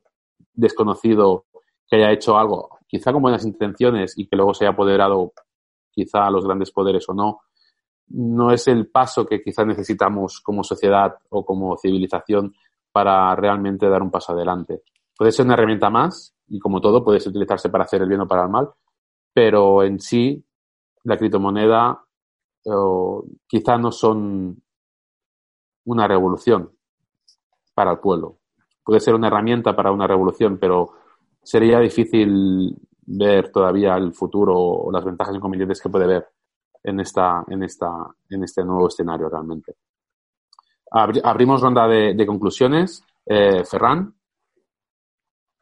desconocido 0.54 1.46
que 1.88 1.98
haya 1.98 2.12
hecho 2.12 2.38
algo, 2.38 2.79
quizá 2.90 3.14
con 3.14 3.22
buenas 3.22 3.46
intenciones 3.46 4.18
y 4.18 4.28
que 4.28 4.36
luego 4.36 4.54
se 4.54 4.66
haya 4.66 4.74
apoderado 4.74 5.34
quizá 5.92 6.26
a 6.26 6.32
los 6.32 6.46
grandes 6.46 6.72
poderes 6.72 7.08
o 7.08 7.14
no, 7.14 7.42
no 8.08 8.52
es 8.52 8.68
el 8.68 8.90
paso 8.90 9.26
que 9.26 9.42
quizá 9.42 9.64
necesitamos 9.64 10.42
como 10.42 10.64
sociedad 10.64 11.16
o 11.30 11.46
como 11.46 11.78
civilización 11.78 12.54
para 12.92 13.36
realmente 13.36 13.88
dar 13.88 14.02
un 14.02 14.10
paso 14.10 14.34
adelante. 14.34 14.82
Puede 15.16 15.32
ser 15.32 15.46
una 15.46 15.54
herramienta 15.54 15.90
más 15.90 16.34
y 16.48 16.60
como 16.60 16.82
todo 16.82 17.04
puede 17.04 17.20
utilizarse 17.20 17.70
para 17.70 17.84
hacer 17.84 18.02
el 18.02 18.10
bien 18.10 18.22
o 18.22 18.28
para 18.28 18.44
el 18.44 18.50
mal, 18.50 18.70
pero 19.34 19.84
en 19.84 20.00
sí 20.00 20.44
la 21.04 21.18
criptomoneda 21.18 22.04
quizá 23.48 23.78
no 23.78 23.92
son 23.92 24.62
una 25.86 26.08
revolución 26.08 26.72
para 27.74 27.92
el 27.92 28.00
pueblo 28.00 28.40
puede 28.90 29.02
ser 29.02 29.14
una 29.14 29.28
herramienta 29.28 29.76
para 29.76 29.92
una 29.92 30.08
revolución, 30.08 30.58
pero 30.60 30.94
sería 31.50 31.80
difícil 31.80 32.76
ver 33.08 33.52
todavía 33.52 33.96
el 33.96 34.14
futuro 34.14 34.56
o 34.56 34.92
las 34.92 35.04
ventajas 35.04 35.36
inconvenientes 35.36 35.82
que 35.82 35.90
puede 35.90 36.06
haber 36.06 36.28
en 36.84 37.00
esta, 37.00 37.44
en 37.48 37.64
esta, 37.64 37.90
en 38.30 38.44
este 38.44 38.64
nuevo 38.64 38.88
escenario 38.88 39.28
realmente. 39.30 39.74
abrimos 40.92 41.60
ronda 41.62 41.88
de, 41.88 42.26
conclusiones. 42.28 43.04
Eh, 43.26 43.64
Ferran. 43.66 44.14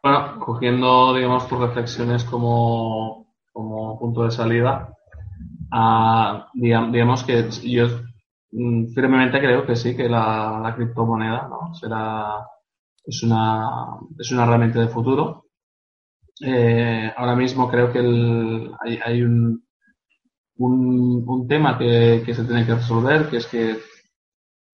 Bueno, 0.03 0.39
cogiendo, 0.39 1.13
digamos, 1.13 1.47
tus 1.47 1.57
reflexiones 1.57 2.25
como, 2.25 3.33
como 3.53 3.97
punto 3.97 4.23
de 4.23 4.31
salida, 4.31 4.93
ah, 5.71 6.49
digamos, 6.53 7.23
que 7.23 7.49
yo 7.63 7.87
mm, 8.51 8.87
firmemente 8.93 9.39
creo 9.39 9.65
que 9.65 9.77
sí, 9.77 9.95
que 9.95 10.09
la, 10.09 10.59
la 10.61 10.75
criptomoneda 10.75 11.47
¿no? 11.47 11.73
será 11.73 12.45
es 13.05 13.23
una, 13.23 13.99
es 14.19 14.31
una 14.31 14.43
herramienta 14.43 14.81
de 14.81 14.89
futuro. 14.89 15.46
Eh, 16.41 17.11
ahora 17.15 17.35
mismo 17.35 17.69
creo 17.69 17.91
que 17.91 17.99
hay, 17.99 19.21
un, 19.21 19.63
tema 21.47 21.77
que, 21.77 22.23
se 22.25 22.43
tiene 22.43 22.65
que 22.65 22.75
resolver, 22.75 23.29
que 23.29 23.37
es 23.37 23.47
que, 23.47 23.77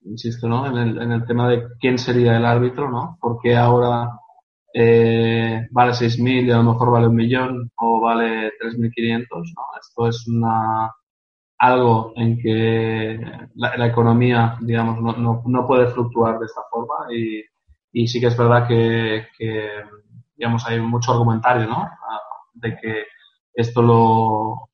insisto, 0.04 0.48
¿no? 0.48 0.66
En 0.68 1.12
el, 1.12 1.26
tema 1.26 1.50
de 1.50 1.64
quién 1.80 1.98
sería 1.98 2.38
el 2.38 2.46
árbitro, 2.46 2.90
¿no? 2.90 3.18
Porque 3.20 3.56
ahora 3.56 4.10
eh, 4.74 5.68
vale 5.72 5.94
6.000 5.94 6.48
y 6.48 6.52
a 6.52 6.58
lo 6.58 6.72
mejor 6.74 6.92
vale 6.92 7.08
un 7.08 7.16
millón 7.16 7.72
o 7.78 8.02
vale 8.02 8.52
3.500, 8.60 9.28
¿no? 9.30 9.64
Esto 9.80 10.08
es 10.08 10.28
una, 10.28 10.92
algo 11.64 12.12
en 12.18 12.38
que 12.40 13.20
la, 13.56 13.88
economía, 13.88 14.58
digamos, 14.60 15.00
no, 15.02 15.42
no, 15.46 15.68
puede 15.68 15.88
fluctuar 15.88 16.38
de 16.38 16.46
esta 16.46 16.62
forma 16.70 17.08
y, 17.14 18.08
sí 18.08 18.20
que 18.20 18.28
es 18.28 18.38
verdad 18.38 18.68
que, 18.68 19.28
digamos, 20.36 20.66
hay 20.66 20.80
mucho 20.80 21.12
argumentario, 21.12 21.68
¿no? 21.68 21.90
De 22.54 22.76
que 22.78 23.06
esto 23.54 23.82
lo 23.82 24.70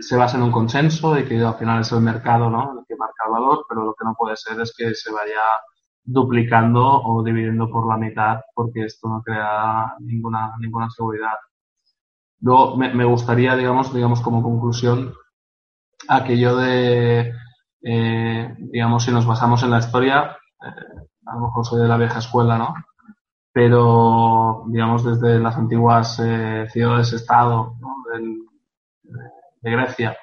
se 0.00 0.16
basa 0.16 0.36
en 0.36 0.44
un 0.44 0.52
consenso 0.52 1.18
y 1.18 1.24
que 1.24 1.42
al 1.42 1.54
final 1.56 1.80
es 1.80 1.90
el 1.92 2.00
mercado, 2.00 2.50
¿no? 2.50 2.78
El 2.78 2.86
que 2.86 2.96
marca 2.96 3.24
el 3.26 3.32
valor, 3.32 3.64
pero 3.68 3.84
lo 3.84 3.94
que 3.94 4.04
no 4.04 4.14
puede 4.14 4.36
ser 4.36 4.60
es 4.60 4.72
que 4.76 4.94
se 4.94 5.12
vaya 5.12 5.40
duplicando 6.04 7.02
o 7.02 7.22
dividiendo 7.22 7.68
por 7.68 7.86
la 7.86 7.96
mitad 7.96 8.40
porque 8.54 8.84
esto 8.84 9.08
no 9.08 9.22
crea 9.22 9.94
ninguna, 10.00 10.54
ninguna 10.58 10.88
seguridad. 10.90 11.34
Luego 12.40 12.76
me, 12.76 12.94
me 12.94 13.04
gustaría, 13.04 13.56
digamos, 13.56 13.92
digamos 13.92 14.20
como 14.20 14.42
conclusión, 14.42 15.12
aquello 16.08 16.56
de, 16.56 17.32
eh, 17.82 18.54
digamos, 18.58 19.04
si 19.04 19.10
nos 19.10 19.26
basamos 19.26 19.62
en 19.62 19.70
la 19.70 19.78
historia, 19.78 20.38
eh, 20.62 21.06
a 21.26 21.34
lo 21.34 21.40
mejor 21.46 21.66
soy 21.66 21.82
de 21.82 21.88
la 21.88 21.96
vieja 21.96 22.20
escuela, 22.20 22.56
¿no? 22.56 22.74
Pero, 23.58 24.62
digamos, 24.68 25.02
desde 25.02 25.40
las 25.40 25.56
antiguas 25.56 26.20
eh, 26.24 26.68
ciudades-estado 26.70 27.74
de 29.60 29.70
Grecia, 29.72 30.16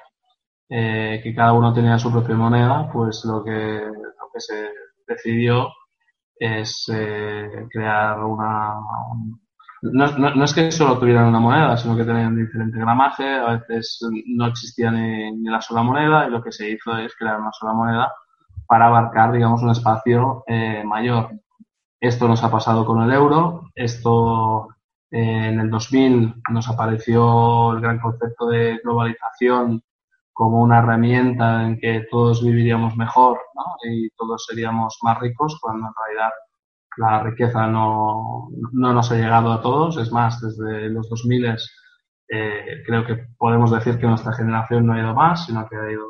eh, 0.70 1.20
que 1.22 1.36
cada 1.36 1.52
uno 1.52 1.74
tenía 1.74 2.00
su 2.00 2.10
propia 2.14 2.36
moneda, 2.36 2.90
pues 2.94 3.26
lo 3.26 3.44
que, 3.44 3.52
lo 3.52 4.30
que 4.34 4.40
se 4.40 4.70
decidió 5.06 5.68
es 6.40 6.90
eh, 6.94 7.68
crear 7.70 8.24
una, 8.24 8.76
no, 9.82 10.08
no, 10.18 10.44
es 10.46 10.54
que 10.54 10.72
solo 10.72 10.98
tuvieran 10.98 11.28
una 11.28 11.42
moneda, 11.42 11.76
sino 11.76 11.98
que 11.98 12.06
tenían 12.06 12.38
diferente 12.38 12.80
gramaje, 12.80 13.30
a 13.30 13.58
veces 13.58 14.00
no 14.28 14.48
existía 14.48 14.92
ni, 14.92 15.30
ni, 15.34 15.50
la 15.50 15.60
sola 15.60 15.84
moneda 15.84 16.26
y 16.26 16.32
lo 16.32 16.42
que 16.42 16.54
se 16.54 16.70
hizo 16.70 16.98
es 17.00 17.14
crear 17.18 17.38
una 17.42 17.52
sola 17.52 17.74
moneda 17.74 18.14
para 18.66 18.88
abarcar, 18.88 19.34
digamos, 19.34 19.62
un 19.62 19.72
espacio 19.72 20.46
mayor. 20.86 21.32
Esto 22.06 22.28
nos 22.28 22.44
ha 22.44 22.52
pasado 22.52 22.86
con 22.86 23.02
el 23.02 23.12
euro, 23.12 23.72
esto 23.74 24.70
eh, 25.10 25.48
en 25.48 25.60
el 25.60 25.72
2000 25.72 26.36
nos 26.52 26.70
apareció 26.70 27.74
el 27.74 27.82
gran 27.82 28.00
concepto 28.00 28.46
de 28.48 28.80
globalización 28.84 29.82
como 30.32 30.62
una 30.62 30.80
herramienta 30.80 31.66
en 31.66 31.80
que 31.80 32.06
todos 32.12 32.44
viviríamos 32.44 32.96
mejor 32.96 33.40
y 33.90 34.10
todos 34.12 34.46
seríamos 34.46 35.00
más 35.02 35.20
ricos, 35.20 35.58
cuando 35.60 35.88
en 35.88 35.94
realidad 36.06 36.32
la 36.98 37.24
riqueza 37.24 37.66
no, 37.68 38.50
no 38.72 38.94
nos 38.94 39.12
ha 39.12 39.16
llegado 39.16 39.52
a 39.52 39.62
todos. 39.62 39.98
Es 39.98 40.12
más, 40.12 40.40
desde 40.42 40.90
los 40.90 41.10
2000 41.10 41.56
eh, 42.28 42.84
creo 42.86 43.06
que 43.06 43.28
podemos 43.38 43.72
decir 43.72 43.98
que 43.98 44.08
nuestra 44.08 44.34
generación 44.34 44.86
no 44.86 44.94
ha 44.94 45.00
ido 45.00 45.14
más, 45.14 45.46
sino 45.46 45.68
que 45.68 45.76
ha 45.76 45.92
ido 45.92 46.06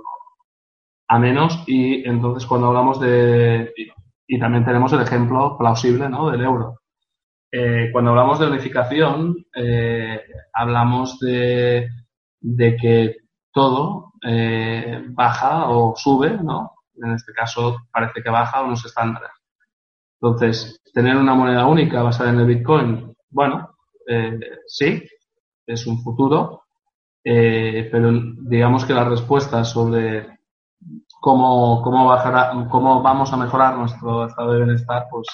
a 1.07 1.19
menos. 1.19 1.63
Y 1.67 2.07
entonces 2.07 2.45
cuando 2.47 2.67
hablamos 2.67 2.99
de... 2.99 3.73
Y, 4.27 4.39
también 4.39 4.65
tenemos 4.65 4.91
el 4.93 5.01
ejemplo 5.01 5.57
plausible 5.57 6.09
¿no? 6.09 6.31
del 6.31 6.41
euro. 6.41 6.79
Eh, 7.51 7.89
cuando 7.91 8.11
hablamos 8.11 8.39
de 8.39 8.47
unificación, 8.47 9.45
eh, 9.55 10.21
hablamos 10.53 11.19
de, 11.19 11.87
de, 12.41 12.75
que 12.75 13.15
todo 13.53 14.11
eh, 14.25 15.01
baja 15.09 15.69
o 15.69 15.95
sube, 15.95 16.31
¿no? 16.31 16.73
En 17.01 17.13
este 17.13 17.31
caso 17.31 17.77
parece 17.91 18.21
que 18.21 18.29
baja 18.29 18.63
unos 18.63 18.85
estándares. 18.85 19.31
Entonces, 20.19 20.81
tener 20.93 21.15
una 21.15 21.33
moneda 21.33 21.65
única 21.65 22.01
basada 22.01 22.31
en 22.31 22.39
el 22.39 22.45
Bitcoin, 22.45 23.15
bueno, 23.29 23.69
sí, 24.67 25.03
es 25.65 25.87
un 25.87 26.01
futuro, 26.01 26.63
pero 27.23 28.11
digamos 28.49 28.85
que 28.85 28.93
las 28.93 29.07
respuestas 29.07 29.71
sobre 29.71 30.34
cómo, 31.19 31.81
cómo, 31.83 32.07
bajará, 32.07 32.67
cómo 32.69 33.01
vamos 33.01 33.31
a 33.33 33.37
mejorar 33.37 33.77
nuestro 33.77 34.27
estado 34.27 34.53
de 34.53 34.63
bienestar, 34.63 35.07
pues 35.09 35.27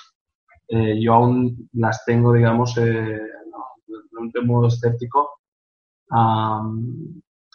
eh, 0.67 1.01
yo 1.01 1.13
aún 1.13 1.69
las 1.73 2.05
tengo, 2.05 2.33
digamos, 2.33 2.77
eh, 2.77 2.83
de 2.83 4.39
un 4.39 4.47
modo 4.47 4.67
escéptico, 4.67 5.39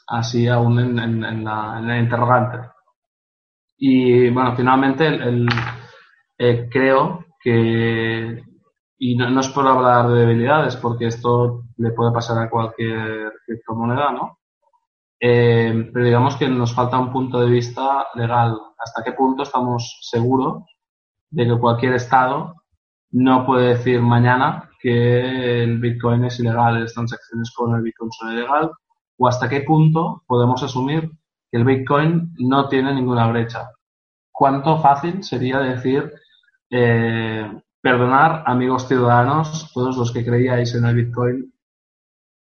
así 0.08 0.48
aún 0.48 0.78
en, 0.80 0.98
en, 0.98 1.44
la, 1.44 1.78
en, 1.78 1.86
la, 1.88 1.98
interrogante. 1.98 2.68
Y 3.78 4.30
bueno, 4.30 4.54
finalmente 4.54 5.06
el 5.06 5.48
eh, 6.38 6.68
creo 6.70 7.24
que, 7.42 8.42
y 8.98 9.16
no, 9.16 9.30
no, 9.30 9.40
es 9.40 9.48
por 9.48 9.66
hablar 9.66 10.08
de 10.08 10.20
debilidades, 10.20 10.76
porque 10.76 11.06
esto 11.06 11.64
le 11.78 11.92
puede 11.92 12.12
pasar 12.12 12.42
a 12.42 12.50
cualquier 12.50 13.32
criptomoneda, 13.46 14.12
¿no? 14.12 14.38
Eh, 15.20 15.90
pero 15.92 16.04
digamos 16.04 16.36
que 16.36 16.48
nos 16.48 16.74
falta 16.74 16.98
un 16.98 17.12
punto 17.12 17.40
de 17.40 17.50
vista 17.50 18.06
legal. 18.14 18.58
¿Hasta 18.78 19.02
qué 19.02 19.12
punto 19.12 19.42
estamos 19.42 19.98
seguros 20.02 20.64
de 21.30 21.46
que 21.46 21.58
cualquier 21.58 21.94
Estado 21.94 22.54
no 23.12 23.46
puede 23.46 23.68
decir 23.68 24.00
mañana 24.00 24.70
que 24.80 25.62
el 25.64 25.78
Bitcoin 25.78 26.24
es 26.24 26.38
ilegal, 26.38 26.82
las 26.82 26.94
transacciones 26.94 27.52
con 27.54 27.74
el 27.74 27.82
Bitcoin 27.82 28.10
son 28.12 28.32
ilegal? 28.32 28.70
¿O 29.18 29.26
hasta 29.28 29.48
qué 29.48 29.62
punto 29.62 30.22
podemos 30.26 30.62
asumir 30.62 31.10
que 31.50 31.56
el 31.58 31.64
Bitcoin 31.64 32.34
no 32.38 32.68
tiene 32.68 32.94
ninguna 32.94 33.26
brecha? 33.28 33.70
¿Cuánto 34.30 34.78
fácil 34.78 35.24
sería 35.24 35.58
decir 35.60 36.12
eh, 36.70 37.50
perdonar, 37.86 38.42
amigos 38.46 38.88
ciudadanos, 38.88 39.70
todos 39.72 39.96
los 39.96 40.12
que 40.12 40.24
creíais 40.24 40.74
en 40.74 40.86
el 40.86 40.96
Bitcoin. 40.96 41.54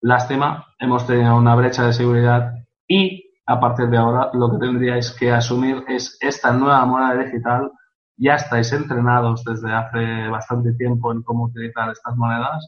Lástima, 0.02 0.68
hemos 0.78 1.08
tenido 1.08 1.38
una 1.38 1.56
brecha 1.56 1.86
de 1.86 1.94
seguridad 1.94 2.59
y 2.90 3.24
a 3.45 3.60
partir 3.60 3.88
de 3.90 3.98
ahora 3.98 4.32
lo 4.34 4.52
que 4.52 4.57
tendríais 4.57 5.11
que 5.11 5.32
asumir 5.32 5.86
es 5.88 6.18
esta 6.20 6.52
nueva 6.52 6.86
moneda 6.86 7.24
digital. 7.24 7.72
Ya 8.18 8.36
estáis 8.36 8.74
entrenados 8.74 9.45
desde 9.45 9.72
hace 9.72 10.28
bastante 10.28 10.74
tiempo 10.74 11.11
en 11.14 11.24
cómo 11.24 11.45
utilizar 11.45 11.90
estas 11.90 12.18
monedas, 12.18 12.68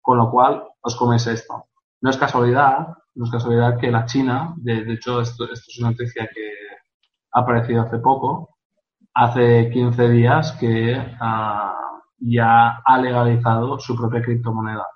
con 0.00 0.18
lo 0.18 0.30
cual 0.30 0.62
os 0.82 0.94
coméis 0.94 1.26
esto. 1.26 1.66
No 2.02 2.10
es 2.10 2.16
casualidad, 2.16 2.88
no 3.14 3.24
es 3.24 3.30
casualidad 3.30 3.78
que 3.78 3.90
la 3.90 4.04
China, 4.04 4.54
de, 4.58 4.84
de 4.84 4.92
hecho 4.92 5.20
esto, 5.20 5.44
esto 5.44 5.66
es 5.68 5.78
una 5.80 5.90
noticia 5.90 6.28
que 6.32 6.52
ha 7.32 7.40
aparecido 7.40 7.82
hace 7.82 7.98
poco, 7.98 8.56
hace 9.14 9.70
15 9.70 10.08
días 10.10 10.52
que 10.52 10.96
uh, 10.96 12.00
ya 12.18 12.80
ha 12.84 12.98
legalizado 12.98 13.78
su 13.78 13.96
propia 13.96 14.22
criptomoneda. 14.22 14.86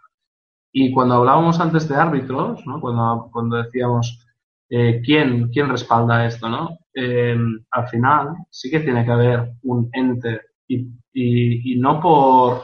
Y 0.71 0.93
cuando 0.93 1.15
hablábamos 1.15 1.59
antes 1.61 1.89
de 1.89 1.97
árbitros, 1.97 2.65
¿no? 2.67 2.81
cuando, 2.81 3.31
cuando 3.33 3.57
decíamos 3.57 4.26
eh, 4.69 5.01
¿quién, 5.05 5.49
quién 5.51 5.69
respalda 5.69 6.27
esto, 6.27 6.49
¿no? 6.49 6.79
Eh, 6.95 7.37
al 7.71 7.89
final 7.89 8.29
sí 8.51 8.71
que 8.71 8.81
tiene 8.81 9.05
que 9.05 9.13
haber 9.13 9.53
un 9.63 9.89
ente 9.93 10.41
y, 10.67 10.87
y, 11.13 11.75
y, 11.75 11.79
no 11.79 12.01
por, 12.01 12.63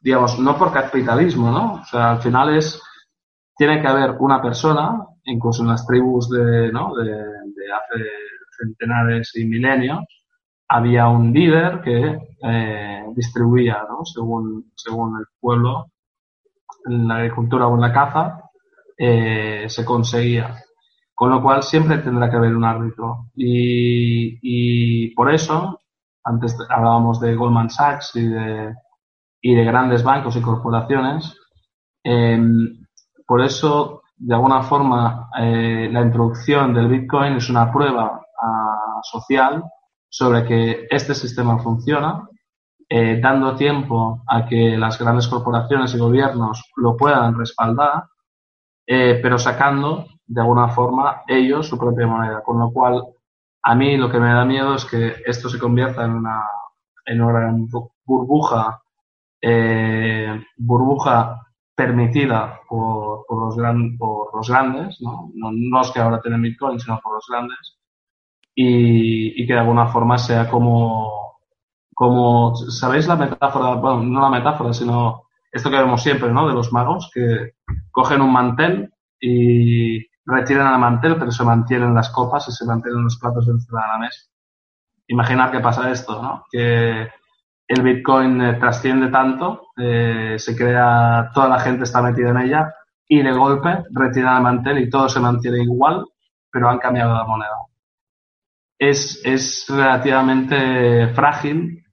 digamos, 0.00 0.38
no 0.38 0.56
por 0.56 0.72
capitalismo, 0.72 1.50
¿no? 1.50 1.74
O 1.74 1.84
sea, 1.84 2.12
al 2.12 2.22
final 2.22 2.56
es, 2.56 2.82
tiene 3.56 3.80
que 3.80 3.86
haber 3.86 4.16
una 4.18 4.42
persona, 4.42 4.98
incluso 5.24 5.62
en 5.62 5.68
las 5.68 5.86
tribus 5.86 6.28
de, 6.30 6.72
¿no? 6.72 6.94
de 6.94 7.12
hace 7.72 8.04
centenares 8.58 9.32
y 9.36 9.44
milenios, 9.44 10.04
había 10.68 11.08
un 11.08 11.32
líder 11.32 11.80
que 11.80 12.18
eh, 12.42 13.04
distribuía, 13.14 13.84
¿no? 13.88 14.04
según, 14.04 14.72
según 14.74 15.18
el 15.18 15.26
pueblo, 15.40 15.92
en 16.86 17.08
la 17.08 17.16
agricultura 17.16 17.66
o 17.66 17.74
en 17.74 17.80
la 17.80 17.92
caza, 17.92 18.40
eh, 18.98 19.66
se 19.68 19.84
conseguía. 19.84 20.62
Con 21.16 21.30
lo 21.30 21.42
cual 21.42 21.64
siempre 21.64 21.98
tendrá 21.98 22.30
que 22.30 22.36
haber 22.36 22.54
un 22.54 22.64
árbitro. 22.64 23.30
Y, 23.34 25.08
por 25.14 25.32
eso, 25.32 25.80
antes 26.22 26.56
hablábamos 26.68 27.18
de 27.20 27.34
Goldman 27.34 27.70
Sachs 27.70 28.14
y 28.16 28.28
de, 28.28 28.74
y 29.40 29.54
de 29.54 29.64
grandes 29.64 30.04
bancos 30.04 30.36
y 30.36 30.42
corporaciones, 30.42 31.36
eh, 32.04 32.38
por 33.26 33.40
eso, 33.42 34.02
de 34.16 34.34
alguna 34.34 34.62
forma, 34.62 35.30
eh, 35.38 35.88
la 35.90 36.02
introducción 36.02 36.74
del 36.74 36.88
Bitcoin 36.88 37.34
es 37.34 37.50
una 37.50 37.72
prueba 37.72 38.20
uh, 38.20 39.00
social 39.02 39.64
sobre 40.08 40.44
que 40.44 40.86
este 40.90 41.14
sistema 41.14 41.58
funciona, 41.58 42.28
eh, 42.88 43.18
dando 43.20 43.56
tiempo 43.56 44.22
a 44.28 44.46
que 44.46 44.76
las 44.76 44.98
grandes 44.98 45.26
corporaciones 45.26 45.92
y 45.94 45.98
gobiernos 45.98 46.70
lo 46.76 46.96
puedan 46.96 47.36
respaldar, 47.36 48.04
eh, 48.86 49.18
pero 49.20 49.38
sacando 49.38 50.06
de 50.26 50.40
alguna 50.40 50.68
forma 50.68 51.22
ellos 51.26 51.68
su 51.68 51.78
propia 51.78 52.06
moneda. 52.06 52.42
Con 52.42 52.58
lo 52.58 52.70
cual, 52.72 53.02
a 53.62 53.74
mí 53.74 53.96
lo 53.96 54.10
que 54.10 54.18
me 54.18 54.32
da 54.32 54.44
miedo 54.44 54.74
es 54.74 54.84
que 54.84 55.14
esto 55.26 55.48
se 55.48 55.58
convierta 55.58 56.04
en 56.04 56.12
una, 56.12 56.42
en 57.04 57.20
una 57.20 57.54
burbuja, 58.04 58.82
eh, 59.40 60.40
burbuja 60.56 61.42
permitida 61.74 62.60
por, 62.68 63.26
por, 63.26 63.46
los 63.46 63.56
gran, 63.56 63.96
por 63.98 64.34
los 64.34 64.48
grandes, 64.48 65.00
¿no? 65.00 65.30
No, 65.34 65.50
los 65.52 65.92
que 65.92 66.00
ahora 66.00 66.20
tienen 66.20 66.42
Bitcoin, 66.42 66.80
sino 66.80 66.98
por 67.00 67.14
los 67.14 67.26
grandes, 67.28 67.78
y, 68.54 69.42
y 69.42 69.46
que 69.46 69.52
de 69.52 69.58
alguna 69.58 69.86
forma 69.88 70.16
sea 70.16 70.48
como, 70.48 71.38
como, 71.94 72.54
¿sabéis 72.56 73.06
la 73.06 73.16
metáfora? 73.16 73.74
Bueno, 73.74 74.02
no 74.02 74.20
la 74.20 74.30
metáfora, 74.30 74.72
sino 74.72 75.24
esto 75.52 75.70
que 75.70 75.78
vemos 75.78 76.02
siempre, 76.02 76.30
¿no? 76.32 76.48
De 76.48 76.54
los 76.54 76.72
magos 76.72 77.10
que 77.12 77.52
cogen 77.90 78.22
un 78.22 78.32
mantel 78.32 78.90
y, 79.20 80.06
retiran 80.26 80.74
el 80.74 80.80
mantel, 80.80 81.16
pero 81.16 81.30
se 81.30 81.44
mantienen 81.44 81.94
las 81.94 82.10
copas 82.10 82.48
y 82.48 82.52
se 82.52 82.66
mantienen 82.66 83.04
los 83.04 83.16
platos 83.18 83.48
encima 83.48 83.82
de 83.82 83.88
la 83.88 83.98
mesa. 83.98 84.26
Imaginar 85.06 85.52
que 85.52 85.60
pasa 85.60 85.90
esto, 85.90 86.20
¿no? 86.20 86.44
Que 86.50 87.08
el 87.68 87.82
Bitcoin 87.82 88.40
eh, 88.42 88.54
trasciende 88.54 89.08
tanto, 89.08 89.68
eh, 89.76 90.34
se 90.38 90.56
crea, 90.56 91.30
toda 91.32 91.48
la 91.48 91.60
gente 91.60 91.84
está 91.84 92.02
metida 92.02 92.30
en 92.30 92.38
ella 92.38 92.74
y 93.08 93.22
de 93.22 93.32
golpe 93.32 93.84
retiran 93.92 94.36
el 94.36 94.42
mantel 94.42 94.78
y 94.78 94.90
todo 94.90 95.08
se 95.08 95.20
mantiene 95.20 95.62
igual, 95.62 96.04
pero 96.50 96.68
han 96.68 96.78
cambiado 96.78 97.14
la 97.14 97.24
moneda. 97.24 97.56
Es, 98.78 99.20
es 99.24 99.66
relativamente 99.68 101.08
frágil. 101.08 101.84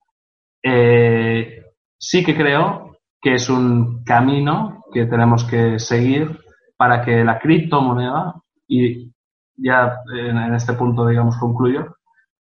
Eh, 0.62 1.64
sí 1.98 2.24
que 2.24 2.36
creo 2.36 2.98
que 3.22 3.36
es 3.36 3.50
un 3.50 4.04
camino 4.04 4.84
que 4.92 5.06
tenemos 5.06 5.44
que 5.46 5.80
seguir 5.80 6.43
para 6.84 7.02
que 7.02 7.24
la 7.24 7.40
criptomoneda, 7.40 8.36
y 8.68 9.10
ya 9.56 10.00
en, 10.14 10.54
este 10.54 10.74
punto, 10.74 11.08
digamos, 11.08 11.38
concluyo, 11.38 11.96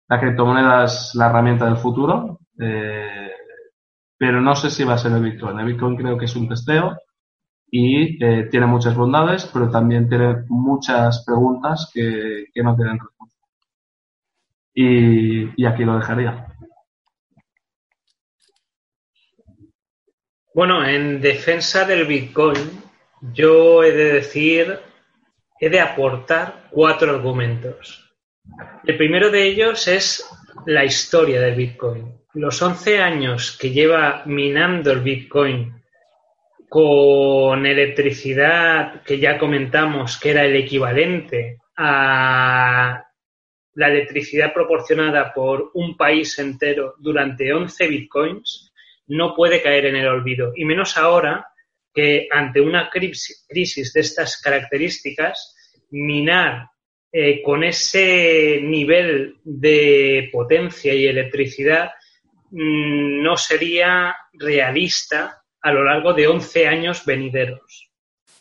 la 0.09 0.19
criptomoneda 0.19 0.85
es 0.85 1.15
la 1.15 1.27
herramienta 1.27 1.67
del 1.67 1.77
futuro, 1.77 2.39
eh, 2.59 3.33
pero 4.17 4.41
no 4.41 4.57
sé 4.57 4.71
si 4.71 4.83
va 4.83 4.95
a 4.95 4.99
ser 4.99 5.13
el 5.13 5.23
Bitcoin. 5.23 5.59
El 5.59 5.67
Bitcoin 5.67 5.95
creo 5.95 6.17
que 6.17 6.25
es 6.25 6.35
un 6.37 6.49
testeo 6.49 6.97
y 7.71 8.25
eh, 8.25 8.49
tiene 8.51 8.65
muchas 8.65 8.95
bondades, 8.95 9.45
pero 9.53 9.71
también 9.71 10.09
tiene 10.09 10.37
muchas 10.49 11.23
preguntas 11.27 11.91
que, 11.93 12.47
no 12.65 12.75
tienen 12.77 12.99
respuesta. 12.99 13.47
Y 14.73 15.67
aquí 15.67 15.85
lo 15.85 15.99
dejaría. 15.99 16.47
Bueno, 20.55 20.83
en 20.83 21.21
defensa 21.21 21.85
del 21.85 22.07
Bitcoin, 22.07 22.90
yo 23.21 23.83
he 23.83 23.93
de 23.93 24.13
decir, 24.13 24.79
he 25.59 25.69
de 25.69 25.81
aportar 25.81 26.69
cuatro 26.71 27.11
argumentos. 27.11 28.11
El 28.85 28.97
primero 28.97 29.31
de 29.31 29.45
ellos 29.45 29.87
es 29.89 30.29
la 30.67 30.85
historia 30.85 31.41
del 31.41 31.55
Bitcoin. 31.55 32.21
Los 32.35 32.61
11 32.63 33.01
años 33.01 33.57
que 33.59 33.71
lleva 33.71 34.23
minando 34.27 34.93
el 34.93 35.01
Bitcoin 35.01 35.83
con 36.69 37.67
electricidad 37.67 39.03
que 39.03 39.19
ya 39.19 39.39
comentamos 39.39 40.19
que 40.19 40.31
era 40.31 40.45
el 40.45 40.55
equivalente 40.55 41.59
a 41.77 43.05
la 43.75 43.89
electricidad 43.89 44.53
proporcionada 44.53 45.33
por 45.33 45.71
un 45.75 45.97
país 45.97 46.39
entero 46.39 46.95
durante 46.99 47.53
11 47.53 47.89
bitcoins, 47.89 48.73
no 49.09 49.35
puede 49.35 49.63
caer 49.63 49.87
en 49.87 49.97
el 49.97 50.07
olvido. 50.07 50.53
Y 50.55 50.65
menos 50.65 50.97
ahora 50.97 51.50
que 51.93 52.29
ante 52.31 52.61
una 52.61 52.89
crisis 52.91 53.93
de 53.93 54.01
estas 54.01 54.41
características, 54.41 55.57
minar 55.91 56.69
eh, 57.13 57.43
con 57.43 57.65
ese 57.65 58.61
nivel 58.63 59.37
de 59.43 60.29
potencia 60.33 60.95
y 60.95 61.07
electricidad 61.07 61.91
mm, 62.51 63.21
no 63.23 63.37
sería 63.37 64.15
realista 64.33 65.43
a 65.61 65.73
lo 65.73 65.85
largo 65.85 66.15
de 66.15 66.29
11 66.29 66.69
años 66.69 67.05
venideros. 67.05 67.91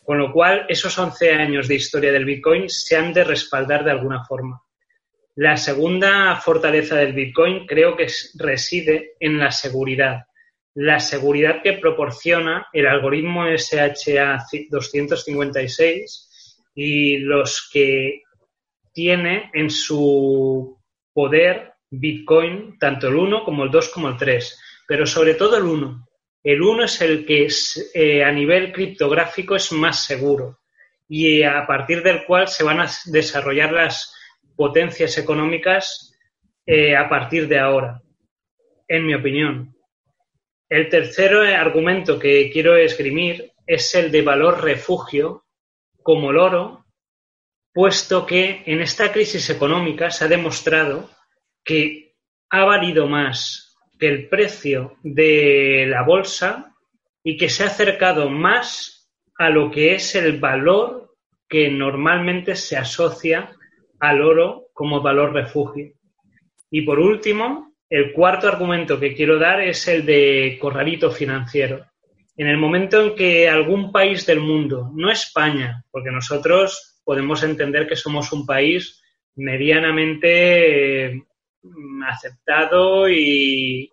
Con 0.04 0.20
lo 0.20 0.32
cual, 0.32 0.66
esos 0.70 0.98
11 0.98 1.32
años 1.34 1.68
de 1.68 1.76
historia 1.76 2.12
del 2.12 2.26
Bitcoin 2.26 2.70
se 2.70 2.96
han 2.96 3.14
de 3.14 3.24
respaldar 3.24 3.84
de 3.84 3.92
alguna 3.92 4.24
forma. 4.24 4.62
La 5.36 5.56
segunda 5.58 6.36
fortaleza 6.36 6.96
del 6.96 7.14
Bitcoin 7.14 7.66
creo 7.66 7.96
que 7.96 8.08
reside 8.36 9.14
en 9.20 9.40
la 9.40 9.52
seguridad 9.52 10.26
la 10.76 11.00
seguridad 11.00 11.64
que 11.64 11.74
proporciona 11.74 12.68
el 12.74 12.88
algoritmo 12.88 13.46
SHA-256 13.46 16.28
y 16.76 17.18
los 17.18 17.70
que 17.72 18.24
tiene 18.94 19.50
en 19.54 19.70
su 19.70 20.78
poder 21.14 21.74
Bitcoin, 21.92 22.78
tanto 22.78 23.08
el 23.08 23.16
1 23.16 23.44
como 23.44 23.64
el 23.64 23.72
2 23.72 23.90
como 23.90 24.10
el 24.10 24.18
3, 24.18 24.62
pero 24.88 25.06
sobre 25.06 25.34
todo 25.34 25.58
el 25.58 25.64
1. 25.64 26.08
El 26.44 26.62
1 26.62 26.84
es 26.84 27.02
el 27.02 27.26
que 27.26 27.48
eh, 27.94 28.24
a 28.24 28.32
nivel 28.32 28.72
criptográfico 28.72 29.56
es 29.56 29.72
más 29.72 30.06
seguro 30.06 30.60
y 31.08 31.44
a 31.44 31.66
partir 31.66 32.04
del 32.04 32.24
cual 32.26 32.48
se 32.48 32.64
van 32.64 32.80
a 32.80 32.90
desarrollar 33.06 33.74
las 33.74 34.14
potencias 34.56 35.18
económicas 35.18 36.16
eh, 36.66 36.96
a 36.96 37.10
partir 37.10 37.48
de 37.48 37.60
ahora, 37.60 38.02
en 38.88 39.06
mi 39.06 39.16
opinión. 39.16 39.76
El 40.70 40.88
tercer 40.88 41.36
argumento 41.56 42.20
que 42.20 42.52
quiero 42.52 42.76
esgrimir 42.78 43.52
es 43.66 43.96
el 43.96 44.12
de 44.12 44.22
valor 44.22 44.64
refugio 44.64 45.46
como 46.04 46.30
el 46.30 46.38
oro, 46.38 46.86
puesto 47.74 48.26
que 48.26 48.62
en 48.66 48.82
esta 48.82 49.12
crisis 49.12 49.50
económica 49.50 50.12
se 50.12 50.26
ha 50.26 50.28
demostrado 50.28 51.10
que 51.64 52.16
ha 52.52 52.64
valido 52.66 53.08
más 53.08 53.78
que 54.00 54.08
el 54.08 54.30
precio 54.30 54.96
de 55.04 55.86
la 55.88 56.04
bolsa 56.04 56.76
y 57.24 57.36
que 57.36 57.50
se 57.50 57.64
ha 57.64 57.68
acercado 57.68 58.30
más 58.30 59.12
a 59.38 59.50
lo 59.50 59.72
que 59.72 59.96
es 59.96 60.16
el 60.16 60.40
valor 60.40 61.16
que 61.48 61.70
normalmente 61.72 62.56
se 62.56 62.78
asocia 62.78 63.56
al 64.00 64.22
oro 64.22 64.68
como 64.74 65.02
valor 65.02 65.34
refugio. 65.34 65.94
Y 66.70 66.84
por 66.84 67.00
último, 67.00 67.69
el 67.90 68.14
cuarto 68.14 68.48
argumento 68.48 69.00
que 69.00 69.16
quiero 69.16 69.40
dar 69.40 69.62
es 69.62 69.88
el 69.88 70.06
de 70.06 70.58
corralito 70.62 71.12
financiero. 71.12 71.86
En 72.38 72.48
el 72.48 72.58
momento 72.58 73.02
en 73.02 73.16
que 73.16 73.50
algún 73.50 73.92
país 73.92 74.26
del 74.26 74.40
mundo, 74.40 74.92
no 74.94 75.12
España, 75.12 75.84
porque 75.92 76.12
nosotros 76.12 77.02
podemos 77.04 77.44
entender 77.44 77.88
que 77.88 77.96
somos 77.96 78.32
un 78.32 78.46
país 78.46 79.02
medianamente 79.36 81.08
eh, 81.08 81.24
aceptado 82.08 83.10
y, 83.10 83.92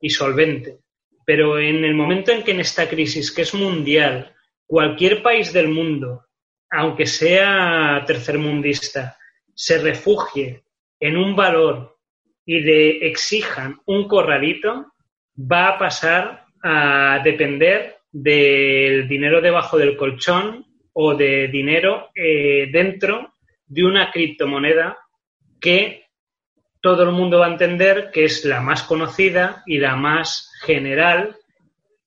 y 0.00 0.10
solvente, 0.10 0.80
pero 1.24 1.58
en 1.58 1.84
el 1.84 1.94
momento 1.94 2.32
en 2.32 2.42
que 2.42 2.50
en 2.50 2.60
esta 2.60 2.88
crisis, 2.88 3.30
que 3.30 3.42
es 3.42 3.54
mundial, 3.54 4.34
cualquier 4.66 5.22
país 5.22 5.52
del 5.52 5.68
mundo, 5.68 6.26
aunque 6.70 7.06
sea 7.06 8.02
tercermundista, 8.06 9.16
se 9.54 9.78
refugie 9.78 10.64
en 10.98 11.16
un 11.16 11.36
valor 11.36 11.99
y 12.50 12.58
le 12.58 13.06
exijan 13.06 13.78
un 13.86 14.08
corralito, 14.08 14.86
va 15.38 15.68
a 15.68 15.78
pasar 15.78 16.46
a 16.64 17.20
depender 17.22 17.98
del 18.10 19.06
dinero 19.06 19.40
debajo 19.40 19.78
del 19.78 19.96
colchón 19.96 20.66
o 20.92 21.14
de 21.14 21.46
dinero 21.46 22.08
eh, 22.12 22.68
dentro 22.72 23.34
de 23.68 23.84
una 23.84 24.10
criptomoneda 24.10 24.98
que 25.60 26.06
todo 26.80 27.04
el 27.04 27.12
mundo 27.12 27.38
va 27.38 27.46
a 27.46 27.52
entender 27.52 28.10
que 28.12 28.24
es 28.24 28.44
la 28.44 28.60
más 28.60 28.82
conocida 28.82 29.62
y 29.64 29.78
la 29.78 29.94
más 29.94 30.50
general 30.64 31.36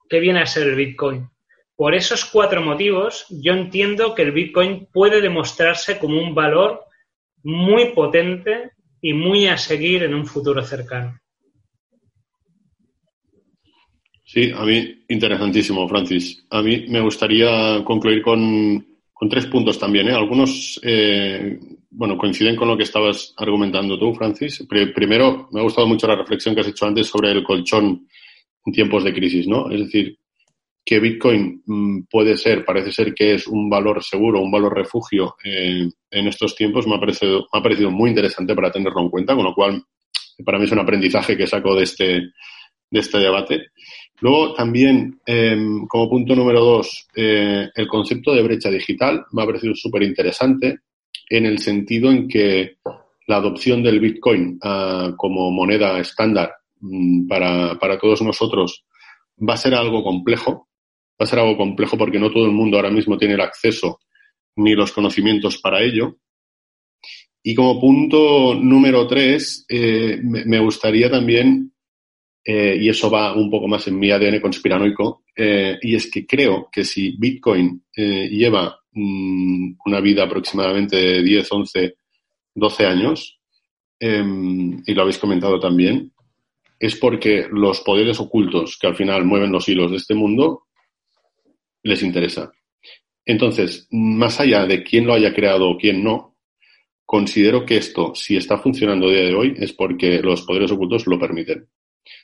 que 0.10 0.20
viene 0.20 0.42
a 0.42 0.46
ser 0.46 0.68
el 0.68 0.76
Bitcoin. 0.76 1.30
Por 1.74 1.96
esos 1.96 2.26
cuatro 2.26 2.62
motivos, 2.62 3.28
yo 3.30 3.54
entiendo 3.54 4.14
que 4.14 4.24
el 4.24 4.34
Bitcoin 4.34 4.90
puede 4.92 5.22
demostrarse 5.22 6.00
como 6.00 6.22
un 6.22 6.36
valor 6.36 6.84
muy 7.44 7.94
potente 7.94 8.74
y 9.04 9.14
muy 9.14 9.48
a 9.48 9.58
seguir 9.58 10.04
en 10.04 10.16
un 10.16 10.26
futuro 10.26 10.64
cercano. 10.64 11.20
Sí, 14.24 14.50
a 14.56 14.64
mí 14.64 15.04
interesantísimo, 15.10 15.88
Francis. 15.90 16.46
A 16.50 16.62
mí 16.62 16.86
me 16.88 17.02
gustaría 17.02 17.84
concluir 17.84 18.22
con, 18.22 18.88
tres 19.30 19.46
puntos 19.48 19.78
también. 19.78 20.08
¿eh? 20.08 20.14
Algunos, 20.14 20.80
eh, 20.84 21.60
bueno, 21.92 22.18
coinciden 22.18 22.56
con 22.56 22.70
lo 22.70 22.78
que 22.78 22.84
estabas 22.84 23.34
argumentando 23.38 24.00
tú, 24.00 24.14
Francis. 24.16 24.66
primero, 24.68 25.50
me 25.52 25.60
ha 25.60 25.64
gustado 25.64 25.86
mucho 25.86 26.08
la 26.08 26.16
reflexión 26.16 26.56
que 26.56 26.62
has 26.62 26.68
hecho 26.68 26.86
antes 26.86 27.08
sobre 27.08 27.32
el 27.32 27.44
colchón 27.44 28.08
en 28.66 28.74
tiempos 28.74 29.04
de 29.04 29.14
crisis, 29.14 29.48
¿no? 29.48 29.70
Es 29.70 29.82
decir, 29.82 30.18
que 30.86 31.00
Bitcoin 31.00 31.64
mm, 31.66 32.04
puede 32.10 32.36
ser, 32.38 32.66
parece 32.66 32.92
ser 32.92 33.14
que 33.14 33.36
es 33.36 33.48
un 33.48 33.70
valor 33.70 34.04
seguro, 34.04 34.42
un 34.42 34.52
valor 34.52 34.76
refugio 34.76 35.36
eh, 35.44 35.88
en 36.12 36.28
estos 36.28 36.56
tiempos, 36.56 36.88
me 36.88 36.96
ha, 36.96 37.00
parecido, 37.00 37.48
me 37.54 37.60
ha 37.60 37.64
parecido 37.64 37.92
muy 37.92 38.10
interesante 38.10 38.54
para 38.54 38.72
tenerlo 38.72 39.02
en 39.02 39.10
cuenta, 39.10 39.36
con 39.36 39.46
lo 39.46 39.54
cual 39.54 39.84
para 40.46 40.58
mí 40.58 40.66
es 40.66 40.72
un 40.72 40.80
aprendizaje 40.80 41.38
que 41.38 41.48
saco 41.48 41.76
de 41.76 41.84
este, 41.84 42.06
de 42.90 43.00
este 43.00 43.18
debate. 43.20 43.68
Luego 44.20 44.54
también, 44.54 45.20
em, 45.26 45.86
como 45.88 46.10
punto 46.10 46.36
número 46.36 46.62
dos, 46.62 47.08
eh, 47.16 47.70
el 47.74 47.88
concepto 47.88 48.34
de 48.34 48.44
brecha 48.44 48.70
digital 48.70 49.26
me 49.32 49.44
ha 49.44 49.46
parecido 49.46 49.74
súper 49.76 50.04
interesante 50.04 50.80
en 51.30 51.46
el 51.46 51.60
sentido 51.60 52.12
en 52.12 52.28
que 52.28 52.78
la 53.28 53.38
adopción 53.38 53.82
del 53.84 54.00
Bitcoin 54.00 54.60
ah, 54.62 55.14
como 55.18 55.50
moneda 55.52 56.00
estándar 56.00 56.54
mm, 56.80 57.28
para, 57.28 57.80
para 57.80 57.98
todos 57.98 58.22
nosotros 58.22 58.86
va 59.38 59.56
a 59.56 59.58
ser 59.58 59.74
algo 59.74 60.04
complejo, 60.04 60.68
va 61.24 61.26
a 61.26 61.30
ser 61.30 61.40
algo 61.40 61.56
complejo 61.56 61.98
porque 61.98 62.20
no 62.20 62.30
todo 62.30 62.46
el 62.46 62.52
mundo 62.52 62.76
ahora 62.76 62.92
mismo 62.92 63.18
tiene 63.18 63.36
el 63.36 63.42
acceso 63.42 64.00
ni 64.58 64.76
los 64.76 64.92
conocimientos 64.92 65.58
para 65.58 65.82
ello. 65.82 66.18
Y 67.42 67.56
como 67.56 67.80
punto 67.80 68.56
número 68.56 69.08
tres, 69.08 69.66
eh, 69.70 70.20
me, 70.22 70.60
gustaría 70.60 71.10
también, 71.10 71.74
eh, 72.46 72.78
y 72.80 72.90
eso 72.90 73.10
va 73.10 73.34
un 73.36 73.50
poco 73.50 73.68
más 73.68 73.88
en 73.88 73.98
mi 73.98 74.12
ADN 74.12 74.40
conspiranoico, 74.42 75.24
eh, 75.36 75.78
y 75.82 75.96
es 75.96 76.12
que 76.12 76.26
creo 76.26 76.70
que 76.72 76.84
si 76.84 77.16
Bitcoin 77.18 77.84
lleva 77.96 78.80
mm, 78.92 79.76
una 79.86 80.00
vida 80.02 80.24
aproximadamente 80.24 80.98
de 80.98 81.24
10, 81.24 81.52
11, 81.52 81.96
12 82.54 82.86
años, 82.86 83.40
em, 84.00 84.84
y 84.86 84.94
lo 84.94 85.02
habéis 85.02 85.18
comentado 85.18 85.60
también, 85.60 86.12
es 86.80 86.96
porque 86.96 87.48
los 87.50 87.82
poderes 87.82 88.20
ocultos 88.20 88.78
que 88.80 88.88
al 88.88 88.96
final 88.96 89.26
mueven 89.26 89.52
los 89.52 89.68
hilos 89.68 89.92
de 89.92 89.98
este 89.98 90.16
mundo 90.16 90.64
les 91.84 92.02
interesa. 92.02 92.52
Entonces, 93.26 93.88
más 93.92 94.40
allá 94.40 94.66
de 94.66 94.84
quién 94.84 95.06
lo 95.06 95.14
haya 95.14 95.34
creado 95.34 95.70
o 95.70 95.78
quién 95.78 96.04
no, 96.04 96.36
considero 97.06 97.66
que 97.66 97.78
esto, 97.78 98.16
si 98.16 98.36
está 98.36 98.58
funcionando 98.58 99.08
a 99.08 99.12
día 99.12 99.26
de 99.26 99.36
hoy, 99.36 99.54
es 99.58 99.74
porque 99.74 100.20
los 100.22 100.42
poderes 100.44 100.72
ocultos 100.72 101.06
lo 101.08 101.20
permiten. 101.20 101.68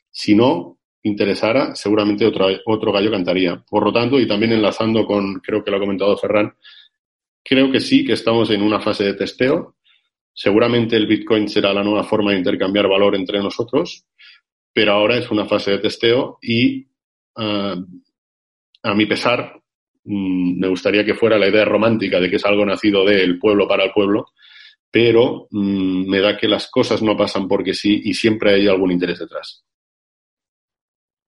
Si 0.09 0.35
no 0.35 0.79
interesara, 1.03 1.75
seguramente 1.75 2.25
otro, 2.25 2.47
otro 2.65 2.91
gallo 2.91 3.11
cantaría. 3.11 3.63
Por 3.69 3.83
lo 3.83 3.93
tanto, 3.93 4.19
y 4.19 4.27
también 4.27 4.51
enlazando 4.53 5.05
con, 5.05 5.39
creo 5.39 5.63
que 5.63 5.71
lo 5.71 5.77
ha 5.77 5.79
comentado 5.79 6.17
Ferran, 6.17 6.53
creo 7.43 7.71
que 7.71 7.79
sí, 7.79 8.05
que 8.05 8.13
estamos 8.13 8.49
en 8.49 8.61
una 8.61 8.79
fase 8.79 9.05
de 9.05 9.13
testeo. 9.13 9.75
Seguramente 10.33 10.95
el 10.95 11.07
Bitcoin 11.07 11.47
será 11.49 11.73
la 11.73 11.83
nueva 11.83 12.03
forma 12.03 12.31
de 12.31 12.39
intercambiar 12.39 12.87
valor 12.87 13.15
entre 13.15 13.39
nosotros, 13.39 14.05
pero 14.73 14.93
ahora 14.93 15.17
es 15.17 15.29
una 15.31 15.45
fase 15.45 15.71
de 15.71 15.79
testeo 15.79 16.37
y 16.41 16.87
ah, 17.35 17.75
a 18.83 18.93
mi 18.93 19.05
pesar 19.05 19.59
mm, 20.03 20.59
me 20.59 20.67
gustaría 20.67 21.05
que 21.05 21.15
fuera 21.15 21.37
la 21.37 21.47
idea 21.47 21.65
romántica 21.65 22.19
de 22.19 22.29
que 22.29 22.37
es 22.37 22.45
algo 22.45 22.65
nacido 22.65 23.05
del 23.05 23.39
pueblo 23.39 23.67
para 23.67 23.85
el 23.85 23.91
pueblo, 23.91 24.27
pero 24.91 25.47
mm, 25.51 26.09
me 26.09 26.19
da 26.19 26.37
que 26.37 26.47
las 26.47 26.69
cosas 26.69 27.01
no 27.01 27.15
pasan 27.15 27.47
porque 27.47 27.73
sí 27.73 28.01
y 28.05 28.13
siempre 28.13 28.55
hay 28.55 28.67
algún 28.67 28.91
interés 28.91 29.19
detrás. 29.19 29.63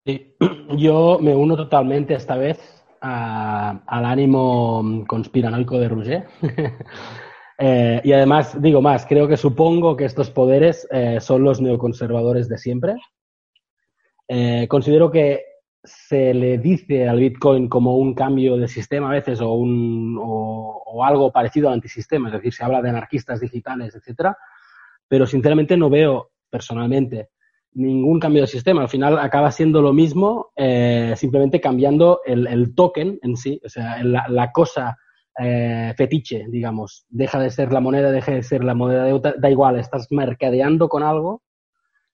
Yo 0.76 1.18
me 1.20 1.34
uno 1.34 1.56
totalmente 1.56 2.14
esta 2.14 2.36
vez 2.36 2.58
al 3.00 4.04
ánimo 4.04 5.04
conspiranoico 5.06 5.78
de 5.78 5.88
Rouget. 5.88 6.28
eh, 7.58 8.00
y 8.02 8.12
además, 8.12 8.60
digo 8.60 8.80
más, 8.82 9.06
creo 9.06 9.28
que 9.28 9.36
supongo 9.36 9.96
que 9.96 10.04
estos 10.04 10.30
poderes 10.30 10.88
eh, 10.90 11.20
son 11.20 11.44
los 11.44 11.60
neoconservadores 11.60 12.48
de 12.48 12.58
siempre. 12.58 12.96
Eh, 14.26 14.66
considero 14.68 15.10
que 15.10 15.42
se 15.84 16.34
le 16.34 16.58
dice 16.58 17.08
al 17.08 17.18
Bitcoin 17.18 17.68
como 17.68 17.96
un 17.96 18.14
cambio 18.14 18.56
de 18.56 18.68
sistema 18.68 19.10
a 19.10 19.14
veces 19.14 19.40
o, 19.40 19.52
un, 19.52 20.18
o, 20.20 21.04
algo 21.04 21.30
parecido 21.30 21.68
al 21.68 21.74
antisistema, 21.74 22.28
es 22.28 22.34
decir, 22.34 22.52
se 22.52 22.64
habla 22.64 22.82
de 22.82 22.90
anarquistas 22.90 23.40
digitales, 23.40 23.94
etcétera, 23.94 24.36
pero 25.06 25.26
sinceramente 25.26 25.76
no 25.76 25.88
veo 25.88 26.30
personalmente 26.50 27.30
ningún 27.72 28.18
cambio 28.18 28.42
de 28.42 28.48
sistema. 28.48 28.82
Al 28.82 28.88
final 28.88 29.18
acaba 29.18 29.50
siendo 29.52 29.80
lo 29.80 29.92
mismo, 29.92 30.50
eh, 30.56 31.14
simplemente 31.16 31.60
cambiando 31.60 32.20
el, 32.26 32.74
token 32.74 33.18
en 33.22 33.36
sí, 33.36 33.60
o 33.64 33.68
sea, 33.68 34.02
la, 34.02 34.52
cosa 34.52 34.96
eh, 35.38 35.94
fetiche, 35.96 36.46
digamos. 36.48 37.06
Deja 37.08 37.38
de 37.38 37.50
ser 37.50 37.72
la 37.72 37.80
moneda, 37.80 38.10
deja 38.10 38.32
de 38.32 38.42
ser 38.42 38.64
la 38.64 38.74
moneda, 38.74 39.04
de, 39.04 39.34
da 39.38 39.50
igual, 39.50 39.78
estás 39.78 40.08
mercadeando 40.10 40.88
con 40.88 41.02
algo 41.02 41.42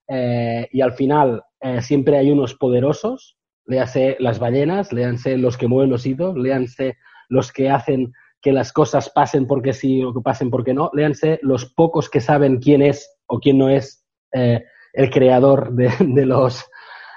eh, 0.09 0.69
y 0.71 0.81
al 0.83 0.93
final 0.93 1.43
siempre 1.81 2.19
hay 2.19 2.31
unos 2.31 2.55
poderosos, 2.55 3.39
léase 3.67 4.17
las 4.21 4.39
ballenas, 4.39 4.93
léanse 4.93 5.37
los 5.39 5.57
que 5.57 5.69
mueven 5.69 5.91
los 5.91 6.07
hilos, 6.07 6.37
léanse 6.37 6.97
los 7.29 7.53
que 7.53 7.71
hacen 7.71 8.13
que 8.41 8.53
las 8.53 8.73
cosas 8.73 9.11
pasen 9.11 9.47
porque 9.47 9.73
sí 9.73 10.05
o 10.05 10.13
que 10.13 10.21
pasen 10.21 10.51
porque 10.51 10.75
no, 10.75 10.91
léanse 10.93 11.39
los 11.43 11.65
pocos 11.65 12.11
que 12.11 12.21
saben 12.21 12.59
quién 12.59 12.83
es 12.83 13.11
o 13.27 13.41
quién 13.41 13.57
no 13.57 13.71
es 13.71 14.05
eh, 14.33 14.63
el 14.93 15.11
creador 15.11 15.73
de, 15.73 15.91
de 16.01 16.27
los 16.27 16.65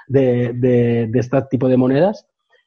de, 0.06 0.52
de, 0.54 1.06
de, 1.08 1.18
este 1.18 1.42
tipo 1.50 1.68
de 1.68 1.76
monedas 1.76 2.26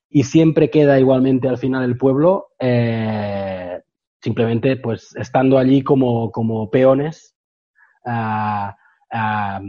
y 0.10 0.24
siempre 0.24 0.70
queda 0.70 1.00
igualmente 1.00 1.48
al 1.48 1.58
final 1.58 1.84
el 1.84 1.98
pueblo 1.98 2.50
eh, 2.60 3.82
simplemente 4.22 4.78
pues 4.78 5.16
estando 5.16 5.58
allí 5.58 5.82
como, 5.82 6.32
como 6.32 6.70
peones 6.70 7.36
uh, 8.06 8.70
uh, 8.70 9.60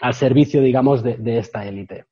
al 0.00 0.14
servicio 0.14 0.62
digamos 0.62 1.04
de, 1.04 1.16
de 1.16 1.38
esta 1.38 1.64
élite. 1.64 2.06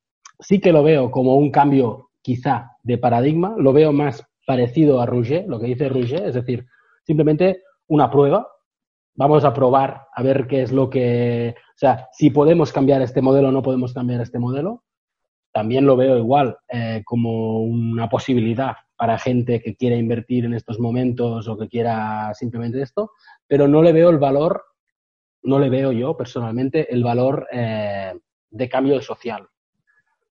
Sí 0.44 0.60
que 0.60 0.72
lo 0.72 0.82
veo 0.82 1.10
como 1.10 1.36
un 1.36 1.50
cambio 1.50 2.10
quizá 2.20 2.72
de 2.82 2.98
paradigma, 2.98 3.54
lo 3.56 3.72
veo 3.72 3.92
más 3.92 4.26
parecido 4.46 5.00
a 5.00 5.06
Rouget, 5.06 5.46
lo 5.46 5.58
que 5.58 5.66
dice 5.66 5.88
Rouget, 5.88 6.26
es 6.26 6.34
decir, 6.34 6.66
simplemente 7.02 7.62
una 7.86 8.10
prueba, 8.10 8.46
vamos 9.14 9.44
a 9.46 9.54
probar 9.54 10.02
a 10.12 10.22
ver 10.22 10.46
qué 10.46 10.62
es 10.62 10.70
lo 10.70 10.90
que, 10.90 11.54
o 11.56 11.78
sea, 11.78 12.08
si 12.12 12.28
podemos 12.28 12.72
cambiar 12.72 13.00
este 13.00 13.22
modelo 13.22 13.48
o 13.48 13.52
no 13.52 13.62
podemos 13.62 13.94
cambiar 13.94 14.20
este 14.20 14.38
modelo. 14.38 14.84
También 15.50 15.86
lo 15.86 15.96
veo 15.96 16.18
igual 16.18 16.58
eh, 16.68 17.02
como 17.06 17.62
una 17.62 18.08
posibilidad 18.10 18.74
para 18.96 19.18
gente 19.18 19.62
que 19.62 19.76
quiera 19.76 19.96
invertir 19.96 20.44
en 20.44 20.52
estos 20.52 20.78
momentos 20.78 21.48
o 21.48 21.56
que 21.56 21.68
quiera 21.68 22.34
simplemente 22.34 22.82
esto, 22.82 23.12
pero 23.46 23.66
no 23.66 23.82
le 23.82 23.92
veo 23.92 24.10
el 24.10 24.18
valor, 24.18 24.62
no 25.42 25.58
le 25.58 25.70
veo 25.70 25.90
yo 25.92 26.16
personalmente 26.16 26.92
el 26.92 27.02
valor 27.02 27.46
eh, 27.50 28.12
de 28.50 28.68
cambio 28.68 29.00
social. 29.00 29.48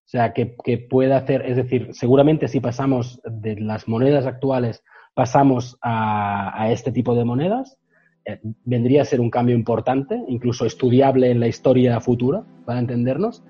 O 0.04 0.08
sea, 0.08 0.32
que, 0.32 0.54
que 0.62 0.78
pueda 0.78 1.16
hacer, 1.16 1.44
es 1.46 1.56
decir, 1.56 1.88
seguramente 1.92 2.48
si 2.48 2.60
pasamos 2.60 3.20
de 3.24 3.56
las 3.58 3.88
monedas 3.88 4.26
actuales, 4.26 4.84
pasamos 5.14 5.78
a, 5.80 6.62
a 6.62 6.70
este 6.70 6.92
tipo 6.92 7.14
de 7.14 7.24
monedas, 7.24 7.78
eh, 8.26 8.38
vendría 8.64 9.02
a 9.02 9.04
ser 9.04 9.20
un 9.20 9.30
cambio 9.30 9.54
importante, 9.54 10.18
incluso 10.28 10.66
estudiable 10.66 11.30
en 11.30 11.40
la 11.40 11.46
historia 11.46 12.00
futura, 12.00 12.42
para 12.64 12.78
entendernos, 12.78 13.42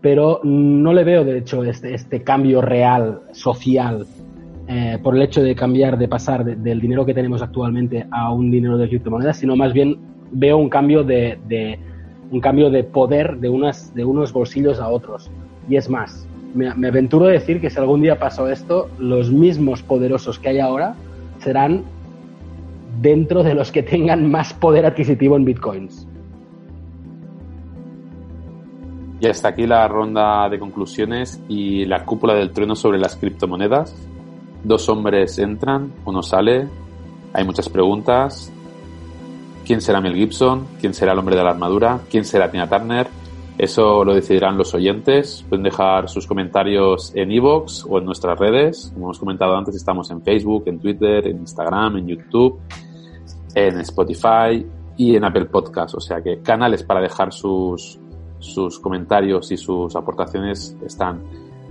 pero 0.00 0.40
no 0.42 0.92
le 0.92 1.04
veo, 1.04 1.24
de 1.24 1.38
hecho, 1.38 1.64
este, 1.64 1.94
este 1.94 2.22
cambio 2.22 2.60
real, 2.60 3.22
social, 3.32 4.06
eh, 4.68 4.98
por 5.02 5.16
el 5.16 5.22
hecho 5.22 5.42
de 5.42 5.54
cambiar, 5.54 5.98
de 5.98 6.08
pasar 6.08 6.44
de, 6.44 6.56
del 6.56 6.80
dinero 6.80 7.04
que 7.04 7.14
tenemos 7.14 7.42
actualmente 7.42 8.06
a 8.10 8.32
un 8.32 8.50
dinero 8.50 8.78
de 8.78 8.88
criptomonedas, 8.88 9.36
sino 9.36 9.54
más 9.54 9.72
bien 9.72 9.98
veo 10.30 10.56
un 10.56 10.68
cambio 10.68 11.04
de, 11.04 11.38
de 11.46 11.78
un 12.30 12.40
cambio 12.40 12.70
de 12.70 12.84
poder 12.84 13.36
de, 13.36 13.48
unas, 13.48 13.94
de 13.94 14.04
unos 14.04 14.32
bolsillos 14.32 14.80
a 14.80 14.88
otros. 14.88 15.30
Y 15.68 15.76
es 15.76 15.88
más, 15.88 16.26
me, 16.54 16.68
aventuro 16.68 17.26
a 17.26 17.30
decir 17.30 17.60
que 17.60 17.70
si 17.70 17.78
algún 17.78 18.02
día 18.02 18.18
pasó 18.18 18.48
esto, 18.48 18.88
los 18.98 19.30
mismos 19.30 19.82
poderosos 19.82 20.38
que 20.38 20.50
hay 20.50 20.58
ahora 20.58 20.94
serán 21.38 21.84
dentro 23.00 23.42
de 23.42 23.54
los 23.54 23.72
que 23.72 23.82
tengan 23.82 24.30
más 24.30 24.52
poder 24.52 24.86
adquisitivo 24.86 25.36
en 25.36 25.44
bitcoins. 25.44 26.06
Y 29.20 29.26
hasta 29.28 29.48
aquí 29.48 29.66
la 29.66 29.86
ronda 29.86 30.48
de 30.48 30.58
conclusiones 30.58 31.40
y 31.48 31.84
la 31.84 32.04
cúpula 32.04 32.34
del 32.34 32.50
trueno 32.50 32.74
sobre 32.74 32.98
las 32.98 33.16
criptomonedas. 33.16 33.94
Dos 34.64 34.88
hombres 34.88 35.38
entran, 35.38 35.92
uno 36.04 36.22
sale, 36.22 36.68
hay 37.32 37.44
muchas 37.44 37.68
preguntas. 37.68 38.52
¿Quién 39.64 39.80
será 39.80 40.00
Mel 40.00 40.16
Gibson? 40.16 40.66
¿Quién 40.80 40.92
será 40.92 41.12
el 41.12 41.18
hombre 41.20 41.36
de 41.36 41.44
la 41.44 41.50
armadura? 41.50 42.00
¿Quién 42.10 42.24
será 42.24 42.50
Tina 42.50 42.68
Turner? 42.68 43.06
Eso 43.58 44.04
lo 44.04 44.14
decidirán 44.14 44.56
los 44.56 44.74
oyentes. 44.74 45.44
Pueden 45.48 45.64
dejar 45.64 46.08
sus 46.08 46.26
comentarios 46.26 47.12
en 47.14 47.30
iVoox 47.30 47.84
o 47.88 47.98
en 47.98 48.04
nuestras 48.04 48.38
redes. 48.38 48.90
Como 48.94 49.06
hemos 49.06 49.18
comentado 49.18 49.56
antes, 49.56 49.74
estamos 49.76 50.10
en 50.10 50.22
Facebook, 50.22 50.64
en 50.66 50.78
Twitter, 50.78 51.26
en 51.28 51.38
Instagram, 51.38 51.98
en 51.98 52.08
YouTube, 52.08 52.58
en 53.54 53.78
Spotify 53.80 54.66
y 54.96 55.16
en 55.16 55.24
Apple 55.24 55.46
Podcast. 55.46 55.94
O 55.94 56.00
sea 56.00 56.22
que 56.22 56.40
canales 56.40 56.82
para 56.82 57.00
dejar 57.00 57.32
sus, 57.32 57.98
sus 58.38 58.78
comentarios 58.80 59.52
y 59.52 59.56
sus 59.56 59.94
aportaciones 59.96 60.76
están. 60.84 61.22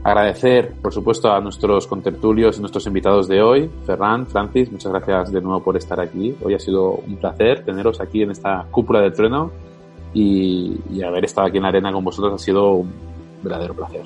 Agradecer, 0.03 0.73
por 0.81 0.91
supuesto, 0.93 1.31
a 1.31 1.39
nuestros 1.41 1.85
contertulios 1.85 2.57
y 2.57 2.61
nuestros 2.61 2.87
invitados 2.87 3.27
de 3.27 3.41
hoy. 3.41 3.69
Ferran, 3.85 4.25
Francis, 4.25 4.71
muchas 4.71 4.91
gracias 4.91 5.31
de 5.31 5.41
nuevo 5.41 5.63
por 5.63 5.77
estar 5.77 5.99
aquí. 5.99 6.35
Hoy 6.43 6.55
ha 6.55 6.59
sido 6.59 6.91
un 6.91 7.17
placer 7.17 7.63
teneros 7.63 8.01
aquí 8.01 8.23
en 8.23 8.31
esta 8.31 8.65
cúpula 8.71 9.01
del 9.01 9.13
trueno 9.13 9.51
y, 10.13 10.79
y, 10.89 11.03
haber 11.03 11.25
estado 11.25 11.47
aquí 11.47 11.57
en 11.57 11.63
la 11.63 11.69
arena 11.69 11.91
con 11.91 12.03
vosotros 12.03 12.33
ha 12.33 12.43
sido 12.43 12.71
un 12.73 12.93
verdadero 13.41 13.73
placer. 13.73 14.03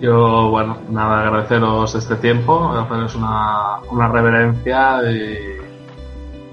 Yo, 0.00 0.50
bueno, 0.50 0.78
nada, 0.90 1.22
agradeceros 1.22 1.94
este 1.94 2.16
tiempo, 2.16 2.70
haceros 2.70 3.16
una, 3.16 3.78
una 3.90 4.08
reverencia 4.08 5.00
y 5.10 5.56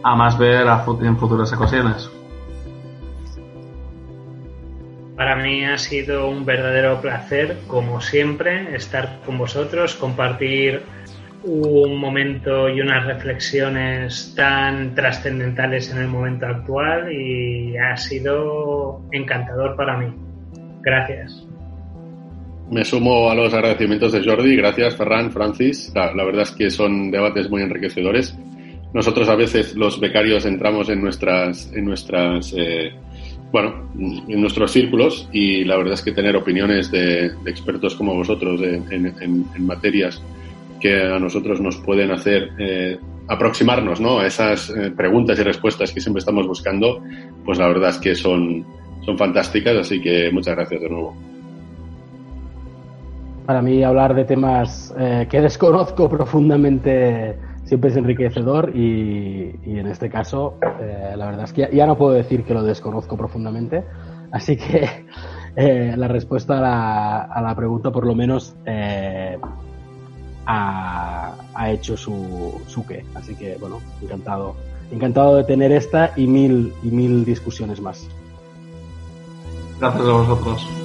a 0.01 0.15
más 0.15 0.37
ver 0.37 0.67
a, 0.67 0.85
en 1.01 1.17
futuras 1.17 1.53
ocasiones. 1.53 2.09
Para 5.15 5.35
mí 5.35 5.63
ha 5.63 5.77
sido 5.77 6.27
un 6.27 6.43
verdadero 6.43 6.99
placer, 7.01 7.59
como 7.67 8.01
siempre, 8.01 8.75
estar 8.75 9.21
con 9.25 9.37
vosotros, 9.37 9.95
compartir 9.95 10.83
un 11.45 11.97
momento 11.97 12.69
y 12.69 12.81
unas 12.81 13.05
reflexiones 13.05 14.33
tan 14.35 14.95
trascendentales 14.95 15.91
en 15.91 15.99
el 15.99 16.07
momento 16.07 16.47
actual 16.47 17.11
y 17.11 17.77
ha 17.77 17.95
sido 17.97 19.01
encantador 19.11 19.75
para 19.75 19.97
mí. 19.97 20.07
Gracias. 20.81 21.47
Me 22.71 22.83
sumo 22.83 23.29
a 23.29 23.35
los 23.35 23.53
agradecimientos 23.53 24.11
de 24.11 24.23
Jordi. 24.23 24.55
Gracias, 24.55 24.95
Ferran, 24.95 25.31
Francis. 25.31 25.91
La, 25.93 26.11
verdad 26.23 26.43
es 26.43 26.51
que 26.51 26.71
son 26.71 27.11
debates 27.11 27.49
muy 27.49 27.61
enriquecedores. 27.61 28.35
Nosotros 28.93 29.29
a 29.29 29.35
veces 29.35 29.75
los 29.75 29.99
becarios 29.99 30.45
entramos 30.45 30.89
en 30.89 31.01
nuestras, 31.01 31.71
en 31.73 31.85
nuestras 31.85 32.55
eh, 32.57 32.91
bueno, 33.51 33.91
en 33.95 34.41
nuestros 34.41 34.71
círculos 34.71 35.29
y 35.31 35.63
la 35.63 35.77
verdad 35.77 35.93
es 35.93 36.01
que 36.01 36.11
tener 36.11 36.35
opiniones 36.35 36.89
de, 36.91 37.27
expertos 37.45 37.93
como 37.93 38.15
vosotros 38.15 38.59
en 38.61 39.65
materias 39.65 40.21
que 40.79 41.01
a 41.01 41.19
nosotros 41.19 41.59
nos 41.59 41.77
pueden 41.77 42.11
hacer 42.11 42.49
eh, 42.59 42.97
aproximarnos 43.27 43.99
¿no? 43.99 44.19
a 44.19 44.27
esas 44.27 44.69
eh, 44.69 44.91
preguntas 44.95 45.39
y 45.39 45.43
respuestas 45.43 45.91
que 45.91 46.01
siempre 46.01 46.19
estamos 46.19 46.47
buscando, 46.47 47.01
pues 47.43 47.57
la 47.57 47.67
verdad 47.67 47.89
es 47.89 47.97
que 47.97 48.15
son, 48.15 48.65
son 49.05 49.17
fantásticas, 49.17 49.75
así 49.77 50.01
que 50.01 50.29
muchas 50.31 50.55
gracias 50.55 50.81
de 50.81 50.89
nuevo. 50.89 51.15
Para 53.45 53.61
mí 53.61 53.83
hablar 53.83 54.15
de 54.15 54.25
temas 54.25 54.93
eh, 54.97 55.27
que 55.29 55.39
desconozco 55.39 56.09
profundamente 56.09 57.37
siempre 57.63 57.89
es 57.89 57.97
enriquecedor 57.97 58.75
y, 58.75 59.55
en 59.65 59.87
este 59.87 60.07
caso 60.07 60.59
la 60.61 61.25
verdad 61.25 61.45
es 61.45 61.53
que 61.53 61.69
ya, 61.73 61.87
no 61.87 61.97
puedo 61.97 62.13
decir 62.13 62.43
que 62.43 62.53
lo 62.53 62.61
desconozco 62.61 63.17
profundamente, 63.17 63.83
así 64.31 64.55
que 64.55 64.87
la 65.97 66.07
respuesta 66.07 66.59
a 66.59 66.61
la, 66.61 67.21
a 67.23 67.41
la, 67.41 67.55
pregunta 67.55 67.91
por 67.91 68.05
lo 68.05 68.13
menos 68.13 68.55
ha, 70.45 71.35
hecho 71.67 71.97
su, 71.97 72.61
su 72.67 72.85
qué. 72.85 73.05
Así 73.15 73.35
que, 73.35 73.57
bueno, 73.57 73.81
encantado. 74.01 74.55
Encantado 74.91 75.37
de 75.37 75.43
tener 75.43 75.71
esta 75.71 76.13
y 76.15 76.27
mil, 76.27 76.73
y 76.83 76.91
mil 76.91 77.25
discusiones 77.25 77.81
más. 77.81 78.07
Gracias 79.79 80.07
a 80.07 80.11
vosotros. 80.11 80.84